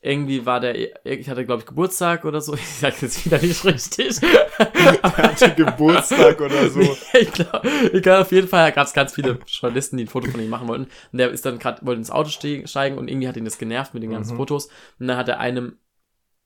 Irgendwie 0.00 0.46
war 0.46 0.60
der, 0.60 0.76
ich 1.04 1.28
hatte, 1.28 1.44
glaube 1.44 1.60
ich, 1.62 1.66
Geburtstag 1.66 2.24
oder 2.24 2.40
so. 2.40 2.54
Ich 2.54 2.60
sag 2.80 3.00
jetzt 3.02 3.24
wieder 3.24 3.38
nicht 3.40 3.64
richtig. 3.64 4.20
hatte 5.02 5.54
Geburtstag 5.54 6.40
oder 6.40 6.68
so. 6.68 6.80
ich 7.14 7.32
glaube, 7.32 7.68
ich 7.92 8.02
glaub, 8.02 8.20
auf 8.22 8.32
jeden 8.32 8.48
Fall 8.48 8.70
gab 8.72 8.86
es 8.86 8.92
ganz 8.92 9.14
viele 9.14 9.38
Journalisten, 9.46 9.96
die 9.96 10.04
ein 10.04 10.08
Foto 10.08 10.30
von 10.30 10.40
ihm 10.40 10.50
machen 10.50 10.68
wollten. 10.68 10.84
Und 11.12 11.18
der 11.18 11.30
ist 11.30 11.44
dann 11.46 11.58
gerade, 11.58 11.84
wollte 11.86 11.98
ins 12.00 12.10
Auto 12.10 12.28
ste 12.30 12.66
steigen 12.66 12.98
und 12.98 13.08
irgendwie 13.08 13.28
hat 13.28 13.36
ihn 13.36 13.44
das 13.44 13.58
genervt 13.58 13.94
mit 13.94 14.02
den 14.02 14.10
ganzen 14.10 14.34
Mhm. 14.34 14.38
Fotos. 14.38 14.66
Und 14.98 15.08
dann 15.08 15.16
hat 15.16 15.28
er 15.28 15.40
einem 15.40 15.78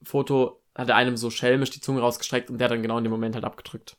Foto, 0.02 0.60
hat 0.74 0.88
er 0.88 0.96
einem 0.96 1.16
so 1.16 1.30
schelmisch 1.30 1.70
die 1.70 1.80
Zunge 1.80 2.00
rausgestreckt 2.00 2.50
und 2.50 2.58
der 2.58 2.66
hat 2.66 2.72
dann 2.72 2.82
genau 2.82 2.98
in 2.98 3.04
dem 3.04 3.10
Moment 3.12 3.34
halt 3.34 3.44
abgedrückt. 3.44 3.96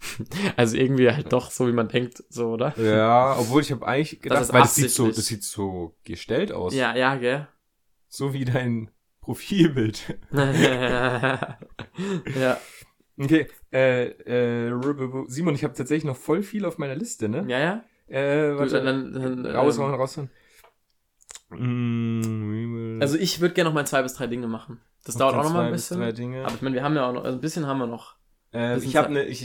also 0.56 0.76
irgendwie 0.76 1.10
halt 1.10 1.32
doch 1.32 1.50
so, 1.50 1.66
wie 1.66 1.72
man 1.72 1.88
denkt, 1.88 2.22
so, 2.28 2.52
oder? 2.52 2.78
Ja, 2.78 3.36
obwohl 3.38 3.62
ich 3.62 3.72
habe 3.72 3.86
eigentlich 3.86 4.20
gedacht, 4.20 4.42
ist 4.42 4.52
weil 4.52 4.62
das 4.62 4.74
sieht 4.74 4.90
so, 4.90 5.08
das 5.08 5.26
sieht 5.26 5.44
so 5.44 5.96
gestellt 6.04 6.52
aus. 6.52 6.74
Ja, 6.74 6.94
ja, 6.96 7.16
gell? 7.16 7.48
So 8.08 8.32
wie 8.32 8.44
dein 8.44 8.90
Profilbild. 9.20 10.18
ja. 10.32 11.58
Okay, 13.20 13.48
äh, 13.72 14.66
äh, 14.66 14.72
Simon, 15.26 15.54
ich 15.54 15.64
habe 15.64 15.74
tatsächlich 15.74 16.04
noch 16.04 16.16
voll 16.16 16.42
viel 16.42 16.64
auf 16.64 16.78
meiner 16.78 16.94
Liste, 16.94 17.28
ne? 17.28 17.44
Ja, 17.48 17.58
ja. 17.58 17.84
Äh, 18.06 18.56
warte, 18.56 18.82
dann, 18.82 19.12
dann, 19.12 19.46
raushauen, 19.46 19.92
ähm, 19.92 20.00
raushauen. 20.00 20.30
Mm, 21.50 23.00
Also 23.02 23.18
ich 23.18 23.40
würde 23.40 23.54
gerne 23.54 23.70
noch 23.70 23.74
mal 23.74 23.86
zwei 23.86 24.02
bis 24.02 24.14
drei 24.14 24.26
Dinge 24.26 24.46
machen. 24.46 24.80
Das 25.04 25.16
dauert 25.16 25.34
auch 25.34 25.42
dann 25.42 25.46
noch 25.46 25.54
mal 25.54 25.66
ein 25.66 25.72
bisschen. 25.72 25.98
Drei 25.98 26.12
Dinge. 26.12 26.44
Aber 26.44 26.54
ich 26.54 26.62
meine, 26.62 26.74
wir 26.74 26.82
haben 26.82 26.94
ja 26.94 27.08
auch 27.08 27.12
noch, 27.12 27.24
also 27.24 27.36
ein 27.36 27.40
bisschen 27.40 27.66
haben 27.66 27.78
wir 27.78 27.86
noch. 27.86 28.16
äh, 28.52 28.78
ich 28.78 28.96
habe 28.96 29.06
Zeit. 29.06 29.14
ne, 29.14 29.24
ich, 29.24 29.42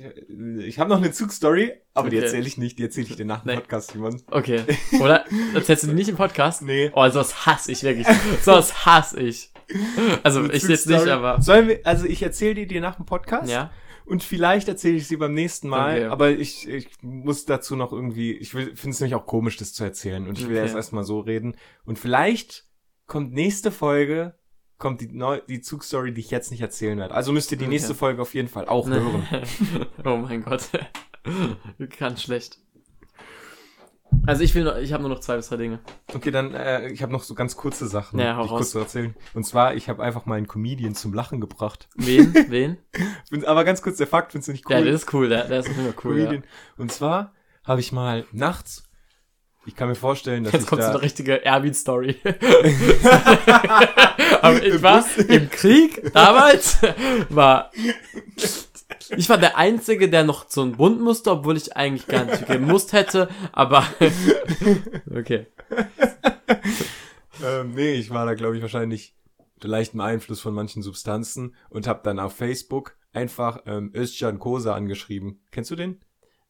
ich, 0.00 0.66
ich 0.66 0.78
habe 0.78 0.90
noch 0.90 0.98
eine 0.98 1.12
Zugstory, 1.12 1.72
aber 1.94 2.10
die 2.10 2.16
Okay. 2.16 2.26
erzähle 2.26 2.46
ich 2.46 2.58
nicht, 2.58 2.78
die 2.78 2.84
erzähle 2.84 3.06
ich 3.08 3.16
dir 3.16 3.24
nach 3.24 3.42
dem 3.42 3.48
Nee. 3.48 3.54
Podcast, 3.56 3.92
Simon. 3.92 4.20
Okay. 4.30 4.62
Oder 5.00 5.24
erzählst 5.54 5.84
du 5.84 5.88
die 5.88 5.94
nicht 5.94 6.08
im 6.08 6.16
Podcast? 6.16 6.62
Nee. 6.62 6.90
Oh, 6.94 7.08
sowas 7.08 7.46
hasse 7.46 7.72
ich 7.72 7.82
wirklich. 7.82 8.06
Sowas 8.42 8.86
hasse 8.86 9.20
ich. 9.20 9.52
Also 10.22 10.40
Eine 10.40 10.52
ich 10.52 10.62
jetzt 10.64 10.86
nicht, 10.88 11.06
aber. 11.08 11.40
Sollen 11.40 11.68
wir, 11.68 11.80
also 11.84 12.06
ich 12.06 12.22
erzähle 12.22 12.54
die 12.54 12.66
dir 12.66 12.80
nach 12.80 12.96
dem 12.96 13.06
Podcast. 13.06 13.50
Ja. 13.50 13.70
Und 14.04 14.22
vielleicht 14.24 14.68
erzähle 14.68 14.96
ich 14.96 15.06
sie 15.06 15.16
beim 15.16 15.32
nächsten 15.32 15.68
Mal, 15.68 15.98
Okay. 15.98 16.04
aber 16.06 16.30
ich, 16.30 16.68
ich 16.68 16.88
muss 17.02 17.44
dazu 17.46 17.76
noch 17.76 17.92
irgendwie, 17.92 18.32
ich 18.32 18.50
finde 18.50 18.72
es 18.72 19.00
nämlich 19.00 19.14
auch 19.14 19.26
komisch, 19.26 19.56
das 19.56 19.72
zu 19.72 19.84
erzählen. 19.84 20.26
Und 20.26 20.38
ich 20.38 20.44
will 20.48 20.56
Okay. 20.56 20.64
erst 20.64 20.74
erstmal 20.74 21.04
so 21.04 21.20
reden. 21.20 21.56
Und 21.84 21.98
vielleicht 21.98 22.66
kommt 23.06 23.32
nächste 23.32 23.70
Folge, 23.70 24.34
kommt 24.82 25.00
die, 25.00 25.06
neu, 25.06 25.40
die 25.48 25.60
Zugstory, 25.62 26.12
die 26.12 26.20
ich 26.20 26.30
jetzt 26.30 26.50
nicht 26.50 26.60
erzählen 26.60 26.98
werde. 26.98 27.14
Also 27.14 27.32
müsst 27.32 27.52
ihr 27.52 27.56
die 27.56 27.64
Okay. 27.64 27.70
nächste 27.72 27.94
Folge 27.94 28.20
auf 28.20 28.34
jeden 28.34 28.48
Fall 28.48 28.66
auch 28.68 28.88
hören. 28.88 29.26
oh 30.04 30.16
mein 30.16 30.42
Gott. 30.42 30.68
Ganz 31.98 32.22
schlecht. 32.22 32.58
Also 34.26 34.42
ich 34.42 34.54
will 34.54 34.64
noch, 34.64 34.76
ich 34.76 34.92
habe 34.92 35.02
nur 35.02 35.10
noch 35.10 35.20
zwei 35.20 35.36
bis 35.36 35.48
drei 35.48 35.56
Dinge. 35.56 35.78
Okay, 36.12 36.30
dann, 36.30 36.52
äh, 36.52 36.88
ich 36.88 37.02
habe 37.02 37.12
noch 37.12 37.22
so 37.22 37.34
ganz 37.34 37.56
kurze 37.56 37.86
Sachen, 37.86 38.18
Ja, 38.20 38.38
die 38.38 38.44
ich 38.44 38.50
kurz 38.50 38.70
zu 38.72 38.78
erzählen. 38.78 39.14
Und 39.34 39.44
zwar, 39.46 39.74
ich 39.74 39.88
habe 39.88 40.02
einfach 40.02 40.26
mal 40.26 40.34
einen 40.34 40.48
Comedian 40.48 40.94
zum 40.94 41.14
Lachen 41.14 41.40
gebracht. 41.40 41.88
Wen? 41.94 42.34
Wen? 42.50 42.76
Aber 43.46 43.64
ganz 43.64 43.82
kurz, 43.82 43.96
der 43.96 44.06
Fakt, 44.06 44.32
findest 44.32 44.48
du 44.48 44.52
nicht 44.52 44.66
cool? 44.66 44.72
Ja, 44.76 44.84
das 44.84 45.02
ist 45.02 45.14
cool, 45.14 45.28
der, 45.28 45.48
der 45.48 45.60
ist 45.60 45.68
immer 45.68 45.94
cool. 46.04 46.18
Ja. 46.18 46.32
Und 46.76 46.92
zwar 46.92 47.32
habe 47.64 47.80
ich 47.80 47.90
mal 47.92 48.26
nachts, 48.32 48.82
ich 49.64 49.76
kann 49.76 49.88
mir 49.88 49.94
vorstellen, 49.94 50.42
dass 50.44 50.52
Jetzt 50.52 50.66
kommt 50.66 50.82
so 50.82 50.88
da... 50.88 50.94
eine 50.94 51.02
richtige 51.02 51.44
Erwin-Story. 51.44 52.16
Aber 54.42 54.62
ich 54.62 54.82
war 54.82 55.04
im 55.28 55.48
Krieg 55.50 56.12
damals, 56.12 56.78
war, 57.28 57.70
ich 59.16 59.28
war 59.28 59.38
der 59.38 59.56
Einzige, 59.56 60.08
der 60.08 60.24
noch 60.24 60.50
so 60.50 60.62
einen 60.62 60.72
Bund 60.72 61.00
musste, 61.00 61.30
obwohl 61.30 61.56
ich 61.56 61.76
eigentlich 61.76 62.08
gar 62.08 62.24
nicht 62.24 62.46
gemusst 62.46 62.92
hätte, 62.92 63.28
aber, 63.52 63.86
okay. 65.14 65.46
Ähm, 67.44 67.72
nee, 67.74 67.94
ich 67.94 68.10
war 68.10 68.26
da, 68.26 68.34
glaube 68.34 68.56
ich, 68.56 68.62
wahrscheinlich 68.62 69.14
unter 69.54 69.68
leichtem 69.68 70.00
Einfluss 70.00 70.40
von 70.40 70.54
manchen 70.54 70.82
Substanzen 70.82 71.54
und 71.70 71.86
habe 71.86 72.00
dann 72.02 72.18
auf 72.18 72.34
Facebook 72.34 72.96
einfach 73.12 73.62
ähm, 73.66 73.92
Özcan 73.94 74.40
Kosa 74.40 74.74
angeschrieben. 74.74 75.44
Kennst 75.52 75.70
du 75.70 75.76
den? 75.76 76.00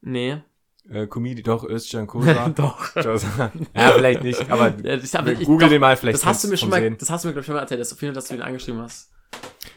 Nee, 0.01 0.41
Äh, 0.89 1.07
Comedy, 1.07 1.41
doch, 1.43 1.63
Özcan 1.63 2.07
Kosa. 2.07 2.49
doch. 2.55 2.93
ja, 2.95 3.91
vielleicht 3.91 4.23
nicht, 4.23 4.49
aber 4.51 4.75
Ja, 4.83 4.95
ich 4.95 5.15
hab, 5.15 5.25
ich, 5.27 5.45
google 5.45 5.67
doch, 5.67 5.71
den 5.73 5.79
mal 5.81 5.95
vielleicht. 5.95 6.15
das 6.15 6.25
hast 6.25 6.43
du 6.43 6.49
mir 6.49 6.57
schon 6.57 6.69
mal, 6.69 6.81
Sehen. 6.81 6.97
das 6.99 7.09
hast 7.09 7.23
du 7.23 7.29
mir, 7.29 7.33
glaube 7.33 7.41
ich, 7.41 7.45
schon 7.45 7.55
mal 7.55 7.61
erzählt, 7.61 7.79
dass 7.79 7.89
du 7.89 7.95
viel, 7.95 8.11
dass 8.13 8.27
du 8.27 8.35
ihn 8.35 8.41
angeschrieben 8.41 8.81
hast. 8.81 9.11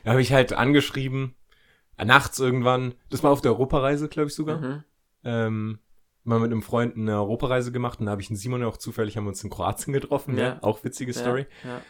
Da 0.05 0.11
habe 0.11 0.21
ich 0.21 0.33
halt 0.33 0.53
angeschrieben, 0.53 1.35
äh, 1.97 2.05
nachts 2.05 2.39
irgendwann, 2.41 2.95
das 3.11 3.23
war 3.23 3.31
auf 3.31 3.41
der 3.41 3.53
Europareise, 3.53 4.09
glaube 4.09 4.29
ich 4.29 4.35
sogar. 4.35 4.59
Mhm. 4.59 4.85
Ähm, 5.25 5.79
mal 6.25 6.41
mit 6.41 6.51
einem 6.51 6.63
Freund 6.63 6.97
eine 6.97 7.15
Europareise 7.21 7.71
gemacht 7.71 8.01
und 8.01 8.07
da 8.07 8.13
habe 8.13 8.21
ich 8.21 8.29
einen 8.31 8.37
Simon 8.37 8.65
auch 8.65 8.77
zufällig, 8.77 9.17
haben 9.17 9.25
wir 9.25 9.29
uns 9.31 9.45
in 9.45 9.51
Kroatien 9.51 9.93
getroffen, 9.93 10.37
ja. 10.37 10.45
Ja. 10.45 10.63
Auch 10.63 10.83
witzige 10.83 11.13
Story. 11.13 11.47
Ja, 11.65 11.81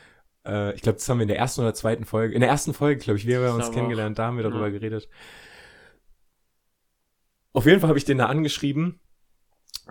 Äh, 0.68 0.74
ich 0.74 0.82
glaube, 0.82 0.98
das 0.98 1.08
haben 1.08 1.18
wir 1.18 1.22
in 1.22 1.28
der 1.28 1.38
ersten 1.38 1.62
oder 1.62 1.72
zweiten 1.72 2.04
Folge, 2.04 2.34
in 2.34 2.40
der 2.40 2.50
ersten 2.50 2.74
Folge, 2.74 3.00
glaube 3.02 3.18
ich, 3.18 3.24
wie 3.26 3.30
wir 3.30 3.48
Ich 3.48 3.54
uns 3.54 3.72
kennengelernt, 3.72 4.18
da 4.18 4.26
haben 4.26 4.36
wir 4.36 4.44
darüber 4.44 4.66
Ja. 4.66 4.72
geredet. 4.72 5.08
Auf 7.54 7.64
jeden 7.66 7.80
Fall 7.80 7.88
habe 7.88 7.98
ich 7.98 8.04
den 8.04 8.18
da 8.18 8.26
angeschrieben, 8.26 9.00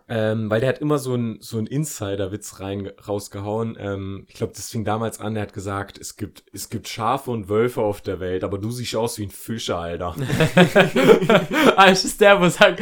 ähm, 0.07 0.49
weil 0.49 0.59
der 0.59 0.69
hat 0.69 0.79
immer 0.79 0.99
so 0.99 1.15
ein 1.15 1.37
so 1.39 1.57
ein 1.57 1.65
Insider-Witz 1.65 2.59
rein 2.59 2.91
rausgehauen. 3.07 3.75
Ähm, 3.79 4.25
ich 4.27 4.35
glaube, 4.35 4.53
das 4.55 4.69
fing 4.69 4.85
damals 4.85 5.19
an. 5.19 5.33
Der 5.33 5.43
hat 5.43 5.53
gesagt, 5.53 5.97
es 5.97 6.15
gibt 6.15 6.43
es 6.53 6.69
gibt 6.69 6.87
Schafe 6.87 7.31
und 7.31 7.49
Wölfe 7.49 7.81
auf 7.81 8.01
der 8.01 8.19
Welt, 8.19 8.43
aber 8.43 8.57
du 8.57 8.71
siehst 8.71 8.95
aus 8.95 9.17
wie 9.17 9.23
ein 9.23 9.31
Fischer, 9.31 9.79
Alter. 9.79 10.15
ist 11.91 12.21
der, 12.21 12.39
wo 12.39 12.49
sagt, 12.49 12.81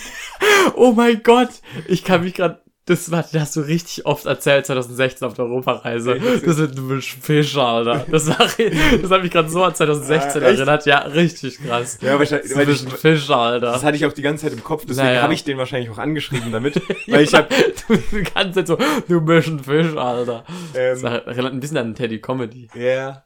oh 0.74 0.92
mein 0.92 1.22
Gott, 1.22 1.50
ich 1.86 2.04
kann 2.04 2.22
mich 2.22 2.34
gerade 2.34 2.62
Das, 2.88 3.10
war, 3.10 3.22
das 3.22 3.40
hast 3.40 3.56
du 3.56 3.60
richtig 3.60 4.06
oft 4.06 4.26
erzählt 4.26 4.66
2016 4.66 5.26
auf 5.28 5.34
der 5.34 5.44
Europareise. 5.44 6.18
Das 6.44 6.56
sind 6.56 6.76
du 6.76 6.88
bist 6.88 7.08
Fisch, 7.08 7.56
Alter. 7.56 8.04
Das, 8.10 8.26
war, 8.28 8.38
das 8.38 9.10
hat 9.10 9.22
mich 9.22 9.30
gerade 9.30 9.48
so 9.48 9.62
an 9.62 9.74
2016 9.74 10.42
Ah, 10.42 10.46
erinnert. 10.46 10.86
Ja, 10.86 10.98
richtig 11.00 11.58
krass. 11.62 11.98
Ja, 12.00 12.18
wahrscheinlich, 12.18 12.54
weil 12.56 12.66
bist 12.66 12.86
ich, 12.86 12.92
ein 12.92 12.96
Fisch, 12.98 13.30
Alter. 13.30 13.72
das 13.72 13.84
hatte 13.84 13.96
ich 13.96 14.06
auch 14.06 14.12
die 14.12 14.22
ganze 14.22 14.44
Zeit 14.46 14.52
im 14.54 14.64
Kopf, 14.64 14.84
deswegen 14.88 15.06
Naja. 15.06 15.22
habe 15.22 15.34
ich 15.34 15.44
den 15.44 15.58
wahrscheinlich 15.58 15.90
auch 15.90 15.98
angeschrieben 15.98 16.50
damit. 16.50 16.76
weil 17.08 17.22
ich 17.22 17.34
habe 17.34 17.48
du 17.88 17.96
die 17.96 18.22
ganze 18.22 18.64
Zeit 18.64 18.66
so, 18.68 18.78
du 19.08 19.20
bist 19.20 19.48
ein 19.48 19.60
Fisch, 19.60 19.96
Alter. 19.96 20.44
Das 20.72 21.02
ähm, 21.02 21.06
erinnert 21.06 21.52
ein 21.52 21.60
bisschen 21.60 21.76
an 21.76 21.94
Teddy 21.94 22.20
Comedy. 22.20 22.68
Ja. 22.74 22.88
Ja, 22.88 23.22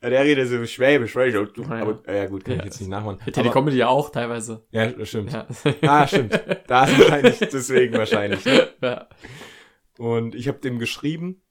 der 0.00 0.24
redet 0.24 0.48
so 0.48 0.64
schwäbisch, 0.66 1.14
weil 1.16 1.28
ich, 1.28 1.34
Ja. 1.34 1.42
aber, 1.82 2.00
ja 2.14 2.26
gut, 2.26 2.44
kann 2.44 2.54
Ja. 2.54 2.60
ich 2.60 2.66
jetzt 2.66 2.80
nicht 2.80 2.88
nachmachen. 2.90 3.18
Teddy 3.24 3.40
aber, 3.40 3.50
Comedy 3.50 3.76
ja 3.78 3.88
auch 3.88 4.10
teilweise. 4.10 4.64
ja, 4.70 4.86
das 4.86 5.08
stimmt. 5.08 5.32
Ja. 5.32 5.46
Ah, 5.82 6.06
stimmt. 6.06 6.32
Da 6.68 6.84
ist 6.84 6.98
wahrscheinlich, 6.98 7.38
deswegen 7.38 7.94
wahrscheinlich. 7.94 8.44
Ne? 8.44 8.68
ja. 8.82 9.08
Und 9.98 10.34
ich 10.34 10.46
habe 10.48 10.58
dem 10.58 10.78
geschrieben, 10.78 11.42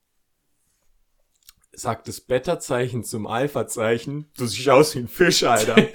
sagt 1.73 2.07
das 2.07 2.21
Beta-Zeichen 2.21 3.03
zum 3.03 3.27
Alpha-Zeichen, 3.27 4.31
du 4.37 4.45
siehst 4.45 4.69
aus 4.69 4.95
wie 4.95 4.99
ein 4.99 5.07
Fisch, 5.07 5.43
Alter. 5.43 5.75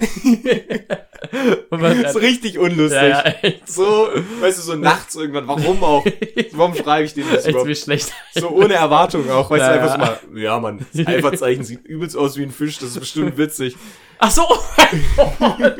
Man, 1.69 2.05
so 2.11 2.19
richtig 2.19 2.57
unlustig. 2.59 3.01
ja, 3.01 3.23
ja. 3.41 3.51
So, 3.65 4.09
weißt 4.41 4.57
du, 4.57 4.61
so 4.61 4.75
nachts 4.75 5.15
irgendwann, 5.15 5.47
warum 5.47 5.83
auch? 5.83 6.05
Warum 6.51 6.75
schreibe 6.75 7.05
ich 7.05 7.13
den 7.13 7.25
das 7.31 7.45
Echt 7.45 7.55
überhaupt? 7.55 7.77
schlecht. 7.77 8.11
So 8.35 8.49
ohne 8.49 8.73
Erwartung 8.75 9.29
auch, 9.31 9.49
weißt 9.49 9.61
Ja, 9.61 9.73
du, 9.73 9.81
einfach 9.81 9.97
ja. 9.99 10.19
so 10.21 10.31
mal, 10.31 10.39
ja 10.41 10.59
Mann, 10.59 10.85
das 10.93 11.07
Alpha-Zeichen 11.07 11.63
sieht 11.63 11.85
übelst 11.85 12.15
aus 12.17 12.37
wie 12.37 12.43
ein 12.43 12.51
Fisch, 12.51 12.77
das 12.79 12.89
ist 12.89 12.99
bestimmt 12.99 13.37
witzig. 13.37 13.75
Ach 14.19 14.31
so, 14.31 14.43
oh 14.49 15.31
mein 15.39 15.57
Gott. 15.57 15.75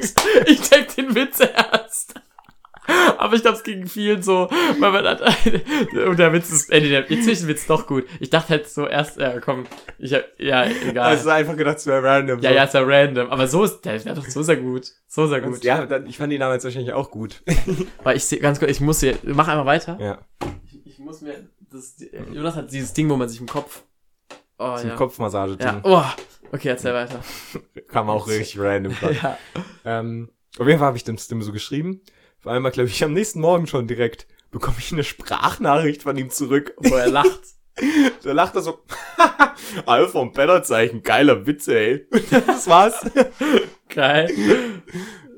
Ich 0.45 0.61
check 0.61 0.95
den 0.95 1.13
Witz 1.15 1.39
erst. 1.39 2.13
Aber 3.17 3.35
ich 3.35 3.41
glaube, 3.41 3.57
es 3.57 3.63
ging 3.63 3.87
vielen 3.87 4.21
so, 4.21 4.49
weil 4.79 4.91
man 4.91 5.05
hat, 5.05 5.21
und 6.07 6.19
der 6.19 6.33
Witz 6.33 6.51
ist, 6.51 6.69
äh, 6.71 6.81
nee, 6.81 6.89
der 6.89 7.05
Zwischenwitz 7.07 7.65
doch 7.65 7.87
gut. 7.87 8.05
Ich 8.19 8.29
dachte 8.29 8.49
halt 8.49 8.67
so 8.67 8.87
erst, 8.87 9.17
ja, 9.17 9.39
komm, 9.39 9.65
ich 9.97 10.13
hab, 10.13 10.23
ja, 10.37 10.65
egal. 10.65 11.09
Also 11.09 11.29
einfach 11.29 11.55
gedacht, 11.55 11.77
es 11.77 11.87
wäre 11.87 12.03
random. 12.03 12.39
ja, 12.39 12.49
so. 12.49 12.55
ja, 12.55 12.63
ist 12.63 12.73
ja 12.73 12.81
random, 12.83 13.29
aber 13.29 13.47
so 13.47 13.63
ist, 13.63 13.81
der 13.81 14.03
wäre 14.03 14.15
doch 14.15 14.25
so 14.25 14.43
sehr 14.43 14.57
gut. 14.57 14.91
So 15.07 15.27
sehr 15.27 15.41
gut. 15.41 15.63
Ja, 15.63 15.85
dann, 15.85 16.07
ich 16.07 16.17
fand 16.17 16.33
ihn 16.33 16.39
damals 16.39 16.63
wahrscheinlich 16.63 16.93
auch 16.93 17.11
gut. 17.11 17.41
Weil 18.03 18.17
ich 18.17 18.25
seh, 18.25 18.37
ganz 18.37 18.59
kurz, 18.59 18.71
ich 18.71 18.81
muss 18.81 18.99
hier, 18.99 19.17
mach 19.23 19.47
einmal 19.47 19.65
weiter. 19.65 19.97
ja, 19.99 20.19
Ich, 20.65 20.85
ich 20.85 20.99
muss 20.99 21.21
mir, 21.21 21.35
das, 21.71 21.95
Jonas 22.31 22.55
hat 22.55 22.71
dieses 22.71 22.93
Ding, 22.93 23.09
wo 23.09 23.15
man 23.15 23.29
sich 23.29 23.39
im 23.39 23.47
Kopf, 23.47 23.83
oh, 24.57 24.75
zum 24.77 24.89
ja. 24.89 24.95
Kopfmassage-Ding. 24.95 25.67
Ja, 25.67 25.81
oh, 25.83 26.03
okay, 26.51 26.69
erzähl 26.69 26.93
weiter. 26.93 27.21
Kam 27.87 28.09
auch 28.09 28.27
richtig 28.27 28.59
random. 28.59 28.93
Ja. 29.21 29.37
ähm, 29.85 30.29
auf 30.59 30.67
jeden 30.67 30.79
Fall 30.79 30.87
habe 30.87 30.97
ich 30.97 31.03
dem 31.03 31.17
Stim 31.17 31.41
so 31.41 31.51
geschrieben. 31.51 32.01
Vor 32.43 32.51
allem, 32.51 32.69
glaube 32.71 32.89
ich, 32.89 33.03
am 33.03 33.13
nächsten 33.13 33.39
Morgen 33.39 33.67
schon 33.67 33.87
direkt 33.87 34.27
bekomme 34.51 34.75
ich 34.79 34.91
eine 34.91 35.03
Sprachnachricht 35.03 36.03
von 36.03 36.17
ihm 36.17 36.29
zurück. 36.29 36.73
Wo 36.77 36.95
er 36.95 37.09
lacht. 37.09 37.41
Da 38.23 38.33
lacht 38.33 38.55
er 38.55 38.61
so, 38.61 38.83
Alpha 39.87 40.19
und 40.19 40.33
Beta-Zeichen, 40.35 41.01
geiler 41.01 41.47
Witze, 41.47 41.75
ey. 41.75 42.07
Das 42.45 42.67
war's. 42.67 43.03
Geil. 43.89 44.29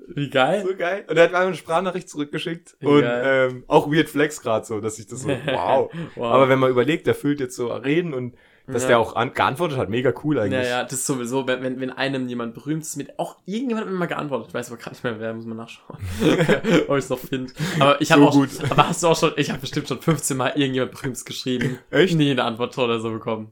Wie 0.10 0.30
geil. 0.30 0.66
So 0.68 0.76
geil. 0.76 1.06
Und 1.08 1.16
er 1.16 1.24
hat 1.24 1.32
mir 1.32 1.38
eine 1.38 1.56
Sprachnachricht 1.56 2.10
zurückgeschickt. 2.10 2.76
Wie 2.82 2.88
Und 2.88 3.02
geil. 3.04 3.50
ähm, 3.52 3.64
auch 3.68 3.90
Weird 3.90 4.10
Flex 4.10 4.42
gerade 4.42 4.66
so, 4.66 4.82
dass 4.82 5.00
ich 5.00 5.08
das 5.08 5.22
so, 5.22 5.30
wow. 5.30 5.90
Wow. 6.16 6.34
Aber 6.34 6.50
wenn 6.50 6.60
man 6.60 6.70
überlegt, 6.70 7.08
der 7.08 7.16
füllt 7.16 7.40
jetzt 7.40 7.56
so 7.56 7.68
Reden 7.68 8.14
und 8.14 8.36
dass 8.68 8.84
Ja. 8.84 8.88
der 8.90 9.00
auch 9.00 9.16
an, 9.16 9.34
geantwortet 9.34 9.78
hat, 9.78 9.90
mega 9.90 10.14
cool 10.24 10.40
eigentlich. 10.40 10.68
ja, 10.68 10.84
das 10.84 10.94
ist 10.94 11.06
sowieso, 11.06 11.46
wenn, 11.48 11.80
wenn, 11.80 11.92
einem 11.92 12.28
jemand 12.28 12.54
berühmt 12.56 12.84
ist, 12.84 12.96
mit 12.98 13.20
auch 13.20 13.38
irgendjemand 13.46 13.86
hat 13.86 13.94
mir 13.94 14.00
mal 14.00 14.06
geantwortet. 14.08 14.48
Ich 14.50 14.54
weiß 14.54 14.70
aber 14.70 14.78
gerade 14.78 14.96
nicht 14.96 15.04
mehr, 15.04 15.20
wer, 15.20 15.34
muss 15.34 15.46
man 15.46 15.58
nachschauen. 15.58 15.98
Ob 16.88 16.98
ich 16.98 17.04
es 17.04 17.10
noch 17.10 17.20
finde. 17.20 17.54
Aber 17.80 18.02
ich 18.02 18.12
habe 18.12 18.22
So 18.24 18.28
auch, 18.28 18.34
gut. 18.34 18.50
aber 18.72 18.88
hast 18.90 19.04
du 19.04 19.08
auch 19.08 19.18
schon, 19.18 19.34
ich 19.38 19.50
habe 19.52 19.60
bestimmt 19.60 19.88
schon 19.88 20.02
15 20.02 20.36
Mal 20.38 20.50
irgendjemand 20.56 20.92
berühmtes 20.94 21.26
geschrieben. 21.26 21.78
Echt? 21.92 22.16
Nie 22.16 22.32
eine 22.32 22.44
Antwort 22.44 22.78
oder 22.78 23.00
so 23.00 23.12
bekommen. 23.12 23.52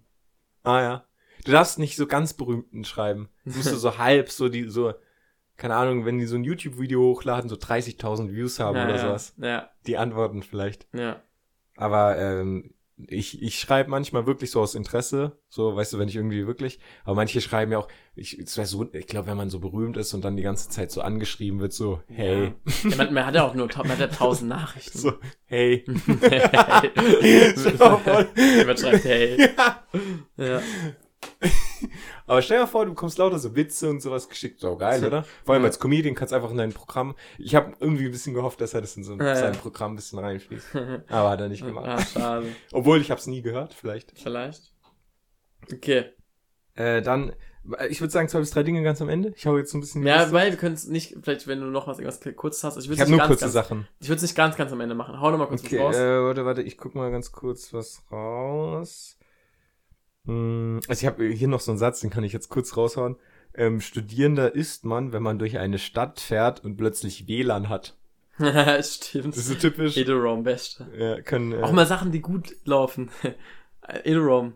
Ah 0.63 0.81
ja. 0.81 1.03
Du 1.45 1.51
darfst 1.51 1.77
nicht 1.77 1.95
so 1.97 2.07
ganz 2.07 2.33
berühmten 2.33 2.83
schreiben. 2.85 3.29
Du 3.45 3.51
musst 3.57 3.69
so 3.69 3.97
halb 3.97 4.29
so 4.31 4.47
die, 4.49 4.69
so, 4.69 4.93
keine 5.57 5.75
Ahnung, 5.75 6.05
wenn 6.05 6.17
die 6.17 6.25
so 6.25 6.35
ein 6.37 6.43
YouTube-Video 6.45 7.01
hochladen, 7.01 7.49
so 7.49 7.55
30.000 7.57 8.31
Views 8.31 8.59
haben 8.59 8.77
ja, 8.77 8.85
oder 8.85 8.95
ja, 8.95 9.01
sowas. 9.01 9.33
Ja, 9.37 9.69
Die 9.85 9.97
antworten 9.97 10.41
vielleicht. 10.41 10.87
ja. 10.93 11.21
Aber 11.75 12.17
ähm, 12.19 12.73
ich, 12.97 13.41
ich 13.41 13.59
schreibe 13.59 13.89
manchmal 13.89 14.27
wirklich 14.27 14.51
so 14.51 14.61
aus 14.61 14.75
Interesse, 14.75 15.39
so, 15.49 15.75
weißt 15.75 15.93
du, 15.93 15.99
wenn 15.99 16.07
ich 16.07 16.15
irgendwie 16.15 16.45
wirklich, 16.45 16.79
aber 17.03 17.15
manche 17.15 17.41
schreiben 17.41 17.71
ja 17.71 17.79
auch, 17.79 17.87
ich, 18.15 18.37
so, 18.45 18.87
ich 18.93 19.07
glaube, 19.07 19.27
wenn 19.27 19.37
man 19.37 19.49
so 19.49 19.59
berühmt 19.59 19.97
ist 19.97 20.13
und 20.13 20.23
dann 20.23 20.37
die 20.37 20.43
ganze 20.43 20.69
Zeit 20.69 20.91
so 20.91 21.01
angeschrieben 21.01 21.59
wird, 21.59 21.73
so, 21.73 22.01
hey, 22.07 22.53
Ja, 22.83 22.95
man, 22.95 23.13
man 23.13 23.25
hat 23.25 23.35
ja 23.35 23.43
auch 23.43 23.55
nur, 23.55 23.67
man 23.75 23.89
hat 23.89 23.99
ja 23.99 24.07
tausend 24.07 24.49
Nachrichten. 24.49 24.97
so, 24.97 25.13
hey. 25.45 25.83
Jemand 28.57 28.79
schreibt, 28.79 29.05
hey. 29.05 29.49
Ja. 30.37 30.61
Aber 32.25 32.41
stell 32.41 32.57
dir 32.57 32.63
mal 32.63 32.67
vor, 32.67 32.85
du 32.85 32.91
bekommst 32.91 33.17
lauter 33.17 33.37
so 33.39 33.55
Witze 33.55 33.89
und 33.89 34.01
sowas 34.01 34.29
geschickt, 34.29 34.59
so 34.59 34.77
geil, 34.77 35.03
oder? 35.05 35.25
Vor 35.43 35.55
allem 35.55 35.65
als 35.65 35.79
Comedian 35.79 36.15
kannst 36.15 36.31
du 36.31 36.35
einfach 36.37 36.51
in 36.51 36.57
dein 36.57 36.71
Programm, 36.73 37.15
ich 37.37 37.53
habe 37.55 37.73
irgendwie 37.79 38.05
ein 38.05 38.11
bisschen 38.11 38.33
gehofft, 38.33 38.61
dass 38.61 38.73
er 38.73 38.81
das 38.81 38.95
in 38.95 39.03
so 39.03 39.15
Ja, 39.17 39.25
ja. 39.25 39.35
sein 39.35 39.53
Programm 39.53 39.93
ein 39.93 39.95
bisschen 39.97 40.19
reinfließt. 40.19 40.67
Aber 41.09 41.29
hat 41.29 41.41
er 41.41 41.49
nicht 41.49 41.65
gemacht. 41.65 41.87
Ah, 41.87 42.01
schade. 42.01 42.47
Obwohl, 42.71 43.01
ich 43.01 43.11
habe 43.11 43.19
es 43.19 43.27
nie 43.27 43.41
gehört, 43.41 43.73
vielleicht. 43.73 44.17
Vielleicht. 44.17 44.73
Okay. 45.71 46.05
Äh, 46.75 47.01
dann, 47.01 47.33
ich 47.89 48.01
würde 48.01 48.11
sagen, 48.11 48.27
zwei 48.29 48.39
bis 48.39 48.51
drei 48.51 48.63
Dinge 48.63 48.83
ganz 48.83 49.01
am 49.01 49.09
Ende. 49.09 49.33
Ich 49.35 49.45
hau 49.45 49.57
jetzt 49.57 49.71
so 49.71 49.77
ein 49.77 49.81
bisschen 49.81 50.03
Ja, 50.05 50.31
weil 50.31 50.49
wir 50.51 50.57
können 50.57 50.75
es 50.75 50.87
nicht, 50.87 51.15
vielleicht 51.21 51.47
wenn 51.47 51.59
du 51.61 51.67
noch 51.67 51.87
was 51.87 51.99
irgendwas 51.99 52.35
kurzes 52.35 52.63
hast. 52.63 52.77
Ich 52.77 52.85
ich 52.85 52.89
würde 52.89 53.01
habe 53.01 53.05
es 53.05 53.09
nur 53.11 53.19
ganz, 53.19 53.27
kurze 53.29 53.43
ganz, 53.45 53.53
Sachen. 53.53 53.87
Ich 53.99 54.07
würde 54.09 54.17
es 54.17 54.21
nicht 54.23 54.35
ganz, 54.35 54.55
ganz 54.55 54.71
am 54.71 54.81
Ende 54.81 54.95
machen. 54.95 55.19
Hau 55.21 55.29
noch 55.29 55.37
mal 55.37 55.47
kurz 55.47 55.63
Okay, 55.63 55.77
was 55.79 55.85
raus. 55.85 55.95
äh, 55.97 56.23
warte, 56.23 56.45
warte, 56.45 56.61
ich 56.61 56.77
guck 56.77 56.95
mal 56.95 57.11
ganz 57.11 57.31
kurz 57.31 57.73
was 57.73 58.01
raus. 58.11 59.17
Hm, 60.25 60.79
also 60.87 61.01
ich 61.01 61.05
habe 61.05 61.25
hier 61.25 61.47
noch 61.47 61.59
so 61.59 61.71
einen 61.71 61.79
Satz, 61.79 61.99
den 61.99 62.09
kann 62.09 62.23
ich 62.23 62.33
jetzt 62.33 62.49
kurz 62.49 62.77
raushauen. 62.77 63.17
Ähm, 63.55 63.81
Studierender 63.81 64.55
ist 64.55 64.85
man, 64.85 65.13
wenn 65.13 65.23
man 65.23 65.37
durch 65.37 65.57
eine 65.57 65.77
Stadt 65.77 66.19
fährt 66.19 66.63
und 66.63 66.77
plötzlich 66.77 67.27
WLAN 67.27 67.69
hat. 67.69 67.95
Stimmt. 68.37 69.27
Das 69.27 69.37
ist 69.37 69.47
so 69.47 69.55
typisch. 69.55 69.95
Edorom, 69.97 70.43
beste. 70.43 70.87
Ja, 70.97 71.21
können, 71.21 71.51
äh, 71.51 71.61
Auch 71.61 71.71
mal 71.71 71.85
Sachen, 71.85 72.11
die 72.11 72.21
gut 72.21 72.55
laufen. 72.65 73.11
Edorom. 74.03 74.53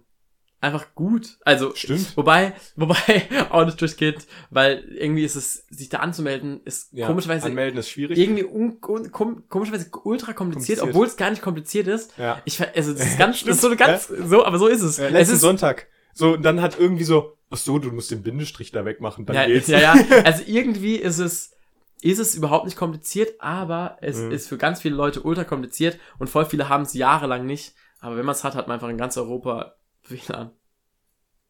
Einfach 0.59 0.95
gut. 0.95 1.37
Also, 1.45 1.75
Stimmt. 1.75 2.17
wobei, 2.17 2.53
wobei 2.75 2.95
auch 3.51 3.63
nicht 3.65 3.79
durchgeht, 3.79 4.25
weil 4.49 4.83
irgendwie 4.97 5.23
ist 5.23 5.35
es, 5.35 5.65
sich 5.69 5.89
da 5.89 5.99
anzumelden, 5.99 6.61
ist 6.65 6.91
ja, 6.93 7.05
komischerweise 7.05 7.45
anmelden 7.45 7.79
ist 7.79 7.89
schwierig. 7.91 8.17
irgendwie 8.17 8.43
un, 8.43 8.77
un, 8.87 9.11
kom, 9.11 9.47
komischerweise 9.49 9.91
ultra 10.03 10.33
kompliziert, 10.33 10.79
Kompliziert. 10.79 10.95
obwohl 10.95 11.05
es 11.05 11.15
gar 11.15 11.29
nicht 11.29 11.43
kompliziert 11.43 11.85
ist. 11.87 12.17
Ja. 12.17 12.41
Ich, 12.45 12.59
also, 12.75 12.93
das 12.93 13.01
ist 13.05 13.19
ganz, 13.19 13.43
das 13.43 13.55
ist 13.57 13.61
so 13.61 13.67
eine 13.67 13.77
ganz, 13.77 14.07
so, 14.07 14.43
aber 14.45 14.57
so 14.57 14.65
ist 14.67 14.81
es. 14.81 14.97
Es 14.97 15.11
letzten 15.11 15.35
ist, 15.35 15.41
Sonntag. 15.41 15.87
So, 16.13 16.33
und 16.33 16.41
dann 16.43 16.59
hat 16.63 16.79
irgendwie 16.79 17.03
so, 17.03 17.37
ach 17.51 17.57
so, 17.57 17.77
du 17.77 17.91
musst 17.91 18.09
den 18.09 18.23
Bindestrich 18.23 18.71
da 18.71 18.83
wegmachen, 18.83 19.27
dann 19.27 19.35
ja, 19.35 19.45
geht's. 19.45 19.67
ja, 19.67 19.77
ja, 19.79 19.93
also 20.25 20.41
irgendwie 20.47 20.95
ist 20.95 21.19
es, 21.19 21.53
ist 22.01 22.17
es 22.17 22.33
überhaupt 22.33 22.65
nicht 22.65 22.77
kompliziert, 22.77 23.39
aber 23.39 23.97
es 24.01 24.17
Mhm. 24.17 24.31
ist 24.31 24.47
für 24.49 24.57
ganz 24.57 24.81
viele 24.81 24.95
Leute 24.95 25.21
ultra 25.21 25.43
kompliziert 25.43 25.99
und 26.17 26.31
voll 26.31 26.45
viele 26.45 26.67
haben 26.67 26.81
es 26.81 26.95
jahrelang 26.95 27.45
nicht. 27.45 27.75
Aber 27.99 28.17
wenn 28.17 28.25
man 28.25 28.33
es 28.33 28.43
hat, 28.43 28.55
hat 28.55 28.67
man 28.67 28.75
einfach 28.75 28.89
in 28.89 28.97
ganz 28.97 29.17
Europa 29.17 29.75
WLAN. 30.09 30.51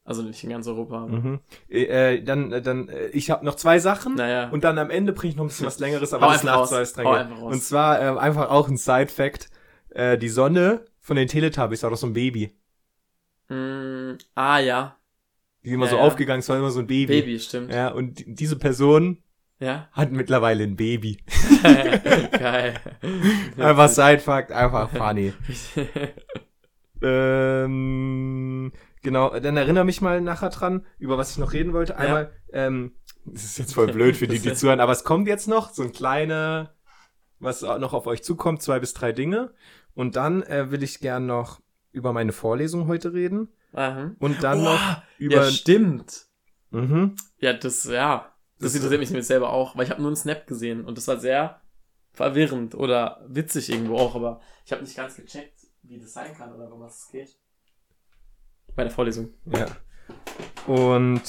Also 0.04 0.22
nicht 0.24 0.42
in 0.44 0.52
ganz 0.52 0.66
Europa. 0.68 1.06
Mhm. 1.06 1.40
Äh, 1.70 1.84
äh, 2.16 2.24
dann, 2.24 2.52
äh, 2.54 2.62
dann, 2.62 2.88
äh, 2.88 3.08
ich 3.08 3.30
habe 3.30 3.44
noch 3.46 3.56
zwei 3.56 3.78
Sachen. 3.80 4.16
Naja. 4.16 4.50
Und 4.50 4.64
dann 4.64 4.78
am 4.78 4.90
Ende 4.90 5.12
bringe 5.12 5.32
ich 5.32 5.36
noch 5.36 5.44
ein 5.44 5.48
bisschen 5.50 5.66
was 5.66 5.80
längeres, 5.80 6.14
aber 6.14 6.28
das 6.28 6.36
einfach 6.42 6.46
nach 6.46 6.58
raus. 6.60 6.70
zwei 6.70 6.80
Hau 6.80 6.86
Stränge. 6.86 7.18
einfach 7.18 7.42
raus. 7.42 7.54
Und 7.54 7.62
zwar 7.64 8.02
äh, 8.02 8.18
einfach 8.20 8.50
auch 8.50 8.70
ein 8.70 8.78
Side-Fact. 8.78 9.50
Äh, 9.90 10.18
die 10.18 10.30
Sonne 10.30 10.86
von 11.02 11.18
den 11.18 11.28
Teletubbies 11.28 11.84
war 11.84 11.90
doch 11.90 11.98
so 11.98 12.08
ein 12.08 12.14
Baby. 12.14 12.54
Mm, 13.50 14.14
ah 14.36 14.60
ja, 14.60 14.96
Die 15.64 15.70
ist 15.70 15.74
immer 15.76 15.86
Ja, 15.86 15.92
so 15.92 15.98
ja. 15.98 16.04
aufgegangen, 16.04 16.40
es 16.40 16.48
war 16.50 16.58
immer 16.58 16.72
so 16.72 16.80
ein 16.80 16.88
Baby. 16.88 17.22
Baby, 17.22 17.40
stimmt. 17.40 17.74
Ja, 17.74 17.90
und 17.90 18.20
die- 18.20 18.34
diese 18.34 18.58
Person 18.58 19.22
Ja. 19.60 19.90
hat 19.92 20.12
mittlerweile 20.12 20.64
ein 20.64 20.76
Baby. 20.78 21.18
Geil. 21.64 22.76
Einfach 23.58 23.90
Side-Fact, 23.90 24.52
einfach 24.54 24.90
funny. 24.90 25.34
ähm, 27.02 28.72
genau, 29.04 29.38
dann 29.40 29.58
erinnere 29.58 29.86
mich 29.86 30.02
mal 30.02 30.22
nachher 30.22 30.50
dran, 30.50 30.86
über 31.00 31.18
was 31.18 31.32
ich 31.32 31.38
noch 31.38 31.54
reden 31.54 31.74
wollte. 31.74 31.98
Einmal, 31.98 32.32
ähm, 32.52 32.94
das 33.26 33.44
ist 33.44 33.58
jetzt 33.58 33.74
voll 33.74 33.88
blöd 33.92 34.16
für 34.16 34.28
die, 34.28 34.40
die 34.40 34.54
zuhören, 34.56 34.80
aber 34.80 34.92
es 34.92 35.04
kommt 35.04 35.28
jetzt 35.28 35.48
noch 35.48 35.72
so 35.72 35.84
ein 35.84 35.92
kleiner, 35.92 36.76
was 37.40 37.62
noch 37.62 37.94
auf 37.94 38.08
euch 38.08 38.24
zukommt, 38.24 38.62
zwei 38.62 38.80
bis 38.80 38.94
drei 38.94 39.12
Dinge. 39.12 39.54
Und 39.94 40.16
dann 40.16 40.44
äh, 40.44 40.72
will 40.72 40.84
ich 40.84 41.00
gern 41.00 41.26
noch 41.26 41.60
über 41.92 42.14
meine 42.14 42.32
Vorlesung 42.32 42.88
heute 42.88 43.14
reden. 43.14 43.50
Aha. 43.74 44.12
Und 44.20 44.44
dann 44.44 44.60
Oh, 44.60 44.64
noch 44.64 45.02
über. 45.18 45.36
ja, 45.38 45.44
stimmt. 45.52 46.28
mhm. 46.72 47.16
Ja, 47.40 47.54
das, 47.54 47.84
ja. 47.86 48.34
Das, 48.60 48.72
Das- 48.72 48.76
interessiert 48.76 49.00
mich 49.00 49.10
nämlich 49.10 49.28
selber 49.28 49.52
auch, 49.52 49.76
weil 49.76 49.84
ich 49.86 49.90
habe 49.92 50.02
nur 50.02 50.10
einen 50.10 50.16
Snap 50.16 50.48
gesehen 50.48 50.86
und 50.86 50.98
das 50.98 51.08
war 51.08 51.20
sehr 51.20 51.62
verwirrend 52.14 52.74
oder 52.74 53.24
witzig 53.28 53.70
irgendwo 53.72 53.98
auch, 53.98 54.16
aber 54.16 54.40
ich 54.66 54.72
habe 54.72 54.82
nicht 54.82 54.98
ganz 54.98 55.16
gecheckt, 55.16 55.57
wie 55.88 56.00
das 56.00 56.14
sein 56.14 56.34
kann 56.36 56.54
oder 56.54 56.72
um 56.72 56.82
was 56.82 57.04
es 57.04 57.12
geht. 57.12 57.38
Bei 58.76 58.84
der 58.84 58.92
Vorlesung. 58.92 59.30
Ja. 59.46 59.66
Und 60.66 61.22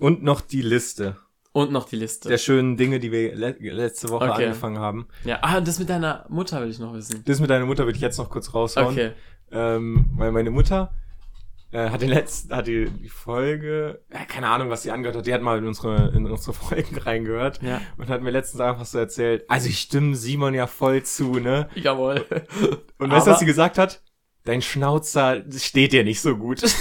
und 0.00 0.22
noch 0.22 0.40
die 0.40 0.62
Liste. 0.62 1.16
Und 1.52 1.72
noch 1.72 1.88
die 1.88 1.96
Liste. 1.96 2.28
der 2.28 2.38
schönen 2.38 2.76
Dinge, 2.76 3.00
die 3.00 3.10
wir 3.10 3.34
le 3.34 3.56
letzte 3.58 4.10
Woche 4.10 4.30
Okay. 4.30 4.44
angefangen 4.46 4.78
haben. 4.78 5.08
ja, 5.24 5.38
ah, 5.42 5.60
das 5.60 5.78
mit 5.78 5.88
deiner 5.88 6.26
Mutter 6.28 6.60
will 6.60 6.70
ich 6.70 6.78
noch 6.78 6.92
wissen. 6.94 7.24
Das 7.24 7.40
mit 7.40 7.50
deiner 7.50 7.66
Mutter 7.66 7.84
würde 7.84 7.96
ich 7.96 8.02
jetzt 8.02 8.18
noch 8.18 8.30
kurz 8.30 8.54
raushauen. 8.54 8.92
Okay. 8.92 9.12
Ähm, 9.50 10.10
weil 10.16 10.30
meine 10.30 10.50
Mutter 10.50 10.92
äh, 11.72 11.90
hat 11.90 12.00
den 12.02 12.08
letzten, 12.10 12.54
hat 12.54 12.66
die, 12.66 12.90
die 12.90 13.08
Folge, 13.08 14.02
ja, 14.12 14.24
keine 14.24 14.48
Ahnung, 14.48 14.70
was 14.70 14.82
sie 14.82 14.90
angehört 14.90 15.16
hat, 15.16 15.26
die 15.26 15.34
hat 15.34 15.42
mal 15.42 15.58
in 15.58 15.66
unsere, 15.66 16.12
in 16.14 16.26
unsere 16.26 16.52
Folgen 16.54 16.98
reingehört 16.98 17.62
Ja. 17.62 17.80
und 17.96 18.08
hat 18.08 18.22
mir 18.22 18.30
letztens 18.30 18.60
einfach 18.60 18.84
so 18.86 18.98
erzählt, 18.98 19.44
also 19.48 19.68
ich 19.68 19.78
stimme 19.78 20.14
Simon 20.16 20.54
ja 20.54 20.66
voll 20.66 21.02
zu, 21.02 21.38
ne? 21.40 21.68
Jawohl. 21.74 22.24
Und 22.98 23.10
weißt 23.12 23.26
du, 23.26 23.30
was 23.32 23.38
sie 23.40 23.46
gesagt 23.46 23.78
hat? 23.78 24.02
Dein 24.44 24.62
Schnauzer 24.62 25.42
steht 25.56 25.92
dir 25.92 26.04
nicht 26.04 26.20
so 26.20 26.36
gut. 26.36 26.62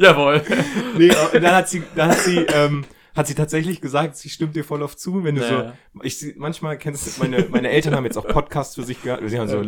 Jawohl. 0.00 0.42
nee, 0.98 1.08
dann 1.32 1.46
hat 1.54 1.68
sie, 1.68 1.82
dann 1.94 2.10
hat 2.10 2.18
sie, 2.18 2.38
ähm, 2.38 2.84
hat 3.14 3.26
sie 3.26 3.34
tatsächlich 3.34 3.80
gesagt, 3.80 4.16
sie 4.16 4.28
stimmt 4.28 4.56
dir 4.56 4.64
voll 4.64 4.82
auf 4.82 4.96
zu, 4.96 5.22
wenn 5.24 5.36
du 5.36 5.40
Naja. 5.42 5.74
so, 5.94 6.02
ich 6.02 6.34
manchmal 6.36 6.76
kennst 6.78 7.16
du, 7.18 7.20
meine, 7.22 7.46
meine 7.50 7.70
Eltern 7.70 7.94
haben 7.94 8.04
jetzt 8.04 8.16
auch 8.18 8.26
Podcasts 8.26 8.74
für 8.74 8.82
sich 8.82 9.02
gehört, 9.02 9.28
sie 9.28 9.38
haben 9.38 9.48
so 9.48 9.62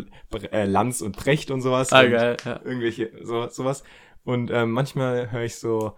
äh, 0.52 0.64
Lanz 0.64 1.01
und 1.01 1.16
Precht 1.16 1.51
und 1.51 1.60
sowas. 1.62 1.93
Ah, 1.93 2.01
und 2.02 2.10
geil, 2.10 2.36
ja. 2.44 2.60
Irgendwelche, 2.64 3.10
so, 3.23 3.48
sowas. 3.48 3.85
Und 4.24 4.51
ähm, 4.51 4.73
manchmal 4.73 5.31
höre 5.31 5.43
ich 5.44 5.56
so, 5.56 5.93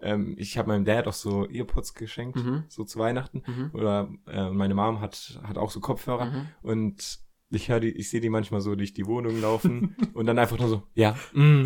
ähm, 0.00 0.34
ich 0.38 0.58
habe 0.58 0.68
meinem 0.68 0.84
Dad 0.84 1.06
auch 1.06 1.12
so 1.12 1.48
Earpods 1.48 1.94
geschenkt, 1.94 2.36
Mhm. 2.36 2.64
so 2.68 2.84
zu 2.84 2.98
Weihnachten. 2.98 3.42
Mhm. 3.46 3.70
Oder 3.72 4.08
äh, 4.26 4.50
meine 4.50 4.74
Mom 4.74 5.00
hat, 5.00 5.40
hat 5.44 5.58
auch 5.58 5.70
so 5.70 5.78
Kopfhörer. 5.80 6.24
Mhm. 6.26 6.46
Und 6.62 7.18
ich 7.50 7.68
höre 7.68 7.80
die, 7.80 7.90
ich 7.90 8.10
sehe 8.10 8.20
die 8.20 8.28
manchmal 8.30 8.60
so 8.60 8.74
durch 8.74 8.92
die 8.92 9.06
Wohnung 9.06 9.40
laufen 9.40 9.96
und 10.14 10.26
dann 10.26 10.38
einfach 10.38 10.58
nur 10.58 10.68
so, 10.68 10.82
ja, 10.94 11.16
mm, 11.32 11.64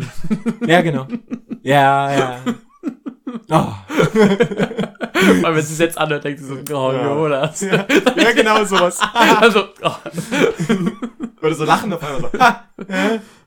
ja, 0.67 0.81
genau. 0.81 1.07
Ja, 1.61 2.11
ja. 2.13 2.39
Oh. 3.25 3.73
Weil 5.41 5.55
wenn 5.55 5.63
sie 5.63 5.73
es 5.73 5.79
jetzt 5.79 5.97
anhört, 5.97 6.23
denkt 6.23 6.39
sie 6.41 6.45
so, 6.45 6.55
oh, 6.55 6.91
Ja. 6.91 7.03
Jonas. 7.15 7.61
Ja, 7.61 7.87
ja, 8.17 8.31
genau 8.33 8.63
sowas. 8.65 8.99
also, 9.13 9.65
oh. 9.81 9.95
Oder 11.41 11.55
so 11.55 11.63
lachen 11.65 11.93
auf 11.93 12.03
einmal 12.03 12.31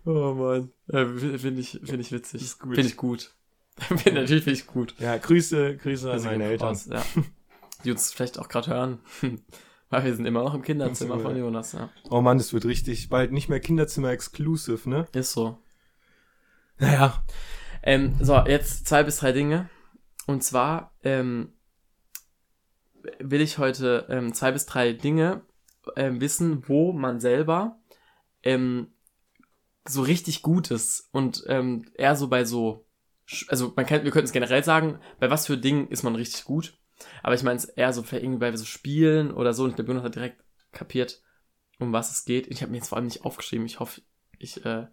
so. 0.04 0.10
Oh 0.10 0.34
Mann. 0.34 0.70
Ja, 0.88 1.06
Finde 1.06 1.60
ich, 1.60 1.80
finde 1.84 2.00
ich 2.00 2.12
witzig. 2.12 2.54
Finde 2.60 2.80
ich 2.82 2.96
gut. 2.96 3.32
Find, 3.78 4.06
natürlich 4.06 4.44
finde 4.44 4.58
ich 4.58 4.66
gut. 4.66 4.94
Ja, 4.98 5.18
Grüße, 5.18 5.76
Grüße 5.76 6.10
an 6.10 6.22
meine 6.22 6.44
Eltern. 6.44 6.68
raus, 6.68 6.88
ja. 6.90 7.02
Die 7.84 7.90
uns 7.90 8.12
vielleicht 8.12 8.38
auch 8.38 8.48
gerade 8.48 8.70
hören. 8.70 8.98
Weil 9.90 10.04
wir 10.04 10.16
sind 10.16 10.26
immer 10.26 10.42
noch 10.42 10.54
im 10.54 10.62
Kinderzimmer 10.62 11.20
von. 11.20 11.36
Jonas, 11.36 11.72
ja. 11.72 11.90
Oh 12.10 12.20
Mann, 12.20 12.38
das 12.38 12.52
wird 12.52 12.64
richtig 12.64 13.08
bald 13.08 13.32
nicht 13.32 13.48
mehr 13.48 13.60
Kinderzimmer 13.60 14.10
exclusive, 14.10 14.88
ne? 14.88 15.06
Ist 15.12 15.32
so. 15.32 15.58
Naja. 16.78 17.22
Ähm, 17.86 18.16
so, 18.20 18.36
jetzt 18.36 18.88
zwei 18.88 19.04
bis 19.04 19.18
drei 19.18 19.30
Dinge. 19.30 19.70
Und 20.26 20.42
zwar 20.42 20.92
ähm, 21.04 21.52
will 23.20 23.40
ich 23.40 23.58
heute 23.58 24.06
ähm, 24.10 24.34
zwei 24.34 24.50
bis 24.50 24.66
drei 24.66 24.92
Dinge 24.92 25.42
ähm, 25.94 26.20
wissen, 26.20 26.68
wo 26.68 26.92
man 26.92 27.20
selber 27.20 27.78
ähm, 28.42 28.92
so 29.86 30.02
richtig 30.02 30.42
gut 30.42 30.72
ist. 30.72 31.08
Und 31.12 31.44
ähm, 31.46 31.84
eher 31.94 32.16
so 32.16 32.26
bei 32.26 32.44
so, 32.44 32.88
also 33.46 33.72
man 33.76 33.86
kann, 33.86 34.02
wir 34.02 34.10
könnten 34.10 34.26
es 34.26 34.32
generell 34.32 34.64
sagen, 34.64 34.98
bei 35.20 35.30
was 35.30 35.46
für 35.46 35.56
Dingen 35.56 35.86
ist 35.86 36.02
man 36.02 36.16
richtig 36.16 36.42
gut. 36.42 36.76
Aber 37.22 37.36
ich 37.36 37.44
meine 37.44 37.58
es 37.58 37.66
eher 37.66 37.92
so 37.92 38.02
vielleicht 38.02 38.24
irgendwie 38.24 38.40
bei 38.40 38.56
so 38.56 38.64
Spielen 38.64 39.30
oder 39.30 39.54
so. 39.54 39.62
Und 39.62 39.78
der 39.78 39.84
Jonas 39.84 40.02
hat 40.02 40.16
direkt 40.16 40.42
kapiert, 40.72 41.22
um 41.78 41.92
was 41.92 42.10
es 42.10 42.24
geht. 42.24 42.48
Ich 42.48 42.62
habe 42.62 42.72
mir 42.72 42.78
jetzt 42.78 42.88
vor 42.88 42.98
allem 42.98 43.06
nicht 43.06 43.24
aufgeschrieben. 43.24 43.64
Ich 43.64 43.78
hoffe, 43.78 44.02
ich 44.40 44.64
äh, 44.64 44.88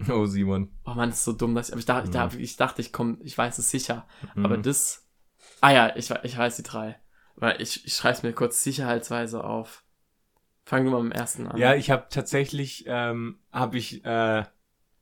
Oh, 0.08 0.26
Simon. 0.26 0.68
Oh 0.86 0.94
Mann, 0.94 1.10
das 1.10 1.18
ist 1.20 1.24
so 1.24 1.32
dumm, 1.32 1.54
dass 1.54 1.68
ich, 1.68 1.72
aber 1.74 1.80
ich 1.80 1.86
dachte, 1.86 2.18
ich, 2.28 2.34
Mhm. 2.34 2.40
ich 2.40 2.56
dachte, 2.56 2.80
ich 2.80 2.92
komm, 2.92 3.18
ich 3.22 3.36
weiß 3.36 3.58
es 3.58 3.70
sicher. 3.70 4.06
Mhm. 4.34 4.44
Aber 4.44 4.56
das, 4.58 5.06
ah 5.60 5.70
ja, 5.72 5.96
ich, 5.96 6.10
ich 6.22 6.36
weiß 6.38 6.56
die 6.56 6.62
drei. 6.62 6.98
Weil 7.36 7.60
ich, 7.60 7.86
ich 7.86 7.94
schreibe 7.94 8.16
es 8.16 8.22
mir 8.22 8.32
kurz 8.32 8.62
sicherheitsweise 8.62 9.44
auf. 9.44 9.84
Fang 10.64 10.84
du 10.84 10.90
mal 10.90 11.02
mit 11.02 11.12
dem 11.12 11.18
ersten 11.18 11.46
an. 11.46 11.58
Ja, 11.58 11.74
ich 11.74 11.90
habe 11.90 12.06
tatsächlich, 12.10 12.84
ähm, 12.86 13.38
habe 13.52 13.78
ich 13.78 14.04
äh, 14.04 14.44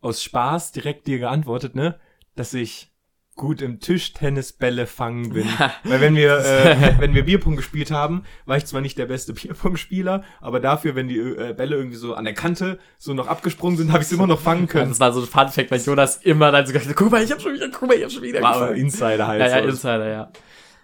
aus 0.01 0.23
Spaß 0.23 0.73
direkt 0.73 1.07
dir 1.07 1.19
geantwortet, 1.19 1.75
ne, 1.75 1.99
dass 2.37 2.55
ich 2.55 2.93
gut 3.39 3.63
im 3.63 3.81
Tischtennisbälle 3.81 4.87
fangen 4.87 5.33
bin. 5.33 5.47
Ja. 5.59 5.73
Weil 5.85 6.03
wenn 6.03 6.15
wir, 6.15 6.39
äh, 6.39 6.95
wenn 6.99 7.15
wir 7.15 7.25
Bierpong 7.25 7.57
gespielt 7.57 7.91
haben, 7.91 8.25
war 8.45 8.59
ich 8.59 8.67
zwar 8.67 8.83
nicht 8.83 8.99
der 8.99 9.07
beste 9.07 9.33
Bierpong-Spieler, 9.33 10.25
aber 10.43 10.61
dafür, 10.61 10.95
wenn 10.95 11.09
die 11.09 11.19
äh, 11.19 11.55
Bälle 11.55 11.77
irgendwie 11.77 11.97
so 11.97 12.15
an 12.15 12.25
der 12.25 12.35
Kante 12.35 12.79
so 12.99 13.15
noch 13.15 13.29
abgesprungen 13.29 13.79
sind, 13.79 13.93
habe 13.93 14.03
ich 14.03 14.09
sie 14.09 14.17
immer 14.17 14.27
noch 14.27 14.41
fangen 14.41 14.67
können. 14.67 14.91
Das 14.91 15.01
war 15.01 15.13
so 15.13 15.21
ein 15.23 15.27
Fun-Fact, 15.27 15.71
weil 15.71 15.81
Jonas 15.81 16.19
immer 16.19 16.53
dann 16.53 16.67
so 16.67 16.75
gesagt 16.75 16.91
hat, 16.91 16.97
guck 16.97 17.11
mal, 17.11 17.23
ich 17.23 17.33
hab 17.33 17.41
schon 17.41 17.55
wieder, 17.55 17.71
guck 17.71 17.89
mal, 17.89 17.97
ich 17.97 18.05
hab 18.05 18.11
schon 18.11 18.23
wieder 18.23 18.43
War 18.43 18.57
aber. 18.57 18.75
Insider 18.75 19.27
halt. 19.27 19.41
Ja, 19.41 19.49
ja, 19.49 19.63
so. 19.63 19.69
Insider, 19.69 20.09
ja. 20.11 20.33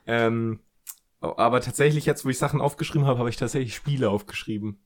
Ähm, 0.07 0.61
aber 1.21 1.61
tatsächlich 1.61 2.07
jetzt, 2.07 2.25
wo 2.25 2.29
ich 2.29 2.39
Sachen 2.39 2.61
aufgeschrieben 2.61 3.07
habe, 3.07 3.19
habe 3.19 3.29
ich 3.29 3.37
tatsächlich 3.37 3.75
Spiele 3.75 4.11
aufgeschrieben. 4.11 4.79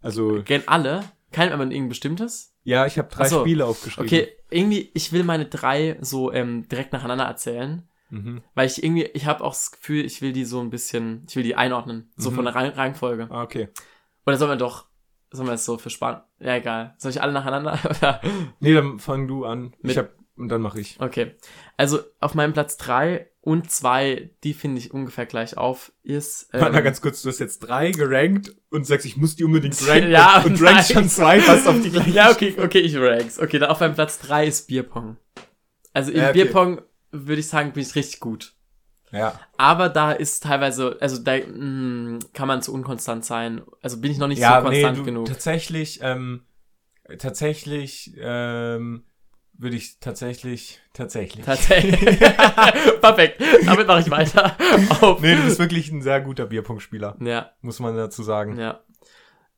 Also, 0.00 0.42
Gern 0.42 0.62
alle? 0.66 1.04
Kein 1.32 1.52
aber 1.52 1.62
irgendein 1.64 1.88
bestimmtes? 1.88 2.54
ja, 2.64 2.86
ich 2.86 2.96
habe 2.98 3.08
drei 3.08 3.28
so. 3.28 3.40
Spiele 3.40 3.66
aufgeschrieben. 3.66 4.06
Okay, 4.06 4.28
irgendwie, 4.50 4.90
ich 4.94 5.12
will 5.12 5.24
meine 5.24 5.46
drei 5.46 5.96
so 6.00 6.32
ähm, 6.32 6.68
direkt 6.68 6.92
nacheinander 6.92 7.24
erzählen. 7.24 7.88
Mhm. 8.10 8.42
Weil 8.54 8.66
ich 8.66 8.82
irgendwie, 8.84 9.04
ich 9.14 9.26
habe 9.26 9.42
auch 9.42 9.52
das 9.54 9.70
Gefühl, 9.72 10.04
ich 10.04 10.20
will 10.22 10.32
die 10.32 10.44
so 10.44 10.60
ein 10.60 10.68
bisschen, 10.70 11.24
ich 11.28 11.34
will 11.34 11.42
die 11.42 11.56
einordnen. 11.56 12.12
So 12.16 12.30
Mhm. 12.30 12.34
von 12.36 12.44
der 12.44 12.54
Rang 12.54 12.68
Rangfolge. 12.70 13.26
Ah, 13.30 13.42
okay. 13.42 13.68
Oder 14.26 14.36
sollen 14.36 14.50
wir 14.52 14.56
doch, 14.56 14.86
sollen 15.30 15.48
wir 15.48 15.54
es 15.54 15.64
so 15.64 15.78
für 15.78 15.88
spannend? 15.90 16.22
Ja, 16.38 16.54
egal. 16.56 16.94
Soll 16.98 17.10
ich 17.10 17.22
alle 17.22 17.32
nacheinander? 17.32 17.78
Oder? 17.88 18.20
Nee, 18.60 18.74
dann 18.74 18.98
fang 18.98 19.26
du 19.26 19.44
an. 19.46 19.74
Mit- 19.80 19.92
ich 19.92 19.98
hab, 19.98 20.10
und 20.42 20.48
dann 20.48 20.60
mache 20.60 20.80
ich. 20.80 21.00
okay. 21.00 21.36
Also 21.76 22.00
auf 22.20 22.34
meinem 22.34 22.52
Platz 22.52 22.76
drei 22.76 23.28
und 23.40 23.70
zwei, 23.70 24.30
die 24.44 24.54
finde 24.54 24.78
ich 24.78 24.92
ungefähr 24.92 25.26
gleich 25.26 25.56
auf, 25.56 25.92
ist. 26.02 26.48
ähm, 26.52 26.60
Warte 26.60 26.74
mal 26.74 26.82
ganz 26.82 27.00
kurz, 27.00 27.22
du 27.22 27.28
hast 27.28 27.38
jetzt 27.40 27.60
drei 27.60 27.90
gerankt 27.90 28.54
und 28.70 28.86
sagst, 28.86 29.06
ich 29.06 29.16
muss 29.16 29.36
die 29.36 29.44
unbedingt 29.44 29.76
ranken. 29.88 30.10
Ja, 30.10 30.42
und, 30.44 30.60
rankst 30.62 30.92
schon 30.92 31.08
zwei 31.08 31.40
fast 31.40 31.66
auf 31.66 31.80
die 31.80 31.90
gleiche. 31.92 32.10
Ja, 32.10 32.30
okay, 32.30 32.54
okay, 32.58 32.80
ich 32.80 32.96
ranks. 32.96 33.38
Okay, 33.38 33.58
dann 33.58 33.70
auf 33.70 33.80
meinem 33.80 33.94
Platz 33.94 34.18
drei 34.18 34.46
ist 34.46 34.68
Bierpong. 34.68 35.16
Also 35.92 36.10
im 36.12 36.18
Ja, 36.18 36.30
okay. 36.30 36.44
Bierpong 36.44 36.82
würde 37.10 37.40
ich 37.40 37.48
sagen, 37.48 37.72
bin 37.72 37.82
ich 37.82 37.94
richtig 37.94 38.20
gut. 38.20 38.54
Ja. 39.10 39.38
Aber 39.58 39.88
da 39.88 40.12
ist 40.12 40.42
teilweise, 40.44 40.96
also 41.00 41.18
da 41.22 41.36
mh, 41.36 42.20
kann 42.32 42.48
man 42.48 42.62
zu 42.62 42.72
unkonstant 42.72 43.24
sein. 43.24 43.62
Also 43.82 44.00
bin 44.00 44.10
ich 44.10 44.18
noch 44.18 44.28
nicht 44.28 44.38
ja, 44.38 44.62
so 44.62 44.68
nee, 44.68 44.80
konstant 44.80 44.98
du, 44.98 45.04
genug. 45.04 45.26
tatsächlich, 45.26 46.00
ähm, 46.02 46.44
tatsächlich, 47.18 48.14
ähm, 48.18 49.04
würde 49.58 49.76
ich 49.76 49.98
tatsächlich, 50.00 50.80
tatsächlich. 50.92 51.44
Tatsächlich. 51.44 52.18
Perfekt. 53.00 53.42
Damit 53.64 53.86
mache 53.86 54.00
ich 54.00 54.10
weiter. 54.10 54.56
Auf. 55.00 55.20
nee, 55.20 55.36
du 55.36 55.42
bist 55.42 55.58
wirklich 55.58 55.90
ein 55.92 56.02
sehr 56.02 56.20
guter 56.20 56.46
Bierpunktspieler, 56.46 57.16
Ja, 57.20 57.52
muss 57.60 57.78
man 57.80 57.96
dazu 57.96 58.22
sagen. 58.22 58.58
ja. 58.58 58.80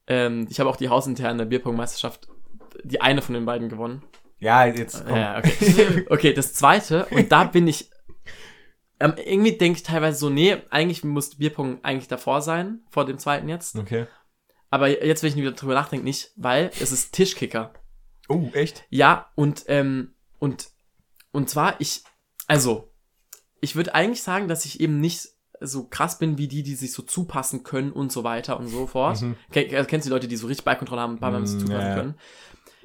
Ähm, 0.07 0.47
ich 0.51 0.61
habe 0.61 0.69
auch 0.69 0.77
die 0.77 0.91
hausinterne 0.91 1.47
Bierpong-Meisterschaft, 1.47 2.29
die 2.83 3.01
eine 3.01 3.23
von 3.23 3.35
den 3.35 3.47
beiden 3.47 3.71
gewonnen. 3.71 4.03
Ja, 4.39 4.67
jetzt 4.67 5.07
komm. 5.07 5.17
Ja, 5.17 5.39
okay. 5.39 6.05
okay, 6.11 6.33
das 6.35 6.53
zweite, 6.53 7.07
und 7.07 7.33
da 7.33 7.45
bin 7.45 7.67
ich. 7.67 7.91
Ähm, 9.01 9.15
irgendwie 9.17 9.57
denke 9.57 9.79
ich 9.79 9.83
teilweise 9.83 10.19
so, 10.19 10.29
nee, 10.29 10.57
eigentlich 10.71 11.03
muss 11.05 11.37
Bierpong 11.37 11.79
eigentlich 11.83 12.09
davor 12.09 12.43
sein, 12.43 12.81
vor 12.91 13.07
dem 13.07 13.19
zweiten 13.19 13.49
jetzt. 13.49 13.77
Okay. 13.77 14.07
Aber 14.71 14.89
jetzt, 15.05 15.23
wenn 15.23 15.31
ich 15.31 15.37
wieder 15.37 15.53
drüber 15.53 15.75
nachdenke, 15.75 16.05
nicht, 16.05 16.33
weil 16.37 16.71
es 16.81 16.93
ist 16.93 17.13
Tischkicker. 17.13 17.73
Oh, 18.29 18.51
echt? 18.55 18.85
Ja, 18.91 19.31
und, 19.35 19.65
ähm, 19.69 20.15
und, 20.39 20.69
und 21.33 21.51
zwar, 21.51 21.81
ich, 21.81 22.03
also, 22.47 22.91
ich 23.61 23.77
würde 23.77 23.95
eigentlich 23.95 24.23
sagen, 24.23 24.49
dass 24.49 24.65
ich 24.65 24.81
eben 24.81 25.01
nicht 25.01 25.29
so 25.61 25.85
krass 25.89 26.19
bin 26.19 26.37
wie 26.37 26.49
die, 26.49 26.63
die 26.63 26.75
sich 26.75 26.93
so 26.93 27.03
zupassen 27.03 27.63
können 27.63 27.93
und 27.93 28.13
so 28.13 28.25
weiter 28.25 28.59
und 28.59 28.69
so 28.69 28.87
fort. 28.87 29.23
Mhm. 29.23 29.37
Ken- 29.53 29.71
äh, 29.73 29.85
Kennst 29.85 30.07
du 30.07 30.11
die 30.11 30.15
Leute, 30.15 30.29
die 30.29 30.37
so 30.37 30.47
richtig 30.47 30.65
Ballkontrolle 30.65 31.01
haben 31.01 31.13
und 31.13 31.17
ein 31.17 31.21
paar 31.21 31.31
Mal 31.31 31.41
Mm, 31.41 31.47
sich 31.47 31.61
zupassen 31.61 31.89
ja, 31.89 31.95
können? 31.95 32.15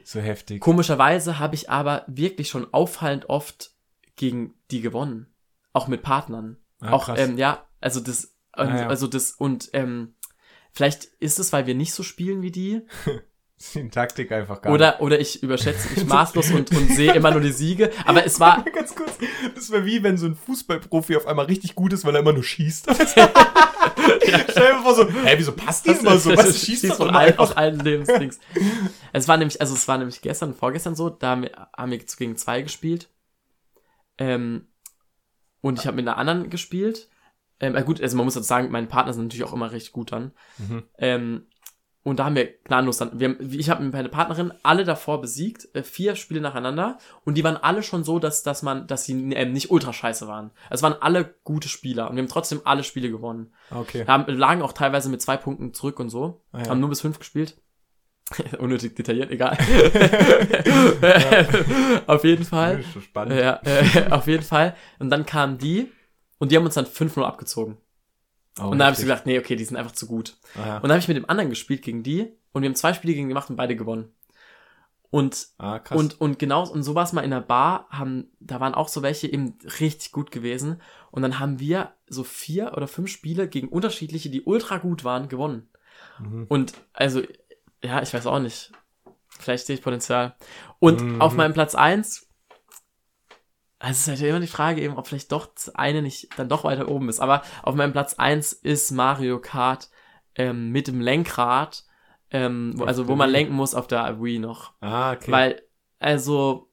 So 0.03 0.19
heftig. 0.19 0.61
Komischerweise 0.61 1.39
habe 1.39 1.55
ich 1.55 1.69
aber 1.69 2.03
wirklich 2.07 2.49
schon 2.49 2.71
auffallend 2.73 3.27
oft 3.29 3.71
gegen 4.15 4.53
die 4.71 4.81
gewonnen. 4.81 5.27
Auch 5.73 5.87
mit 5.87 6.01
Partnern. 6.03 6.57
Ah, 6.79 6.93
auch, 6.93 7.05
krass. 7.05 7.19
ähm, 7.19 7.37
ja, 7.37 7.67
also 7.81 7.99
das, 7.99 8.35
und, 8.57 8.67
Ah, 8.69 8.79
ja. 8.81 8.87
also 8.87 9.07
das, 9.07 9.31
und, 9.31 9.69
ähm, 9.73 10.15
vielleicht 10.71 11.05
ist 11.19 11.39
es, 11.39 11.51
weil 11.53 11.67
wir 11.67 11.75
nicht 11.75 11.93
so 11.93 12.03
spielen 12.03 12.41
wie 12.41 12.51
die. 12.51 12.81
Die 13.73 13.89
Taktik 13.89 14.31
einfach 14.31 14.61
gar 14.61 14.71
nicht. 14.71 14.75
Oder, 14.75 15.01
oder 15.01 15.19
ich 15.19 15.43
überschätze 15.43 15.89
mich 15.93 16.05
maßlos 16.07 16.51
und, 16.51 16.71
und 16.71 16.91
sehe 16.91 17.13
immer 17.13 17.31
nur 17.31 17.41
die 17.41 17.51
Siege. 17.51 17.91
Aber 18.05 18.25
es 18.25 18.39
war, 18.39 18.63
Ganz 18.73 18.95
kurz, 18.95 19.17
das 19.53 19.71
wäre 19.71 19.85
wie 19.85 20.01
wenn 20.03 20.17
so 20.17 20.27
ein 20.27 20.35
Fußballprofi 20.35 21.15
auf 21.17 21.27
einmal 21.27 21.45
richtig 21.45 21.75
gut 21.75 21.93
ist, 21.93 22.05
weil 22.05 22.15
er 22.15 22.21
immer 22.21 22.33
nur 22.33 22.43
schießt. 22.43 22.87
Stell 22.89 24.73
dir 24.73 24.81
vor 24.81 24.95
so, 24.95 25.09
hä, 25.09 25.35
wieso 25.37 25.51
passt 25.51 25.85
die 25.85 25.91
immer 25.91 26.17
so? 26.17 26.35
Was 26.35 26.65
schießt 26.65 26.85
das 26.85 26.97
von 26.97 27.09
allen, 27.09 27.37
aus 27.37 27.51
allen 27.55 27.79
Lebensdings. 27.79 28.39
es 29.11 29.27
war 29.27 29.37
nämlich, 29.37 29.59
also 29.59 29.73
es 29.73 29.87
war 29.87 29.97
nämlich 29.97 30.21
gestern, 30.21 30.53
vorgestern 30.53 30.95
so, 30.95 31.09
da 31.09 31.31
haben 31.31 31.41
wir, 31.43 31.67
haben 31.75 31.91
wir 31.91 31.97
gegen 31.97 32.37
zwei 32.37 32.61
gespielt. 32.61 33.09
Ähm, 34.17 34.67
und 35.61 35.79
ich 35.79 35.87
habe 35.87 35.95
mit 35.95 36.07
einer 36.07 36.17
anderen 36.17 36.49
gespielt. 36.49 37.09
Ähm, 37.59 37.75
äh, 37.75 37.83
gut, 37.83 38.01
also 38.01 38.15
man 38.15 38.25
muss 38.25 38.35
dazu 38.35 38.47
sagen, 38.47 38.71
meine 38.71 38.87
Partner 38.87 39.13
sind 39.13 39.25
natürlich 39.25 39.43
auch 39.43 39.53
immer 39.53 39.71
recht 39.71 39.91
gut 39.91 40.11
dann. 40.11 40.31
Mhm. 40.57 40.83
Ähm, 40.97 41.47
und 42.03 42.17
da 42.17 42.25
haben 42.25 42.35
wir 42.35 42.45
gnadenlos 42.63 42.97
dann, 42.97 43.19
wir 43.19 43.29
haben, 43.29 43.53
ich 43.53 43.69
habe 43.69 43.83
meine 43.83 44.09
Partnerin 44.09 44.53
alle 44.63 44.85
davor 44.85 45.21
besiegt, 45.21 45.67
äh, 45.73 45.83
vier 45.83 46.15
Spiele 46.15 46.41
nacheinander 46.41 46.97
und 47.25 47.35
die 47.35 47.43
waren 47.43 47.57
alle 47.57 47.83
schon 47.83 48.03
so, 48.03 48.19
dass, 48.19 48.41
dass 48.41 48.63
man, 48.63 48.87
dass 48.87 49.05
sie 49.05 49.13
ähm, 49.33 49.53
nicht 49.53 49.69
ultra 49.69 49.91
scheiße 49.91 50.27
waren. 50.27 50.51
Es 50.69 50.81
waren 50.81 50.95
alle 51.01 51.35
gute 51.43 51.67
Spieler 51.67 52.09
und 52.09 52.15
wir 52.15 52.23
haben 52.23 52.29
trotzdem 52.29 52.61
alle 52.63 52.83
Spiele 52.83 53.11
gewonnen. 53.11 53.53
Okay. 53.69 54.05
Haben, 54.07 54.33
lagen 54.33 54.61
auch 54.61 54.73
teilweise 54.73 55.09
mit 55.09 55.21
zwei 55.21 55.37
Punkten 55.37 55.73
zurück 55.73 55.99
und 55.99 56.09
so, 56.09 56.41
Ah, 56.51 56.63
ja. 56.63 56.69
haben 56.69 56.79
nur 56.79 56.89
bis 56.89 57.01
fünf 57.01 57.19
gespielt. 57.19 57.57
Unnötig 58.59 58.95
detailliert, 58.95 59.31
egal. 59.31 59.57
auf 62.07 62.23
jeden 62.23 62.45
Fall. 62.45 62.79
Ist 62.79 62.93
schon 62.93 63.01
spannend. 63.01 63.39
Ja, 63.39 63.59
äh, 63.63 64.07
auf 64.11 64.27
jeden 64.27 64.43
Fall. 64.43 64.75
Und 64.99 65.09
dann 65.09 65.25
kamen 65.25 65.57
die 65.57 65.91
und 66.37 66.51
die 66.51 66.57
haben 66.57 66.65
uns 66.65 66.75
dann 66.75 66.85
5-0 66.85 67.23
abgezogen. 67.23 67.77
Oh, 68.59 68.67
und 68.69 68.79
dann 68.79 68.87
habe 68.87 68.95
ich 68.95 69.01
gedacht, 69.01 69.25
nee, 69.25 69.39
okay, 69.39 69.55
die 69.55 69.65
sind 69.65 69.77
einfach 69.77 69.93
zu 69.93 70.07
gut. 70.07 70.37
Ah, 70.55 70.67
ja. 70.67 70.75
Und 70.77 70.83
dann 70.83 70.91
habe 70.91 70.99
ich 70.99 71.07
mit 71.07 71.17
dem 71.17 71.29
anderen 71.29 71.49
gespielt 71.49 71.81
gegen 71.81 72.03
die 72.03 72.31
und 72.51 72.61
wir 72.61 72.69
haben 72.69 72.75
zwei 72.75 72.93
Spiele 72.93 73.13
gegen 73.13 73.27
die 73.27 73.33
gemacht 73.33 73.49
und 73.49 73.55
beide 73.55 73.75
gewonnen. 73.75 74.11
Und, 75.11 75.47
ah, 75.57 75.79
und, 75.91 76.21
und 76.21 76.37
genau, 76.37 76.69
und 76.69 76.83
so 76.83 76.93
war 76.93 77.03
es 77.03 77.13
mal 77.13 77.23
in 77.23 77.31
der 77.31 77.41
Bar, 77.41 77.87
haben, 77.89 78.27
da 78.39 78.59
waren 78.59 78.75
auch 78.75 78.89
so 78.89 79.01
welche 79.01 79.27
eben 79.27 79.57
richtig 79.79 80.11
gut 80.11 80.29
gewesen. 80.29 80.81
Und 81.09 81.23
dann 81.23 81.39
haben 81.39 81.59
wir 81.59 81.93
so 82.07 82.23
vier 82.23 82.73
oder 82.77 82.87
fünf 82.87 83.09
Spiele 83.09 83.47
gegen 83.47 83.69
unterschiedliche, 83.69 84.29
die 84.29 84.43
ultra 84.43 84.77
gut 84.77 85.03
waren, 85.03 85.27
gewonnen. 85.27 85.67
Mhm. 86.19 86.45
Und 86.47 86.73
also, 86.93 87.23
ja, 87.83 88.03
ich 88.03 88.13
weiß 88.13 88.27
auch 88.27 88.39
nicht. 88.39 88.71
Vielleicht 89.29 89.65
sehe 89.65 89.75
ich 89.75 89.81
Potenzial. 89.81 90.35
Und 90.77 91.01
Mhm. 91.01 91.21
auf 91.21 91.33
meinem 91.33 91.53
Platz 91.53 91.73
eins 91.73 92.28
also 93.79 93.91
es 93.91 93.99
ist 94.01 94.07
halt 94.09 94.21
immer 94.29 94.39
die 94.41 94.47
Frage 94.47 94.81
eben, 94.81 94.97
ob 94.97 95.07
vielleicht 95.07 95.31
doch 95.31 95.45
das 95.47 95.73
eine 95.73 96.01
nicht 96.01 96.29
dann 96.37 96.49
doch 96.49 96.63
weiter 96.65 96.89
oben 96.89 97.09
ist. 97.09 97.19
Aber 97.19 97.43
auf 97.63 97.75
meinem 97.75 97.93
Platz 97.93 98.15
eins 98.15 98.51
ist 98.53 98.91
Mario 98.91 99.39
Kart 99.39 99.89
ähm, 100.35 100.69
mit 100.71 100.87
dem 100.87 100.99
Lenkrad, 101.01 101.85
ähm, 102.31 102.73
wo, 102.75 102.83
also 102.83 103.07
wo 103.07 103.15
man 103.15 103.29
lenken 103.29 103.53
muss 103.53 103.73
auf 103.73 103.87
der 103.87 104.21
Wii 104.21 104.39
noch. 104.39 104.73
ah, 104.81 105.13
okay. 105.13 105.31
Weil, 105.31 105.61
also, 105.99 106.69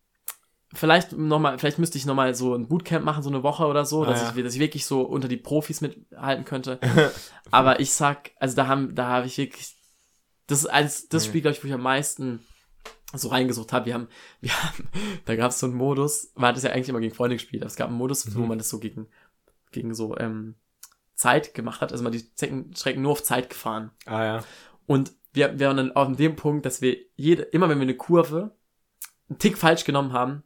vielleicht 0.74 1.12
noch 1.12 1.38
mal, 1.38 1.58
vielleicht 1.58 1.78
müsste 1.78 1.96
ich 1.96 2.06
noch 2.06 2.14
mal 2.14 2.34
so 2.34 2.54
ein 2.54 2.68
Bootcamp 2.68 3.04
machen, 3.04 3.22
so 3.22 3.30
eine 3.30 3.42
Woche 3.42 3.66
oder 3.66 3.84
so, 3.86 4.02
Ah, 4.04 4.08
dass, 4.08 4.22
ja. 4.22 4.32
ich, 4.36 4.42
dass 4.44 4.54
ich 4.54 4.60
wirklich 4.60 4.84
so 4.84 5.02
unter 5.02 5.28
die 5.28 5.36
Profis 5.38 5.80
mithalten 5.80 6.44
könnte. 6.44 6.78
Aber 7.50 7.80
ich 7.80 7.92
sag, 7.92 8.32
also 8.38 8.56
da 8.56 8.66
haben, 8.66 8.94
da 8.94 9.06
habe 9.06 9.26
ich 9.26 9.38
wirklich, 9.38 9.74
das 10.48 10.60
ist 10.60 10.66
als 10.66 11.08
das. 11.08 11.24
Spiel, 11.26 11.40
glaube 11.40 11.56
ich, 11.56 11.62
wo 11.64 11.68
ich 11.68 11.74
am 11.74 11.82
meisten 11.82 12.45
so 13.14 13.28
reingesucht 13.28 13.72
habe. 13.72 13.86
Wir 13.86 13.94
haben, 13.94 14.08
wir 14.40 14.52
haben, 14.62 14.88
da 15.24 15.36
gab 15.36 15.50
es 15.50 15.58
so 15.60 15.66
einen 15.66 15.76
Modus, 15.76 16.32
man 16.34 16.48
hat 16.48 16.56
es 16.56 16.62
ja 16.62 16.70
eigentlich 16.70 16.88
immer 16.88 17.00
gegen 17.00 17.14
Freunde 17.14 17.36
gespielt, 17.36 17.62
aber 17.62 17.70
es 17.70 17.76
gab 17.76 17.88
einen 17.88 17.98
Modus, 17.98 18.34
wo 18.34 18.40
Mhm. 18.40 18.48
man 18.48 18.58
das 18.58 18.68
so 18.68 18.78
gegen, 18.78 19.06
gegen 19.72 19.94
so 19.94 20.16
ähm, 20.18 20.54
Zeit 21.14 21.54
gemacht 21.54 21.80
hat. 21.80 21.92
Also 21.92 22.04
man 22.04 22.12
die 22.12 22.24
Strecken, 22.74 23.02
nur 23.02 23.12
auf 23.12 23.22
Zeit 23.22 23.48
gefahren. 23.50 23.90
ah, 24.06 24.24
ja. 24.24 24.44
Und 24.86 25.12
wir, 25.32 25.58
wir 25.58 25.66
waren 25.68 25.76
dann 25.76 25.92
auf 25.92 26.16
dem 26.16 26.36
Punkt, 26.36 26.64
dass 26.66 26.80
wir 26.80 26.96
jede, 27.16 27.42
immer 27.42 27.68
wenn 27.68 27.78
wir 27.78 27.82
eine 27.82 27.96
Kurve 27.96 28.54
einen 29.28 29.38
Tick 29.38 29.58
falsch 29.58 29.84
genommen 29.84 30.12
haben, 30.12 30.42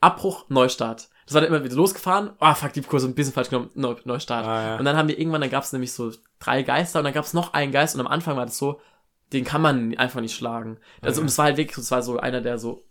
Abbruch, 0.00 0.48
Neustart. 0.48 1.08
Das 1.24 1.34
war 1.34 1.40
dann 1.40 1.48
immer 1.50 1.64
wieder 1.64 1.74
losgefahren, 1.76 2.30
ah 2.38 2.54
fuck, 2.54 2.72
die 2.72 2.82
Kurse 2.82 3.06
ein 3.08 3.14
bisschen 3.14 3.32
falsch 3.32 3.48
genommen, 3.50 3.70
Neu, 3.74 3.94
Neustart. 4.04 4.44
Ah, 4.46 4.62
ja. 4.62 4.78
Und 4.78 4.84
dann 4.84 4.96
haben 4.96 5.08
wir 5.08 5.18
irgendwann, 5.18 5.40
dann 5.40 5.50
gab 5.50 5.64
es 5.64 5.72
nämlich 5.72 5.92
so 5.92 6.12
drei 6.38 6.62
Geister 6.62 6.98
und 7.00 7.04
dann 7.04 7.14
gab 7.14 7.24
es 7.24 7.34
noch 7.34 7.52
einen 7.54 7.72
Geist 7.72 7.94
und 7.94 8.00
am 8.00 8.06
Anfang 8.08 8.36
war 8.36 8.44
das 8.46 8.58
so, 8.58 8.80
den 9.32 9.44
kann 9.44 9.60
man 9.62 9.96
einfach 9.96 10.20
nicht 10.20 10.34
schlagen. 10.36 10.78
Also, 11.00 11.20
Ah, 11.20 11.22
und 11.22 11.28
es 11.28 11.38
war 11.38 11.46
halt 11.46 11.56
wirklich, 11.56 11.76
es 11.78 11.90
war 11.90 12.02
so 12.02 12.18
einer, 12.18 12.40
der 12.40 12.58
so 12.58 12.84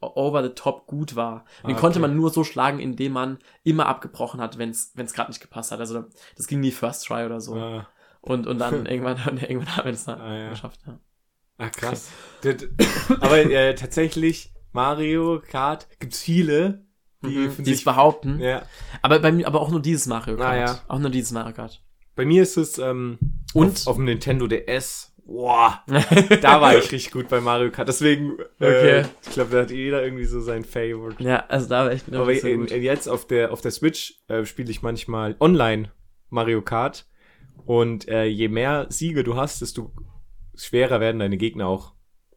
over 0.00 0.42
the 0.42 0.50
top 0.54 0.86
gut 0.86 1.14
war. 1.16 1.44
Den 1.66 1.74
Ah, 1.76 1.78
konnte 1.78 1.98
okay. 1.98 2.08
man 2.08 2.16
nur 2.16 2.30
so 2.30 2.42
schlagen, 2.44 2.78
indem 2.80 3.12
man 3.12 3.38
immer 3.64 3.86
abgebrochen 3.86 4.40
hat, 4.40 4.56
wenn 4.56 4.70
es 4.70 4.92
gerade 5.12 5.30
nicht 5.30 5.40
gepasst 5.42 5.72
hat. 5.72 5.80
Also 5.80 6.04
das 6.36 6.46
ging 6.46 6.60
nie 6.60 6.70
First 6.70 7.06
Try 7.06 7.26
oder 7.26 7.40
so. 7.40 7.54
Ah, 7.56 7.86
Und, 8.22 8.46
und 8.46 8.58
dann 8.58 8.86
irgendwann, 8.86 9.18
und 9.30 9.42
irgendwann 9.42 9.76
haben 9.76 9.84
wir 9.86 9.92
es 9.92 10.04
dann 10.04 10.20
Ah, 10.20 10.36
ja. 10.38 10.50
geschafft. 10.50 10.80
Ja. 10.86 10.98
ah, 11.58 11.68
krass. 11.68 12.08
Aber 13.20 13.38
äh, 13.38 13.74
tatsächlich, 13.74 14.54
Mario 14.72 15.42
Kart 15.46 15.88
gibt's 15.98 16.20
viele, 16.20 16.86
die 17.22 17.26
Mhm, 17.36 17.48
die 17.58 17.64
sich 17.64 17.76
sich. 17.78 17.84
behaupten. 17.84 18.38
Ja. 18.40 18.62
Aber 19.02 19.18
bei 19.18 19.30
mir, 19.32 19.46
aber 19.46 19.60
auch 19.60 19.68
nur 19.70 19.82
dieses 19.82 20.06
Mario 20.06 20.36
Kart. 20.38 20.48
Ah, 20.54 20.56
ja. 20.56 20.80
Auch 20.88 20.98
nur 20.98 21.10
dieses 21.10 21.32
Mario 21.32 21.52
Kart. 21.54 21.82
Bei 22.16 22.24
mir 22.24 22.42
ist 22.42 22.56
es 22.56 22.78
ähm, 22.78 23.18
Und? 23.52 23.76
auf, 23.80 23.86
auf 23.88 23.96
dem 23.96 24.06
Nintendo 24.06 24.46
DS. 24.46 25.09
Boah, 25.32 25.84
da 26.42 26.60
war 26.60 26.76
ich 26.76 26.90
richtig 26.90 27.12
gut 27.12 27.28
bei 27.28 27.40
Mario 27.40 27.70
Kart. 27.70 27.86
Deswegen, 27.88 28.32
Okay. 28.58 29.00
äh, 29.02 29.04
ich 29.24 29.30
glaube, 29.30 29.52
da 29.52 29.62
hat 29.62 29.70
jeder 29.70 30.02
irgendwie 30.02 30.24
so 30.24 30.40
sein 30.40 30.64
Favorite. 30.64 31.22
ja, 31.22 31.44
also 31.46 31.68
da 31.68 31.84
war 31.84 31.92
ich 31.92 32.04
mir 32.08 32.18
Aber 32.18 32.34
so 32.34 32.48
in, 32.48 32.60
gut. 32.62 32.70
jetzt 32.72 33.06
auf 33.08 33.28
der, 33.28 33.52
auf 33.52 33.60
der 33.60 33.70
Switch 33.70 34.14
äh, 34.26 34.44
spiele 34.44 34.70
ich 34.72 34.82
manchmal 34.82 35.36
online 35.38 35.92
Mario 36.30 36.62
Kart. 36.62 37.06
Und 37.64 38.08
äh, 38.08 38.24
je 38.24 38.48
mehr 38.48 38.86
Siege 38.88 39.22
du 39.22 39.36
hast, 39.36 39.60
desto 39.62 39.92
schwerer 40.56 40.98
werden 40.98 41.20
deine 41.20 41.36
Gegner 41.36 41.68
auch. 41.68 41.94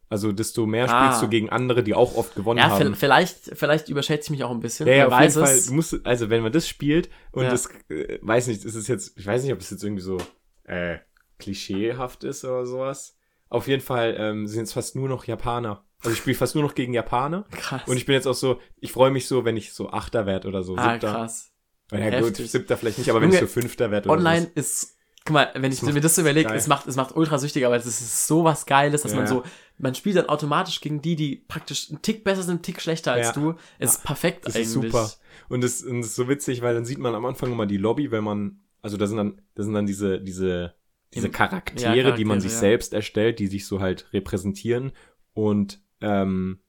Also 0.08 0.30
desto 0.30 0.64
mehr 0.64 0.88
Ah. 0.88 1.06
spielst 1.06 1.22
du 1.24 1.28
gegen 1.28 1.50
andere, 1.50 1.82
die 1.82 1.94
auch 1.94 2.14
oft 2.14 2.36
gewonnen 2.36 2.58
Ja, 2.60 2.70
haben. 2.70 2.92
vi- 2.92 2.94
vielleicht, 2.94 3.50
vielleicht 3.54 3.88
überschätze 3.88 4.26
ich 4.26 4.30
mich 4.30 4.44
auch 4.44 4.52
ein 4.52 4.60
bisschen. 4.60 4.86
Ja, 4.86 4.94
ja, 4.94 5.08
auf 5.08 5.20
jeden 5.20 5.32
Fall. 5.32 5.60
Du 5.66 5.72
musst, 5.74 6.06
also 6.06 6.30
wenn 6.30 6.42
man 6.44 6.52
das 6.52 6.68
spielt 6.68 7.08
und 7.32 7.42
Ja. 7.42 7.50
das, 7.50 7.68
äh, 7.88 8.18
weiß 8.22 8.46
nicht, 8.46 8.64
ist 8.64 8.76
es 8.76 8.86
jetzt, 8.86 9.18
ich 9.18 9.26
weiß 9.26 9.42
nicht, 9.42 9.52
ob 9.52 9.58
es 9.58 9.70
jetzt 9.70 9.82
irgendwie 9.82 10.02
so 10.02 10.18
äh, 10.66 10.98
klischeehaft 11.44 12.24
ist 12.24 12.44
oder 12.44 12.66
sowas. 12.66 13.16
Auf 13.48 13.68
jeden 13.68 13.82
Fall 13.82 14.16
ähm, 14.18 14.46
sind 14.46 14.64
es 14.64 14.72
fast 14.72 14.96
nur 14.96 15.08
noch 15.08 15.24
Japaner. 15.26 15.84
Also 16.00 16.12
ich 16.12 16.18
spiele 16.18 16.36
fast 16.36 16.54
nur 16.54 16.64
noch 16.64 16.74
gegen 16.74 16.92
Japaner. 16.92 17.44
Krass. 17.50 17.82
Und 17.86 17.96
ich 17.96 18.04
bin 18.06 18.14
jetzt 18.14 18.26
auch 18.26 18.34
so, 18.34 18.60
ich 18.80 18.92
freue 18.92 19.10
mich 19.10 19.26
so, 19.26 19.44
wenn 19.44 19.56
ich 19.56 19.72
so 19.72 19.90
Achter 19.90 20.26
werde 20.26 20.48
oder 20.48 20.62
so. 20.62 20.76
ah, 20.76 20.92
Siebter. 20.92 21.12
krass. 21.12 21.50
Ja, 21.92 21.98
gut, 22.20 22.30
Heftig. 22.30 22.50
Siebter 22.50 22.76
vielleicht 22.76 22.98
nicht, 22.98 23.10
aber 23.10 23.20
wenn 23.20 23.30
ich 23.32 23.38
so 23.38 23.46
Fünfter 23.46 23.90
werde 23.90 24.08
oder 24.08 24.18
Online 24.18 24.50
ist, 24.54 24.96
guck 25.24 25.34
mal, 25.34 25.50
wenn 25.54 25.70
ich 25.70 25.80
mir 25.82 26.00
das 26.00 26.14
so 26.16 26.22
überlege, 26.22 26.52
es 26.52 26.66
macht, 26.66 26.86
es 26.86 26.96
macht 26.96 27.14
ultra 27.14 27.38
süchtig, 27.38 27.64
aber 27.64 27.76
es 27.76 27.86
ist 27.86 28.26
so 28.26 28.42
was 28.42 28.66
Geiles, 28.66 29.02
dass 29.02 29.12
Ja, 29.12 29.18
man 29.18 29.26
so, 29.26 29.44
man 29.78 29.94
spielt 29.94 30.16
dann 30.16 30.28
automatisch 30.28 30.80
gegen 30.80 31.00
die, 31.02 31.14
die 31.14 31.36
praktisch 31.36 31.90
einen 31.90 32.02
Tick 32.02 32.24
besser 32.24 32.42
sind, 32.42 32.50
einen 32.54 32.62
Tick 32.62 32.80
schlechter 32.80 33.12
als 33.12 33.28
Ja. 33.28 33.32
du. 33.32 33.54
Es 33.78 33.92
ist 33.92 34.04
perfekt 34.04 34.46
Das 34.46 34.56
eigentlich. 34.56 34.66
ist 34.66 34.72
super. 34.72 35.10
Und 35.48 35.62
das 35.62 35.80
ist 35.82 36.14
so 36.16 36.28
witzig, 36.28 36.62
weil 36.62 36.74
dann 36.74 36.84
sieht 36.84 36.98
man 36.98 37.14
am 37.14 37.24
Anfang 37.26 37.52
immer 37.52 37.66
die 37.66 37.76
Lobby, 37.76 38.10
wenn 38.10 38.24
man, 38.24 38.60
also 38.82 38.96
da 38.96 39.06
sind 39.06 39.18
dann, 39.18 39.40
da 39.54 39.62
sind 39.62 39.74
dann 39.74 39.86
diese, 39.86 40.20
diese, 40.20 40.74
diese 41.14 41.30
Charaktere, 41.30 42.10
ja, 42.10 42.16
die 42.16 42.24
man 42.24 42.40
sich 42.40 42.50
Charaktere, 42.50 42.70
ja. 42.70 42.72
selbst 42.72 42.92
erstellt, 42.94 43.38
die 43.38 43.46
sich 43.46 43.66
so 43.66 43.80
halt 43.80 44.12
repräsentieren. 44.12 44.92
Und 45.32 45.80
ähm, 46.00 46.60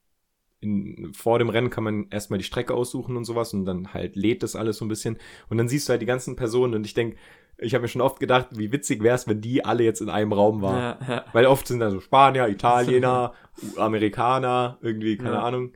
in, 0.60 1.12
vor 1.14 1.40
dem 1.40 1.50
Rennen 1.50 1.70
kann 1.70 1.84
man 1.84 2.08
erstmal 2.10 2.38
die 2.38 2.46
Strecke 2.46 2.74
aussuchen 2.74 3.18
und 3.18 3.26
sowas 3.26 3.54
und 3.54 3.66
dann 3.66 3.94
halt 3.94 4.16
lädt 4.16 4.44
das 4.44 4.56
alles 4.56 4.78
so 4.78 4.86
ein 4.86 4.90
bisschen. 4.90 5.18
Und 5.50 5.58
dann 5.58 5.68
siehst 5.68 5.88
du 5.88 5.92
halt 5.92 6.02
die 6.02 6.08
ganzen 6.08 6.36
Personen 6.36 6.74
und 6.74 6.86
ich 6.86 6.94
denke, 6.94 7.18
ich 7.58 7.74
habe 7.74 7.84
mir 7.84 7.88
schon 7.88 8.02
oft 8.02 8.20
gedacht, 8.20 8.50
wie 8.52 8.72
witzig 8.72 9.02
wäre 9.02 9.16
es, 9.16 9.28
wenn 9.28 9.40
die 9.40 9.64
alle 9.64 9.84
jetzt 9.84 10.02
in 10.02 10.10
einem 10.10 10.34
Raum 10.34 10.62
waren. 10.62 10.98
Ja, 11.00 11.00
ja. 11.08 11.26
Weil 11.32 11.46
oft 11.46 11.68
sind 11.68 11.80
da 11.80 11.90
so 11.90 12.02
Spanier, 12.02 12.48
Italiener, 12.50 13.34
Amerikaner, 13.78 14.78
irgendwie, 14.82 15.18
keine. 15.18 15.42
Ahnung, 15.42 15.74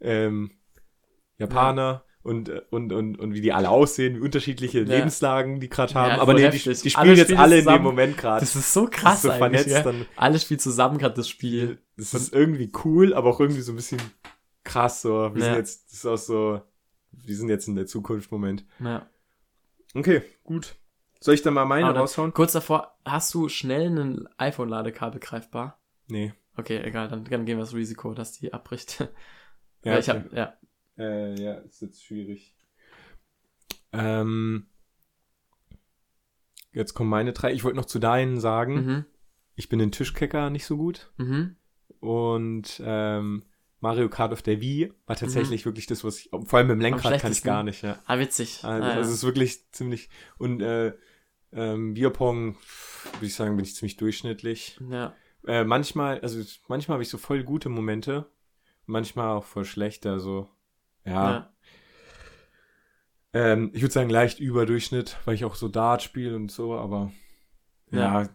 ähm, 0.00 0.50
Japaner 1.38 2.04
und, 2.22 2.48
äh, 2.48 2.62
und, 2.70 2.92
und, 2.92 3.18
und 3.18 3.34
wie 3.34 3.40
die 3.40 3.52
alle 3.52 3.68
aussehen, 3.70 4.16
wie 4.16 4.20
unterschiedliche 4.20 4.80
Ja. 4.80 4.84
Lebenslagen 4.96 5.60
die 5.60 5.68
gerade 5.68 5.94
haben. 5.94 6.10
Ja, 6.16 6.20
Aber 6.20 6.34
nee, 6.34 6.48
die, 6.50 6.58
die 6.58 6.68
Alle 6.68 6.76
spielen 6.76 7.16
jetzt 7.16 7.22
spielen 7.26 7.38
alle 7.40 7.56
in 7.56 7.62
zusammen. 7.62 7.78
dem 7.78 7.82
Moment 7.84 8.18
gerade. 8.18 8.40
Das 8.40 8.54
ist 8.56 8.72
so 8.72 8.86
krass 8.90 9.22
so 9.22 9.30
eigentlich. 9.30 9.38
vernetzt 9.38 9.68
ja. 9.68 9.82
dann. 9.82 10.06
Alles 10.16 10.42
spielt 10.42 10.60
zusammen 10.60 10.98
gerade 10.98 11.14
das 11.14 11.28
Spiel. 11.28 11.78
Das 11.96 12.14
ist 12.14 12.32
irgendwie 12.32 12.70
cool, 12.84 13.14
aber 13.14 13.30
auch 13.30 13.40
irgendwie 13.40 13.62
so 13.62 13.72
ein 13.72 13.76
bisschen 13.76 14.00
krass. 14.64 15.02
So, 15.02 15.34
wir 15.34 15.42
sind 15.42 15.54
jetzt, 15.56 15.90
das 15.90 15.98
ist 15.98 16.06
auch 16.06 16.16
so, 16.16 16.62
wir 17.10 17.36
sind 17.36 17.48
jetzt 17.48 17.66
in 17.68 17.74
der 17.74 17.86
Zukunft 17.86 18.30
Moment. 18.30 18.64
Ja. 18.78 19.06
Okay, 19.94 20.22
gut. 20.44 20.76
Soll 21.20 21.34
ich 21.34 21.42
dann 21.42 21.54
mal 21.54 21.64
meine 21.66 21.90
raushauen? 21.94 22.32
Kurz 22.32 22.52
davor, 22.52 22.96
hast 23.04 23.32
du 23.34 23.48
schnell 23.48 23.88
ein 23.96 24.28
iPhone-Ladekabel 24.38 25.20
greifbar? 25.20 25.78
Nee. 26.08 26.32
Okay, 26.56 26.80
egal, 26.82 27.08
dann, 27.08 27.24
dann 27.24 27.44
gehen 27.46 27.58
wir 27.58 27.64
das 27.64 27.74
Risiko, 27.74 28.12
dass 28.14 28.32
die 28.32 28.52
abbricht. 28.52 29.00
Ja, 29.84 29.94
Ja, 29.94 29.98
ich 29.98 30.08
okay. 30.08 30.20
hab, 30.20 30.32
ja. 30.32 30.52
Äh, 30.98 31.40
ja, 31.40 31.54
ist 31.54 31.82
jetzt 31.82 32.04
schwierig. 32.04 32.54
Ähm, 33.92 34.66
jetzt 36.72 36.94
kommen 36.94 37.10
meine 37.10 37.32
drei. 37.32 37.52
Ich 37.52 37.64
wollte 37.64 37.76
noch 37.76 37.86
zu 37.86 37.98
deinen 37.98 38.40
sagen. 38.40 38.74
Mhm. 38.74 39.04
Ich 39.54 39.68
bin 39.68 39.80
in 39.80 39.92
Tischkecker 39.92 40.50
nicht 40.50 40.66
so 40.66 40.76
gut. 40.76 41.12
Mhm. 41.18 41.56
Und 42.00 42.80
ähm, 42.84 43.44
Mario 43.80 44.08
Kart 44.08 44.32
auf 44.32 44.42
der 44.42 44.60
Wii 44.60 44.92
war 45.06 45.16
tatsächlich 45.16 45.66
wirklich 45.66 45.86
das, 45.86 46.04
was 46.04 46.18
ich. 46.18 46.30
Vor 46.30 46.58
allem 46.58 46.68
mit 46.68 46.76
dem 46.76 46.80
Lenkrad 46.80 47.20
kann 47.20 47.32
ich 47.32 47.42
gar 47.42 47.62
nicht, 47.62 47.82
ja. 47.82 47.98
Ah, 48.06 48.18
witzig. 48.18 48.64
Also, 48.64 48.84
ah, 48.84 48.88
ja. 48.88 48.94
also 48.94 49.10
es 49.10 49.16
ist 49.16 49.24
wirklich 49.24 49.70
ziemlich. 49.72 50.08
Und 50.38 50.62
äh, 50.62 50.92
ähm, 51.52 51.94
Bierpong, 51.94 52.56
würde 53.14 53.26
ich 53.26 53.34
sagen, 53.34 53.56
bin 53.56 53.64
ich 53.64 53.74
ziemlich 53.74 53.96
durchschnittlich. 53.96 54.78
ja. 54.90 55.14
Äh, 55.44 55.64
manchmal, 55.64 56.20
also 56.20 56.40
manchmal 56.68 56.94
habe 56.94 57.02
ich 57.02 57.08
so 57.08 57.18
voll 57.18 57.42
gute 57.42 57.68
Momente, 57.68 58.30
manchmal 58.86 59.30
auch 59.30 59.44
voll 59.44 59.64
schlechte, 59.64 60.12
also 60.12 60.48
ja. 61.04 61.12
ja. 61.12 61.52
Ähm, 63.34 63.70
ich 63.72 63.82
würde 63.82 63.92
sagen 63.94 64.10
leicht 64.10 64.40
Überdurchschnitt, 64.40 65.16
weil 65.24 65.34
ich 65.34 65.44
auch 65.44 65.54
so 65.54 65.68
Dart 65.68 66.02
spiele 66.02 66.36
und 66.36 66.50
so, 66.50 66.74
aber 66.74 67.12
ja. 67.90 68.28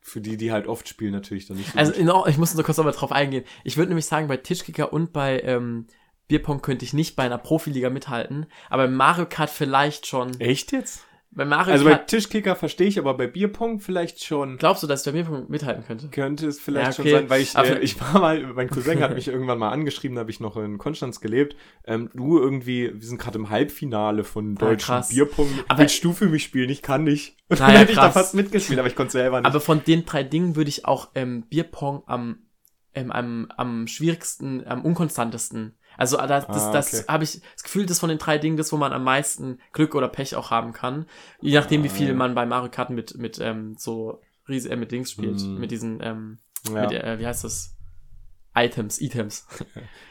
für 0.00 0.20
die, 0.20 0.36
die 0.36 0.52
halt 0.52 0.66
oft 0.66 0.88
spielen, 0.88 1.12
natürlich 1.12 1.46
dann 1.46 1.56
nicht 1.56 1.72
so 1.72 1.78
Also, 1.78 1.92
in, 1.92 2.10
ich 2.28 2.38
muss 2.38 2.54
nur 2.54 2.64
kurz 2.64 2.76
nochmal 2.76 2.92
drauf 2.92 3.12
eingehen. 3.12 3.44
Ich 3.64 3.76
würde 3.76 3.88
nämlich 3.88 4.06
sagen, 4.06 4.28
bei 4.28 4.36
Tischkicker 4.36 4.92
und 4.92 5.12
bei 5.12 5.40
ähm, 5.40 5.86
Bierpong 6.28 6.60
könnte 6.60 6.84
ich 6.84 6.92
nicht 6.92 7.16
bei 7.16 7.24
einer 7.24 7.38
Profiliga 7.38 7.88
mithalten, 7.90 8.46
aber 8.68 8.88
Mario 8.88 9.26
Kart 9.26 9.50
vielleicht 9.50 10.06
schon. 10.06 10.38
Echt 10.40 10.72
jetzt? 10.72 11.06
Bei 11.34 11.46
Mario 11.46 11.72
Also 11.72 11.84
bei 11.86 11.92
Kart, 11.92 12.08
Tischkicker 12.08 12.54
verstehe 12.56 12.86
ich, 12.88 12.98
aber 12.98 13.14
bei 13.14 13.26
Bierpong 13.26 13.80
vielleicht 13.80 14.22
schon. 14.22 14.58
glaubst 14.58 14.82
du, 14.82 14.86
dass 14.86 15.02
der 15.02 15.14
mir 15.14 15.46
mithalten 15.48 15.82
könnte? 15.84 16.08
Könnte 16.08 16.46
es 16.46 16.60
vielleicht 16.60 16.98
Ja, 16.98 17.02
okay. 17.02 17.10
schon 17.10 17.20
sein, 17.20 17.30
weil 17.30 17.40
ich, 17.40 17.54
äh, 17.56 17.78
ich 17.78 17.98
war 18.00 18.20
mal, 18.20 18.42
mein 18.52 18.68
Cousin 18.68 19.00
hat 19.00 19.14
mich 19.14 19.28
irgendwann 19.28 19.58
mal 19.58 19.70
angeschrieben, 19.70 20.14
da 20.16 20.20
habe 20.20 20.30
ich 20.30 20.40
noch 20.40 20.56
in 20.58 20.76
Konstanz 20.76 21.20
gelebt. 21.20 21.56
Ähm, 21.86 22.10
du 22.12 22.38
irgendwie, 22.38 22.92
wir 22.92 23.06
sind 23.06 23.18
gerade 23.18 23.38
im 23.38 23.48
Halbfinale 23.48 24.24
von 24.24 24.56
deutschen 24.56 24.92
Ah, 24.92 24.96
krass. 24.98 25.08
Bierpong. 25.08 25.48
Aber- 25.68 25.78
Willst 25.80 26.04
du 26.04 26.12
für 26.12 26.26
mich 26.26 26.42
spielen? 26.44 26.68
Ich 26.68 26.82
kann 26.82 27.04
nicht. 27.04 27.36
Und 27.48 27.60
Na 27.60 27.66
dann 27.66 27.74
ja, 27.74 27.80
hätte 27.80 27.92
ich 27.92 27.98
da 27.98 28.10
fast 28.10 28.34
mitgespielt, 28.34 28.78
aber 28.78 28.88
ich 28.88 28.94
konnte 28.96 29.12
selber 29.12 29.40
nicht. 29.40 29.46
Aber 29.46 29.60
von 29.60 29.82
den 29.84 30.04
drei 30.04 30.24
Dingen 30.24 30.54
würde 30.56 30.68
ich 30.68 30.84
auch 30.84 31.10
ähm, 31.14 31.42
Bierpong 31.48 32.02
am, 32.06 32.40
ähm, 32.94 33.10
am, 33.10 33.50
am 33.56 33.86
schwierigsten, 33.86 34.66
am 34.66 34.84
unkonstantesten. 34.84 35.76
Also 35.98 36.18
äh, 36.18 36.26
das, 36.26 36.46
das, 36.46 36.62
Ah, 36.66 36.72
das 36.72 36.94
okay. 36.94 37.04
habe 37.08 37.24
ich 37.24 37.40
das 37.54 37.62
Gefühl, 37.62 37.86
das 37.86 37.98
von 38.00 38.08
den 38.08 38.18
drei 38.18 38.38
Dingen, 38.38 38.56
das, 38.56 38.72
wo 38.72 38.76
man 38.76 38.92
am 38.92 39.04
meisten 39.04 39.58
Glück 39.72 39.94
oder 39.94 40.08
Pech 40.08 40.34
auch 40.36 40.50
haben 40.50 40.72
kann. 40.72 41.06
Je 41.40 41.54
nachdem, 41.54 41.82
wie 41.84 41.88
Ah, 41.88 41.92
viel 41.92 42.08
ja. 42.08 42.14
man 42.14 42.34
bei 42.34 42.46
Mario 42.46 42.70
Kart 42.70 42.90
mit, 42.90 43.16
mit 43.16 43.38
ähm, 43.40 43.76
so 43.78 44.20
Ries 44.48 44.66
äh, 44.66 44.76
mit 44.76 44.90
Dings 44.92 45.10
spielt. 45.10 45.40
Mhm. 45.42 45.58
Mit 45.58 45.70
diesen, 45.70 46.00
ähm, 46.02 46.38
ja. 46.72 46.82
mit, 46.82 46.92
äh, 46.92 47.18
wie 47.18 47.26
heißt 47.26 47.44
das? 47.44 47.76
Items, 48.54 49.00
Items. 49.00 49.46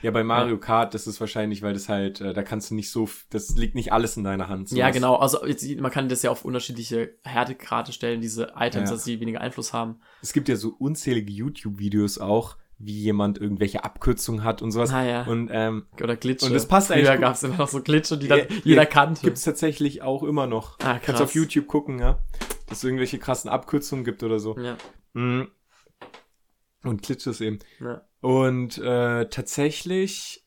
ja, 0.01 0.09
bei 0.09 0.23
Mario 0.23 0.57
Kart, 0.57 0.95
das 0.95 1.05
ist 1.05 1.19
wahrscheinlich, 1.19 1.61
weil 1.61 1.73
das 1.73 1.89
halt, 1.89 2.21
äh, 2.21 2.33
da 2.33 2.41
kannst 2.41 2.71
du 2.71 2.75
nicht 2.75 2.89
so, 2.89 3.07
das 3.29 3.49
liegt 3.55 3.75
nicht 3.75 3.93
alles 3.93 4.17
in 4.17 4.23
deiner 4.23 4.47
Hand. 4.47 4.71
Ja, 4.71 4.85
sowas. 4.87 4.93
genau. 4.95 5.15
Also 5.17 5.45
jetzt, 5.45 5.63
man 5.79 5.91
kann 5.91 6.09
das 6.09 6.23
ja 6.23 6.31
auf 6.31 6.43
unterschiedliche 6.43 7.13
Härtegrade 7.23 7.91
stellen, 7.91 8.19
diese 8.19 8.53
Items, 8.57 8.89
Ja. 8.89 8.95
dass 8.95 9.03
sie 9.03 9.19
weniger 9.19 9.41
Einfluss 9.41 9.73
haben. 9.73 9.99
Es 10.23 10.33
gibt 10.33 10.49
ja 10.49 10.55
so 10.55 10.69
unzählige 10.69 11.31
YouTube-Videos 11.31 12.17
auch, 12.17 12.57
wie 12.83 12.99
jemand 13.01 13.37
irgendwelche 13.39 13.83
Abkürzungen 13.83 14.43
hat 14.43 14.61
und 14.61 14.71
sowas. 14.71 14.91
Ah, 14.91 15.03
ja. 15.03 15.23
Und 15.23 15.49
ähm, 15.51 15.85
Oder 16.01 16.15
Glitche. 16.15 16.45
Und 16.45 16.53
das 16.53 16.67
passt 16.67 16.91
eigentlich 16.91 17.07
Früher 17.07 17.17
gab 17.17 17.35
es 17.35 17.43
immer 17.43 17.57
noch 17.57 17.67
so 17.67 17.81
Glitche, 17.81 18.17
die 18.17 18.27
dann 18.27 18.39
Ja, 18.39 18.45
jeder 18.63 18.85
kannte. 18.85 19.21
gibt's 19.21 19.43
tatsächlich 19.43 20.01
auch 20.01 20.23
immer 20.23 20.47
noch. 20.47 20.79
Ah, 20.79 20.93
Kannst 20.93 21.05
krass. 21.05 21.21
auf 21.21 21.35
YouTube 21.35 21.67
gucken, 21.67 21.99
ja. 21.99 22.19
Dass 22.67 22.79
es 22.79 22.83
irgendwelche 22.83 23.19
krassen 23.19 23.49
Abkürzungen 23.49 24.03
gibt 24.05 24.23
oder 24.23 24.39
so. 24.39 24.57
Ja, 24.57 24.77
Mhm. 25.13 25.49
Und 26.83 27.01
Glitches 27.03 27.41
eben. 27.41 27.59
ja. 27.79 28.01
Und 28.21 28.77
äh, 28.77 29.27
tatsächlich 29.29 30.45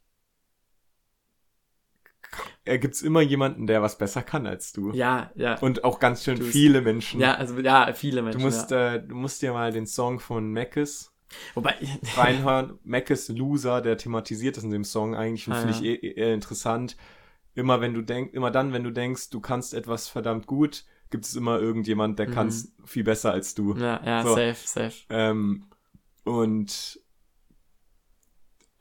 äh, 2.64 2.78
gibt's 2.78 3.02
immer 3.02 3.20
jemanden, 3.20 3.66
der 3.66 3.82
was 3.82 3.98
besser 3.98 4.22
kann 4.22 4.46
als 4.46 4.72
du. 4.72 4.90
Ja, 4.92 5.30
ja. 5.34 5.58
Und 5.60 5.84
auch 5.84 6.00
ganz 6.00 6.24
schön 6.24 6.38
Du- 6.38 6.44
viele 6.44 6.80
Menschen. 6.80 7.20
ja, 7.20 7.34
also 7.34 7.58
ja, 7.60 7.92
viele 7.92 8.18
Du 8.20 8.24
Menschen. 8.24 8.40
musst, 8.42 8.70
ja. 8.70 8.94
äh, 8.94 9.06
du 9.06 9.14
musst 9.14 9.42
dir 9.42 9.52
mal 9.52 9.70
den 9.72 9.86
Song 9.86 10.18
von 10.18 10.50
Mackes 10.52 11.12
Wobei, 11.54 11.74
reinhören. 12.16 12.78
Mackes 12.84 13.28
Loser, 13.28 13.80
der 13.80 13.96
thematisiert 13.98 14.56
das 14.56 14.64
in 14.64 14.70
dem 14.70 14.84
Song 14.84 15.14
eigentlich 15.14 15.46
und 15.48 15.54
Ah, 15.54 15.60
finde 15.60 15.74
ja. 15.74 15.80
ich 15.94 16.02
eh, 16.04 16.08
eh 16.10 16.32
interessant. 16.34 16.96
Immer 17.54 17.80
wenn 17.80 17.94
du 17.94 18.02
denkst, 18.02 18.32
immer 18.34 18.50
dann, 18.50 18.72
wenn 18.72 18.82
du 18.84 18.90
denkst, 18.90 19.30
du 19.30 19.40
kannst 19.40 19.74
etwas 19.74 20.08
verdammt 20.08 20.46
gut, 20.46 20.84
gibt 21.10 21.24
es 21.24 21.34
immer 21.36 21.60
irgendjemand, 21.60 22.18
der 22.18 22.26
Mhm. 22.28 22.32
kann 22.32 22.48
es 22.48 22.72
viel 22.84 23.04
besser 23.04 23.32
als 23.32 23.54
du. 23.54 23.74
ja, 23.76 24.00
ja, 24.04 24.22
So. 24.22 24.34
safe, 24.34 24.56
safe. 24.56 24.94
Ähm, 25.10 25.64
und 26.24 27.00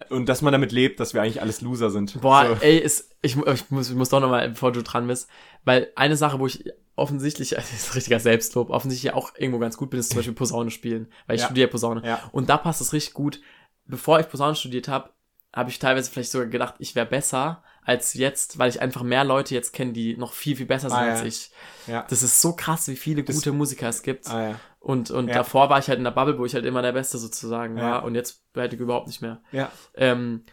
und 0.09 0.27
dass 0.27 0.41
man 0.41 0.51
damit 0.51 0.71
lebt, 0.71 0.99
dass 0.99 1.13
wir 1.13 1.21
eigentlich 1.21 1.41
alles 1.41 1.61
Loser 1.61 1.89
sind. 1.89 2.19
Boah, 2.21 2.57
So. 2.57 2.65
ey, 2.65 2.77
ist, 2.77 3.15
ich, 3.21 3.37
ich, 3.37 3.69
muss, 3.71 3.89
ich 3.89 3.95
muss 3.95 4.09
doch 4.09 4.19
nochmal, 4.19 4.49
bevor 4.49 4.71
du 4.71 4.83
dran 4.83 5.07
bist, 5.07 5.29
weil 5.63 5.91
eine 5.95 6.17
Sache, 6.17 6.39
wo 6.39 6.47
ich 6.47 6.65
offensichtlich, 6.95 7.57
also 7.57 7.67
das 7.71 7.83
ist 7.87 7.95
richtiger 7.95 8.19
Selbstlob, 8.19 8.69
offensichtlich 8.69 9.13
auch 9.13 9.31
irgendwo 9.37 9.59
ganz 9.59 9.77
gut 9.77 9.89
bin, 9.89 9.99
ist 9.99 10.09
zum 10.09 10.17
Beispiel 10.17 10.33
Posaune 10.35 10.71
spielen, 10.71 11.07
weil 11.27 11.35
ich 11.35 11.41
Ja. 11.41 11.47
studiere 11.47 11.67
Posaune. 11.69 12.01
Ja. 12.05 12.19
Und 12.31 12.49
da 12.49 12.57
passt 12.57 12.81
es 12.81 12.93
richtig 12.93 13.13
gut. 13.13 13.39
Bevor 13.85 14.19
ich 14.19 14.29
Posaune 14.29 14.55
studiert 14.55 14.87
habe, 14.87 15.09
habe 15.55 15.69
ich 15.69 15.77
teilweise 15.79 16.09
vielleicht 16.09 16.31
sogar 16.31 16.47
gedacht, 16.47 16.75
ich 16.79 16.95
wäre 16.95 17.05
besser 17.05 17.63
als 17.85 18.13
jetzt, 18.13 18.57
weil 18.59 18.69
ich 18.69 18.81
einfach 18.81 19.03
mehr 19.03 19.23
Leute 19.25 19.53
jetzt 19.53 19.73
kenne, 19.73 19.91
die 19.91 20.15
noch 20.17 20.31
viel, 20.33 20.55
viel 20.55 20.65
besser 20.65 20.89
sind 20.89 20.97
Ah, 20.97 21.09
als 21.11 21.19
ja. 21.21 21.25
ich. 21.27 21.51
Ja. 21.87 22.05
Das 22.09 22.23
ist 22.23 22.41
so 22.41 22.55
krass, 22.55 22.87
wie 22.87 22.95
viele 22.95 23.23
Das- 23.23 23.35
gute 23.35 23.51
Musiker 23.51 23.89
es 23.89 24.01
gibt. 24.03 24.29
Ah, 24.29 24.49
ja. 24.51 24.59
Und, 24.79 25.11
und 25.11 25.27
Ja. 25.27 25.35
davor 25.35 25.69
war 25.69 25.79
ich 25.79 25.89
halt 25.89 25.97
in 25.97 26.03
der 26.05 26.11
Bubble, 26.11 26.37
wo 26.39 26.45
ich 26.45 26.55
halt 26.55 26.65
immer 26.65 26.81
der 26.81 26.93
Beste 26.93 27.17
sozusagen 27.17 27.77
Ja. 27.77 27.83
war. 27.83 28.03
Und 28.05 28.15
jetzt 28.15 28.41
halt 28.55 28.73
überhaupt 28.73 29.07
nicht 29.07 29.21
mehr. 29.21 29.41
ja. 29.51 29.71
Ähm, 29.95 30.43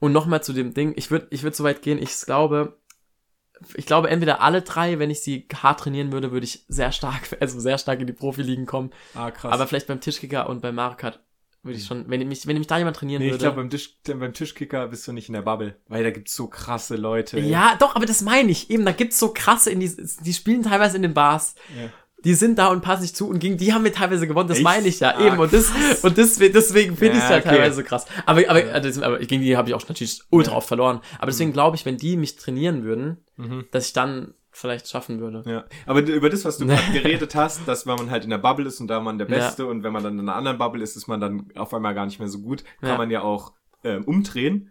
und 0.00 0.12
nochmal 0.12 0.42
zu 0.42 0.52
dem 0.54 0.72
Ding, 0.74 0.94
ich 0.96 1.10
würde 1.10 1.26
ich 1.30 1.42
würd 1.42 1.54
so 1.54 1.62
weit 1.62 1.82
gehen, 1.82 1.98
ich 2.02 2.18
glaube, 2.22 2.79
ich 3.74 3.86
glaube, 3.86 4.08
entweder 4.10 4.40
alle 4.40 4.62
drei, 4.62 4.98
wenn 4.98 5.10
ich 5.10 5.20
sie 5.20 5.46
hart 5.54 5.80
trainieren 5.80 6.12
würde, 6.12 6.32
würde 6.32 6.44
ich 6.44 6.64
sehr 6.68 6.92
stark, 6.92 7.36
also 7.40 7.60
sehr 7.60 7.78
stark 7.78 8.00
in 8.00 8.06
die 8.06 8.12
Profiligen 8.12 8.66
kommen. 8.66 8.90
Ah, 9.14 9.30
krass. 9.30 9.52
Aber 9.52 9.66
vielleicht 9.66 9.86
beim 9.86 10.00
Tischkicker 10.00 10.48
und 10.48 10.62
beim 10.62 10.74
Mario 10.74 10.96
Kart 10.96 11.20
würde 11.62 11.76
ich 11.78 11.84
schon, 11.84 12.08
wenn 12.08 12.26
mich, 12.26 12.46
wenn 12.46 12.56
mich 12.56 12.66
da 12.68 12.78
jemand 12.78 12.96
trainieren 12.96 13.20
nee, 13.20 13.26
ich 13.28 13.32
würde. 13.34 13.44
glaube, 13.44 13.56
beim, 13.56 13.68
Tisch, 13.68 13.98
beim 14.06 14.32
Tischkicker 14.32 14.88
bist 14.88 15.06
du 15.06 15.12
nicht 15.12 15.28
in 15.28 15.34
der 15.34 15.42
Bubble, 15.42 15.76
weil 15.88 16.02
da 16.02 16.10
gibt's 16.10 16.34
so 16.34 16.46
krasse 16.46 16.96
Leute. 16.96 17.36
ey. 17.36 17.48
ja, 17.50 17.76
doch, 17.78 17.96
aber 17.96 18.06
das 18.06 18.22
meine 18.22 18.50
ich. 18.50 18.70
Eben, 18.70 18.86
da 18.86 18.92
gibt's 18.92 19.18
so 19.18 19.32
krasse 19.34 19.70
in 19.70 19.80
die, 19.80 19.94
die 20.24 20.32
spielen 20.32 20.62
teilweise 20.62 20.96
in 20.96 21.02
den 21.02 21.12
Bars. 21.12 21.54
Ja. 21.78 21.90
Die 22.24 22.34
sind 22.34 22.58
da 22.58 22.68
und 22.68 22.82
passen 22.82 23.00
nicht 23.02 23.16
zu 23.16 23.28
und 23.28 23.38
gegen 23.40 23.56
die 23.56 23.72
haben 23.72 23.82
wir 23.82 23.94
teilweise 23.94 24.26
gewonnen. 24.26 24.48
Das 24.48 24.58
Echt? 24.58 24.64
meine 24.64 24.86
ich 24.88 25.00
ja 25.00 25.16
Ah, 25.16 25.26
eben. 25.26 25.38
Und 25.38 25.52
das, 25.54 25.70
und 26.02 26.18
deswegen, 26.18 26.52
deswegen 26.52 26.94
finde 26.96 27.16
ich 27.16 27.22
es 27.24 27.30
Ja, 27.30 27.36
ja 27.36 27.40
okay. 27.40 27.48
teilweise 27.48 27.76
so 27.76 27.82
krass. 27.82 28.04
Aber, 28.26 28.42
aber, 28.48 28.62
also, 28.74 29.02
aber 29.02 29.18
gegen 29.20 29.42
die 29.42 29.56
habe 29.56 29.68
ich 29.70 29.74
auch 29.74 29.86
natürlich 29.88 30.20
ultra 30.28 30.54
oft 30.56 30.68
verloren. 30.68 31.00
Aber 31.18 31.26
deswegen 31.30 31.52
glaube 31.54 31.76
ich, 31.76 31.86
wenn 31.86 31.96
die 31.96 32.18
mich 32.18 32.36
trainieren 32.36 32.84
würden, 32.84 33.18
Mhm. 33.40 33.64
dass 33.70 33.86
ich 33.86 33.92
dann 33.92 34.34
vielleicht 34.52 34.88
schaffen 34.88 35.20
würde. 35.20 35.42
Ja, 35.48 35.64
aber 35.86 36.00
über 36.00 36.28
das, 36.28 36.44
was 36.44 36.58
du 36.58 36.66
gerade 36.66 36.92
geredet 36.92 37.34
hast, 37.34 37.66
dass 37.68 37.86
wenn 37.86 37.94
man 37.96 38.10
halt 38.10 38.24
in 38.24 38.30
der 38.30 38.38
Bubble 38.38 38.66
ist 38.66 38.80
und 38.80 38.88
da 38.88 39.00
man 39.00 39.18
der 39.18 39.28
Ja. 39.28 39.36
Beste 39.36 39.66
und 39.66 39.82
wenn 39.82 39.92
man 39.92 40.02
dann 40.02 40.14
in 40.18 40.28
einer 40.28 40.34
anderen 40.36 40.58
Bubble 40.58 40.82
ist, 40.82 40.96
ist 40.96 41.06
man 41.06 41.20
dann 41.20 41.50
auf 41.56 41.72
einmal 41.72 41.94
gar 41.94 42.06
nicht 42.06 42.18
mehr 42.18 42.28
so 42.28 42.40
gut, 42.40 42.64
kann 42.80 42.90
Ja. 42.90 42.96
man 42.98 43.10
ja 43.10 43.22
auch 43.22 43.52
ähm, 43.84 44.04
umdrehen, 44.04 44.70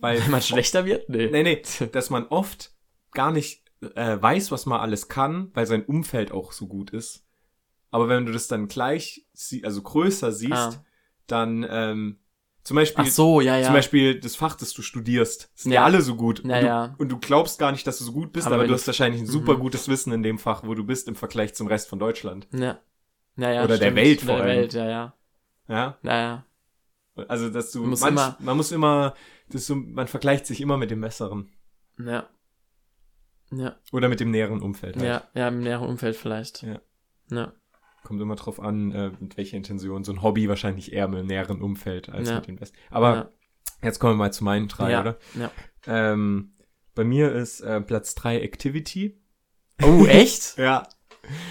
weil 0.00 0.20
Wenn 0.22 0.30
man 0.30 0.42
schlechter 0.42 0.84
wird? 0.84 1.08
Nee. 1.08 1.28
nee, 1.30 1.42
nee, 1.42 1.62
dass 1.92 2.10
man 2.10 2.26
oft 2.28 2.72
gar 3.12 3.30
nicht 3.30 3.62
äh, 3.94 4.16
weiß, 4.20 4.50
was 4.50 4.66
man 4.66 4.80
alles 4.80 5.08
kann, 5.08 5.50
weil 5.54 5.66
sein 5.66 5.84
Umfeld 5.84 6.32
auch 6.32 6.52
so 6.52 6.66
gut 6.66 6.90
ist. 6.90 7.24
Aber 7.90 8.08
wenn 8.08 8.26
du 8.26 8.32
das 8.32 8.48
dann 8.48 8.66
gleich, 8.68 9.26
sie 9.32 9.64
also 9.64 9.82
größer 9.82 10.32
siehst, 10.32 10.52
Ah. 10.52 10.84
dann 11.26 11.66
ähm, 11.68 12.18
zum 12.68 12.74
Beispiel 12.76 13.04
Ach 13.06 13.10
so, 13.10 13.40
ja, 13.40 13.56
ja. 13.56 13.64
zum 13.64 13.72
Beispiel 13.72 14.20
das 14.20 14.36
Fach, 14.36 14.54
das 14.54 14.72
du 14.74 14.82
studierst, 14.82 15.50
sind 15.54 15.72
ja, 15.72 15.80
Ja. 15.80 15.84
alle 15.86 16.02
so 16.02 16.14
gut. 16.16 16.44
Ja, 16.44 16.56
und, 16.56 16.60
du, 16.62 16.66
ja. 16.66 16.94
und 16.98 17.08
du 17.08 17.18
glaubst 17.18 17.58
gar 17.58 17.72
nicht, 17.72 17.86
dass 17.86 17.98
du 17.98 18.04
so 18.04 18.12
gut 18.12 18.32
bist, 18.32 18.46
Aber 18.46 18.56
aber, 18.56 18.64
du 18.64 18.68
du- 18.68 18.74
hast 18.74 18.86
wahrscheinlich 18.86 19.22
ein 19.22 19.26
super 19.26 19.54
Mhm. 19.54 19.60
gutes 19.60 19.88
Wissen 19.88 20.12
in 20.12 20.22
dem 20.22 20.38
Fach, 20.38 20.62
wo 20.64 20.74
du 20.74 20.84
bist 20.84 21.08
im 21.08 21.14
Vergleich 21.16 21.54
zum 21.54 21.66
Rest 21.66 21.88
von 21.88 21.98
Deutschland. 21.98 22.46
ja. 22.52 22.78
Ja, 23.36 23.52
ja, 23.52 23.60
Oder 23.64 23.78
der 23.78 23.86
stimmt. 23.86 23.96
Welt 23.96 24.20
vor 24.22 24.34
der 24.34 24.44
allem. 24.44 24.56
Welt, 24.58 24.72
ja, 24.74 24.88
ja. 24.88 25.14
Ja, 25.68 25.98
Ja, 26.02 26.18
ja. 26.20 26.44
also 27.28 27.48
dass 27.50 27.70
du 27.72 27.82
Du 27.82 27.86
musst 27.86 28.02
manch, 28.02 28.12
immer- 28.12 28.36
man 28.40 28.56
muss 28.56 28.72
immer, 28.72 29.14
das 29.48 29.66
so, 29.66 29.76
man 29.76 30.08
vergleicht 30.08 30.44
sich 30.46 30.60
immer 30.60 30.76
mit 30.76 30.90
dem 30.90 31.00
Besseren 31.00 31.48
Ja. 31.98 32.28
Ja, 33.50 33.76
oder 33.92 34.08
mit 34.08 34.20
dem 34.20 34.30
näheren 34.30 34.60
Umfeld. 34.60 34.96
Halt. 34.96 35.06
ja, 35.06 35.22
ja, 35.34 35.48
im 35.48 35.60
näheren 35.60 35.88
Umfeld 35.88 36.16
vielleicht. 36.16 36.62
Ja. 36.62 36.80
Ja. 37.30 37.52
Kommt 38.08 38.22
immer 38.22 38.36
drauf 38.36 38.58
an, 38.58 38.90
äh, 38.92 39.10
mit 39.20 39.36
welcher 39.36 39.58
Intention. 39.58 40.02
So 40.02 40.12
ein 40.12 40.22
Hobby 40.22 40.48
wahrscheinlich 40.48 40.94
eher 40.94 41.08
mit 41.08 41.26
näheren 41.26 41.60
Umfeld 41.60 42.08
als 42.08 42.30
Ja. 42.30 42.36
mit 42.36 42.46
dem 42.48 42.56
Besten. 42.56 42.74
Aber 42.88 43.14
Ja. 43.14 43.28
jetzt 43.82 43.98
kommen 43.98 44.14
wir 44.14 44.16
mal 44.24 44.32
zu 44.32 44.44
meinen 44.44 44.66
drei, 44.66 44.92
ja. 44.92 45.02
oder? 45.02 45.18
Ja. 45.34 45.50
Ähm, 45.86 46.52
bei 46.94 47.04
mir 47.04 47.30
ist 47.32 47.60
äh, 47.60 47.82
Platz 47.82 48.14
drei 48.14 48.40
Activity. 48.40 49.20
Oh, 49.82 50.06
echt? 50.06 50.54
Ja. 50.58 50.88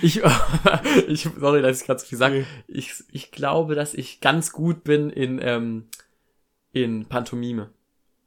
Ich, 0.02 0.20
ich 1.08 1.30
sorry, 1.38 1.62
dass 1.62 1.80
ich 1.82 1.86
gerade 1.86 2.00
so 2.00 2.08
viel 2.08 2.18
sage. 2.18 2.48
Ich, 2.68 3.04
ich 3.12 3.30
glaube, 3.32 3.76
dass 3.76 3.94
ich 3.94 4.20
ganz 4.20 4.52
gut 4.52 4.84
bin 4.84 5.12
in, 5.12 5.40
ähm, 5.44 5.90
in 6.72 7.06
Pantomime. 7.06 7.70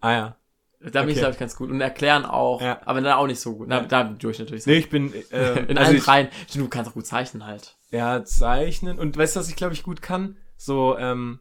Ah 0.01 0.13
ja. 0.13 0.37
Da 0.83 1.01
bin 1.03 1.11
ich, 1.11 1.17
Okay. 1.17 1.21
glaube 1.21 1.33
ich, 1.35 1.39
ganz 1.39 1.57
gut. 1.57 1.71
Und 1.71 1.81
erklären 1.83 2.25
auch, 2.25 2.63
Ja. 2.63 2.81
aber 2.87 3.01
dann 3.03 3.13
auch 3.13 3.27
nicht 3.27 3.41
so 3.41 3.55
gut. 3.55 3.69
Na, 3.69 3.79
Ja. 3.81 3.85
Da 3.87 4.05
durch 4.05 4.39
natürlich. 4.39 4.65
Nee, 4.67 4.77
ich 4.79 4.89
bin 4.89 5.13
äh, 5.31 5.59
in 5.69 5.77
also 5.77 5.89
allen 5.91 5.97
ich, 5.99 6.05
dreien. 6.05 6.29
Du 6.55 6.69
kannst 6.69 6.91
auch 6.91 6.95
gut 6.95 7.07
zeichnen 7.07 7.45
halt. 7.47 7.77
Ja, 7.91 8.25
zeichnen. 8.25 8.99
Und 8.99 9.17
weißt 9.17 9.37
du, 9.37 9.41
was 9.41 9.49
ich 9.51 9.57
glaube 9.57 9.75
ich 9.75 9.83
gut 9.83 10.01
kann? 10.01 10.37
So, 10.57 10.97
ähm, 10.99 11.41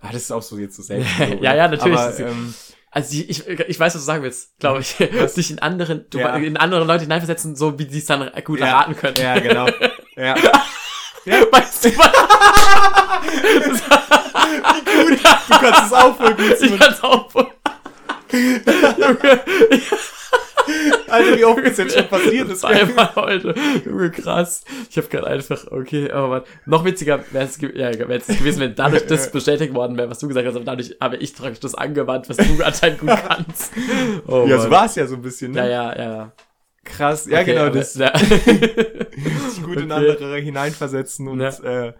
ah, 0.00 0.08
das 0.12 0.22
ist 0.22 0.30
auch 0.32 0.42
so 0.42 0.56
jetzt 0.58 0.76
so 0.76 0.82
selten. 0.82 1.06
Ja, 1.42 1.54
ja, 1.54 1.66
natürlich. 1.68 1.98
Aber, 1.98 2.18
ähm, 2.20 2.54
Also 2.92 3.14
ich, 3.16 3.28
ich, 3.28 3.48
ich 3.48 3.80
weiß, 3.80 3.94
was 3.96 4.02
du 4.02 4.06
sagen 4.06 4.22
willst, 4.22 4.56
glaube 4.60 4.80
ich. 4.82 5.00
Was? 5.14 5.34
Dich 5.36 5.50
in 5.50 5.58
anderen, 5.58 6.04
du, 6.10 6.18
Ja. 6.20 6.36
in 6.36 6.56
andere 6.56 6.84
Leute 6.84 7.02
hineinversetzen, 7.02 7.56
so 7.56 7.76
wie 7.78 7.86
die 7.86 7.98
es 7.98 8.04
dann 8.06 8.30
gut 8.44 8.60
Ja. 8.60 8.66
erraten 8.66 8.94
können. 8.96 9.16
ja, 9.18 9.36
genau. 9.40 9.66
ja. 10.16 10.36
Weißt 11.26 11.86
du 11.86 11.98
was? 11.98 12.12
Du 15.48 15.58
kannst 15.58 15.86
es 15.86 15.92
auch 15.92 16.16
voll 16.16 16.34
gut. 16.34 16.56
Ich 16.60 16.78
kann's 16.78 17.02
auch 17.02 17.34
wohl. 17.34 17.46
Junge, 18.32 19.40
Alter, 21.08 21.32
wie 21.44 21.60
oft 21.60 21.60
ist 21.70 21.78
jetzt 21.78 21.94
schon 21.98 22.08
passiert? 22.08 22.50
Das 22.50 22.60
Zweimal 22.60 23.14
heute. 23.16 23.54
Junge, 23.84 24.10
krass. 24.10 24.64
Ich 24.90 24.96
habe 24.96 25.08
gerade 25.08 25.26
einfach, 25.26 25.70
okay, 25.70 26.10
oh 26.14 26.28
Mann. 26.28 26.42
Noch 26.66 26.84
witziger 26.84 27.24
wäre 27.32 27.44
es 27.44 27.60
ja, 27.60 28.08
wär's 28.08 28.26
gewesen, 28.26 28.60
wenn 28.60 28.74
dadurch 28.74 29.06
das 29.06 29.30
bestätigt 29.32 29.74
worden 29.74 29.96
wäre, 29.96 30.10
was 30.10 30.18
du 30.18 30.28
gesagt 30.28 30.46
hast, 30.46 30.56
aber 30.56 30.64
dadurch 30.64 30.96
habe 31.00 31.16
ich 31.16 31.34
praktisch 31.34 31.60
das 31.60 31.74
angewandt, 31.74 32.28
was 32.28 32.36
du 32.38 32.62
anscheinend 32.64 33.00
gut 33.00 33.10
kannst. 33.28 33.72
Oh, 34.26 34.46
ja, 34.48 34.58
so 34.58 34.70
war 34.70 34.86
es 34.86 34.94
ja 34.96 35.06
so 35.06 35.14
ein 35.16 35.22
bisschen, 35.22 35.52
ne? 35.52 35.58
Ja, 35.60 35.66
ja, 35.66 35.96
ja, 35.96 36.10
ja. 36.16 36.32
Krass. 36.84 37.26
Ja, 37.26 37.40
Okay, 37.40 37.52
genau, 37.52 37.66
aber- 37.66 37.78
das 37.78 37.94
Ja. 37.94 38.12
sich 38.18 39.62
gut 39.62 39.76
in 39.78 39.90
Okay. 39.92 40.10
andere 40.10 40.36
hineinversetzen 40.38 41.28
und, 41.28 41.40
Ja. 41.40 41.48
äh, 41.88 41.92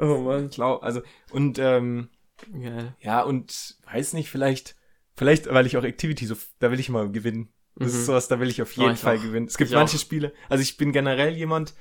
oh 0.00 0.18
Mann. 0.18 0.50
klar, 0.50 0.82
also, 0.82 1.02
und, 1.30 1.58
ähm, 1.58 2.08
Geil. 2.52 2.94
ja, 3.00 3.22
und, 3.22 3.76
weiß 3.92 4.12
nicht, 4.14 4.30
vielleicht, 4.30 4.76
vielleicht, 5.16 5.52
weil 5.52 5.66
ich 5.66 5.76
auch 5.76 5.84
Activity 5.84 6.26
so, 6.26 6.34
da 6.58 6.70
will 6.70 6.80
ich 6.80 6.88
mal 6.88 7.10
gewinnen. 7.10 7.48
Das 7.78 7.92
Mhm. 7.92 7.98
ist 8.00 8.06
sowas, 8.06 8.28
da 8.28 8.40
will 8.40 8.48
ich 8.48 8.60
auf 8.62 8.72
Oh, 8.76 8.80
jeden 8.82 8.94
ich 8.94 9.00
Fall 9.00 9.18
auch. 9.18 9.22
gewinnen. 9.22 9.46
Es 9.46 9.56
gibt 9.58 9.70
Ich 9.70 9.76
manche 9.76 9.96
auch. 9.96 10.00
Spiele, 10.00 10.32
also 10.48 10.62
ich 10.62 10.76
bin 10.76 10.92
generell 10.92 11.34
jemand, 11.36 11.74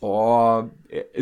oh, 0.00 0.08
also 0.08 0.70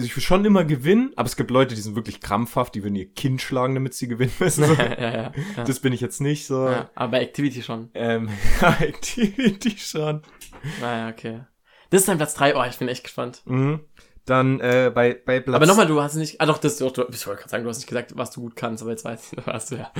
ich 0.07 0.15
will 0.15 0.23
schon 0.23 0.45
immer 0.45 0.65
gewinnen, 0.65 1.13
aber 1.17 1.27
es 1.27 1.37
gibt 1.37 1.51
Leute, 1.51 1.75
die 1.75 1.81
sind 1.81 1.97
wirklich 1.97 2.21
krampfhaft, 2.21 2.75
die 2.75 2.83
würden 2.83 2.95
ihr 2.97 3.11
Kind 3.13 3.41
schlagen, 3.41 3.75
damit 3.75 3.95
sie 3.95 4.07
gewinnen 4.09 4.33
müssen. 4.39 4.65
So. 4.67 4.75
ja, 4.75 5.01
ja, 5.01 5.13
ja. 5.57 5.65
Das 5.65 5.81
bin 5.81 5.93
ich 5.95 6.01
jetzt 6.03 6.21
nicht 6.21 6.47
so. 6.47 6.69
Aber 6.95 7.11
bei 7.13 7.21
Activity 7.23 7.63
schon. 7.63 7.89
Ähm, 7.95 8.29
Activity 8.81 9.77
schon. 9.79 10.23
Naja, 10.81 11.09
okay. 11.09 11.41
Das 11.91 12.01
ist 12.03 12.09
dein 12.09 12.19
Platz 12.19 12.35
3. 12.35 12.57
Oh, 12.57 12.65
ich 12.69 12.77
bin 12.79 12.89
echt 12.89 13.05
gespannt. 13.05 13.43
Mhm. 13.47 13.81
Dann 14.27 14.59
äh, 14.61 14.91
bei, 14.93 15.15
bei 15.15 15.39
Platz... 15.41 15.55
Aber 15.55 15.67
nochmal, 15.67 15.87
du 15.87 16.03
hast 16.03 16.17
nicht. 16.17 16.41
Ah, 16.41 16.47
doch, 16.47 16.59
das 16.59 16.79
doch, 16.79 16.91
du, 16.93 17.03
ich 17.11 17.27
wollte 17.29 17.41
gerade 17.43 17.51
sagen, 17.51 17.63
du 17.65 17.71
hast 17.71 17.77
nicht 17.79 17.87
gesagt, 17.87 18.13
was 18.17 18.33
du 18.33 18.41
gut 18.41 18.57
kannst, 18.57 18.83
aber 18.83 18.91
jetzt 18.91 19.05
weiß 19.05 19.33
ich, 19.33 19.47
was 19.47 19.67
du 19.67 19.77
ja. 19.77 19.93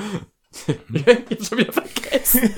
ich 0.93 1.07
hab 1.07 1.45
schon 1.47 1.59
wieder 1.59 1.73
vergessen. 1.73 2.51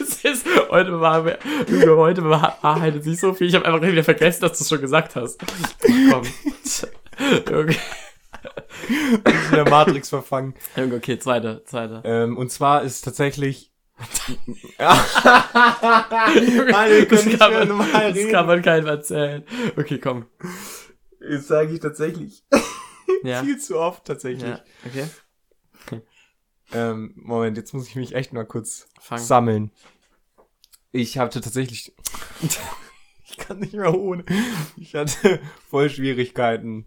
es 0.00 0.24
ist, 0.24 0.46
heute 0.70 1.00
war, 1.00 1.24
Junge, 1.68 1.96
heute 1.96 2.28
war 2.28 2.58
Wahrheit 2.62 3.04
nicht 3.04 3.20
so 3.20 3.34
viel. 3.34 3.48
Ich 3.48 3.54
habe 3.54 3.64
einfach 3.64 3.82
wieder 3.82 4.04
vergessen, 4.04 4.42
dass 4.42 4.58
du 4.58 4.64
es 4.64 4.68
schon 4.68 4.80
gesagt 4.80 5.16
hast. 5.16 5.40
Komm. 6.10 6.22
Junge, 7.50 7.76
in 8.88 9.22
der 9.52 9.68
Matrix 9.68 10.08
verfangen. 10.08 10.54
Junge, 10.76 10.96
okay, 10.96 11.18
zweite, 11.18 11.62
zweite. 11.64 12.02
Ähm, 12.04 12.36
und 12.36 12.50
zwar 12.52 12.82
ist 12.82 13.02
tatsächlich... 13.02 13.72
Alter, 14.78 16.96
wir 16.96 17.06
können 17.06 17.24
nicht 17.24 17.40
kann 17.40 17.50
mehr 17.50 17.58
man, 17.60 17.68
normal 17.68 18.08
das 18.08 18.16
reden. 18.16 18.30
kann 18.30 18.46
man 18.46 18.62
keinem 18.62 18.86
erzählen. 18.86 19.44
Okay, 19.76 19.98
komm. 19.98 20.26
Jetzt 21.20 21.48
sage 21.48 21.72
ich 21.72 21.80
tatsächlich 21.80 22.44
Ja. 23.24 23.40
viel 23.42 23.58
zu 23.58 23.78
oft 23.78 24.04
tatsächlich. 24.04 24.48
Ja, 24.48 24.60
okay. 24.86 25.06
Ähm, 26.72 27.12
Moment, 27.16 27.56
jetzt 27.56 27.72
muss 27.72 27.88
ich 27.88 27.96
mich 27.96 28.14
echt 28.14 28.32
mal 28.32 28.44
kurz 28.44 28.88
Fang. 29.00 29.18
sammeln. 29.18 29.72
Ich 30.92 31.18
hatte 31.18 31.40
tatsächlich. 31.40 31.94
ich 33.24 33.36
kann 33.36 33.58
nicht 33.60 33.74
mehr 33.74 33.94
ohne. 33.98 34.24
Ich 34.76 34.94
hatte 34.94 35.40
voll 35.68 35.90
Schwierigkeiten, 35.90 36.86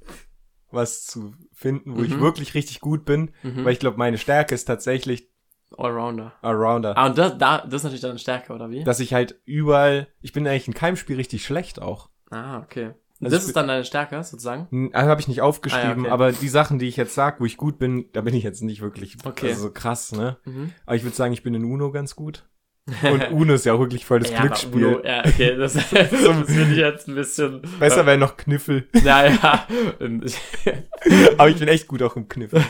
was 0.72 1.06
zu 1.06 1.34
finden, 1.54 1.96
wo 1.98 2.04
ich 2.04 2.16
Mhm. 2.16 2.22
wirklich 2.22 2.54
richtig 2.56 2.80
gut 2.82 3.06
bin. 3.06 3.32
Mhm. 3.44 3.64
Weil 3.66 3.74
ich 3.74 3.80
glaube, 3.80 3.98
meine 3.98 4.18
Stärke 4.18 4.56
ist 4.56 4.66
tatsächlich 4.66 5.30
Allrounder. 5.78 6.34
Arounder. 6.42 6.98
Ah, 6.98 7.06
und 7.08 7.18
das, 7.18 7.38
da, 7.38 7.60
das 7.60 7.76
ist 7.76 7.84
natürlich 7.84 8.02
deine 8.02 8.20
Stärke, 8.20 8.52
oder 8.54 8.70
wie? 8.70 8.84
Dass 8.84 9.00
ich 9.00 9.14
halt 9.14 9.40
überall. 9.46 10.08
Ich 10.22 10.34
bin 10.34 10.46
eigentlich 10.48 10.68
in 10.68 10.74
keinem 10.74 10.98
Spiel 10.98 11.16
richtig 11.16 11.46
schlecht 11.46 11.82
auch. 11.82 12.10
Ah, 12.30 12.60
okay. 12.60 12.94
Also 13.22 13.36
das 13.36 13.44
ich 13.44 13.48
ist 13.50 13.56
dann 13.56 13.68
deine 13.68 13.86
Stärke, 13.86 14.22
sozusagen? 14.24 14.68
Hm, 14.72 14.92
Habe 14.94 15.22
ich 15.22 15.28
nicht 15.28 15.42
aufgeschrieben, 15.42 15.86
Ah, 15.86 15.94
ja, 15.94 16.00
okay. 16.00 16.10
aber 16.10 16.32
die 16.32 16.50
Sachen, 16.50 16.80
die 16.80 16.88
ich 16.88 16.98
jetzt 16.98 17.14
sag, 17.14 17.40
wo 17.40 17.46
ich 17.46 17.56
gut 17.56 17.78
bin, 17.78 18.10
da 18.14 18.22
bin 18.22 18.34
ich 18.34 18.44
jetzt 18.44 18.64
nicht 18.64 18.82
wirklich 18.82 19.16
Okay. 19.24 19.50
also 19.50 19.62
so 19.62 19.72
krass, 19.72 20.12
ne? 20.12 20.38
Mhm. 20.44 20.72
Aber 20.88 20.96
ich 20.96 21.04
würde 21.04 21.16
sagen, 21.16 21.32
ich 21.32 21.44
bin 21.44 21.54
in 21.54 21.64
Uno 21.64 21.92
ganz 21.92 22.16
gut. 22.16 22.50
Und 22.88 23.32
Uno 23.32 23.54
ist 23.54 23.66
ja 23.66 23.74
auch 23.74 23.80
wirklich 23.80 24.06
voll 24.06 24.20
das 24.20 24.32
ja, 24.32 24.42
Glücksspiel. 24.42 24.86
Uno, 24.86 25.04
ja, 25.04 25.24
okay, 25.26 25.56
das, 25.56 25.74
das 25.92 26.08
finde 26.10 26.72
ich 26.72 26.78
jetzt 26.78 27.08
ein 27.08 27.16
bisschen. 27.16 27.62
Besser 27.80 28.06
wäre 28.06 28.18
noch 28.18 28.38
Kniffel. 28.38 28.88
Naja. 29.04 29.68
aber 31.38 31.50
ich 31.50 31.58
bin 31.58 31.68
echt 31.68 31.88
gut 31.88 32.02
auch 32.02 32.16
im 32.16 32.28
Kniffel. 32.28 32.64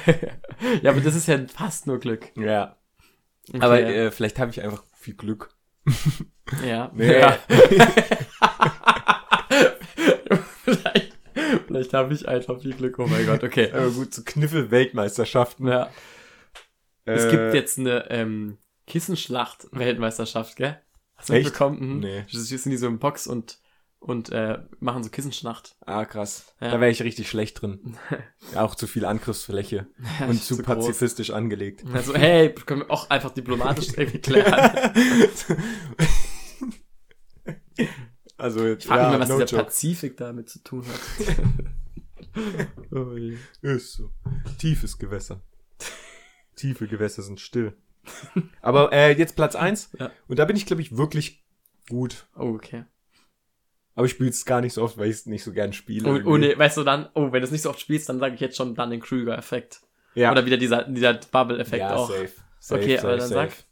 ja, 0.81 0.91
aber 0.91 1.01
das 1.01 1.15
ist 1.15 1.27
ja 1.27 1.39
fast 1.53 1.87
nur 1.87 1.99
Glück. 1.99 2.27
Ja. 2.35 2.77
Okay. 3.49 3.61
Aber 3.61 3.81
äh, 3.81 4.11
vielleicht 4.11 4.39
habe 4.39 4.51
ich 4.51 4.61
einfach 4.61 4.83
viel 4.93 5.15
Glück. 5.15 5.49
ja. 6.65 6.91
Nee. 6.93 7.19
ja. 7.19 7.37
vielleicht 10.63 11.11
vielleicht 11.67 11.93
habe 11.93 12.13
ich 12.13 12.27
einfach 12.27 12.61
viel 12.61 12.73
Glück. 12.73 12.99
Oh 12.99 13.07
mein 13.07 13.25
Gott, 13.25 13.43
okay. 13.43 13.71
Aber 13.71 13.89
gut, 13.89 14.13
so 14.13 14.21
Kniffel-Weltmeisterschaften. 14.23 15.67
Ja. 15.67 15.89
Äh, 17.05 17.13
Es 17.13 17.29
gibt 17.29 17.53
jetzt 17.53 17.79
eine 17.79 18.09
ähm, 18.09 18.57
Kissenschlacht-Weltmeisterschaft, 18.91 20.57
gell? 20.57 20.77
Hast 21.15 21.29
du 21.29 21.33
Echt? 21.33 21.45
mitbekommen? 21.45 21.95
Mhm. 21.95 21.99
Nee. 22.01 22.25
Sind 22.29 22.71
die 22.71 22.77
so 22.77 22.87
im 22.87 22.99
Box 22.99 23.25
und, 23.25 23.59
und 23.99 24.31
äh, 24.31 24.59
machen 24.81 25.01
so 25.01 25.09
Kissenschlacht. 25.09 25.77
Ah, 25.85 26.03
krass. 26.03 26.53
Ja. 26.59 26.71
Da 26.71 26.81
wäre 26.81 26.91
ich 26.91 27.01
richtig 27.01 27.29
schlecht 27.29 27.61
drin. 27.61 27.97
Ja, 28.53 28.63
auch 28.65 28.75
zu 28.75 28.87
viel 28.87 29.05
Angriffsfläche. 29.05 29.87
Und 30.19 30.31
ist 30.31 30.47
zu 30.47 30.57
zu 30.57 30.63
groß. 30.63 30.75
pazifistisch 30.75 31.29
angelegt. 31.31 31.85
Also, 31.93 32.13
hey, 32.13 32.53
können 32.53 32.81
wir 32.81 32.91
auch 32.91 33.09
einfach 33.09 33.31
diplomatisch 33.31 33.93
irgendwie 33.97 34.19
klären. 34.19 34.93
also, 38.37 38.65
Ich 38.67 38.85
frage 38.85 39.03
ja, 39.03 39.09
mich 39.09 39.19
mal, 39.19 39.21
was 39.21 39.29
no 39.29 39.39
dieser 39.39 39.51
joke. 39.51 39.63
Pazifik 39.63 40.17
damit 40.17 40.49
zu 40.49 40.61
tun 40.63 40.85
hat. 40.85 40.99
oh, 42.91 43.15
je. 43.15 43.37
Ist 43.61 43.93
so. 43.93 44.11
Tiefes 44.57 44.97
Gewässer. 44.97 45.41
Tiefe 46.57 46.87
Gewässer 46.89 47.21
sind 47.21 47.39
still. 47.39 47.77
Aber 48.61 48.91
äh, 48.93 49.11
jetzt 49.17 49.35
Platz 49.35 49.55
eins 49.55 49.89
Ja. 49.99 50.11
Und 50.27 50.39
da 50.39 50.45
bin 50.45 50.55
ich, 50.55 50.65
glaube 50.65 50.81
ich, 50.81 50.97
wirklich 50.97 51.43
gut. 51.89 52.27
oh, 52.35 52.53
okay. 52.55 52.85
Aber 53.93 54.05
ich 54.05 54.11
spiele 54.13 54.29
es 54.29 54.45
gar 54.45 54.61
nicht 54.61 54.73
so 54.73 54.83
oft, 54.83 54.97
weil 54.97 55.09
ich 55.09 55.15
es 55.17 55.25
nicht 55.25 55.43
so 55.43 55.51
gern 55.51 55.73
spiele. 55.73 56.09
Oh, 56.25 56.31
oh 56.31 56.37
nee, 56.37 56.57
weißt 56.57 56.77
du 56.77 56.83
dann, 56.83 57.09
oh, 57.13 57.31
wenn 57.31 57.41
du 57.41 57.45
es 57.45 57.51
nicht 57.51 57.61
so 57.61 57.69
oft 57.69 57.79
spielst, 57.79 58.07
dann 58.09 58.19
sage 58.19 58.35
ich 58.35 58.41
jetzt 58.41 58.55
schon 58.55 58.73
dann 58.73 58.89
den 58.89 59.01
Krüger-Effekt. 59.01 59.81
Ja. 60.15 60.31
Oder 60.31 60.45
wieder 60.45 60.57
dieser, 60.57 60.83
dieser 60.83 61.13
Bubble-Effekt 61.13 61.81
ja, 61.81 61.95
auch. 61.95 62.09
safe. 62.09 62.29
safe 62.59 62.81
Okay, 62.81 62.95
safe, 62.95 63.07
aber 63.07 63.17
dann 63.17 63.27
safe. 63.29 63.49
sag. 63.51 63.65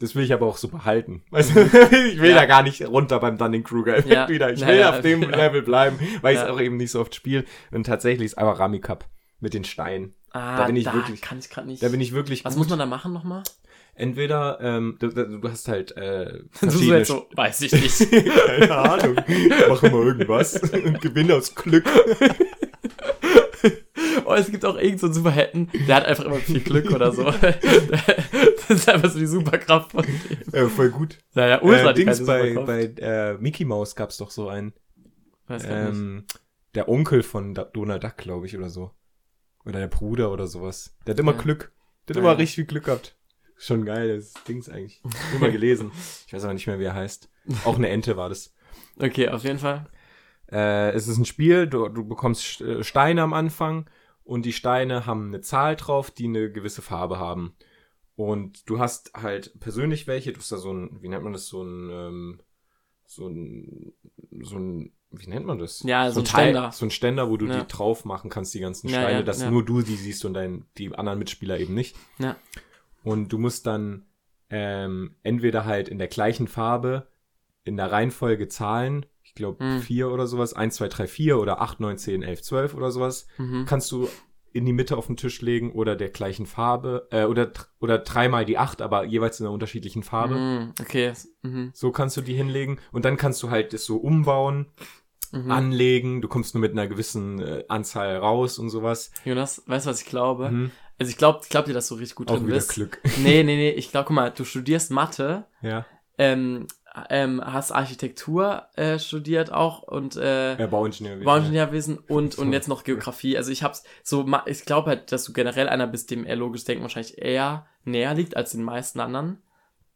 Das 0.00 0.14
will 0.14 0.24
ich 0.24 0.32
aber 0.32 0.46
auch 0.46 0.56
so 0.56 0.68
behalten. 0.68 1.22
Weißt 1.30 1.54
du, 1.54 1.60
ich 1.60 2.20
will 2.20 2.30
Ja. 2.30 2.36
da 2.36 2.46
gar 2.46 2.62
nicht 2.62 2.82
runter 2.86 3.20
beim 3.20 3.38
Dunning-Kruger 3.38 4.06
Ja. 4.06 4.28
wieder. 4.28 4.52
Ich 4.52 4.66
will 4.66 4.76
ja, 4.78 4.90
auf 4.90 5.02
dem. 5.02 5.20
Level 5.30 5.62
bleiben, 5.62 5.98
weil 6.20 6.34
ich 6.34 6.40
es 6.40 6.48
auch 6.48 6.60
eben 6.60 6.76
nicht 6.76 6.90
so 6.90 7.00
oft 7.00 7.14
spiele. 7.14 7.44
Und 7.70 7.84
tatsächlich 7.84 8.26
ist 8.26 8.38
aber 8.38 8.58
Rami 8.58 8.80
Cup 8.80 9.04
mit 9.38 9.54
den 9.54 9.64
Steinen. 9.64 10.14
Ah, 10.32 10.56
Da 10.58 10.66
bin 10.66 10.76
ich 10.76 10.92
wirklich- 10.92 11.20
kann 11.20 11.38
ich 11.38 11.48
gerade 11.50 11.66
nicht. 11.68 11.82
Da 11.82 11.88
bin 11.88 12.00
ich 12.00 12.12
wirklich 12.12 12.44
Was 12.44 12.54
gut. 12.54 12.58
muss 12.62 12.70
man 12.70 12.78
da 12.78 12.86
machen 12.86 13.12
nochmal? 13.12 13.42
Entweder, 14.00 14.58
ähm, 14.62 14.96
du, 14.98 15.08
du 15.10 15.48
hast 15.50 15.68
halt 15.68 15.96
äh, 15.96 16.40
verschiedene 16.50 16.98
jetzt 16.98 17.08
so, 17.08 17.28
weiß 17.34 17.60
ich 17.62 17.72
nicht. 17.72 18.10
Keine 18.46 18.74
Ahnung. 18.76 19.14
Machen 19.68 19.92
wir 19.92 20.02
irgendwas 20.04 20.54
und 20.72 21.00
gewinnen 21.00 21.32
aus 21.32 21.54
Glück. 21.54 21.84
Oh, 24.24 24.34
es 24.34 24.50
gibt 24.50 24.64
auch 24.64 24.76
irgendeinen 24.76 24.98
so 24.98 25.06
einen 25.06 25.14
Superhelden, 25.14 25.70
der 25.86 25.96
hat 25.96 26.04
einfach 26.06 26.24
immer 26.24 26.36
viel 26.36 26.60
Glück 26.60 26.90
oder 26.92 27.12
so. 27.12 27.24
das 27.30 28.70
ist 28.70 28.88
einfach 28.88 29.10
so 29.10 29.18
die 29.18 29.26
Superkraft 29.26 29.92
von 29.92 30.04
dem. 30.04 30.54
Äh, 30.54 30.68
voll 30.68 30.90
gut. 30.90 31.18
Naja, 31.34 31.60
ultra 31.62 31.90
Äh, 31.90 31.94
Dings 31.94 32.24
bei, 32.24 32.54
bei 32.54 32.84
äh, 32.98 33.34
Mickey 33.34 33.64
Mouse 33.64 33.94
gab's 33.96 34.16
doch 34.18 34.30
so 34.30 34.48
einen. 34.48 34.72
Weiß 35.46 35.64
gar 35.66 35.90
nicht. 35.90 35.98
Ähm, 35.98 36.24
der 36.74 36.88
Onkel 36.88 37.22
von 37.22 37.54
Da- 37.54 37.64
Donald 37.64 38.04
Duck, 38.04 38.16
glaube 38.16 38.46
ich, 38.46 38.56
oder 38.56 38.70
so. 38.70 38.92
Oder 39.66 39.80
der 39.80 39.88
Bruder 39.88 40.30
oder 40.32 40.46
sowas. 40.46 40.96
Der 41.06 41.14
hat 41.14 41.20
immer 41.20 41.32
Ja. 41.34 41.42
Glück. 41.42 41.72
Der 42.08 42.14
hat 42.14 42.22
Ja, 42.22 42.30
immer 42.30 42.38
richtig 42.38 42.54
viel 42.54 42.64
Glück 42.66 42.84
gehabt. 42.84 43.16
Schon 43.62 43.84
geil, 43.84 44.16
das 44.16 44.32
Dings 44.48 44.70
eigentlich. 44.70 45.02
Nur 45.32 45.40
mal 45.40 45.52
gelesen. 45.52 45.92
Ich 46.26 46.32
weiß 46.32 46.44
aber 46.44 46.54
nicht 46.54 46.66
mehr, 46.66 46.78
wie 46.78 46.84
er 46.84 46.94
heißt. 46.94 47.28
Auch 47.66 47.76
eine 47.76 47.90
Ente 47.90 48.16
war 48.16 48.30
das. 48.30 48.54
Okay, 48.98 49.28
auf 49.28 49.44
jeden 49.44 49.58
Fall. 49.58 49.86
Äh, 50.50 50.92
es 50.92 51.08
ist 51.08 51.18
ein 51.18 51.26
Spiel, 51.26 51.66
du, 51.66 51.88
du 51.88 52.08
bekommst 52.08 52.62
äh, 52.62 52.82
Steine 52.82 53.22
am 53.22 53.34
Anfang 53.34 53.88
und 54.24 54.46
die 54.46 54.54
Steine 54.54 55.04
haben 55.04 55.28
eine 55.28 55.42
Zahl 55.42 55.76
drauf, 55.76 56.10
die 56.10 56.24
eine 56.24 56.50
gewisse 56.50 56.80
Farbe 56.80 57.18
haben. 57.18 57.54
Und 58.16 58.68
du 58.68 58.78
hast 58.78 59.12
halt 59.14 59.58
persönlich 59.60 60.06
welche, 60.06 60.32
du 60.32 60.40
hast 60.40 60.52
da 60.52 60.56
so 60.56 60.72
ein, 60.72 60.98
wie 61.02 61.08
nennt 61.08 61.24
man 61.24 61.32
das, 61.34 61.46
so 61.46 61.62
ein, 61.62 61.90
ähm, 61.90 62.40
so 63.04 63.28
ein, 63.28 63.92
so 64.40 64.56
ein, 64.56 64.92
wie 65.10 65.28
nennt 65.28 65.44
man 65.44 65.58
das? 65.58 65.82
Ja, 65.82 66.10
so 66.10 66.20
ein 66.20 66.24
Teil- 66.24 66.50
Ständer. 66.52 66.72
So 66.72 66.86
ein 66.86 66.90
Ständer, 66.90 67.28
wo 67.28 67.36
du 67.36 67.46
Ja. 67.46 67.60
die 67.60 67.66
drauf 67.66 68.04
machen 68.06 68.30
kannst, 68.30 68.54
die 68.54 68.60
ganzen 68.60 68.88
Steine, 68.88 69.18
ja, 69.18 69.22
dass 69.22 69.42
ja. 69.42 69.50
nur 69.50 69.64
du 69.64 69.82
die 69.82 69.96
siehst 69.96 70.24
und 70.24 70.32
dein, 70.34 70.64
die 70.78 70.94
anderen 70.94 71.18
Mitspieler 71.18 71.58
eben 71.58 71.74
nicht. 71.74 71.94
Ja. 72.18 72.36
Und 73.02 73.32
du 73.32 73.38
musst 73.38 73.66
dann 73.66 74.06
ähm, 74.50 75.14
entweder 75.22 75.64
halt 75.64 75.88
in 75.88 75.98
der 75.98 76.08
gleichen 76.08 76.48
Farbe 76.48 77.08
in 77.64 77.76
der 77.76 77.92
Reihenfolge 77.92 78.48
Zahlen, 78.48 79.06
ich 79.22 79.34
glaube 79.34 79.62
Hm. 79.64 79.80
vier 79.80 80.10
oder 80.10 80.26
sowas, 80.26 80.54
1, 80.54 80.74
2, 80.76 80.88
3, 80.88 81.06
4 81.06 81.38
oder 81.38 81.60
8, 81.60 81.78
9, 81.80 81.98
10, 81.98 82.22
11, 82.22 82.42
12 82.42 82.74
oder 82.74 82.90
sowas, 82.90 83.26
Mhm. 83.38 83.64
kannst 83.66 83.92
du 83.92 84.08
in 84.52 84.64
die 84.66 84.72
Mitte 84.72 84.96
auf 84.96 85.06
den 85.06 85.16
Tisch 85.16 85.40
legen 85.42 85.70
oder 85.70 85.94
der 85.94 86.08
gleichen 86.08 86.46
Farbe, 86.46 87.06
äh, 87.12 87.24
oder, 87.24 87.52
oder 87.78 87.98
dreimal 87.98 88.44
die 88.44 88.58
8, 88.58 88.82
aber 88.82 89.04
jeweils 89.04 89.38
in 89.38 89.46
einer 89.46 89.52
unterschiedlichen 89.52 90.02
Farbe. 90.02 90.38
Mhm. 90.38 90.72
Okay. 90.80 91.12
Mhm. 91.42 91.70
So 91.72 91.92
kannst 91.92 92.16
du 92.16 92.20
die 92.22 92.34
hinlegen 92.34 92.80
und 92.90 93.04
dann 93.04 93.16
kannst 93.16 93.40
du 93.44 93.50
halt 93.50 93.72
das 93.72 93.84
so 93.84 93.98
umbauen, 93.98 94.66
Mhm. 95.32 95.50
anlegen, 95.52 96.20
du 96.22 96.26
kommst 96.26 96.54
nur 96.56 96.60
mit 96.60 96.72
einer 96.72 96.88
gewissen 96.88 97.38
äh, 97.40 97.62
Anzahl 97.68 98.16
raus 98.16 98.58
und 98.58 98.68
sowas. 98.68 99.12
Jonas, 99.24 99.62
weißt 99.66 99.86
du, 99.86 99.90
was 99.90 100.00
ich 100.00 100.08
glaube? 100.08 100.50
Mhm. 100.50 100.70
Also 101.00 101.10
ich 101.10 101.16
glaube, 101.16 101.40
ich 101.42 101.48
glaube 101.48 101.66
dir, 101.66 101.72
dass 101.74 101.88
du 101.88 101.94
richtig 101.94 102.14
gut 102.14 102.30
Auch 102.30 102.36
drin 102.36 102.46
wieder 102.46 102.56
bist. 102.56 102.74
Glück. 102.74 103.00
Nee, 103.18 103.42
nee, 103.42 103.56
nee, 103.56 103.70
ich 103.70 103.90
glaube, 103.90 104.06
guck 104.06 104.14
mal, 104.14 104.30
du 104.30 104.44
studierst 104.44 104.90
Mathe, 104.90 105.46
Ja. 105.62 105.86
ähm, 106.18 106.66
ähm, 107.08 107.40
hast 107.44 107.72
Architektur 107.72 108.64
äh, 108.76 108.98
studiert 108.98 109.52
auch 109.52 109.82
und 109.82 110.16
äh, 110.16 110.58
Ja, 110.58 110.66
Bauingenieur. 110.66 111.24
Bauingenieurwesen 111.24 111.98
und, 111.98 112.36
und 112.36 112.52
jetzt 112.52 112.68
noch 112.68 112.84
Geografie. 112.84 113.36
Also 113.36 113.50
ich 113.50 113.62
hab's 113.62 113.84
so, 114.02 114.26
ich 114.46 114.64
glaube 114.64 114.90
halt, 114.90 115.10
dass 115.12 115.24
du 115.24 115.32
generell 115.32 115.68
einer 115.68 115.86
bist, 115.86 116.10
dem 116.10 116.26
eher 116.26 116.36
logisch 116.36 116.64
denken 116.64 116.82
wahrscheinlich 116.82 117.16
eher 117.18 117.66
näher 117.84 118.12
liegt 118.14 118.36
als 118.36 118.50
den 118.52 118.62
meisten 118.64 119.00
anderen. 119.00 119.38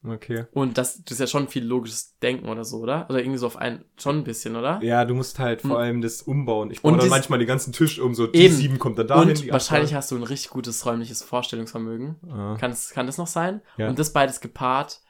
Okay. 0.06 0.44
Und 0.52 0.76
das, 0.76 1.02
das 1.02 1.12
ist 1.12 1.20
ja 1.20 1.26
schon 1.26 1.48
viel 1.48 1.64
logisches 1.64 2.18
Denken 2.18 2.48
oder 2.48 2.64
so, 2.64 2.78
oder? 2.80 3.06
Oder 3.08 3.20
irgendwie 3.20 3.38
so 3.38 3.46
auf 3.46 3.56
einen, 3.56 3.84
schon 3.98 4.18
ein 4.18 4.24
bisschen, 4.24 4.54
oder? 4.54 4.78
Ja, 4.82 5.04
du 5.06 5.14
musst 5.14 5.38
halt 5.38 5.62
vor 5.62 5.72
Und- 5.72 5.76
allem 5.82 6.00
das 6.02 6.20
umbauen. 6.22 6.70
Ich 6.70 6.82
baue 6.82 6.92
und 6.92 7.00
dann 7.02 7.08
manchmal 7.08 7.38
den 7.38 7.48
ganzen 7.48 7.72
Tisch 7.72 7.98
um, 7.98 8.14
so 8.14 8.26
die 8.26 8.38
Eben. 8.38 8.54
sieben 8.54 8.78
kommt 8.78 8.98
dann 8.98 9.06
dahin. 9.06 9.30
Und 9.30 9.42
die 9.42 9.50
wahrscheinlich 9.50 9.94
hast 9.94 10.10
du 10.10 10.16
ein 10.16 10.22
richtig 10.22 10.50
gutes 10.50 10.84
räumliches 10.84 11.22
Vorstellungsvermögen. 11.22 12.16
Ah, 12.30 12.56
Kann, 12.60 12.70
es, 12.70 12.90
kann 12.90 13.06
das 13.06 13.16
noch 13.18 13.26
sein? 13.26 13.62
Ja. 13.78 13.88
Und 13.88 13.98
das 13.98 14.12
beides 14.12 14.40
gepaart 14.42 15.00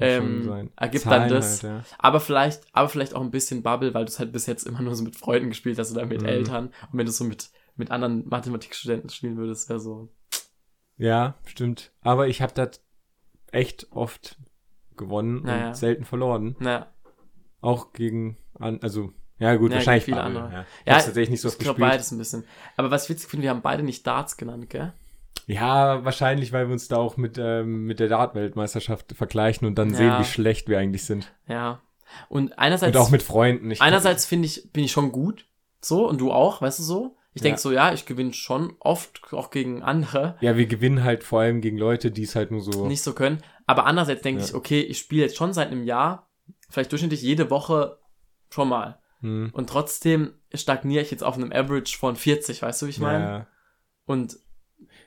ähm, 0.00 0.70
ergibt 0.76 1.04
Zahlen 1.04 1.22
dann 1.22 1.30
das. 1.30 1.62
Halt, 1.62 1.72
ja. 1.72 1.84
Aber 1.98 2.20
vielleicht, 2.20 2.62
aber 2.72 2.88
vielleicht 2.88 3.14
auch 3.14 3.20
ein 3.22 3.30
bisschen 3.30 3.62
Bubble, 3.62 3.92
weil 3.94 4.04
du 4.04 4.10
es 4.10 4.18
halt 4.18 4.32
bis 4.32 4.46
jetzt 4.46 4.66
immer 4.66 4.82
nur 4.82 4.94
so 4.94 5.04
mit 5.04 5.16
Freunden 5.16 5.48
gespielt 5.50 5.78
hast 5.78 5.92
oder 5.92 6.04
mit 6.06 6.22
Mhm. 6.22 6.28
Eltern. 6.28 6.66
Und 6.92 6.98
wenn 6.98 7.06
du 7.06 7.10
es 7.10 7.16
so 7.18 7.24
mit, 7.24 7.50
mit 7.76 7.90
anderen 7.90 8.28
Mathematikstudenten 8.28 9.10
spielen 9.10 9.36
würdest, 9.36 9.68
wäre 9.68 9.80
so. 9.80 10.08
ja, 10.96 11.34
stimmt. 11.44 11.92
Aber 12.02 12.28
ich 12.28 12.40
habe 12.42 12.52
das 12.54 12.80
echt 13.54 13.86
oft 13.92 14.36
gewonnen 14.96 15.42
Naja. 15.44 15.68
und 15.68 15.76
selten 15.76 16.04
verloren. 16.04 16.56
Naja. 16.58 16.86
Auch 17.60 17.92
gegen, 17.92 18.36
also, 18.58 19.12
ja 19.38 19.56
gut, 19.56 19.70
Ja, 19.70 19.76
wahrscheinlich 19.78 20.04
viele 20.04 20.22
andere. 20.22 20.52
Ja. 20.52 20.60
Ich 20.84 20.86
Ja, 20.86 20.94
tatsächlich 20.94 21.30
nicht 21.30 21.40
so 21.40 21.48
Ich 21.48 21.54
oft 21.54 21.58
gespielt. 21.60 21.78
beides 21.78 22.10
ein 22.12 22.18
bisschen. 22.18 22.44
Aber 22.76 22.90
was 22.90 23.04
ich 23.04 23.10
witzig 23.10 23.28
finde, 23.30 23.44
wir 23.44 23.50
haben 23.50 23.62
beide 23.62 23.82
nicht 23.82 24.06
Darts 24.06 24.36
genannt, 24.36 24.70
gell? 24.70 24.92
Ja, 25.46 26.04
wahrscheinlich, 26.04 26.52
weil 26.52 26.68
wir 26.68 26.72
uns 26.72 26.88
da 26.88 26.96
auch 26.96 27.16
mit, 27.16 27.36
ähm, 27.38 27.84
mit 27.86 28.00
der 28.00 28.08
Dart-Weltmeisterschaft 28.08 29.12
vergleichen 29.16 29.66
und 29.66 29.74
dann 29.76 29.90
Ja. 29.90 29.96
sehen, 29.96 30.14
wie 30.20 30.24
schlecht 30.24 30.68
wir 30.68 30.78
eigentlich 30.78 31.04
sind. 31.04 31.32
Ja. 31.48 31.80
Und 32.28 32.58
einerseits, 32.58 32.96
und 32.96 33.02
auch 33.02 33.10
mit 33.10 33.22
Freunden. 33.22 33.70
Ich, 33.70 33.82
einerseits 33.82 34.24
finde 34.26 34.46
ich, 34.46 34.70
bin 34.72 34.84
ich 34.84 34.92
schon 34.92 35.10
gut. 35.10 35.46
So, 35.80 36.08
und 36.08 36.20
du 36.20 36.30
auch, 36.32 36.62
weißt 36.62 36.78
du 36.78 36.82
so? 36.82 37.16
Ich 37.34 37.42
denke 37.42 37.56
Ja. 37.56 37.60
so, 37.60 37.72
ja, 37.72 37.92
ich 37.92 38.06
gewinne 38.06 38.32
schon 38.32 38.74
oft, 38.80 39.20
auch 39.32 39.50
gegen 39.50 39.82
andere, 39.82 40.36
Ja, 40.40 40.56
wir 40.56 40.66
gewinnen 40.66 41.02
halt 41.04 41.24
vor 41.24 41.40
allem 41.40 41.60
gegen 41.60 41.76
Leute, 41.78 42.10
die 42.10 42.22
es 42.22 42.36
halt 42.36 42.50
nur 42.52 42.60
so. 42.60 42.86
nicht 42.86 43.02
so 43.02 43.12
können. 43.12 43.42
Aber 43.66 43.86
andererseits 43.86 44.22
denke 44.22 44.40
Ja. 44.42 44.46
ich, 44.48 44.54
okay, 44.54 44.80
ich 44.80 44.98
spiele 44.98 45.22
jetzt 45.22 45.36
schon 45.36 45.52
seit 45.52 45.68
einem 45.70 45.82
Jahr, 45.84 46.30
vielleicht 46.70 46.92
durchschnittlich 46.92 47.22
jede 47.22 47.50
Woche 47.50 47.98
schon 48.50 48.68
mal. 48.68 49.00
Hm, 49.20 49.50
Und 49.52 49.68
trotzdem 49.68 50.34
stagniere 50.52 51.02
ich 51.02 51.10
jetzt 51.10 51.24
auf 51.24 51.34
einem 51.36 51.50
Average 51.52 51.98
von 51.98 52.14
40, 52.14 52.62
weißt 52.62 52.82
du, 52.82 52.86
wie 52.86 52.90
ich 52.90 53.00
meine? 53.00 53.24
ja, 53.24 53.46
Und 54.06 54.36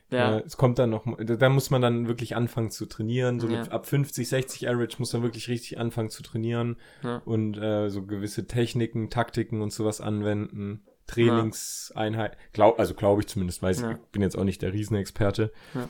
ja. 0.10 0.40
es 0.40 0.58
kommt 0.58 0.80
dann 0.80 0.90
noch, 0.90 1.06
da 1.20 1.36
da 1.36 1.50
muss 1.50 1.70
man 1.70 1.82
dann 1.82 2.08
wirklich 2.08 2.36
anfangen 2.36 2.72
zu 2.72 2.86
trainieren. 2.88 3.40
So 3.40 3.48
Ja. 3.48 3.60
mit, 3.62 3.72
ab 3.72 3.86
50, 3.86 4.28
60 4.28 4.68
Average 4.70 4.96
muss 5.00 5.14
man 5.14 5.22
wirklich 5.24 5.48
richtig 5.50 5.78
anfangen 5.80 6.10
zu 6.10 6.24
trainieren 6.24 6.78
Ja. 7.04 7.22
und 7.26 7.58
äh, 7.58 7.90
so 7.90 8.06
gewisse 8.06 8.48
Techniken, 8.48 9.10
Taktiken 9.10 9.62
und 9.62 9.72
sowas 9.72 10.02
anwenden. 10.02 10.84
Trainingseinheit, 11.08 12.38
glaub, 12.54 12.80
also 12.80 12.94
glaube 12.94 13.22
ich 13.22 13.28
zumindest, 13.28 13.62
weiß 13.62 13.82
Ja. 13.82 13.92
ich, 13.92 13.98
bin 14.12 14.22
jetzt 14.22 14.38
auch 14.38 14.44
nicht 14.44 14.62
der 14.62 14.74
Riesenexperte. 14.74 15.52
Ja. 15.74 15.90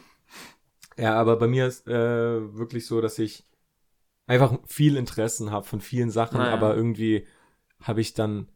Ja, 0.97 1.13
aber 1.13 1.37
bei 1.37 1.47
mir 1.47 1.67
ist 1.67 1.87
äh, 1.87 1.91
wirklich 2.55 2.87
so, 2.87 3.01
dass 3.01 3.19
ich 3.19 3.45
einfach 4.25 4.57
viel 4.65 4.97
Interessen 4.97 5.51
habe 5.51 5.65
von 5.65 5.79
vielen 5.79 6.09
Sachen, 6.09 6.39
Naja. 6.39 6.53
aber 6.53 6.75
irgendwie 6.75 7.27
habe 7.81 8.01
ich 8.01 8.13
dann 8.13 8.47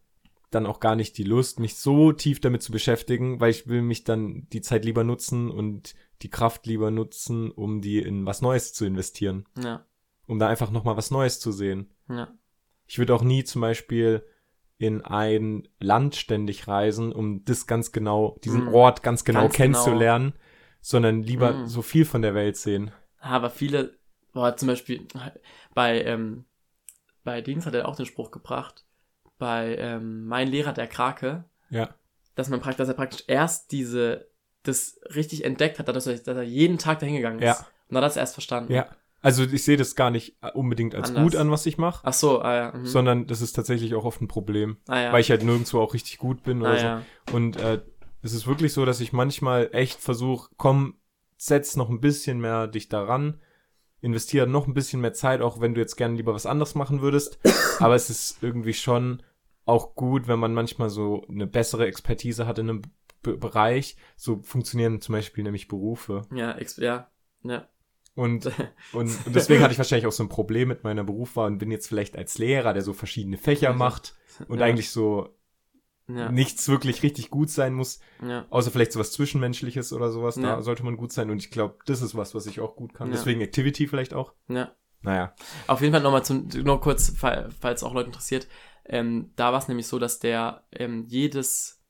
dann 0.50 0.66
auch 0.66 0.82
gar 0.82 0.98
nicht 0.98 1.18
die 1.18 1.24
Lust, 1.24 1.62
mich 1.62 1.78
so 1.78 2.12
tief 2.12 2.42
damit 2.42 2.62
zu 2.62 2.74
beschäftigen, 2.74 3.40
weil 3.40 3.52
ich 3.52 3.68
will 3.68 3.82
mich 3.82 4.04
dann 4.04 4.48
die 4.52 4.60
Zeit 4.60 4.84
lieber 4.84 5.06
nutzen 5.06 5.50
und 5.50 5.94
die 6.24 6.30
Kraft 6.30 6.66
lieber 6.68 6.92
nutzen, 6.92 7.52
um 7.52 7.80
die 7.80 8.00
in 8.00 8.26
was 8.26 8.42
Neues 8.42 8.74
zu 8.74 8.84
investieren, 8.86 9.48
ja, 9.58 9.86
um 10.28 10.40
da 10.40 10.50
einfach 10.50 10.70
noch 10.70 10.84
mal 10.84 10.98
was 10.98 11.10
Neues 11.10 11.40
zu 11.40 11.54
sehen. 11.54 11.90
ja, 12.10 12.34
Ich 12.86 12.98
würde 12.98 13.16
auch 13.16 13.24
nie 13.24 13.46
zum 13.46 13.62
Beispiel 13.62 14.26
in 14.82 15.02
ein 15.06 15.68
Land 15.80 16.16
ständig 16.16 16.68
reisen, 16.68 17.12
um 17.12 17.46
das 17.46 17.68
ganz 17.68 17.92
genau, 17.92 18.38
diesen 18.44 18.66
Mm. 18.66 18.74
Ort 18.74 19.04
ganz 19.04 19.24
genau 19.24 19.42
Ganz 19.42 19.54
genau. 19.54 19.64
kennenzulernen, 19.84 20.34
sondern 20.82 21.22
lieber 21.22 21.54
Mm. 21.54 21.68
so 21.68 21.82
viel 21.84 22.04
von 22.06 22.22
der 22.24 22.34
Welt 22.34 22.58
sehen. 22.58 22.92
Aber 23.20 23.52
viele, 23.52 23.98
boah, 24.34 24.56
zum 24.58 24.68
Beispiel 24.70 25.08
bei, 25.76 26.02
ähm, 26.04 26.46
bei 27.24 27.42
Dings 27.42 27.66
hat 27.68 27.76
er 27.76 27.88
auch 27.88 27.96
den 27.96 28.08
Spruch 28.08 28.32
gebracht, 28.32 28.86
bei 29.38 29.76
ähm, 29.78 30.26
Mein 30.26 30.48
Lehrer 30.48 30.74
der 30.74 30.88
Krake, 30.88 31.44
Ja. 31.70 31.90
dass 32.36 32.50
man 32.50 32.60
praktisch, 32.60 32.78
dass 32.78 32.88
er 32.88 32.96
praktisch 32.96 33.24
erst 33.28 33.72
diese, 33.72 34.28
das 34.64 35.00
richtig 35.14 35.46
entdeckt 35.46 35.78
hat, 35.78 35.88
dass 35.88 36.08
er, 36.08 36.16
dass 36.18 36.38
er 36.38 36.42
jeden 36.44 36.80
Tag 36.80 37.00
dahin 37.00 37.16
gegangen 37.16 37.40
ist. 37.40 37.46
Ja. 37.46 37.68
Und 37.88 37.96
dann 37.96 37.98
hat 37.98 38.04
er 38.04 38.12
es 38.12 38.18
erst 38.18 38.34
verstanden. 38.34 38.74
Ja. 38.74 38.88
Also 39.22 39.44
ich 39.44 39.64
sehe 39.64 39.78
das 39.78 39.96
gar 39.96 40.10
nicht 40.10 40.36
unbedingt 40.54 40.96
als 40.96 41.10
Anders. 41.10 41.24
gut 41.24 41.36
an, 41.36 41.52
was 41.52 41.66
ich 41.66 41.78
mache, 41.78 42.02
Ach 42.04 42.14
so, 42.14 42.42
ah 42.42 42.56
ja. 42.56 42.72
Mhm. 42.72 42.86
sondern 42.86 43.28
das 43.28 43.42
ist 43.42 43.54
tatsächlich 43.54 43.94
auch 43.94 44.06
oft 44.06 44.22
ein 44.22 44.28
Problem, 44.28 44.78
ah, 44.88 45.00
ja. 45.00 45.14
weil 45.14 45.22
ich 45.22 45.30
halt 45.30 45.44
nirgendwo 45.44 45.80
auch 45.80 45.94
richtig 45.94 46.18
gut 46.18 46.44
bin 46.44 46.62
oder 46.62 46.72
ah, 46.72 46.78
so. 46.78 46.86
ja. 46.86 47.02
Und 47.32 47.58
äh, 47.58 47.82
es 48.24 48.34
ist 48.34 48.48
wirklich 48.48 48.74
so, 48.74 48.86
dass 48.86 49.00
ich 49.00 49.14
manchmal 49.14 49.70
echt 49.74 50.00
versuche, 50.00 50.50
komm, 50.58 50.96
setz 51.38 51.76
noch 51.76 51.90
ein 51.90 52.02
bisschen 52.02 52.40
mehr 52.40 52.68
dich 52.68 52.90
daran, 52.90 53.40
investiere 54.02 54.48
noch 54.48 54.68
ein 54.68 54.74
bisschen 54.74 55.02
mehr 55.02 55.14
Zeit, 55.14 55.42
auch 55.42 55.62
wenn 55.62 55.74
du 55.74 55.82
jetzt 55.82 55.96
gerne 55.96 56.16
lieber 56.16 56.34
was 56.34 56.46
anderes 56.46 56.76
machen 56.76 57.02
würdest. 57.02 57.40
Aber 57.80 57.96
es 57.96 58.10
ist 58.10 58.42
irgendwie 58.42 58.74
schon 58.74 59.22
auch 59.66 59.96
gut, 59.96 60.28
wenn 60.28 60.40
man 60.40 60.54
manchmal 60.54 60.90
so 60.90 61.26
eine 61.30 61.48
bessere 61.48 61.86
Expertise 61.86 62.48
hat 62.48 62.60
in 62.60 62.70
einem 62.70 62.82
B 63.24 63.36
Bereich. 63.36 63.98
So 64.16 64.42
funktionieren 64.42 65.00
zum 65.00 65.14
Beispiel 65.14 65.44
nämlich 65.44 65.68
Berufe. 65.68 66.24
Ja, 66.34 66.58
ja, 66.78 67.08
ja. 67.44 67.68
Und, 68.16 68.46
und, 68.94 69.26
und 69.26 69.36
deswegen 69.36 69.62
hatte 69.62 69.72
ich 69.72 69.78
wahrscheinlich 69.78 70.08
auch 70.08 70.12
so 70.12 70.24
ein 70.24 70.30
Problem 70.30 70.68
mit 70.68 70.84
meiner 70.84 71.04
Berufswahl 71.04 71.48
und 71.48 71.58
bin 71.58 71.72
jetzt 71.72 71.88
vielleicht 71.88 72.18
als 72.18 72.38
Lehrer, 72.38 72.74
der 72.74 72.82
so 72.82 72.94
verschiedene 72.94 73.38
Fächer 73.38 73.74
macht 73.74 74.16
und 74.48 74.60
ja. 74.60 74.66
eigentlich 74.66 74.90
so 74.90 75.30
ja, 76.08 76.30
nichts 76.32 76.68
wirklich 76.68 77.04
richtig 77.04 77.30
gut 77.30 77.50
sein 77.50 77.74
muss, 77.74 78.00
ja. 78.22 78.46
außer 78.50 78.72
vielleicht 78.72 78.92
sowas 78.92 79.14
Zwischenmenschliches 79.14 79.94
oder 79.94 80.12
sowas. 80.12 80.36
Da 80.36 80.62
sollte 80.62 80.84
man 80.84 80.98
gut 80.98 81.14
sein 81.14 81.30
und 81.30 81.38
ich 81.38 81.52
glaube, 81.52 81.78
das 81.86 82.02
ist 82.02 82.16
was, 82.16 82.36
was 82.36 82.48
ich 82.48 82.60
auch 82.60 82.76
gut 82.76 82.94
kann. 82.94 83.12
Deswegen 83.12 83.42
Activity 83.42 83.88
vielleicht 83.88 84.14
auch. 84.14 84.34
ja. 84.48 84.72
Naja. 85.04 85.34
Auf 85.66 85.82
jeden 85.82 85.94
Fall 85.94 86.04
nochmal 86.04 86.24
zum, 86.24 86.48
nur 86.64 86.80
kurz, 86.80 87.10
fall- 87.18 87.50
falls 87.60 87.84
auch 87.84 87.94
Leute 87.94 88.08
interessiert. 88.08 88.48
Ähm, 88.86 89.32
da 89.36 89.52
war 89.52 89.60
es 89.60 89.68
nämlich 89.68 89.88
so, 89.88 89.98
dass 89.98 90.20
der 90.20 90.64
ähm, 90.72 91.06
jedes, 91.08 91.82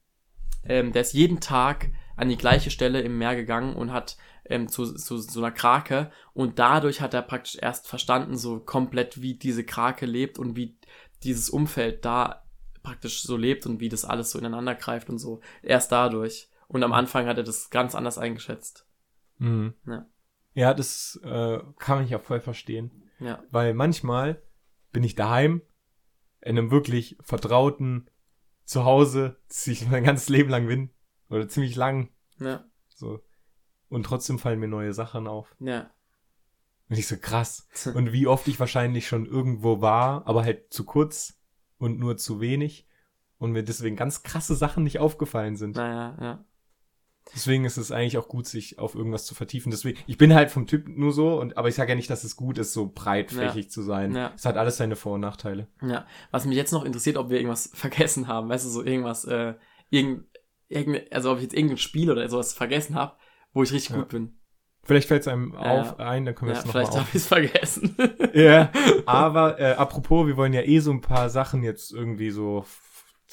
ähm, 0.63 0.93
der 0.93 1.01
ist 1.01 1.13
jeden 1.13 1.41
Tag 1.41 1.89
an 2.15 2.29
die 2.29 2.37
gleiche 2.37 2.71
Stelle 2.71 3.01
im 3.01 3.17
Meer 3.17 3.35
gegangen 3.35 3.75
und 3.75 3.91
hat 3.91 4.15
ähm, 4.45 4.67
zu, 4.67 4.93
zu 4.93 5.17
so 5.17 5.39
einer 5.39 5.51
Krake 5.51 6.11
und 6.33 6.59
dadurch 6.59 7.01
hat 7.01 7.13
er 7.13 7.21
praktisch 7.21 7.57
erst 7.61 7.87
verstanden, 7.87 8.37
so 8.37 8.59
komplett, 8.59 9.21
wie 9.21 9.35
diese 9.35 9.63
Krake 9.63 10.05
lebt 10.05 10.39
und 10.39 10.55
wie 10.55 10.77
dieses 11.23 11.49
Umfeld 11.49 12.05
da 12.05 12.43
praktisch 12.83 13.23
so 13.23 13.37
lebt 13.37 13.65
und 13.65 13.79
wie 13.79 13.89
das 13.89 14.05
alles 14.05 14.31
so 14.31 14.39
ineinander 14.39 14.75
greift 14.75 15.09
und 15.09 15.19
so. 15.19 15.41
Erst 15.61 15.91
dadurch. 15.91 16.49
Und 16.67 16.83
am 16.83 16.93
Anfang 16.93 17.27
hat 17.27 17.37
er 17.37 17.43
das 17.43 17.69
ganz 17.69 17.95
anders 17.95 18.17
eingeschätzt. 18.17 18.87
Mhm. 19.37 19.73
Ja. 19.85 20.05
Ja, 20.53 20.73
das 20.73 21.19
äh, 21.23 21.59
kann 21.77 22.03
ich 22.03 22.09
ja 22.09 22.19
voll 22.19 22.41
verstehen. 22.41 23.09
Ja. 23.19 23.43
Weil 23.51 23.73
manchmal 23.73 24.41
bin 24.91 25.03
ich 25.03 25.15
daheim 25.15 25.61
in 26.41 26.57
einem 26.57 26.71
wirklich 26.71 27.17
vertrauten 27.21 28.09
Zuhause, 28.63 29.37
das 29.47 29.67
ich 29.67 29.87
mein 29.89 30.03
ganzes 30.03 30.29
Leben 30.29 30.49
lang 30.49 30.67
bin. 30.67 30.89
Oder 31.29 31.47
ziemlich 31.47 31.75
lang. 31.75 32.09
Ja. 32.39 32.65
So. 32.89 33.21
Und 33.91 34.03
trotzdem 34.03 34.39
fallen 34.39 34.59
mir 34.59 34.69
neue 34.69 34.93
Sachen 34.93 35.27
auf. 35.27 35.53
Ja. 35.59 35.91
Und 36.89 36.97
ich 36.97 37.07
so 37.07 37.17
krass. 37.17 37.67
Und 37.93 38.13
wie 38.13 38.25
oft 38.25 38.47
ich 38.47 38.59
wahrscheinlich 38.59 39.05
schon 39.05 39.25
irgendwo 39.25 39.81
war, 39.81 40.25
aber 40.25 40.43
halt 40.43 40.71
zu 40.73 40.85
kurz 40.85 41.37
und 41.77 41.99
nur 41.99 42.15
zu 42.15 42.39
wenig. 42.39 42.87
Und 43.37 43.51
mir 43.51 43.63
deswegen 43.63 43.95
ganz 43.95 44.23
krasse 44.23 44.55
Sachen 44.55 44.83
nicht 44.83 44.99
aufgefallen 44.99 45.57
sind. 45.57 45.75
Naja, 45.75 46.17
ja. 46.21 46.45
Deswegen 47.35 47.65
ist 47.65 47.77
es 47.77 47.91
eigentlich 47.91 48.17
auch 48.17 48.27
gut, 48.27 48.47
sich 48.47 48.79
auf 48.79 48.95
irgendwas 48.95 49.25
zu 49.25 49.35
vertiefen. 49.35 49.71
Deswegen, 49.71 49.99
ich 50.07 50.17
bin 50.17 50.33
halt 50.33 50.51
vom 50.51 50.67
Typ 50.67 50.87
nur 50.87 51.11
so, 51.11 51.39
und 51.39 51.57
aber 51.57 51.67
ich 51.67 51.75
sage 51.75 51.89
ja 51.89 51.95
nicht, 51.95 52.09
dass 52.09 52.23
es 52.23 52.35
gut 52.35 52.57
ist, 52.57 52.71
so 52.73 52.91
breitflächig 52.93 53.69
zu 53.69 53.81
sein. 53.81 54.15
Ja. 54.15 54.31
Es 54.35 54.45
hat 54.45 54.57
alles 54.57 54.77
seine 54.77 54.95
Vor- 54.95 55.15
und 55.15 55.21
Nachteile. 55.21 55.67
Ja, 55.81 56.05
was 56.31 56.45
mich 56.45 56.57
jetzt 56.57 56.71
noch 56.71 56.85
interessiert, 56.85 57.17
ob 57.17 57.29
wir 57.29 57.37
irgendwas 57.37 57.69
vergessen 57.73 58.27
haben, 58.27 58.49
weißt 58.49 58.65
du, 58.65 58.69
so 58.69 58.83
irgendwas, 58.83 59.25
äh, 59.25 59.55
irgend, 59.89 60.25
irgend, 60.67 61.11
also 61.11 61.31
ob 61.31 61.37
ich 61.37 61.43
jetzt 61.43 61.55
irgendein 61.55 61.77
Spiel 61.77 62.11
oder 62.11 62.27
sowas 62.29 62.53
vergessen 62.53 62.95
habe, 62.95 63.15
wo 63.53 63.63
ich 63.63 63.71
richtig 63.71 63.91
Ja. 63.91 63.97
gut 63.97 64.09
bin. 64.09 64.37
Vielleicht 64.83 65.07
fällt 65.07 65.21
es 65.21 65.27
einem 65.27 65.53
Ja, 65.53 65.59
auf 65.59 65.99
ein, 65.99 66.25
dann 66.25 66.33
können 66.33 66.49
wir 66.49 66.53
Ja, 66.55 66.59
es 66.59 66.65
nochmal 66.65 66.85
vielleicht 66.85 66.97
habe 66.97 67.07
ich 67.09 67.15
es 67.15 67.27
vergessen. 67.27 67.95
Ja, 68.33 68.71
aber 69.05 69.59
äh, 69.59 69.73
apropos, 69.73 70.25
wir 70.25 70.37
wollen 70.37 70.53
ja 70.53 70.61
eh 70.61 70.79
so 70.79 70.91
ein 70.91 71.01
paar 71.01 71.29
Sachen 71.29 71.63
jetzt 71.63 71.91
irgendwie 71.91 72.31
so 72.31 72.65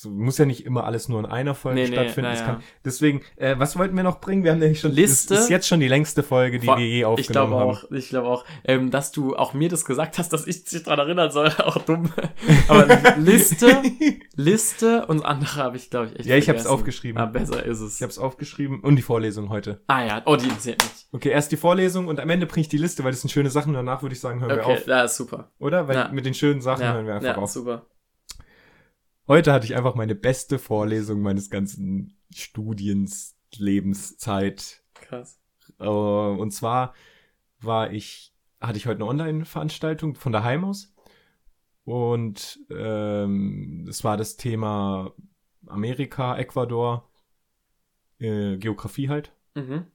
muss 0.05 0.39
ja 0.39 0.45
nicht 0.45 0.65
immer 0.65 0.85
alles 0.85 1.09
nur 1.09 1.19
in 1.21 1.27
einer 1.27 1.55
Folge 1.55 1.81
Nee, 1.81 1.89
nee, 1.89 1.93
stattfinden. 1.95 2.31
Es 2.31 2.41
naja. 2.41 2.53
kann, 2.55 2.63
deswegen, 2.85 3.23
äh, 3.37 3.55
was 3.59 3.77
wollten 3.79 3.97
wir 3.97 4.03
noch 4.05 4.21
bringen? 4.21 4.45
Wir 4.45 4.53
haben 4.53 4.59
nämlich 4.59 4.81
schon 4.81 4.93
Liste. 4.93 5.35
Das 5.35 5.45
ist 5.45 5.51
jetzt 5.51 5.67
schon 5.69 5.81
die 5.81 5.89
längste 5.89 6.23
Folge, 6.23 6.59
die 6.59 6.67
Vor- 6.67 6.79
wir 6.79 6.87
je 6.87 6.99
ich 7.01 7.05
aufgenommen 7.05 7.51
glaube 7.51 7.61
haben. 7.63 7.71
auch, 7.87 7.91
ich 7.91 8.09
glaube 8.09 8.29
auch, 8.29 8.45
ähm, 8.65 8.91
dass 8.91 9.13
du 9.13 9.37
auch 9.37 9.55
mir 9.55 9.69
das 9.69 9.85
gesagt 9.85 10.19
hast, 10.19 10.33
dass 10.33 10.47
ich 10.47 10.65
dich 10.65 10.83
daran 10.85 11.01
erinnern 11.01 11.31
soll, 11.31 11.49
auch 11.65 11.79
dumm. 11.79 12.13
Aber 12.69 12.87
Liste, 13.19 13.67
Liste 14.37 15.07
und 15.07 15.25
andere 15.25 15.57
habe 15.57 15.77
ich, 15.77 15.91
glaube 15.91 16.07
ich, 16.07 16.19
echt 16.21 16.27
Ja, 16.27 16.37
ich 16.37 16.49
hab's 16.49 16.63
vergessen. 16.63 16.69
aufgeschrieben. 16.75 17.21
Ah, 17.23 17.27
besser 17.27 17.65
ist 17.65 17.81
es. 17.81 17.97
Ich 17.97 18.03
habe 18.03 18.11
es 18.11 18.19
aufgeschrieben 18.19 18.81
und 18.81 18.97
die 18.97 19.03
Vorlesung 19.03 19.49
heute. 19.51 19.81
ah 19.87 20.05
ja, 20.05 20.23
oh, 20.27 20.37
die 20.37 20.45
interessiert 20.45 20.83
mich. 20.83 21.07
Okay, 21.13 21.31
erst 21.31 21.51
die 21.53 21.57
Vorlesung 21.57 22.07
und 22.09 22.21
am 22.21 22.29
Ende 22.31 22.47
bringe 22.47 22.63
ich 22.63 22.69
die 22.69 22.79
Liste, 22.79 23.03
weil 23.05 23.11
das 23.13 23.23
sind 23.23 23.31
schöne 23.31 23.51
Sachen. 23.51 23.73
Danach 23.75 24.03
würde 24.03 24.15
ich 24.15 24.21
sagen, 24.21 24.41
hören 24.41 24.51
wir 24.57 24.63
Okay, 24.65 24.77
auf. 24.77 24.87
ja, 24.87 25.03
ist 25.05 25.17
super. 25.17 25.51
Oder? 25.59 25.89
Weil 25.89 25.97
Ja. 25.97 26.09
mit 26.13 26.27
den 26.27 26.35
schönen 26.35 26.61
Sachen 26.61 26.83
Ja, 26.83 26.93
hören 26.95 27.07
wir 27.07 27.15
einfach 27.15 27.27
ja 27.29 27.37
auf. 27.37 27.51
super. 27.51 27.87
Heute 29.29 29.53
hatte 29.53 29.67
ich 29.67 29.77
einfach 29.77 29.95
meine 29.95 30.15
beste 30.15 30.59
Vorlesung 30.59 31.21
meines 31.21 31.51
ganzen 31.51 32.17
Studiens 32.35 33.37
Lebenszeit. 33.55 34.83
Krass. 34.95 35.39
Äh, 35.79 35.85
und 35.87 36.51
zwar 36.53 36.95
war 37.61 37.93
ich 37.93 38.33
hatte 38.59 38.79
ich 38.79 38.87
heute 38.87 39.03
eine 39.03 39.11
Online-Veranstaltung 39.11 40.15
von 40.15 40.33
daheim 40.33 40.65
aus. 40.65 40.95
Und 41.85 42.59
ähm, 42.71 43.87
es 43.89 44.03
war 44.03 44.17
das 44.17 44.39
Thema 44.39 45.13
Amerika, 45.67 46.37
Ecuador, 46.37 47.09
äh, 48.19 48.57
Geografie 48.57 49.11
halt. 49.11 49.33
Mhm. 49.55 49.87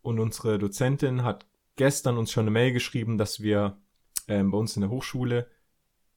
Und 0.00 0.18
unsere 0.18 0.58
Dozentin 0.58 1.24
hat 1.24 1.46
gestern 1.76 2.16
uns 2.16 2.32
schon 2.32 2.44
eine 2.44 2.50
Mail 2.52 2.72
geschrieben, 2.72 3.18
dass 3.18 3.40
wir 3.40 3.78
ähm, 4.28 4.50
bei 4.50 4.58
uns 4.58 4.76
in 4.76 4.80
der 4.80 4.90
Hochschule 4.90 5.48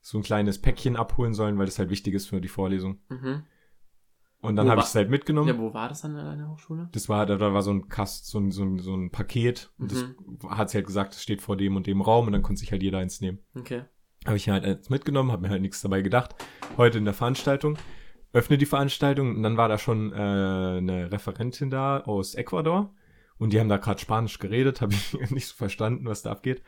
so 0.02 0.18
ein 0.18 0.24
kleines 0.24 0.60
Päckchen 0.60 0.96
abholen 0.96 1.34
sollen, 1.34 1.58
weil 1.58 1.66
das 1.66 1.80
halt 1.80 1.90
wichtig 1.90 2.14
ist 2.14 2.28
für 2.28 2.42
die 2.42 2.48
Vorlesung. 2.48 3.00
Mhm. 3.10 3.44
Und 4.42 4.56
dann 4.56 4.70
habe 4.70 4.80
ich 4.80 4.88
es 4.88 4.96
halt 4.96 5.10
mitgenommen. 5.10 5.50
Ja, 5.50 5.58
wo 5.58 5.74
war 5.74 5.90
das 5.90 6.06
an 6.06 6.16
deiner 6.16 6.50
Hochschule? 6.50 6.88
Das 6.94 7.10
war, 7.10 7.26
da, 7.26 7.36
da 7.36 7.54
war 7.54 7.62
so 7.62 7.72
ein 7.72 7.90
Kast, 7.90 8.28
so 8.28 8.40
ein, 8.40 8.52
so 8.52 8.64
ein, 8.64 8.80
so 8.80 8.96
ein 8.96 9.12
Paket. 9.12 9.70
Und 9.78 9.92
das 9.92 10.06
hat 10.48 10.70
sie 10.70 10.78
halt 10.78 10.88
gesagt, 10.88 11.14
das 11.14 11.22
steht 11.22 11.42
vor 11.42 11.58
dem 11.58 11.76
und 11.76 11.88
dem 11.88 12.02
Raum 12.02 12.28
und 12.28 12.34
dann 12.34 12.42
konnte 12.42 12.62
sich 12.62 12.72
halt 12.72 12.82
jeder 12.82 13.00
eins 13.00 13.20
nehmen. 13.20 13.40
Okay. 13.54 13.84
Habe 14.26 14.38
ich 14.38 14.48
halt 14.48 14.64
eins 14.64 14.90
mitgenommen, 14.90 15.32
habe 15.32 15.42
mir 15.42 15.50
halt 15.50 15.62
nichts 15.62 15.82
dabei 15.82 16.02
gedacht. 16.02 16.36
Heute 16.78 16.98
in 16.98 17.06
der 17.06 17.14
Veranstaltung. 17.14 17.78
Öffne 18.32 18.58
die 18.58 18.66
Veranstaltung 18.66 19.36
und 19.36 19.44
dann 19.44 19.58
war 19.58 19.68
da 19.68 19.78
schon 19.78 20.14
äh, 20.14 20.16
eine 20.16 21.12
Referentin 21.12 21.70
da 21.70 22.00
aus 22.02 22.36
Ecuador. 22.36 22.94
Und 23.40 23.54
die 23.54 23.60
haben 23.60 23.70
da 23.70 23.78
gerade 23.78 24.00
Spanisch 24.00 24.40
geredet, 24.40 24.82
habe 24.82 24.94
ich 24.94 25.14
nicht 25.32 25.48
so 25.48 25.56
verstanden, 25.56 26.06
was 26.06 26.22
da 26.22 26.32
abgeht. 26.32 26.62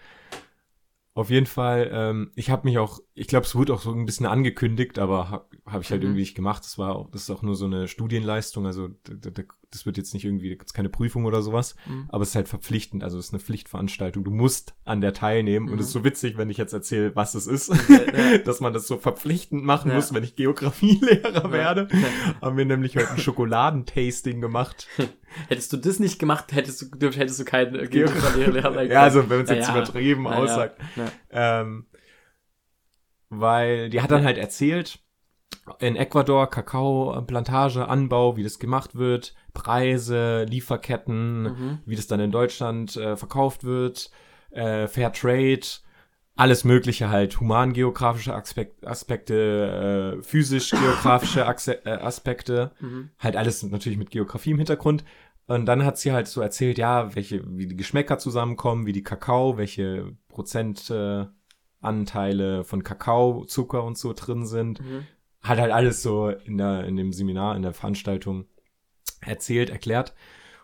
Auf 1.13 1.29
jeden 1.29 1.45
Fall, 1.45 1.89
ähm, 1.93 2.31
ich 2.35 2.49
habe 2.49 2.65
mich 2.67 2.77
auch, 2.77 2.99
ich 3.13 3.27
glaube, 3.27 3.45
es 3.45 3.53
wurde 3.53 3.73
auch 3.73 3.81
so 3.81 3.91
ein 3.91 4.05
bisschen 4.05 4.25
angekündigt, 4.25 4.97
aber 4.97 5.29
habe 5.29 5.45
hab 5.65 5.81
ich 5.81 5.91
halt 5.91 6.01
Mhm. 6.01 6.07
irgendwie 6.07 6.21
nicht 6.21 6.35
gemacht. 6.35 6.63
Das 6.63 6.77
war 6.77 6.95
auch, 6.95 7.09
das 7.11 7.23
ist 7.23 7.29
auch 7.31 7.41
nur 7.41 7.55
so 7.55 7.65
eine 7.65 7.89
Studienleistung, 7.89 8.65
also 8.65 8.87
d- 8.87 9.17
d- 9.17 9.31
d- 9.31 9.45
das 9.71 9.85
wird 9.85 9.97
jetzt 9.97 10.13
nicht 10.13 10.25
irgendwie, 10.25 10.49
gibt's 10.49 10.73
keine 10.73 10.89
Prüfung 10.89 11.25
oder 11.25 11.41
sowas, 11.41 11.75
Mhm. 11.87 12.05
aber 12.09 12.23
es 12.23 12.29
ist 12.29 12.35
halt 12.35 12.47
verpflichtend, 12.49 13.03
also 13.03 13.17
es 13.17 13.27
ist 13.27 13.33
eine 13.33 13.39
Pflichtveranstaltung. 13.39 14.23
Du 14.23 14.31
musst 14.31 14.73
an 14.85 14.99
der 15.01 15.13
teilnehmen 15.13 15.67
und 15.69 15.75
Mhm. 15.75 15.79
es 15.79 15.87
ist 15.87 15.93
so 15.93 16.03
witzig, 16.03 16.37
wenn 16.37 16.49
ich 16.49 16.57
jetzt 16.57 16.73
erzähle, 16.73 17.15
was 17.15 17.35
es 17.35 17.47
ist, 17.47 17.69
ja. 17.89 18.37
dass 18.45 18.59
man 18.59 18.73
das 18.73 18.85
so 18.87 18.97
verpflichtend 18.97 19.63
machen 19.63 19.89
Ja. 19.89 19.95
muss, 19.95 20.13
wenn 20.13 20.23
ich 20.23 20.35
Geografielehrer 20.35 21.51
werde. 21.51 21.87
Haben 22.41 22.57
wir 22.57 22.65
nämlich 22.65 22.95
heute 22.97 23.11
ein 23.11 23.17
Schokoladentasting 23.17 24.41
gemacht. 24.41 24.87
Hättest 25.47 25.71
du 25.71 25.77
das 25.77 25.99
nicht 25.99 26.19
gemacht, 26.19 26.51
hättest 26.51 26.81
du 27.01 27.09
hättest 27.11 27.39
du 27.39 27.45
keinen 27.45 27.75
äh, 27.75 27.87
Geografie-Lehrer 27.87 28.73
sein. 28.73 28.91
Ja, 28.91 29.03
also 29.03 29.29
wenn 29.29 29.37
man 29.37 29.45
es 29.45 29.49
jetzt 29.51 29.69
übertrieben 29.69 30.27
aussagt. 30.27 30.77
Ähm, 31.29 31.85
weil 33.29 33.89
die 33.89 34.01
hat 34.01 34.11
dann 34.11 34.25
halt 34.25 34.37
erzählt, 34.37 34.99
in 35.79 35.95
Ecuador 35.95 36.49
Kakaoplantage, 36.49 37.87
Anbau, 37.87 38.35
wie 38.37 38.43
das 38.43 38.59
gemacht 38.59 38.95
wird, 38.95 39.33
Preise, 39.53 40.43
Lieferketten, 40.43 41.43
Mhm. 41.43 41.79
wie 41.85 41.95
das 41.95 42.07
dann 42.07 42.19
in 42.19 42.31
Deutschland 42.31 42.95
äh, 42.97 43.15
verkauft 43.15 43.63
wird, 43.63 44.11
äh, 44.51 44.87
Fair 44.87 45.11
Trade, 45.13 45.61
alles 46.35 46.63
Mögliche 46.63 47.09
halt, 47.09 47.39
humangeografische 47.39 48.33
Aspekt, 48.33 48.85
Aspekte, 48.87 50.17
äh, 50.19 50.23
physisch-geografische 50.23 51.41
äh, 51.41 51.89
Aspekte, 51.91 52.71
Mhm. 52.79 53.09
halt 53.19 53.35
alles 53.35 53.61
natürlich 53.63 53.99
mit 53.99 54.09
Geografie 54.11 54.51
im 54.51 54.57
Hintergrund. 54.57 55.03
Und 55.47 55.65
dann 55.65 55.83
hat 55.85 55.97
sie 55.97 56.13
halt 56.13 56.27
so 56.27 56.39
erzählt, 56.41 56.77
ja, 56.77 57.13
welche, 57.15 57.43
wie 57.57 57.67
die 57.67 57.75
Geschmäcker 57.75 58.17
zusammenkommen, 58.17 58.85
wie 58.85 58.93
die 58.93 59.03
Kakao, 59.03 59.57
welche 59.57 60.15
Prozentanteile 60.29 62.59
äh, 62.59 62.63
von 62.63 62.83
Kakao, 62.83 63.43
Zucker 63.45 63.83
und 63.83 63.97
so 63.97 64.13
drin 64.13 64.45
sind. 64.45 64.79
Mhm. 64.81 65.05
Hat 65.41 65.59
halt 65.59 65.71
alles 65.71 66.01
so 66.03 66.29
in 66.29 66.57
der, 66.57 66.83
in 66.85 66.95
dem 66.97 67.13
Seminar, 67.13 67.55
in 67.55 67.61
der 67.63 67.73
Veranstaltung 67.73 68.45
erzählt, 69.21 69.69
erklärt. 69.69 70.13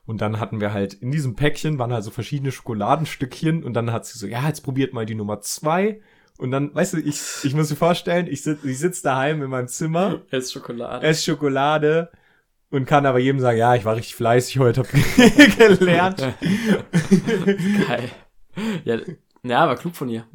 Und 0.06 0.22
dann 0.22 0.40
hatten 0.40 0.62
wir 0.62 0.72
halt 0.72 0.94
in 0.94 1.12
diesem 1.12 1.36
Päckchen 1.36 1.80
waren 1.80 1.92
halt 1.92 2.04
so 2.04 2.12
verschiedene 2.12 2.52
Schokoladenstückchen 2.52 3.64
und 3.64 3.74
dann 3.74 3.92
hat 3.92 4.06
sie 4.06 4.18
so, 4.18 4.26
ja, 4.28 4.48
jetzt 4.48 4.62
probiert 4.62 4.94
mal 4.94 5.06
die 5.06 5.16
Nummer 5.16 5.42
zwei. 5.42 6.02
Und 6.38 6.52
dann, 6.52 6.74
weißt 6.74 6.94
du, 6.94 6.98
ich, 7.00 7.20
ich 7.44 7.54
muss 7.56 7.68
dir 7.70 7.76
vorstellen, 7.76 8.28
ich 8.28 8.44
sitze 8.44 8.70
ich 8.70 8.78
sitz 8.80 9.02
daheim 9.02 9.42
in 9.42 9.50
meinem 9.50 9.68
Zimmer 9.68 10.22
Es 10.30 10.46
ist 10.46 10.54
Schokolade. 10.54 11.06
esse 11.06 11.24
Schokolade 11.32 12.12
und 12.70 12.86
kann 12.86 13.06
aber 13.06 13.20
jedem 13.20 13.40
sagen, 13.40 13.58
ja, 13.58 13.76
ich 13.76 13.86
war 13.86 13.96
richtig 13.96 14.16
fleißig 14.16 14.60
heute, 14.60 14.82
hab 14.82 14.88
gelernt. 15.58 16.20
Geil. 17.88 18.10
Ja, 18.86 18.98
ja, 19.44 19.60
aber 19.60 19.76
klug 19.76 19.96
von 19.96 20.10
ihr. 20.10 20.26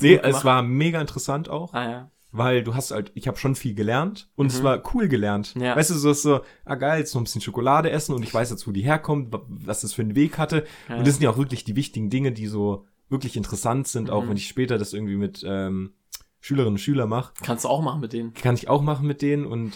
nee, 0.00 0.20
es 0.22 0.44
war 0.44 0.62
mega 0.62 1.00
interessant 1.00 1.48
auch, 1.48 1.72
Ah 1.74 1.88
ja. 1.90 2.10
Weil 2.36 2.62
du 2.64 2.74
hast 2.74 2.90
halt, 2.90 3.12
ich 3.14 3.26
habe 3.28 3.36
schon 3.38 3.54
viel 3.54 3.74
gelernt 3.74 4.28
und 4.36 4.46
es 4.46 4.60
Mhm. 4.60 4.64
war 4.64 4.82
cool 4.94 5.08
gelernt. 5.08 5.54
Ja. 5.58 5.76
Weißt 5.76 5.90
du, 5.90 5.94
so 5.94 6.10
ist 6.10 6.22
so, 6.22 6.40
ah 6.64 6.74
geil, 6.74 7.00
jetzt 7.00 7.14
noch 7.14 7.20
ein 7.20 7.24
bisschen 7.24 7.40
Schokolade 7.40 7.90
essen 7.90 8.14
und 8.14 8.22
ich 8.22 8.32
weiß 8.34 8.50
jetzt, 8.50 8.66
wo 8.66 8.72
die 8.72 8.82
herkommt, 8.82 9.32
wa- 9.32 9.44
was 9.48 9.80
das 9.82 9.92
für 9.92 10.02
einen 10.02 10.14
Weg 10.14 10.38
hatte. 10.38 10.64
Ja. 10.88 10.96
Und 10.96 11.06
das 11.06 11.14
sind 11.14 11.22
ja 11.24 11.30
auch 11.30 11.38
wirklich 11.38 11.64
die 11.64 11.76
wichtigen 11.76 12.10
Dinge, 12.10 12.32
die 12.32 12.46
so 12.46 12.84
wirklich 13.08 13.36
interessant 13.36 13.86
sind, 13.88 14.10
auch 14.10 14.24
Mhm. 14.24 14.30
wenn 14.30 14.36
ich 14.36 14.48
später 14.48 14.78
das 14.78 14.92
irgendwie 14.92 15.16
mit 15.16 15.44
ähm, 15.46 15.92
Schülerinnen 16.40 16.74
und 16.74 16.78
Schülern 16.78 17.08
mache. 17.08 17.32
Kannst 17.42 17.64
du 17.64 17.68
auch 17.68 17.82
machen 17.82 18.00
mit 18.00 18.12
denen. 18.12 18.34
kann 18.34 18.54
ich 18.54 18.68
auch 18.68 18.82
machen 18.82 19.06
mit 19.06 19.22
denen 19.22 19.46
und 19.46 19.72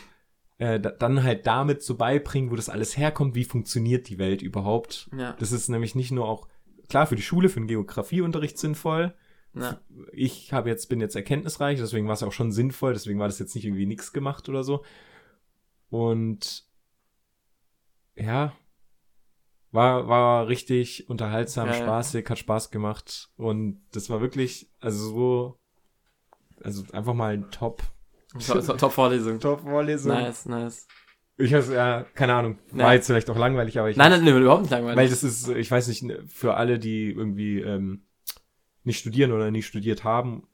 äh, 0.58 0.78
da, 0.78 0.90
dann 0.90 1.22
halt 1.24 1.46
damit 1.46 1.82
so 1.82 1.94
beibringen, 1.96 2.50
wo 2.50 2.56
das 2.56 2.68
alles 2.68 2.96
herkommt, 2.96 3.34
wie 3.34 3.44
funktioniert 3.44 4.08
die 4.08 4.18
Welt 4.18 4.42
überhaupt. 4.42 5.08
Ja. 5.16 5.32
Das 5.38 5.52
ist 5.52 5.68
nämlich 5.68 5.94
nicht 5.94 6.10
nur 6.12 6.28
auch, 6.28 6.48
klar, 6.88 7.06
für 7.06 7.16
die 7.16 7.22
Schule, 7.22 7.48
für 7.48 7.60
den 7.60 7.66
Geografieunterricht 7.68 8.58
sinnvoll. 8.58 9.14
Ja. 9.54 9.80
Ich 10.12 10.52
habe 10.52 10.68
jetzt, 10.68 10.88
bin 10.88 11.00
jetzt 11.00 11.16
erkenntnisreich, 11.16 11.78
deswegen 11.78 12.06
war 12.06 12.14
es 12.14 12.22
auch 12.22 12.32
schon 12.32 12.52
sinnvoll, 12.52 12.92
deswegen 12.92 13.18
war 13.18 13.28
das 13.28 13.38
jetzt 13.38 13.54
nicht 13.54 13.64
irgendwie 13.64 13.86
nix 13.86 14.12
gemacht 14.12 14.48
oder 14.48 14.62
so. 14.64 14.84
Und 15.90 16.64
ja, 18.16 18.52
war, 19.72 20.08
war 20.08 20.48
richtig 20.48 21.08
unterhaltsam, 21.08 21.68
Geil. 21.68 21.82
spaßig, 21.82 22.28
hat 22.28 22.38
Spaß 22.38 22.70
gemacht. 22.70 23.30
Und 23.36 23.82
das 23.92 24.10
war 24.10 24.20
wirklich, 24.20 24.70
also 24.80 25.08
so, 25.08 25.58
also 26.62 26.84
einfach 26.92 27.14
mal 27.14 27.34
ein 27.34 27.50
Top, 27.50 27.82
To- 28.46 28.60
to- 28.60 28.76
Top-Vorlesung. 28.76 29.40
Top-Vorlesung. 29.40 30.12
Nice, 30.12 30.46
nice. 30.46 30.86
Ich 31.36 31.52
weiß, 31.52 31.70
ja, 31.70 32.04
keine 32.14 32.34
Ahnung. 32.34 32.58
War 32.70 32.88
Ja. 32.88 32.92
jetzt 32.92 33.06
vielleicht 33.06 33.30
auch 33.30 33.36
langweilig, 33.36 33.78
aber 33.78 33.90
ich. 33.90 33.96
Nein, 33.96 34.10
nein, 34.10 34.24
nein, 34.24 34.42
überhaupt 34.42 34.62
nicht 34.62 34.70
langweilig. 34.70 34.96
Weil 34.96 35.08
das 35.08 35.24
ist, 35.24 35.48
ich 35.48 35.70
weiß 35.70 35.88
nicht, 35.88 36.04
für 36.28 36.54
alle, 36.54 36.78
die 36.78 37.10
irgendwie 37.10 37.60
ähm, 37.60 38.04
nicht 38.84 38.98
studieren 38.98 39.32
oder 39.32 39.50
nicht 39.50 39.66
studiert 39.66 40.04
haben, 40.04 40.44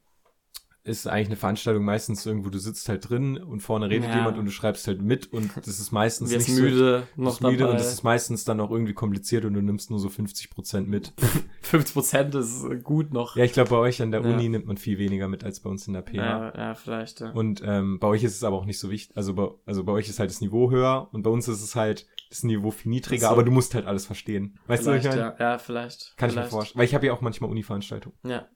ist 0.82 1.08
eigentlich 1.08 1.26
eine 1.26 1.36
Veranstaltung 1.36 1.84
meistens 1.84 2.24
irgendwo, 2.24 2.48
du 2.48 2.58
sitzt 2.60 2.88
halt 2.88 3.08
drin 3.10 3.38
und 3.38 3.58
vorne 3.58 3.90
redet 3.90 4.08
Ja. 4.08 4.18
jemand 4.18 4.38
und 4.38 4.44
du 4.44 4.52
schreibst 4.52 4.86
halt 4.86 5.02
mit 5.02 5.32
und 5.32 5.50
das 5.56 5.80
ist 5.80 5.90
meistens 5.90 6.30
nicht 6.30 6.48
müde, 6.48 7.08
so, 7.16 7.22
noch 7.22 7.40
müde 7.40 7.56
dabei. 7.56 7.72
und 7.72 7.80
das 7.80 7.92
ist 7.92 8.04
meistens 8.04 8.44
dann 8.44 8.60
auch 8.60 8.70
irgendwie 8.70 8.92
kompliziert 8.94 9.44
und 9.44 9.54
du 9.54 9.62
nimmst 9.62 9.90
nur 9.90 9.98
so 9.98 10.08
50 10.08 10.48
Prozent 10.48 10.88
mit. 10.88 11.12
50% 11.64 12.38
ist 12.38 12.84
gut 12.84 13.12
noch. 13.12 13.34
ja, 13.36 13.42
ich 13.42 13.52
glaube, 13.52 13.70
bei 13.70 13.76
euch 13.78 14.00
an 14.00 14.12
der 14.12 14.22
Ja. 14.22 14.28
Uni 14.32 14.48
nimmt 14.48 14.66
man 14.66 14.76
viel 14.76 14.98
weniger 14.98 15.26
mit 15.26 15.42
als 15.42 15.58
bei 15.58 15.70
uns 15.70 15.88
in 15.88 15.92
der 15.94 16.02
PH. 16.02 16.14
ja, 16.14 16.54
ja 16.56 16.74
vielleicht. 16.76 17.18
Ja. 17.20 17.30
Und 17.32 17.62
ähm, 17.64 17.98
bei 17.98 18.06
euch 18.06 18.22
ist 18.22 18.36
es 18.36 18.44
aber 18.44 18.56
auch 18.56 18.64
nicht 18.64 18.78
so 18.78 18.88
wichtig. 18.88 19.16
Also 19.16 19.34
bei, 19.34 19.48
also 19.66 19.82
bei 19.82 19.90
euch 19.92 20.08
ist 20.08 20.20
halt 20.20 20.30
das 20.30 20.40
Niveau 20.40 20.70
höher 20.70 21.08
und 21.10 21.22
bei 21.22 21.30
uns 21.30 21.48
ist 21.48 21.62
es 21.62 21.74
halt 21.74 22.06
das 22.28 22.42
Niveau 22.42 22.70
viel 22.70 22.90
niedriger, 22.90 23.28
so. 23.28 23.32
aber 23.32 23.44
du 23.44 23.50
musst 23.50 23.74
halt 23.74 23.86
alles 23.86 24.06
verstehen. 24.06 24.58
Weißt 24.66 24.84
du, 24.86 24.90
was 24.90 24.96
ich 24.96 25.02
vielleicht, 25.02 25.18
meine? 25.18 25.36
ja. 25.38 25.52
ja, 25.52 25.58
vielleicht. 25.58 26.16
Kann 26.16 26.28
ich 26.30 26.34
mir 26.36 26.42
vielleicht. 26.42 26.50
vorstellen. 26.52 26.78
Weil 26.78 26.84
ich 26.86 26.94
habe 26.94 27.06
ja 27.06 27.12
auch 27.12 27.20
manchmal 27.20 27.50
Uni-Veranstaltungen. 27.50 28.16
Ja, 28.24 28.48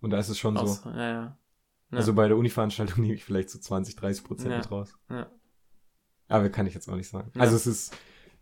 Und 0.00 0.10
da 0.10 0.18
ist 0.18 0.28
es 0.28 0.38
schon 0.38 0.56
so. 0.56 0.62
aus, 0.62 0.84
ja, 0.84 0.96
ja. 0.96 1.38
Ja. 1.92 1.98
Also 1.98 2.14
bei 2.14 2.28
der 2.28 2.36
Uni-Veranstaltung 2.36 3.00
nehme 3.02 3.14
ich 3.14 3.24
vielleicht 3.24 3.50
so 3.50 3.58
20, 3.58 3.96
30 3.96 4.24
Prozent 4.24 4.50
Ja. 4.52 4.58
mit 4.58 4.70
raus. 4.70 4.92
Ja. 5.10 5.30
Aber 6.28 6.48
kann 6.50 6.66
ich 6.66 6.74
jetzt 6.74 6.88
auch 6.88 6.96
nicht 6.96 7.08
sagen. 7.08 7.30
Ja. 7.34 7.40
Also 7.40 7.56
es 7.56 7.66
ist 7.66 7.96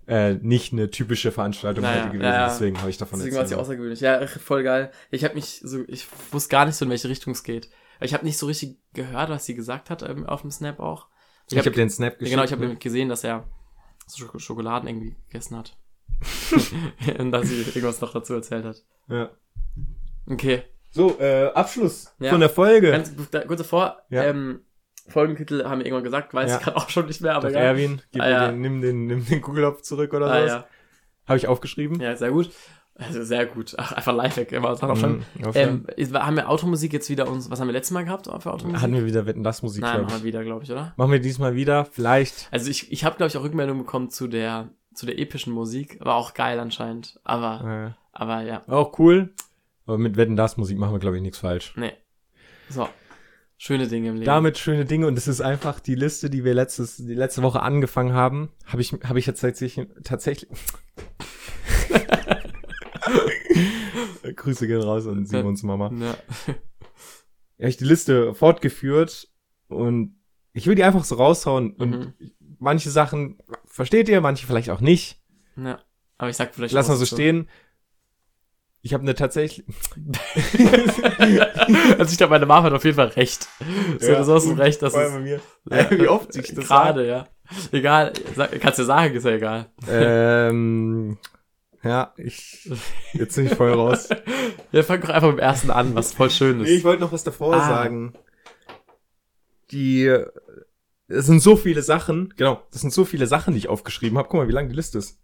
äh, 0.06 0.34
nicht 0.34 0.72
eine 0.72 0.90
typische 0.90 1.32
Veranstaltung 1.32 1.82
Naja, 1.82 2.02
heute 2.02 2.12
gewesen, 2.12 2.24
ja, 2.24 2.32
ja. 2.34 2.48
deswegen 2.48 2.78
habe 2.78 2.90
ich 2.90 2.98
davon 2.98 3.18
Deswegen 3.18 3.36
war 3.36 3.44
es 3.44 3.50
ja 3.50 3.56
erzählt. 3.56 3.66
außergewöhnlich. 3.78 4.00
Ja, 4.00 4.26
voll 4.26 4.62
geil. 4.62 4.90
Ich 5.10 5.24
habe 5.24 5.34
mich 5.34 5.60
so, 5.62 5.82
ich 5.88 6.06
wusste 6.32 6.50
gar 6.50 6.66
nicht 6.66 6.74
so, 6.76 6.84
in 6.84 6.90
welche 6.90 7.08
Richtung 7.08 7.32
es 7.32 7.42
geht. 7.42 7.70
Ich 8.00 8.12
habe 8.12 8.24
nicht 8.24 8.36
so 8.38 8.46
richtig 8.46 8.78
gehört, 8.92 9.30
was 9.30 9.46
sie 9.46 9.54
gesagt 9.54 9.88
hat 9.88 10.02
ähm, 10.02 10.26
auf 10.26 10.42
dem 10.42 10.50
Snap 10.50 10.78
auch. 10.80 11.08
Ich 11.50 11.56
habe 11.58 11.70
hab 11.70 11.78
einen 11.78 11.90
Snap 11.90 12.12
Ja, 12.14 12.18
geschickt. 12.18 12.30
genau, 12.34 12.44
ich 12.44 12.52
habe 12.52 12.66
ne? 12.68 12.76
gesehen, 12.76 13.08
dass 13.08 13.24
er 13.24 13.48
so 14.06 14.24
Schok- 14.24 14.40
Schokoladen 14.40 14.88
irgendwie 14.88 15.16
gegessen 15.28 15.56
hat. 15.56 15.76
Dass 17.30 17.48
sie 17.48 17.62
irgendwas 17.62 18.00
noch 18.00 18.12
dazu 18.12 18.34
erzählt 18.34 18.64
hat. 18.64 18.84
ja. 19.08 19.30
Okay. 20.26 20.62
So, 20.90 21.18
äh, 21.18 21.50
Abschluss 21.52 22.14
Ja. 22.20 22.30
von 22.30 22.40
der 22.40 22.48
Folge. 22.48 22.92
Ganz 22.92 23.12
da- 23.30 23.40
kurz 23.44 23.58
davor, 23.58 23.98
Ja. 24.10 24.22
ähm, 24.24 24.60
Folgentitel 25.08 25.64
haben 25.64 25.80
wir 25.80 25.86
irgendwann 25.86 26.04
gesagt, 26.04 26.32
weiß 26.32 26.50
Ja. 26.50 26.56
ich 26.58 26.62
gerade 26.64 26.76
auch 26.78 26.88
schon 26.88 27.06
nicht 27.06 27.20
mehr, 27.20 27.34
aber 27.34 27.50
egal. 27.50 27.62
Erwin, 27.62 28.00
gib 28.12 28.22
Ah, 28.22 28.28
ja. 28.30 28.46
den, 28.50 28.60
nimm 28.62 28.80
den, 28.80 29.06
nimm 29.06 29.26
den 29.26 29.42
Kugelhopf 29.42 29.82
zurück 29.82 30.14
oder 30.14 30.26
Ah, 30.26 30.38
sowas. 30.38 30.50
ja. 30.52 30.66
Habe 31.26 31.36
ich 31.38 31.48
aufgeschrieben. 31.48 32.00
ja, 32.00 32.16
sehr 32.16 32.30
gut. 32.30 32.50
Also 32.96 33.24
sehr 33.24 33.46
gut. 33.46 33.74
Ach, 33.76 33.92
einfach 33.92 34.14
Lifehack, 34.14 34.52
immer 34.52 34.76
schon. 34.96 35.16
Mhm. 35.16 35.24
Ähm, 35.54 35.86
haben 36.14 36.36
wir 36.36 36.48
Automusik 36.48 36.92
jetzt 36.92 37.10
wieder 37.10 37.28
uns, 37.28 37.50
was 37.50 37.60
haben 37.60 37.66
wir 37.66 37.72
letztes 37.72 37.92
Mal 37.92 38.04
gehabt 38.04 38.26
für 38.26 38.52
Automusik? 38.52 38.80
Hatten 38.80 38.94
wir 38.94 39.04
wieder 39.04 39.26
Wetten, 39.26 39.42
das 39.42 39.62
Musik, 39.62 39.82
Nein, 39.82 40.02
machen 40.02 40.18
wir 40.18 40.24
wieder, 40.24 40.44
glaube 40.44 40.62
ich, 40.64 40.70
oder? 40.70 40.94
Machen 40.96 41.10
wir 41.10 41.18
diesmal 41.18 41.56
wieder, 41.56 41.84
vielleicht. 41.86 42.48
Also 42.52 42.70
ich, 42.70 42.92
ich 42.92 43.04
habe, 43.04 43.16
glaube 43.16 43.28
ich, 43.28 43.36
auch 43.36 43.42
Rückmeldungen 43.42 43.82
bekommen 43.84 44.10
zu 44.10 44.28
der, 44.28 44.68
zu 44.94 45.06
der 45.06 45.18
epischen 45.18 45.52
Musik. 45.52 45.98
War 46.00 46.14
auch 46.14 46.34
geil 46.34 46.60
anscheinend. 46.60 47.18
Aber, 47.24 47.94
Äh, 47.96 48.00
aber 48.12 48.42
ja. 48.42 48.62
auch 48.68 48.96
cool. 49.00 49.34
Aber 49.86 49.98
mit 49.98 50.16
Wetten, 50.16 50.36
das 50.36 50.56
Musik 50.56 50.78
machen 50.78 50.94
wir, 50.94 51.00
glaube 51.00 51.16
ich, 51.16 51.22
nichts 51.22 51.38
falsch. 51.38 51.74
Nee. 51.76 51.92
So. 52.68 52.88
Schöne 53.56 53.86
Dinge 53.86 54.10
im 54.10 54.14
Leben. 54.16 54.26
Damit 54.26 54.58
schöne 54.58 54.84
Dinge 54.84 55.06
und 55.06 55.16
es 55.16 55.28
ist 55.28 55.40
einfach 55.40 55.80
die 55.80 55.94
Liste, 55.94 56.28
die 56.28 56.44
wir 56.44 56.54
letztes, 56.54 56.96
die 56.96 57.14
letzte 57.14 57.42
Woche 57.42 57.62
angefangen 57.62 58.12
haben, 58.12 58.50
habe 58.66 58.82
ich, 58.82 58.92
habe 59.04 59.18
ich 59.18 59.26
jetzt 59.26 59.40
tatsächlich, 59.40 59.86
tatsächlich, 60.02 60.50
Grüße 64.36 64.66
gehen 64.66 64.82
raus 64.82 65.06
an 65.06 65.26
Simons 65.26 65.62
Mama. 65.62 65.90
Ja. 65.98 66.14
Ja, 67.56 67.68
ich 67.68 67.76
die 67.76 67.84
Liste 67.84 68.34
fortgeführt 68.34 69.28
und 69.68 70.16
ich 70.54 70.66
will 70.66 70.74
die 70.74 70.82
einfach 70.82 71.04
so 71.04 71.14
raushauen 71.14 71.74
und 71.74 71.90
Mhm. 71.90 72.12
manche 72.58 72.90
Sachen 72.90 73.38
versteht 73.64 74.08
ihr, 74.08 74.20
manche 74.20 74.44
vielleicht 74.46 74.70
auch 74.70 74.80
nicht. 74.80 75.22
ja. 75.56 75.78
Aber 76.18 76.30
ich 76.30 76.36
sag 76.36 76.52
vielleicht. 76.54 76.74
Lass 76.74 76.88
mal 76.88 76.96
so 76.96 77.06
stehen. 77.06 77.48
Ich 78.82 78.92
habe 78.92 79.02
eine 79.02 79.14
tatsächlich. 79.14 79.64
also 81.98 82.10
ich 82.12 82.16
glaube, 82.18 82.30
meine 82.32 82.46
Mama 82.46 82.64
hat 82.64 82.72
auf 82.72 82.84
jeden 82.84 82.96
Fall 82.96 83.08
recht. 83.08 83.48
So, 84.00 84.10
Ja, 84.12 84.22
du 84.24 84.32
hast 84.34 84.44
gut, 84.46 84.58
recht, 84.58 84.82
dass 84.82 84.94
es, 84.94 85.12
bei 85.12 85.20
mir. 85.20 85.40
Ja. 85.70 85.90
Wie 85.90 86.08
oft 86.08 86.32
sich 86.32 86.54
das 86.54 86.66
Gerade, 86.66 87.06
ja. 87.06 87.26
Egal, 87.72 88.12
kannst 88.60 88.78
du 88.78 88.84
sagen, 88.84 89.14
ist 89.14 89.24
ja 89.24 89.32
egal. 89.32 89.66
Ähm, 89.88 91.18
ja, 91.84 92.12
ich. 92.16 92.68
Jetzt 93.12 93.36
bin 93.36 93.46
ich 93.46 93.54
voll 93.54 93.72
raus. 93.72 94.08
Ja, 94.72 94.82
fang 94.82 95.00
doch 95.00 95.10
einfach 95.10 95.28
mit 95.28 95.38
dem 95.38 95.42
ersten 95.42 95.70
an, 95.70 95.94
was 95.94 96.12
voll 96.12 96.30
schön 96.30 96.60
ist. 96.60 96.68
Ich 96.68 96.82
wollte 96.82 97.00
noch 97.02 97.12
was 97.12 97.22
davor 97.22 97.54
Ah. 97.54 97.68
sagen. 97.68 98.14
Die. 99.70 100.12
Es 101.06 101.26
sind 101.26 101.40
so 101.40 101.54
viele 101.56 101.82
Sachen, 101.82 102.32
genau, 102.36 102.62
das 102.72 102.80
sind 102.80 102.92
so 102.92 103.04
viele 103.04 103.26
Sachen, 103.26 103.52
die 103.52 103.58
ich 103.58 103.68
aufgeschrieben 103.68 104.18
habe. 104.18 104.28
Guck 104.28 104.40
mal, 104.40 104.48
wie 104.48 104.52
lang 104.52 104.68
die 104.68 104.74
Liste 104.74 104.98
ist. 104.98 105.18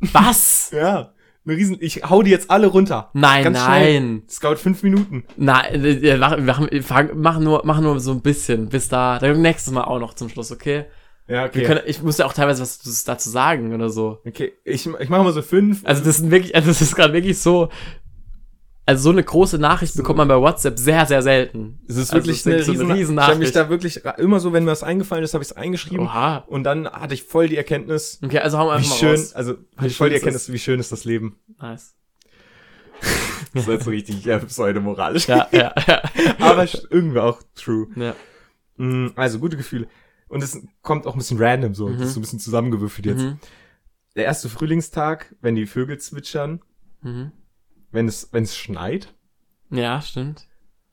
was? 0.00 0.70
Ja. 0.74 1.12
Eine 1.46 1.56
riesen. 1.58 1.76
Ich 1.80 2.02
hau 2.08 2.22
die 2.22 2.30
jetzt 2.30 2.50
alle 2.50 2.68
runter. 2.68 3.10
Nein, 3.12 3.44
Ganz 3.44 3.58
nein. 3.58 4.22
Das 4.26 4.38
dauert 4.40 4.58
fünf 4.58 4.82
Minuten. 4.82 5.24
Nein, 5.36 5.84
äh, 5.84 6.16
mach, 6.16 6.38
mach, 6.38 6.66
fang, 6.80 7.10
mach, 7.20 7.38
nur, 7.38 7.60
mach 7.66 7.80
nur 7.82 8.00
so 8.00 8.12
ein 8.12 8.22
bisschen. 8.22 8.70
Bis 8.70 8.88
da. 8.88 9.18
Dann 9.18 9.42
nächstes 9.42 9.70
Mal 9.70 9.84
auch 9.84 9.98
noch 9.98 10.14
zum 10.14 10.30
Schluss, 10.30 10.50
okay? 10.50 10.86
Ja, 11.26 11.54
Wir 11.54 11.64
können, 11.64 11.80
ich 11.86 12.02
muss 12.02 12.18
ja 12.18 12.26
auch 12.26 12.34
teilweise 12.34 12.60
was 12.62 13.04
dazu 13.04 13.30
sagen 13.30 13.74
oder 13.74 13.88
so. 13.88 14.20
Okay, 14.26 14.52
ich, 14.64 14.86
ich 14.86 15.08
mache 15.08 15.22
mal 15.22 15.32
so 15.32 15.40
fünf. 15.42 15.80
Also 15.84 16.04
das 16.04 16.18
sind 16.18 16.30
wirklich, 16.30 16.54
also 16.54 16.68
das 16.68 16.82
ist 16.82 16.94
gerade 16.94 17.14
wirklich 17.14 17.38
so. 17.38 17.70
Also 18.86 19.04
so 19.04 19.10
eine 19.10 19.24
große 19.24 19.56
Nachricht 19.58 19.96
bekommt 19.96 20.18
man 20.18 20.28
bei 20.28 20.36
WhatsApp 20.38 20.78
sehr, 20.78 21.06
sehr 21.06 21.22
selten. 21.22 21.80
es 21.88 21.96
ist 21.96 22.12
also 22.12 22.26
wirklich 22.26 22.40
es 22.40 22.46
ist 22.46 22.68
eine, 22.68 22.78
so 22.78 22.84
eine 22.84 22.94
riesen, 22.94 23.16
Ich 23.16 23.24
habe 23.24 23.36
mich 23.38 23.52
da 23.52 23.70
wirklich 23.70 24.02
immer 24.18 24.40
so, 24.40 24.52
wenn 24.52 24.64
mir 24.64 24.72
was 24.72 24.82
eingefallen 24.82 25.24
ist, 25.24 25.32
habe 25.32 25.42
ich 25.42 25.50
es 25.50 25.56
eingeschrieben. 25.56 26.04
Oha. 26.04 26.44
Und 26.48 26.64
dann 26.64 26.86
hatte 26.90 27.14
ich 27.14 27.22
voll 27.22 27.48
die 27.48 27.56
Erkenntnis, 27.56 28.18
Okay, 28.22 28.40
also 28.40 28.58
hauen 28.58 28.66
wir 28.66 28.72
wie 28.72 28.76
einfach 28.76 28.90
mal 28.90 28.96
schön, 28.98 29.10
raus. 29.20 29.32
also 29.32 29.54
Wie 29.54 29.76
hatte 29.78 29.86
ich 29.86 29.96
voll 29.96 30.10
die 30.10 30.16
Erkenntnis, 30.16 30.52
wie 30.52 30.58
schön 30.58 30.80
ist 30.80 30.92
das 30.92 31.06
Leben. 31.06 31.38
Nice. 31.58 31.94
Das 33.54 33.62
ist 33.62 33.68
jetzt 33.68 33.84
so 33.84 33.90
richtig 33.90 34.24
ja, 34.24 34.38
pseudomoralisch. 34.40 35.28
Ja, 35.28 35.48
ja, 35.52 35.72
ja. 35.86 36.02
Aber 36.40 36.66
irgendwie 36.90 37.20
auch 37.20 37.40
true. 37.54 37.86
ja. 37.96 38.14
Mm, 38.76 39.12
Also 39.16 39.38
gute 39.38 39.56
Gefühle. 39.56 39.86
Und 40.28 40.42
es 40.42 40.60
kommt 40.82 41.06
auch 41.06 41.14
ein 41.14 41.18
bisschen 41.18 41.38
random 41.42 41.74
so. 41.74 41.88
Mhm. 41.88 41.98
Das 41.98 42.08
ist 42.08 42.14
so 42.14 42.20
ein 42.20 42.22
bisschen 42.22 42.40
zusammengewürfelt 42.40 43.06
jetzt. 43.06 43.22
Mhm. 43.22 43.38
Der 44.16 44.24
erste 44.24 44.48
Frühlingstag, 44.48 45.34
wenn 45.40 45.54
die 45.54 45.66
Vögel 45.66 45.98
zwitschern, 45.98 46.60
Mhm. 47.02 47.32
wenn 47.90 48.08
es, 48.08 48.28
wenn 48.32 48.44
es 48.44 48.56
schneit, 48.56 49.14
Ja, 49.70 50.00
stimmt. 50.00 50.46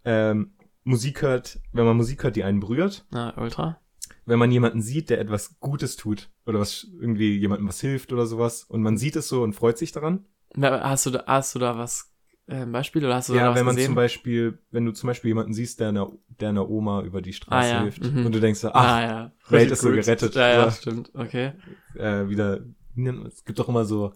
ähm, 0.05 0.53
Musik 0.83 1.21
hört, 1.21 1.59
wenn 1.71 1.85
man 1.85 1.95
Musik 1.97 2.23
hört, 2.23 2.35
die 2.35 2.43
einen 2.43 2.59
berührt, 2.59 3.05
Na, 3.11 3.37
Ultra. 3.37 3.79
wenn 4.25 4.39
man 4.39 4.51
jemanden 4.51 4.81
sieht, 4.81 5.09
der 5.09 5.19
etwas 5.19 5.59
Gutes 5.59 5.95
tut 5.95 6.29
oder 6.45 6.59
was 6.59 6.87
irgendwie 6.99 7.37
jemandem 7.37 7.67
was 7.67 7.79
hilft 7.79 8.11
oder 8.11 8.25
sowas 8.25 8.63
und 8.63 8.81
man 8.81 8.97
sieht 8.97 9.15
es 9.15 9.27
so 9.27 9.43
und 9.43 9.53
freut 9.53 9.77
sich 9.77 9.91
daran. 9.91 10.25
Hast 10.59 11.05
du 11.05 11.11
da, 11.11 11.23
hast 11.27 11.55
du 11.55 11.59
da 11.59 11.77
was, 11.77 12.10
äh, 12.47 12.55
ein 12.61 12.71
Beispiel 12.71 13.05
oder 13.05 13.15
hast 13.15 13.29
du 13.29 13.35
ja, 13.35 13.55
wenn 13.55 13.65
man 13.65 13.75
gesehen? 13.75 13.87
zum 13.89 13.95
Beispiel, 13.95 14.59
wenn 14.71 14.85
du 14.85 14.91
zum 14.91 15.07
Beispiel 15.07 15.29
jemanden 15.29 15.53
siehst, 15.53 15.79
der 15.79 15.89
einer, 15.89 16.11
der 16.39 16.49
einer 16.49 16.69
Oma 16.69 17.01
über 17.03 17.21
die 17.21 17.33
Straße 17.33 17.69
Ah, 17.69 17.73
ja, 17.77 17.81
hilft 17.83 18.03
mhm. 18.03 18.25
und 18.25 18.33
du 18.35 18.39
denkst 18.39 18.59
so, 18.59 18.69
ach, 18.69 18.95
ah, 18.97 19.01
ja. 19.01 19.31
Welt 19.49 19.71
ist 19.71 19.81
so 19.81 19.89
gerettet. 19.89 20.35
Ja, 20.35 20.47
ja, 20.49 20.65
Ja. 20.65 20.71
stimmt. 20.71 21.11
Okay. 21.13 21.53
äh, 21.95 22.27
wieder, 22.29 22.61
man- 22.95 23.25
es 23.25 23.45
gibt 23.45 23.59
doch 23.59 23.69
immer 23.69 23.85
so, 23.85 24.13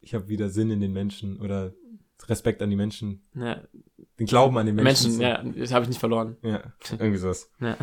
ich 0.00 0.14
habe 0.14 0.28
wieder 0.28 0.48
Sinn 0.48 0.70
in 0.70 0.80
den 0.80 0.92
Menschen 0.92 1.38
oder 1.40 1.72
Respekt 2.26 2.62
an 2.62 2.70
die 2.70 2.76
Menschen, 2.76 3.22
Ja, 3.34 3.60
den 4.18 4.26
Glauben 4.26 4.56
an 4.58 4.66
den 4.66 4.74
Menschen. 4.74 5.18
Menschen, 5.18 5.20
ja, 5.22 5.42
das 5.60 5.72
habe 5.72 5.84
ich 5.84 5.88
nicht 5.88 6.00
verloren. 6.00 6.36
ja, 6.42 6.72
irgendwie 6.92 7.18
sowas. 7.18 7.50
Ja. 7.60 7.76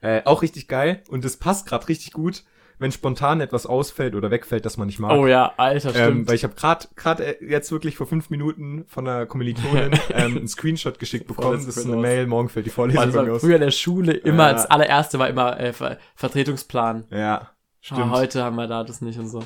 Äh, 0.00 0.22
auch 0.24 0.42
richtig 0.42 0.68
geil 0.68 1.02
und 1.08 1.24
das 1.24 1.36
passt 1.36 1.66
gerade 1.66 1.88
richtig 1.88 2.12
gut, 2.12 2.44
wenn 2.78 2.92
spontan 2.92 3.40
etwas 3.40 3.64
ausfällt 3.66 4.14
oder 4.14 4.30
wegfällt, 4.30 4.64
das 4.66 4.76
man 4.76 4.86
nicht 4.86 4.98
mag. 4.98 5.12
Oh 5.12 5.26
ja, 5.26 5.52
Alter, 5.56 5.88
Ähm, 5.94 5.94
stimmt. 5.94 6.28
weil 6.28 6.34
ich 6.34 6.44
habe 6.44 6.54
gerade 6.54 6.88
gerade 6.94 7.36
jetzt 7.40 7.72
wirklich 7.72 7.96
vor 7.96 8.06
fünf 8.06 8.28
Minuten 8.30 8.84
von 8.86 9.06
einer 9.08 9.26
Kommilitonin 9.26 9.92
ähm, 10.10 10.36
einen 10.36 10.48
Screenshot 10.48 10.98
geschickt 10.98 11.26
bekommen. 11.26 11.64
Das 11.64 11.76
ist 11.76 11.86
eine. 11.86 11.96
Mail, 11.96 12.26
morgen 12.26 12.48
fällt 12.48 12.66
die 12.66 12.70
Vorlesung 12.70 13.14
war 13.14 13.30
aus. 13.32 13.40
früher 13.40 13.54
in 13.56 13.62
der 13.62 13.70
Schule 13.70 14.12
immer 14.12 14.44
Ja. 14.48 14.52
als 14.54 14.66
allererste 14.66 15.18
war 15.18 15.28
immer 15.28 15.58
äh, 15.58 15.72
Ver 15.72 15.98
Vertretungsplan. 16.16 17.04
Ja, 17.10 17.50
stimmt. 17.80 18.00
Ah, 18.00 18.10
heute 18.10 18.42
haben 18.44 18.56
wir 18.56 18.66
da 18.66 18.84
das 18.84 19.00
nicht 19.00 19.18
und 19.18 19.28
so. 19.28 19.42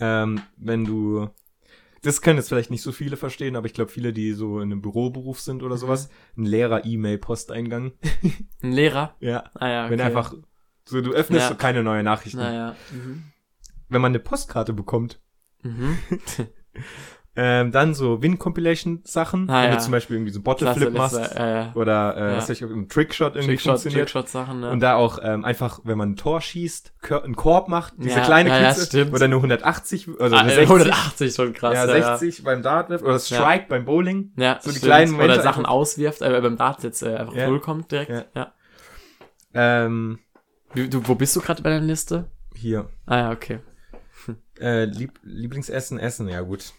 ähm, 0.00 0.40
wenn 0.56 0.84
du, 0.84 1.28
das 2.02 2.22
können 2.22 2.38
jetzt 2.38 2.48
vielleicht 2.48 2.70
nicht 2.70 2.82
so 2.82 2.92
viele 2.92 3.16
verstehen, 3.16 3.56
aber 3.56 3.66
ich 3.66 3.74
glaube 3.74 3.90
viele, 3.90 4.12
die 4.12 4.32
so 4.32 4.60
in 4.60 4.70
einem 4.70 4.80
Büroberuf 4.82 5.40
sind 5.40 5.64
oder 5.64 5.74
Mhm. 5.74 5.80
sowas, 5.80 6.10
ein 6.36 6.44
leerer 6.44 6.84
E-Mail-Posteingang. 6.84 7.92
Ein 8.62 8.72
Lehrer? 8.72 9.16
ja. 9.20 9.44
Ah 9.54 9.68
ja, 9.68 9.82
okay. 9.82 9.90
Wenn 9.90 10.00
einfach, 10.00 10.34
so 10.88 11.00
du 11.00 11.12
öffnest 11.12 11.42
Ja. 11.42 11.48
so 11.48 11.54
keine 11.54 11.82
neue 11.82 12.02
Nachrichten. 12.02 12.38
Naja. 12.38 12.74
Mhm. 12.90 13.24
Wenn 13.88 14.00
man 14.00 14.10
eine 14.12 14.18
Postkarte 14.20 14.72
bekommt, 14.72 15.20
Mhm. 15.62 15.98
ähm, 17.40 17.72
dann 17.72 17.94
so 17.94 18.20
Win-Compilation-Sachen, 18.22 19.48
Ah, 19.50 19.62
wenn 19.62 19.70
ja. 19.70 19.76
du 19.76 19.82
zum 19.82 19.92
Beispiel 19.92 20.16
irgendwie 20.16 20.32
so 20.32 20.40
Bottle 20.40 20.66
Klasse, 20.66 20.80
Flip 20.80 20.92
machst 20.92 21.34
ja, 21.36 21.72
oder 21.74 22.16
äh, 22.16 22.36
was 22.36 22.48
weiß 22.48 22.60
ich, 22.60 22.62
ein 22.68 22.88
Trickshot 22.88 23.34
irgendwie 23.34 23.54
Trickshot, 23.54 23.70
funktioniert. 23.80 24.08
Trickshot-Sachen, 24.08 24.60
ne? 24.60 24.70
Und 24.70 24.80
da 24.80 24.94
auch 24.94 25.18
ähm, 25.22 25.44
einfach, 25.44 25.80
wenn 25.84 25.98
man 25.98 26.10
ein 26.12 26.16
Tor 26.16 26.40
schießt, 26.40 26.92
einen 27.24 27.34
Korb 27.36 27.68
macht, 27.68 27.94
diese 27.96 28.20
kleine 28.22 28.50
ja, 28.50 28.74
stimmt. 28.74 29.12
oder 29.14 29.24
eine 29.26 29.36
180, 29.36 30.08
also 30.18 30.36
ah, 30.36 30.40
eine 30.40 30.52
äh, 30.52 30.54
60, 30.66 30.68
180 30.70 31.34
schon 31.34 31.52
krass. 31.54 31.74
ja, 31.74 31.86
ja, 31.96 32.16
60 32.16 32.44
beim 32.44 32.62
Dart 32.62 32.90
oder 32.90 33.18
Strike 33.18 33.66
beim 33.68 33.84
Bowling. 33.84 34.32
Ja, 34.36 34.58
So 34.60 34.70
die 34.70 34.76
stimmt. 34.76 34.84
kleinen 34.90 35.12
Momente 35.12 35.34
Oder 35.34 35.42
Sachen 35.42 35.66
auswirft, 35.66 36.22
äh, 36.22 36.40
beim 36.40 36.56
Dart 36.56 36.82
jetzt 36.82 37.02
äh, 37.02 37.16
einfach 37.16 37.34
Ja. 37.34 37.48
null 37.48 37.60
kommt 37.60 37.90
direkt. 37.92 38.10
Ja. 38.10 38.24
Ja. 38.34 38.52
Ähm, 39.54 40.18
Wie, 40.74 40.88
du, 40.88 41.06
wo 41.06 41.14
bist 41.14 41.34
du 41.36 41.40
gerade 41.40 41.62
bei 41.62 41.70
deiner 41.70 41.86
Liste? 41.86 42.30
hier. 42.54 42.90
Ah 43.06 43.16
ja, 43.18 43.30
okay. 43.32 43.60
Äh, 44.60 44.86
Lieb 44.86 45.20
Lieblingsessen, 45.22 45.98
Essen, 46.00 46.28
ja 46.28 46.40
gut. 46.40 46.72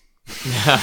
Ja, 0.65 0.79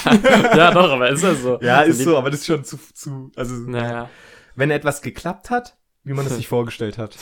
ja 0.56 0.70
doch, 0.72 0.90
aber 0.90 1.10
ist 1.10 1.22
ja 1.22 1.34
so. 1.34 1.60
Ja, 1.60 1.82
ist 1.82 1.98
lieb- 1.98 2.06
so, 2.06 2.16
aber 2.16 2.30
das 2.30 2.40
ist 2.40 2.46
schon 2.46 2.64
zu, 2.64 2.78
zu 2.94 3.30
also 3.36 3.54
Naja. 3.54 4.08
wenn 4.54 4.70
etwas 4.70 5.02
geklappt 5.02 5.50
hat, 5.50 5.76
wie 6.04 6.14
man 6.14 6.24
es 6.26 6.34
sich 6.36 6.48
vorgestellt 6.48 6.96
hat, 6.96 7.16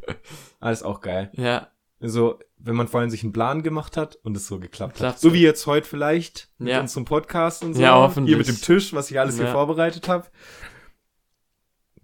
alles 0.60 0.82
auch 0.84 1.00
geil. 1.00 1.30
ja, 1.34 1.68
So, 1.98 2.38
wenn 2.58 2.76
man 2.76 2.86
vor 2.88 3.00
allem 3.00 3.10
sich 3.10 3.24
einen 3.24 3.32
Plan 3.32 3.62
gemacht 3.64 3.96
hat 3.96 4.14
und 4.22 4.36
es 4.36 4.46
so 4.46 4.60
geklappt 4.60 4.92
hat. 4.94 4.98
Klappt. 4.98 5.18
So 5.20 5.34
wie 5.34 5.42
jetzt 5.42 5.66
heute 5.66 5.86
vielleicht 5.88 6.48
mit 6.58 6.68
Ja. 6.68 6.80
unserem 6.80 7.04
Podcast 7.04 7.64
und 7.64 7.74
so. 7.74 7.82
Ja, 7.82 7.94
hoffentlich. 7.96 8.30
Hier 8.30 8.38
mit 8.38 8.46
dem 8.48 8.60
Tisch, 8.62 8.92
was 8.94 9.10
ich 9.10 9.18
alles 9.18 9.36
hier 9.36 9.46
Ja. 9.46 9.52
vorbereitet 9.52 10.08
habe. 10.08 10.28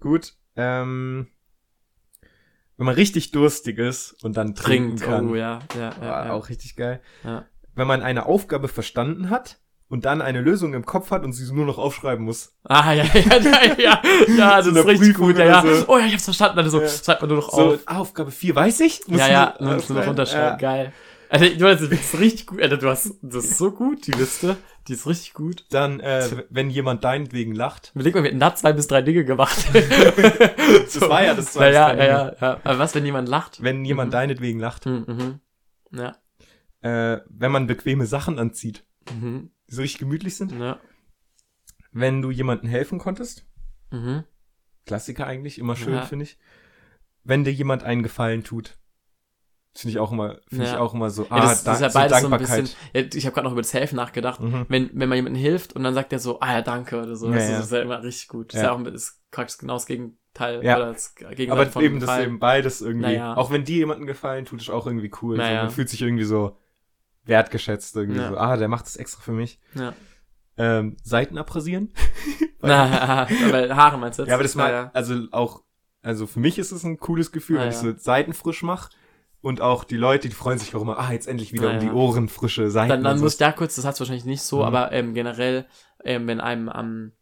Gut. 0.00 0.34
Ähm, 0.56 1.28
wenn 2.82 2.86
man 2.86 2.94
richtig 2.96 3.30
durstig 3.30 3.78
ist 3.78 4.16
und 4.24 4.36
dann 4.36 4.56
trinken 4.56 4.96
trinkt. 4.96 5.04
kann. 5.04 5.30
Oh 5.30 5.36
ja, 5.36 5.60
ja, 5.76 5.92
ja. 6.02 6.10
war 6.10 6.26
ja. 6.26 6.32
Auch 6.32 6.48
richtig 6.48 6.74
geil. 6.74 7.00
Ja. 7.22 7.44
Wenn 7.76 7.86
man 7.86 8.02
eine 8.02 8.26
Aufgabe 8.26 8.66
verstanden 8.66 9.30
hat 9.30 9.60
und 9.88 10.04
dann 10.04 10.20
eine 10.20 10.40
Lösung 10.40 10.74
im 10.74 10.84
Kopf 10.84 11.12
hat 11.12 11.22
und 11.22 11.32
sie 11.32 11.52
nur 11.54 11.64
noch 11.64 11.78
aufschreiben 11.78 12.24
muss. 12.24 12.56
Ah, 12.64 12.92
ja, 12.92 13.04
ja, 13.04 13.36
ja, 13.38 13.74
ja, 13.78 14.02
ja, 14.36 14.56
das 14.56 14.64
So 14.66 14.72
ist 14.72 14.86
richtig 14.88 15.14
Prüfung 15.14 15.26
gut, 15.28 15.38
ja, 15.38 15.44
ja. 15.44 15.62
so. 15.62 15.84
Oh 15.86 15.96
ja, 15.96 16.06
ich 16.06 16.12
hab's 16.14 16.24
verstanden, 16.24 16.58
also 16.58 16.80
Ja. 16.82 16.88
schreibt 16.88 17.20
man 17.22 17.28
nur 17.30 17.38
noch 17.38 17.52
So, 17.52 17.74
auf. 17.74 17.78
Aufgabe 17.86 18.32
4 18.32 18.56
weiß 18.56 18.80
ich? 18.80 19.02
Muss 19.06 19.20
Ja, 19.20 19.28
ja, 19.28 19.54
nur 19.60 19.68
dann 19.68 19.76
musst 19.76 19.88
du 19.88 19.94
noch 19.94 20.00
aufschreiben? 20.00 20.08
runterschreiben, 20.08 20.58
geil. 20.58 20.92
Alter, 21.32 21.56
du 21.56 21.66
hast, 21.66 21.80
das 21.80 21.90
ist 21.90 22.18
richtig 22.20 22.46
gut, 22.46 22.60
Alter, 22.60 22.76
du 22.76 22.88
hast, 22.90 23.14
das 23.22 23.44
ist 23.46 23.56
so 23.56 23.70
gut, 23.72 24.06
die 24.06 24.10
Liste, 24.12 24.58
die 24.86 24.92
ist 24.92 25.06
richtig 25.06 25.32
gut. 25.32 25.64
Dann, 25.70 25.98
äh, 26.00 26.44
wenn 26.50 26.68
jemand 26.68 27.04
deinetwegen 27.04 27.54
lacht. 27.54 27.90
Überleg 27.94 28.14
mal, 28.14 28.22
wir 28.22 28.28
hätten 28.28 28.38
da 28.40 28.54
zwei 28.54 28.74
bis 28.74 28.86
drei 28.86 29.00
Dinge 29.02 29.24
gemacht. 29.24 29.56
Das 29.72 31.00
war 31.00 31.24
ja 31.24 31.34
das 31.34 31.52
zwei 31.54 31.70
ja, 31.72 31.94
ja, 31.94 32.34
ja. 32.38 32.60
Aber 32.64 32.78
was, 32.78 32.94
wenn 32.94 33.04
jemand 33.06 33.28
lacht? 33.28 33.62
Wenn 33.62 33.84
jemand 33.84 34.08
Mhm. 34.08 34.12
deinetwegen 34.12 34.60
lacht. 34.60 34.84
Mhm, 34.86 35.04
mhm. 35.08 35.40
Ja, 35.98 36.16
Äh, 36.82 37.20
wenn 37.30 37.50
man 37.52 37.66
bequeme 37.66 38.04
Sachen 38.06 38.38
anzieht, 38.38 38.84
mhm, 39.10 39.50
die 39.70 39.74
so 39.74 39.80
richtig 39.82 40.00
gemütlich 40.00 40.36
sind. 40.36 40.52
ja, 40.52 40.78
Wenn 41.92 42.20
du 42.22 42.30
jemandem 42.30 42.68
helfen 42.68 42.98
konntest. 42.98 43.46
mhm. 43.90 44.24
Klassiker 44.84 45.26
eigentlich, 45.26 45.58
immer 45.58 45.76
schön, 45.76 45.94
Ja. 45.94 46.02
finde 46.02 46.24
ich. 46.24 46.38
Wenn 47.24 47.44
dir 47.44 47.52
jemand 47.52 47.84
einen 47.84 48.02
Gefallen 48.02 48.42
tut. 48.44 48.76
Finde 49.74 49.92
ich 49.92 49.98
auch 49.98 50.12
immer, 50.12 50.36
finde 50.48 50.64
ich 50.66 50.72
Ja. 50.72 50.80
auch 50.80 50.92
immer 50.92 51.08
so, 51.08 51.22
Ja, 51.22 51.28
ah, 51.30 51.40
das, 51.40 51.64
da, 51.64 51.70
das 51.70 51.80
ist 51.80 51.82
ja 51.82 51.90
so 51.90 51.98
beides 51.98 52.20
so 52.20 52.26
ein 52.26 52.30
Dankbarkeit. 52.30 52.60
bisschen. 52.62 52.78
Ja, 52.92 53.02
ich 53.14 53.24
habe 53.26 53.34
gerade 53.34 53.44
noch 53.46 53.52
über 53.52 53.62
das 53.62 53.72
Helfen 53.72 53.96
nachgedacht. 53.96 54.40
Mhm. 54.40 54.66
Wenn, 54.68 54.90
wenn 54.92 55.08
man 55.08 55.16
jemandem 55.16 55.40
hilft 55.40 55.74
und 55.74 55.82
dann 55.82 55.94
sagt 55.94 56.12
er 56.12 56.18
so, 56.18 56.40
ah 56.40 56.52
ja, 56.52 56.60
danke 56.62 57.00
oder 57.00 57.16
so. 57.16 57.28
Ja, 57.28 57.34
das, 57.36 57.44
ist- 57.44 57.50
ja. 57.50 57.58
das 57.58 57.70
ja 57.70 57.80
immer 57.80 58.02
richtig 58.02 58.28
gut. 58.28 58.48
Das 58.52 58.56
ist 58.56 58.62
Ja. 58.62 58.68
ja 58.68 58.74
auch 58.78 58.82
das 58.82 58.94
ist 58.94 59.20
praktisch 59.30 59.56
genau 59.58 59.74
das 59.74 59.86
Gegenteil. 59.86 60.62
Ja. 60.62 60.76
Oder 60.76 60.92
das 60.92 61.14
Gegenteil 61.14 61.50
Aber 61.50 61.66
von 61.66 61.82
eben 61.82 62.00
das 62.00 62.18
eben 62.20 62.38
beides 62.38 62.82
irgendwie. 62.82 63.06
Naja. 63.06 63.34
Auch 63.36 63.50
wenn 63.50 63.64
dir 63.64 63.76
jemanden 63.78 64.06
gefallen 64.06 64.44
tut, 64.44 64.60
ist 64.60 64.68
auch 64.68 64.86
irgendwie 64.86 65.10
cool. 65.22 65.36
So, 65.36 65.42
Naja. 65.42 65.62
man 65.62 65.70
fühlt 65.70 65.88
sich 65.88 66.02
irgendwie 66.02 66.24
so 66.24 66.58
wertgeschätzt 67.24 67.96
irgendwie 67.96 68.20
Ja. 68.20 68.28
so. 68.30 68.36
Ah, 68.36 68.56
der 68.56 68.68
macht 68.68 68.84
das 68.86 68.96
extra 68.96 69.22
für 69.22 69.32
mich. 69.32 69.58
Ja. 69.74 69.94
Ähm, 70.58 70.96
Seiten 71.02 71.38
abrasieren. 71.38 71.94
Na, 72.60 73.26
aber 73.26 73.74
Haare 73.74 73.96
meinst 73.98 74.18
du 74.18 74.22
jetzt? 74.22 74.28
Ja, 74.28 74.34
aber 74.34 74.42
das 74.42 74.54
mal, 74.54 74.70
ja. 74.70 74.90
also 74.92 75.14
auch, 75.32 75.62
also 76.02 76.26
für 76.26 76.40
mich 76.40 76.58
ist 76.58 76.72
es 76.72 76.84
ein 76.84 76.98
cooles 76.98 77.32
Gefühl, 77.32 77.56
wenn 77.56 77.64
ja. 77.64 77.70
ich 77.70 77.76
so 77.76 77.92
Seiten 77.96 78.34
frisch 78.34 78.62
mache. 78.62 78.90
Und 79.42 79.60
auch 79.60 79.84
die 79.84 79.96
Leute, 79.96 80.28
die 80.28 80.34
freuen 80.34 80.58
sich 80.58 80.74
auch 80.74 80.80
immer, 80.82 80.98
ah, 80.98 81.12
jetzt 81.12 81.26
endlich 81.28 81.52
wieder 81.52 81.68
Ja, 81.70 81.74
um 81.74 81.80
die. 81.80 81.90
Ohren 81.90 82.28
frische 82.28 82.70
Seiten. 82.70 82.88
Dann, 82.88 83.02
dann 83.04 83.18
so. 83.18 83.24
muss 83.24 83.32
ich 83.32 83.38
da 83.38 83.50
kurz, 83.52 83.74
das 83.76 83.84
hat's 83.84 83.98
wahrscheinlich 84.00 84.24
nicht 84.24 84.42
so, 84.42 84.58
Mhm. 84.58 84.62
aber 84.62 84.92
ähm, 84.92 85.14
generell, 85.14 85.66
ähm, 86.04 86.26
wenn 86.28 86.40
einem 86.40 86.68
am, 86.68 87.12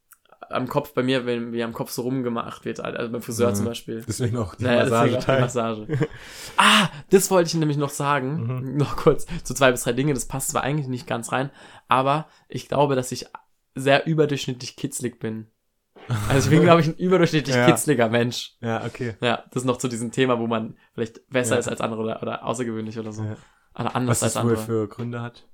am 0.50 0.68
Kopf 0.68 0.92
bei 0.94 1.02
mir, 1.02 1.24
wenn 1.26 1.50
mir 1.50 1.64
am 1.64 1.72
Kopf 1.72 1.90
so 1.92 2.02
rumgemacht 2.02 2.64
wird, 2.66 2.80
also 2.80 3.10
beim 3.10 3.22
Friseur 3.22 3.50
Mhm. 3.50 3.54
zum 3.54 3.64
Beispiel. 3.66 4.04
Deswegen 4.06 4.36
auch 4.36 4.54
die 4.54 4.64
Naja, 4.64 4.84
deswegen 4.84 5.16
auch 5.16 5.24
die. 5.24 5.40
Massage. 5.40 5.86
ah, 6.58 6.88
das 7.10 7.30
wollte 7.30 7.48
ich 7.48 7.54
nämlich 7.54 7.78
noch 7.78 7.90
sagen. 7.90 8.58
Mhm. 8.58 8.76
Noch 8.76 8.96
kurz 8.96 9.26
zu 9.44 9.54
zwei 9.54 9.70
bis 9.70 9.84
drei 9.84 9.92
Dinge. 9.94 10.12
Das 10.12 10.26
passt 10.26 10.50
zwar 10.50 10.62
eigentlich 10.62 10.88
nicht 10.88 11.06
ganz 11.06 11.32
rein, 11.32 11.50
aber 11.88 12.26
ich 12.48 12.68
glaube, 12.68 12.96
dass 12.96 13.12
ich 13.12 13.26
sehr 13.74 14.06
überdurchschnittlich 14.06 14.76
kitzlig 14.76 15.20
bin. 15.20 15.46
Also 16.28 16.50
ich 16.50 16.56
bin, 16.56 16.62
glaube 16.64 16.80
ich, 16.80 16.88
ein 16.88 16.94
überdurchschnittlich 16.96 17.54
Ja. 17.54 17.66
kitzliger 17.66 18.08
Mensch. 18.08 18.56
Ja, 18.60 18.84
okay. 18.84 19.14
Ja, 19.20 19.44
das 19.50 19.62
ist 19.62 19.66
noch 19.66 19.76
zu 19.78 19.88
diesem 19.88 20.10
Thema, 20.10 20.38
wo 20.40 20.46
man 20.46 20.76
vielleicht 20.94 21.26
besser 21.28 21.54
Ja. 21.54 21.60
ist 21.60 21.68
als 21.68 21.80
andere 21.80 22.02
oder, 22.02 22.22
oder 22.22 22.44
außergewöhnlich 22.44 22.98
oder 22.98 23.12
so. 23.12 23.22
Ja. 23.22 23.36
Oder 23.78 23.94
anders 23.94 24.18
Was 24.18 24.22
als 24.24 24.32
das 24.34 24.44
wohl 24.44 24.50
andere. 24.50 24.64
für 24.66 24.88
Gründe 24.88 25.22
hat, 25.22 25.48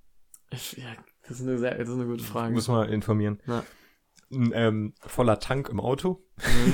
Ich, 0.51 0.73
ja, 0.79 0.85
das 1.29 1.41
ist 1.41 1.47
eine 1.47 1.59
sehr, 1.59 1.77
das 1.77 1.89
ist 1.89 1.95
eine 1.95 2.07
gute 2.07 2.25
Frage. 2.25 2.55
muss 2.55 2.69
man 2.69 2.89
informieren. 2.89 3.41
Ja. 3.47 3.65
Ein 4.33 4.51
ähm, 4.55 4.95
voller 5.01 5.39
Tank 5.39 5.69
im 5.69 5.79
Auto. 5.79 6.25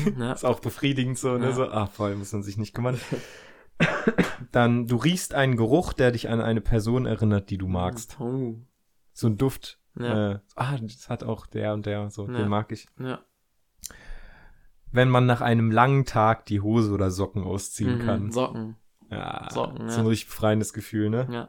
Mhm, 0.06 0.22
ja. 0.22 0.32
Ist 0.34 0.44
auch 0.44 0.60
befriedigend 0.60 1.18
so, 1.18 1.36
ne? 1.36 1.52
So, 1.52 1.68
ah, 1.68 1.86
voll, 1.86 2.14
muss 2.16 2.32
man 2.32 2.42
sich 2.42 2.56
nicht 2.56 2.74
kümmern. 2.74 2.98
Dann, 4.52 4.86
du 4.86 4.96
riechst 4.96 5.34
einen 5.34 5.56
Geruch, 5.56 5.92
der 5.92 6.12
dich 6.12 6.28
an 6.28 6.40
eine 6.40 6.60
Person 6.60 7.04
erinnert, 7.06 7.50
die 7.50 7.58
du 7.58 7.68
magst. 7.68 8.16
Oh. 8.20 8.54
So 9.12 9.26
ein 9.26 9.36
Duft. 9.36 9.80
Ja. 9.98 10.32
Äh, 10.32 10.38
ah, 10.56 10.78
das 10.80 11.08
hat 11.10 11.24
auch 11.24 11.46
der 11.46 11.74
und 11.74 11.84
der, 11.86 12.08
so, 12.10 12.26
den 12.26 12.48
mag 12.48 12.72
ich. 12.72 12.86
Ja. 12.98 13.20
Wenn 14.90 15.08
man 15.08 15.26
nach 15.26 15.40
einem 15.40 15.70
langen 15.70 16.04
Tag 16.04 16.44
die 16.46 16.60
Hose 16.60 16.92
oder 16.92 17.10
Socken 17.10 17.44
ausziehen 17.44 17.98
Mhm, 17.98 18.06
kann. 18.06 18.30
Socken. 18.32 18.76
Ja, 19.10 19.48
Socken, 19.50 19.88
so 19.88 19.96
ja. 19.96 20.02
ein 20.02 20.06
richtig 20.06 20.28
befreiendes 20.28 20.72
Gefühl, 20.72 21.10
ne? 21.10 21.26
Ja. 21.30 21.48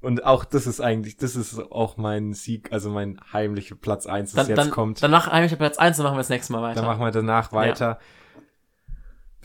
Und 0.00 0.24
auch 0.24 0.44
das 0.46 0.66
ist 0.66 0.80
eigentlich, 0.80 1.18
das 1.18 1.36
ist 1.36 1.58
auch 1.58 1.98
mein 1.98 2.32
Sieg, 2.32 2.72
also 2.72 2.88
mein 2.90 3.20
heimlicher 3.32 3.74
Platz 3.76 4.06
eins, 4.06 4.32
das 4.32 4.46
Dann, 4.46 4.56
jetzt 4.56 4.58
dann, 4.66 4.70
kommt. 4.70 5.02
Danach 5.02 5.28
eigentlich 5.28 5.58
Platz 5.58 5.76
1, 5.76 5.98
dann 5.98 6.04
machen 6.04 6.14
wir 6.14 6.20
das 6.20 6.30
nächste 6.30 6.54
Mal 6.54 6.62
weiter. 6.62 6.80
Dann 6.80 6.86
machen 6.86 7.02
wir 7.02 7.10
danach 7.10 7.52
weiter. 7.52 7.98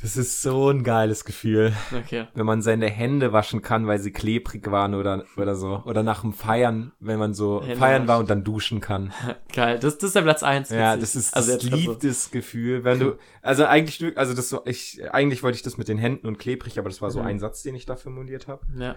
Das 0.02 0.18
ist 0.18 0.42
so 0.42 0.70
ein 0.70 0.84
geiles 0.84 1.24
Gefühl, 1.26 1.74
okay. 1.98 2.28
wenn 2.36 2.46
man 2.46 2.62
seine 2.62 2.88
Hände 2.90 3.32
waschen 3.34 3.62
kann, 3.62 3.88
weil 3.88 3.98
sie 4.00 4.12
klebrig 4.12 4.70
waren 4.70 4.94
oder, 4.94 5.24
oder 5.38 5.56
so. 5.56 5.82
Oder 5.86 6.04
nach 6.04 6.22
dem 6.22 6.34
Feiern, 6.34 6.92
wenn 7.00 7.18
man 7.18 7.34
so 7.34 7.62
Hände 7.62 7.78
feiern 7.78 8.08
war 8.08 8.20
und 8.20 8.30
dann 8.30 8.44
duschen 8.44 8.82
kann. 8.82 9.14
Geil. 9.54 9.80
Das, 9.80 9.98
das 9.98 10.10
ist 10.10 10.16
der 10.16 10.22
Platz 10.24 10.44
1. 10.44 10.70
Ja, 10.70 10.98
das 10.98 11.16
ist 11.16 11.34
also 11.36 11.54
das 11.54 11.62
grad 11.62 11.72
so. 11.72 11.92
liebtes 11.92 12.30
Gefühl, 12.30 12.84
wenn 12.84 13.00
du, 13.00 13.18
also 13.42 13.66
eigentlich, 13.66 14.18
also 14.18 14.34
das 14.34 14.50
so, 14.50 14.62
ich, 14.66 15.02
eigentlich 15.12 15.44
wollte 15.44 15.56
ich 15.56 15.64
das 15.64 15.78
mit 15.78 15.88
den 15.88 15.98
Händen 15.98 16.28
und 16.28 16.38
klebrig, 16.38 16.78
aber 16.78 16.90
das 16.90 17.02
war 17.02 17.10
so 17.10 17.22
Mhm. 17.22 17.28
ein 17.28 17.40
Satz, 17.40 17.64
den 17.64 17.74
ich 17.76 17.86
da 17.86 17.96
formuliert 17.96 18.48
habe. 18.48 18.62
Ja. 18.78 18.96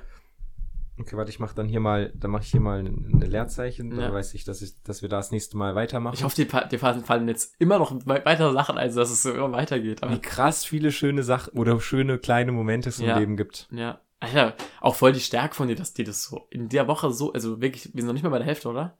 Okay, 1.00 1.16
warte, 1.16 1.30
ich 1.30 1.38
mach 1.38 1.52
dann 1.52 1.68
hier 1.68 1.80
mal, 1.80 2.12
dann 2.16 2.30
mache 2.32 2.42
ich 2.42 2.50
hier 2.50 2.60
mal 2.60 2.80
ein 2.80 3.20
Leerzeichen, 3.20 3.90
dann 3.90 4.00
Ja. 4.00 4.12
weiß 4.12 4.34
ich, 4.34 4.44
dass 4.44 4.62
ich, 4.62 4.82
dass 4.82 5.00
wir 5.02 5.08
da 5.08 5.18
das 5.18 5.30
nächste 5.30 5.56
Mal 5.56 5.74
weitermachen. 5.74 6.14
Ich 6.14 6.24
hoffe, 6.24 6.44
fa- 6.46 6.64
dir 6.64 6.78
fallen 6.78 7.28
jetzt 7.28 7.54
immer 7.58 7.78
noch 7.78 7.92
we- 7.92 8.22
weitere 8.24 8.52
Sachen, 8.52 8.76
also 8.78 8.98
dass 9.00 9.10
es 9.10 9.22
so 9.22 9.32
immer 9.32 9.52
weitergeht. 9.52 10.02
Aber, 10.02 10.12
wie 10.12 10.20
krass 10.20 10.64
viele 10.64 10.90
schöne 10.90 11.22
Sachen 11.22 11.52
oder 11.58 11.80
schöne 11.80 12.18
kleine 12.18 12.50
Momente 12.52 12.88
es 12.88 12.98
im 12.98 13.06
Ja. 13.06 13.18
Leben 13.18 13.36
gibt. 13.36 13.68
ja. 13.70 14.00
Alter, 14.20 14.56
auch 14.80 14.96
voll 14.96 15.12
die 15.12 15.20
Stärke 15.20 15.54
von 15.54 15.68
dir, 15.68 15.76
dass 15.76 15.94
dir 15.94 16.04
das 16.04 16.24
so 16.24 16.48
in 16.50 16.68
der 16.68 16.88
Woche 16.88 17.12
so, 17.12 17.32
also 17.32 17.60
wirklich, 17.60 17.94
wir 17.94 18.02
sind 18.02 18.06
noch 18.08 18.14
nicht 18.14 18.24
mal 18.24 18.30
bei 18.30 18.38
der 18.38 18.48
Hälfte, 18.48 18.68
oder? 18.68 18.98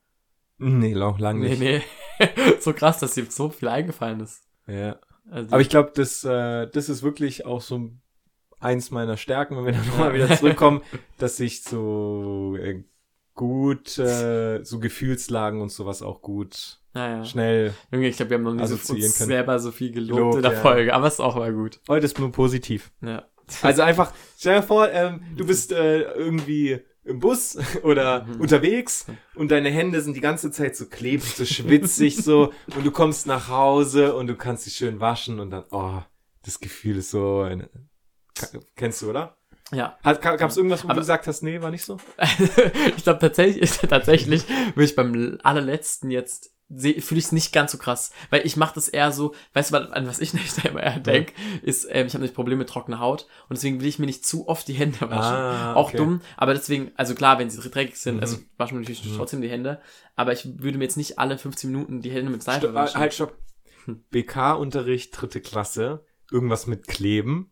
Nee, 0.58 0.92
lang, 0.94 1.18
lang 1.18 1.40
Nee, 1.40 1.56
nicht. 1.56 1.60
nee. 1.60 1.82
so 2.60 2.72
krass, 2.72 3.00
dass 3.00 3.14
dir 3.14 3.26
so 3.28 3.50
viel 3.50 3.66
eingefallen 3.66 4.20
ist. 4.20 4.44
Ja. 4.68 4.94
Also, 5.28 5.50
Aber 5.50 5.60
ich 5.60 5.68
glaube, 5.70 5.90
das, 5.96 6.22
äh, 6.22 6.68
das 6.70 6.88
ist 6.88 7.02
wirklich 7.02 7.44
auch 7.46 7.60
so 7.62 7.90
eins 8.60 8.90
meiner 8.90 9.16
Stärken, 9.16 9.56
wenn 9.56 9.66
wir 9.66 9.72
dann 9.72 9.86
nochmal 9.88 10.14
wieder 10.14 10.36
zurückkommen, 10.36 10.82
dass 11.18 11.38
ich 11.40 11.62
so 11.62 12.56
äh, 12.60 12.82
gut, 13.34 13.98
äh, 13.98 14.64
so 14.64 14.78
Gefühlslagen 14.80 15.60
und 15.60 15.70
sowas 15.70 16.02
auch 16.02 16.22
gut 16.22 16.80
naja. 16.94 17.24
schnell. 17.24 17.74
Junge, 17.92 18.08
ich 18.08 18.16
glaube, 18.16 18.30
wir 18.30 18.38
haben 18.38 18.44
noch 18.44 18.54
nie 18.54 18.66
so 18.66 18.74
uns 18.74 18.86
können. 19.18 19.28
selber 19.28 19.58
so 19.60 19.70
viel 19.70 19.92
gelobt 19.92 20.16
Gelobt, 20.18 20.36
in 20.36 20.42
der 20.42 20.52
ja. 20.54 20.60
Folge, 20.60 20.94
aber 20.94 21.06
es 21.06 21.14
ist 21.14 21.20
auch 21.20 21.36
mal 21.36 21.52
gut. 21.52 21.80
Heute 21.88 22.06
ist 22.06 22.18
nur 22.18 22.32
positiv. 22.32 22.90
Ja. 23.00 23.24
Also 23.62 23.82
einfach, 23.82 24.12
stell 24.36 24.56
dir 24.60 24.62
vor, 24.66 24.90
ähm, 24.90 25.22
du 25.36 25.46
bist 25.46 25.72
äh, 25.72 26.02
irgendwie 26.02 26.80
im 27.04 27.20
Bus 27.20 27.56
oder 27.84 28.24
Mhm. 28.24 28.40
unterwegs 28.42 29.06
und 29.36 29.50
deine 29.50 29.70
Hände 29.70 30.02
sind 30.02 30.14
die 30.16 30.20
ganze 30.20 30.50
Zeit 30.50 30.76
so 30.76 30.86
klebrig, 30.86 31.34
so 31.36 31.46
schwitzig 31.46 32.16
so 32.16 32.52
und 32.76 32.84
du 32.84 32.90
kommst 32.90 33.26
nach 33.26 33.48
Hause 33.48 34.14
und 34.14 34.26
du 34.26 34.34
kannst 34.34 34.66
dich 34.66 34.74
schön 34.74 35.00
waschen 35.00 35.40
und 35.40 35.50
dann, 35.50 35.64
oh, 35.70 36.02
das 36.44 36.60
Gefühl 36.60 36.98
ist 36.98 37.10
so, 37.10 37.40
ein, 37.40 37.68
kennst 38.76 39.02
du, 39.02 39.10
oder? 39.10 39.36
Ja. 39.72 39.98
Hat, 40.02 40.22
gab 40.22 40.40
es 40.50 40.56
irgendwas, 40.56 40.82
wo 40.84 40.86
Aber- 40.88 40.94
du 40.94 41.00
gesagt 41.00 41.26
hast, 41.26 41.42
nee, 41.42 41.60
war 41.60 41.70
nicht 41.70 41.84
so? 41.84 41.98
ich 42.96 43.02
glaube 43.04 43.20
tatsächlich, 43.20 43.70
tatsächlich 43.70 44.48
würde 44.74 44.84
ich 44.84 44.96
beim 44.96 45.38
allerletzten 45.42 46.10
jetzt 46.10 46.52
fühle 46.70 47.18
ich 47.18 47.24
es 47.24 47.32
nicht 47.32 47.54
ganz 47.54 47.72
so 47.72 47.78
krass, 47.78 48.10
weil 48.28 48.44
ich 48.46 48.58
mache 48.58 48.74
das 48.74 48.90
eher 48.90 49.10
so, 49.10 49.34
weißt 49.54 49.72
du, 49.72 49.90
an 49.90 50.06
was 50.06 50.20
ich 50.20 50.34
nicht 50.34 50.62
immer 50.66 50.82
eher 50.82 50.98
denke, 50.98 51.32
ist, 51.62 51.86
ähm, 51.90 52.06
ich 52.06 52.12
habe 52.12 52.22
nicht 52.22 52.34
Probleme 52.34 52.58
mit 52.58 52.68
trockener 52.68 52.98
Haut 53.00 53.22
und 53.48 53.56
deswegen 53.56 53.80
will 53.80 53.86
ich 53.88 53.98
mir 53.98 54.04
nicht 54.04 54.26
zu 54.26 54.48
oft 54.48 54.68
die 54.68 54.74
Hände 54.74 55.00
waschen. 55.00 55.34
Ah, 55.34 55.72
Auch 55.74 55.88
okay. 55.88 55.96
dumm, 55.96 56.20
aber 56.36 56.52
deswegen, 56.52 56.92
also 56.96 57.14
klar, 57.14 57.38
wenn 57.38 57.48
sie 57.48 57.58
dreckig 57.70 57.96
sind, 57.96 58.16
Mhm. 58.16 58.20
also 58.20 58.36
ich 58.36 58.42
wasche 58.58 58.74
mir 58.74 58.80
natürlich 58.80 59.02
Mhm. 59.02 59.16
trotzdem 59.16 59.40
die 59.40 59.48
Hände, 59.48 59.80
aber 60.14 60.32
ich 60.34 60.46
würde 60.62 60.76
mir 60.76 60.84
jetzt 60.84 60.98
nicht 60.98 61.18
alle 61.18 61.38
15 61.38 61.70
Minuten 61.70 62.02
die 62.02 62.10
Hände 62.10 62.30
mit 62.30 62.42
Seife 62.42 62.60
Stopp, 62.66 62.74
waschen. 62.74 63.00
halt, 63.00 63.14
stopp. 63.14 63.34
Hm. 63.86 64.04
BK-Unterricht, 64.10 65.18
dritte 65.18 65.40
Klasse, 65.40 66.04
irgendwas 66.30 66.66
mit 66.66 66.86
Kleben. 66.86 67.50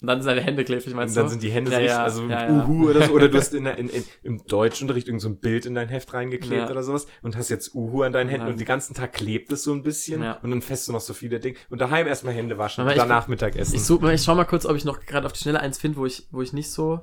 Und 0.00 0.06
dann 0.06 0.22
sind 0.22 0.28
deine 0.28 0.42
Hände 0.42 0.64
klebrig, 0.64 0.86
Und 0.92 0.96
meinst 0.96 1.16
dann 1.16 1.24
du? 1.24 1.30
sind 1.30 1.42
die 1.42 1.50
Hände 1.50 1.72
Ja, 1.72 1.78
so 1.78 1.84
ja, 1.84 2.02
also 2.04 2.22
ja. 2.28 2.64
Uhu 2.68 2.88
oder 2.90 3.02
so, 3.06 3.12
oder 3.14 3.28
du 3.28 3.36
hast 3.36 3.52
in, 3.54 3.66
in, 3.66 3.88
in, 3.88 4.04
im 4.22 4.44
Deutschunterricht 4.46 5.08
irgend 5.08 5.20
so 5.22 5.28
ein 5.28 5.40
Bild 5.40 5.66
in 5.66 5.74
dein 5.74 5.88
Heft 5.88 6.14
reingeklebt 6.14 6.70
oder 6.70 6.84
sowas 6.84 7.08
und 7.22 7.36
hast 7.36 7.48
jetzt 7.48 7.74
Uhu 7.74 8.02
an 8.04 8.12
deinen 8.12 8.28
Händen 8.30 8.46
und 8.46 8.60
den 8.60 8.64
ganzen 8.66 8.94
Tag 8.94 9.12
klebt 9.12 9.50
es 9.50 9.64
so 9.64 9.72
ein 9.72 9.82
bisschen 9.82 10.22
und 10.22 10.50
dann 10.50 10.62
fässt 10.62 10.86
du 10.86 10.92
noch 10.92 11.00
so 11.00 11.14
viele 11.14 11.40
Dinge 11.40 11.56
und 11.68 11.80
daheim 11.80 12.06
erstmal 12.06 12.32
Hände 12.32 12.58
waschen 12.58 12.84
und 12.84 12.90
ich- 12.90 12.96
danach 12.96 13.26
Mittagessen. 13.26 13.74
Ich, 13.74 13.82
such, 13.82 14.02
ich 14.04 14.22
schau 14.22 14.36
mal 14.36 14.44
kurz, 14.44 14.66
ob 14.66 14.76
ich 14.76 14.84
noch 14.84 15.00
gerade 15.00 15.26
auf 15.26 15.32
die 15.32 15.40
Schnelle 15.40 15.58
eins 15.60 15.78
finde, 15.78 15.96
wo 15.98 16.06
ich, 16.06 16.28
wo 16.30 16.42
ich 16.42 16.52
nicht 16.52 16.70
so, 16.70 17.00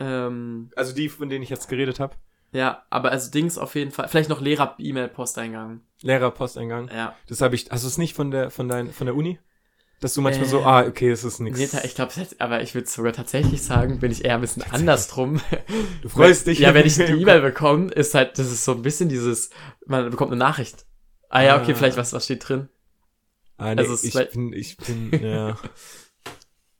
ähm, 0.00 0.70
also 0.76 0.92
die, 0.94 1.08
von 1.08 1.28
denen 1.28 1.42
ich 1.42 1.50
jetzt 1.50 1.68
geredet 1.68 2.00
habe. 2.00 2.16
ja, 2.52 2.82
aber 2.90 3.10
also 3.10 3.30
Dings 3.30 3.58
auf 3.58 3.74
jeden 3.74 3.90
Fall, 3.90 4.08
vielleicht 4.08 4.30
noch 4.30 4.40
Lehrer-E-Mail-Posteingang. 4.40 5.80
Lehrerposteingang. 6.02 6.88
Ja. 6.94 7.14
Das 7.28 7.40
habe 7.40 7.54
ich, 7.54 7.70
hast 7.70 7.84
du 7.84 7.88
es 7.88 7.98
nicht 7.98 8.14
von 8.14 8.30
der, 8.30 8.50
von 8.50 8.68
dein, 8.68 8.90
von 8.92 9.06
der 9.06 9.14
Uni? 9.16 9.38
Dass 10.00 10.14
du 10.14 10.20
manchmal 10.20 10.46
Äh, 10.46 10.50
so, 10.50 10.62
ah, 10.62 10.86
okay, 10.86 11.10
es 11.10 11.24
ist 11.24 11.40
nichts. 11.40 11.58
Nee, 11.58 11.80
ich 11.84 11.94
glaube, 11.96 12.12
aber 12.38 12.62
ich 12.62 12.74
würde 12.74 12.86
sogar 12.88 13.12
tatsächlich 13.12 13.62
sagen, 13.62 13.98
bin 13.98 14.12
ich 14.12 14.24
eher 14.24 14.34
ein 14.36 14.40
bisschen 14.40 14.62
andersrum. 14.70 15.40
Du 16.02 16.08
freust 16.08 16.46
dich. 16.46 16.60
Ja, 16.60 16.72
wenn 16.72 16.86
ich 16.86 16.94
die 16.96 17.02
E-Mail 17.02 17.40
bekomme, 17.40 17.90
ist 17.90 18.14
halt, 18.14 18.38
das 18.38 18.46
ist 18.52 18.64
so 18.64 18.72
ein 18.72 18.82
bisschen 18.82 19.08
dieses, 19.08 19.50
man 19.86 20.08
bekommt 20.10 20.30
eine 20.30 20.38
Nachricht. 20.38 20.86
Ah 21.28 21.42
ja, 21.42 21.60
okay, 21.60 21.72
Ah. 21.72 21.74
vielleicht 21.74 21.96
was, 21.96 22.12
was 22.12 22.24
steht 22.24 22.48
drin? 22.48 22.68
Ah, 23.56 23.74
nee, 23.74 23.80
Also 23.80 23.94
ich 23.94 24.12
vielleicht- 24.12 24.32
bin, 24.32 24.52
ich 24.52 24.76
bin, 24.76 25.10
ja. 25.20 25.56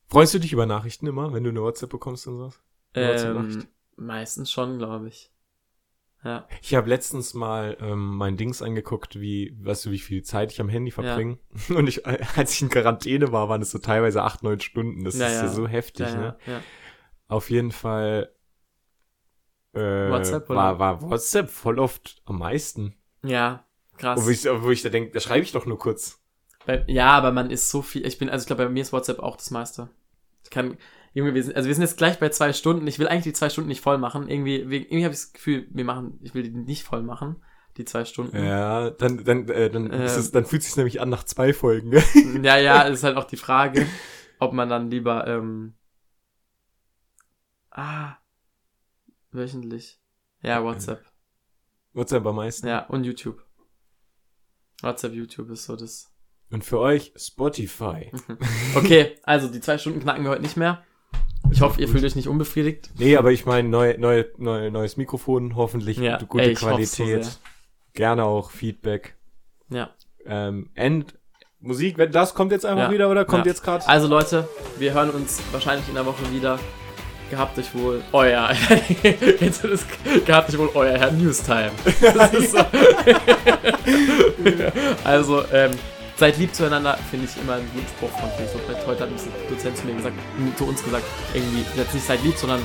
Freust 0.09 0.33
du 0.35 0.39
dich 0.39 0.53
über 0.53 0.65
Nachrichten 0.65 1.07
immer, 1.07 1.33
wenn 1.33 1.43
du 1.45 1.51
eine 1.51 1.61
WhatsApp 1.61 1.91
bekommst 1.91 2.27
und 2.29 2.37
so? 2.37 2.53
Eine? 2.95 3.21
Ähm, 3.21 3.67
meistens 3.97 4.51
schon, 4.51 4.79
glaube 4.79 5.09
ich. 5.09 5.31
Ja. 6.25 6.47
Ich 6.63 6.75
habe 6.75 6.89
letztens 6.89 7.35
mal 7.35 7.77
ähm, 7.81 8.17
mein 8.17 8.37
Dings 8.37 8.61
angeguckt, 8.61 9.21
wie, 9.21 9.57
weißt 9.63 9.87
du, 9.87 9.91
wie 9.93 9.99
viel 10.01 10.23
Zeit 10.23 10.51
ich 10.53 10.61
am 10.61 10.69
Handy 10.69 10.91
verbringe. 10.91 11.39
Und 11.69 11.87
ich, 11.89 12.07
äh, 12.07 12.19
als 12.37 12.53
ich 12.55 12.63
in 12.63 12.69
Quarantäne 12.71 13.31
war, 13.33 13.49
waren 13.49 13.63
es 13.63 13.71
so 13.71 13.79
teilweise 13.79 14.23
acht, 14.23 14.43
neun 14.43 14.61
Stunden. 14.61 15.05
Das 15.05 15.17
Ja, 15.19 15.27
ist 15.27 15.35
ja 15.35 15.43
ja. 15.45 15.49
so 15.49 15.69
heftig, 15.69 16.09
Ja, 16.09 16.17
ne? 16.17 16.37
ja, 16.47 16.53
ja. 16.55 16.61
Auf 17.29 17.51
jeden 17.51 17.73
Fall 17.73 18.33
äh, 19.75 19.81
WhatsApp, 20.11 20.49
war, 20.49 20.79
war 20.79 21.03
WhatsApp 21.03 21.49
voll 21.51 21.79
oft 21.79 22.23
am 22.25 22.39
meisten. 22.39 22.95
ja, 23.23 23.65
krass. 23.97 24.25
Wo 24.25 24.31
ich, 24.31 24.45
wo 24.45 24.71
ich 24.71 24.83
da 24.83 24.89
denke, 24.89 25.11
da 25.13 25.21
schreibe 25.21 25.43
ich 25.45 25.53
doch 25.53 25.67
nur 25.67 25.79
kurz. 25.79 26.21
Bei, 26.67 26.85
ja, 26.87 27.11
aber 27.11 27.33
man 27.33 27.51
ist 27.51 27.71
so 27.71 27.83
viel. 27.83 28.07
Ich 28.07 28.19
bin, 28.19 28.29
also 28.29 28.43
ich 28.43 28.47
glaube, 28.47 28.65
bei 28.65 28.71
mir 28.71 28.83
ist 28.83 28.93
WhatsApp 28.93 29.21
auch 29.21 29.37
das 29.37 29.51
meiste. 29.51 29.89
Ich 30.45 30.51
kann, 30.51 30.77
Junge, 31.19 31.35
wir 31.35 31.43
sind, 31.43 31.57
also 31.57 31.67
wir 31.67 31.75
sind 31.75 31.83
jetzt 31.83 31.97
gleich 31.97 32.21
bei 32.21 32.29
zwei 32.29 32.53
Stunden. 32.53 32.87
Ich 32.87 33.01
will 33.01 33.09
eigentlich 33.09 33.25
die 33.25 33.33
zwei 33.33 33.51
Stunden 33.51 33.67
nicht 33.67 33.81
voll 33.81 33.99
machen. 33.99 34.29
Irgendwie, 34.29 34.59
irgendwie 34.59 35.03
habe 35.05 35.13
ich 35.13 35.21
das 35.21 35.33
Gefühl, 35.33 35.67
wir 35.71 35.85
machen, 35.85 36.17
ich 36.23 36.33
will 36.33 36.45
die 36.45 36.51
nicht 36.51 36.85
voll 36.85 37.03
machen, 37.03 37.43
die 37.77 37.85
zwei 37.85 38.05
Stunden. 38.05 38.37
Ja, 38.37 38.91
dann, 38.91 39.25
dann, 39.25 39.49
äh, 39.49 39.69
dann, 39.69 39.91
ist 39.91 40.15
Ähm. 40.15 40.21
es, 40.21 40.31
dann 40.31 40.47
fühlt 40.47 40.63
es 40.63 40.69
sich 40.69 40.77
nämlich 40.77 41.01
an 41.01 41.09
nach 41.09 41.25
zwei 41.25 41.53
Folgen. 41.53 41.91
Ja, 42.45 42.57
ja, 42.59 42.83
ist 42.83 43.03
halt 43.03 43.17
auch 43.17 43.25
die 43.25 43.37
Frage, 43.37 43.85
ob 44.39 44.53
man 44.53 44.69
dann 44.69 44.93
lieber, 44.93 45.27
ähm, 45.27 45.75
ah, 47.73 48.13
wöchentlich. 49.33 50.01
Ja, 50.43 50.63
WhatsApp. 50.63 51.05
WhatsApp 51.95 52.25
am 52.27 52.37
meisten. 52.37 52.69
Ja, 52.69 52.87
und 52.87 53.03
YouTube. 53.03 53.45
WhatsApp, 54.83 55.15
YouTube 55.15 55.51
ist 55.51 55.65
so 55.65 55.75
das. 55.75 56.13
Und 56.51 56.65
für 56.65 56.79
euch 56.79 57.13
Spotify. 57.17 58.13
Okay, 58.77 59.17
also 59.25 59.49
die 59.49 59.61
zwei 59.61 59.79
Stunden 59.79 59.99
knacken 59.99 60.23
wir 60.23 60.31
heute 60.31 60.43
nicht 60.43 60.57
mehr. 60.57 60.85
Ich 61.51 61.61
hoffe, 61.61 61.81
ihr 61.81 61.89
fühlt 61.89 62.05
euch 62.05 62.15
nicht 62.17 62.29
unbefriedigt. 62.29 62.91
Nee, 62.99 63.17
aber 63.17 63.33
ich 63.33 63.47
meine, 63.47 63.69
neu, 63.69 63.97
neu, 63.99 64.25
neu, 64.37 64.71
neues 64.71 64.97
Mikrofon, 64.97 65.57
hoffentlich 65.57 65.99
Ja, 65.99 66.19
gute 66.29 66.45
ey, 66.45 66.55
so 66.55 66.67
Qualität. 66.67 67.25
sehr. 67.25 67.33
Gerne 67.95 68.25
auch 68.25 68.51
Feedback. 68.51 69.17
Ja. 69.71 69.91
Ähm, 70.27 70.71
End, 70.75 71.15
Musik, 71.61 71.99
wenn 71.99 72.13
das 72.13 72.35
kommt 72.35 72.53
jetzt 72.53 72.65
einfach 72.65 72.85
Ja. 72.85 72.93
wieder 72.93 73.11
oder 73.11 73.25
kommt 73.25 73.47
Ja. 73.47 73.51
jetzt 73.53 73.63
gerade? 73.65 73.87
Also 73.89 74.07
Leute, 74.07 74.49
wir 74.79 74.93
hören 74.95 75.11
uns 75.11 75.41
wahrscheinlich 75.51 75.89
in 75.89 75.95
der 75.95 76.07
Woche 76.07 76.31
wieder. 76.33 76.59
gehabt 77.31 77.59
euch 77.59 77.75
wohl 77.75 78.01
euer. 78.13 78.51
Jetzt 79.41 79.63
ist 79.63 79.85
gehabt 80.25 80.49
euch 80.49 80.57
wohl 80.59 80.71
euer 80.75 80.97
Herr 80.97 81.11
Newstime. 81.13 81.73
Das 82.01 82.33
ist 82.33 82.53
so. 82.53 82.59
also, 85.05 85.45
ähm, 85.53 85.73
seid 86.19 86.37
lieb 86.39 86.55
zueinander, 86.55 86.99
finde 87.11 87.27
ich 87.27 87.41
immer 87.41 87.55
einen 87.55 87.71
guten 87.73 87.87
Spruch 87.87 88.11
von 88.19 88.29
Christoph. 88.37 88.87
Heute 88.87 89.05
hat 89.05 89.11
ein 89.11 89.49
Dozent 89.49 89.77
zu 89.77 89.87
mir 89.87 89.95
gesagt, 89.95 90.17
zu 90.57 90.65
uns 90.65 90.83
gesagt, 90.83 91.05
irgendwie, 91.33 91.65
jetzt 91.77 91.95
nicht 91.95 92.07
seid 92.07 92.23
lieb, 92.25 92.37
sondern 92.37 92.61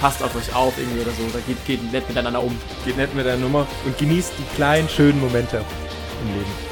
passt 0.00 0.22
auf 0.22 0.34
euch 0.34 0.54
auf 0.54 0.76
irgendwie 0.76 1.00
oder 1.00 1.12
so. 1.12 1.22
Oder 1.22 1.40
geht, 1.46 1.64
geht 1.66 1.92
nett 1.92 2.08
miteinander 2.08 2.42
um. 2.42 2.56
Geht 2.84 2.96
nett 2.96 3.14
mit 3.14 3.26
der 3.26 3.36
Nummer 3.36 3.66
und 3.84 3.96
genießt 3.96 4.32
die 4.38 4.56
kleinen, 4.56 4.88
schönen 4.88 5.20
Momente 5.20 5.58
im 6.22 6.34
Leben. 6.34 6.69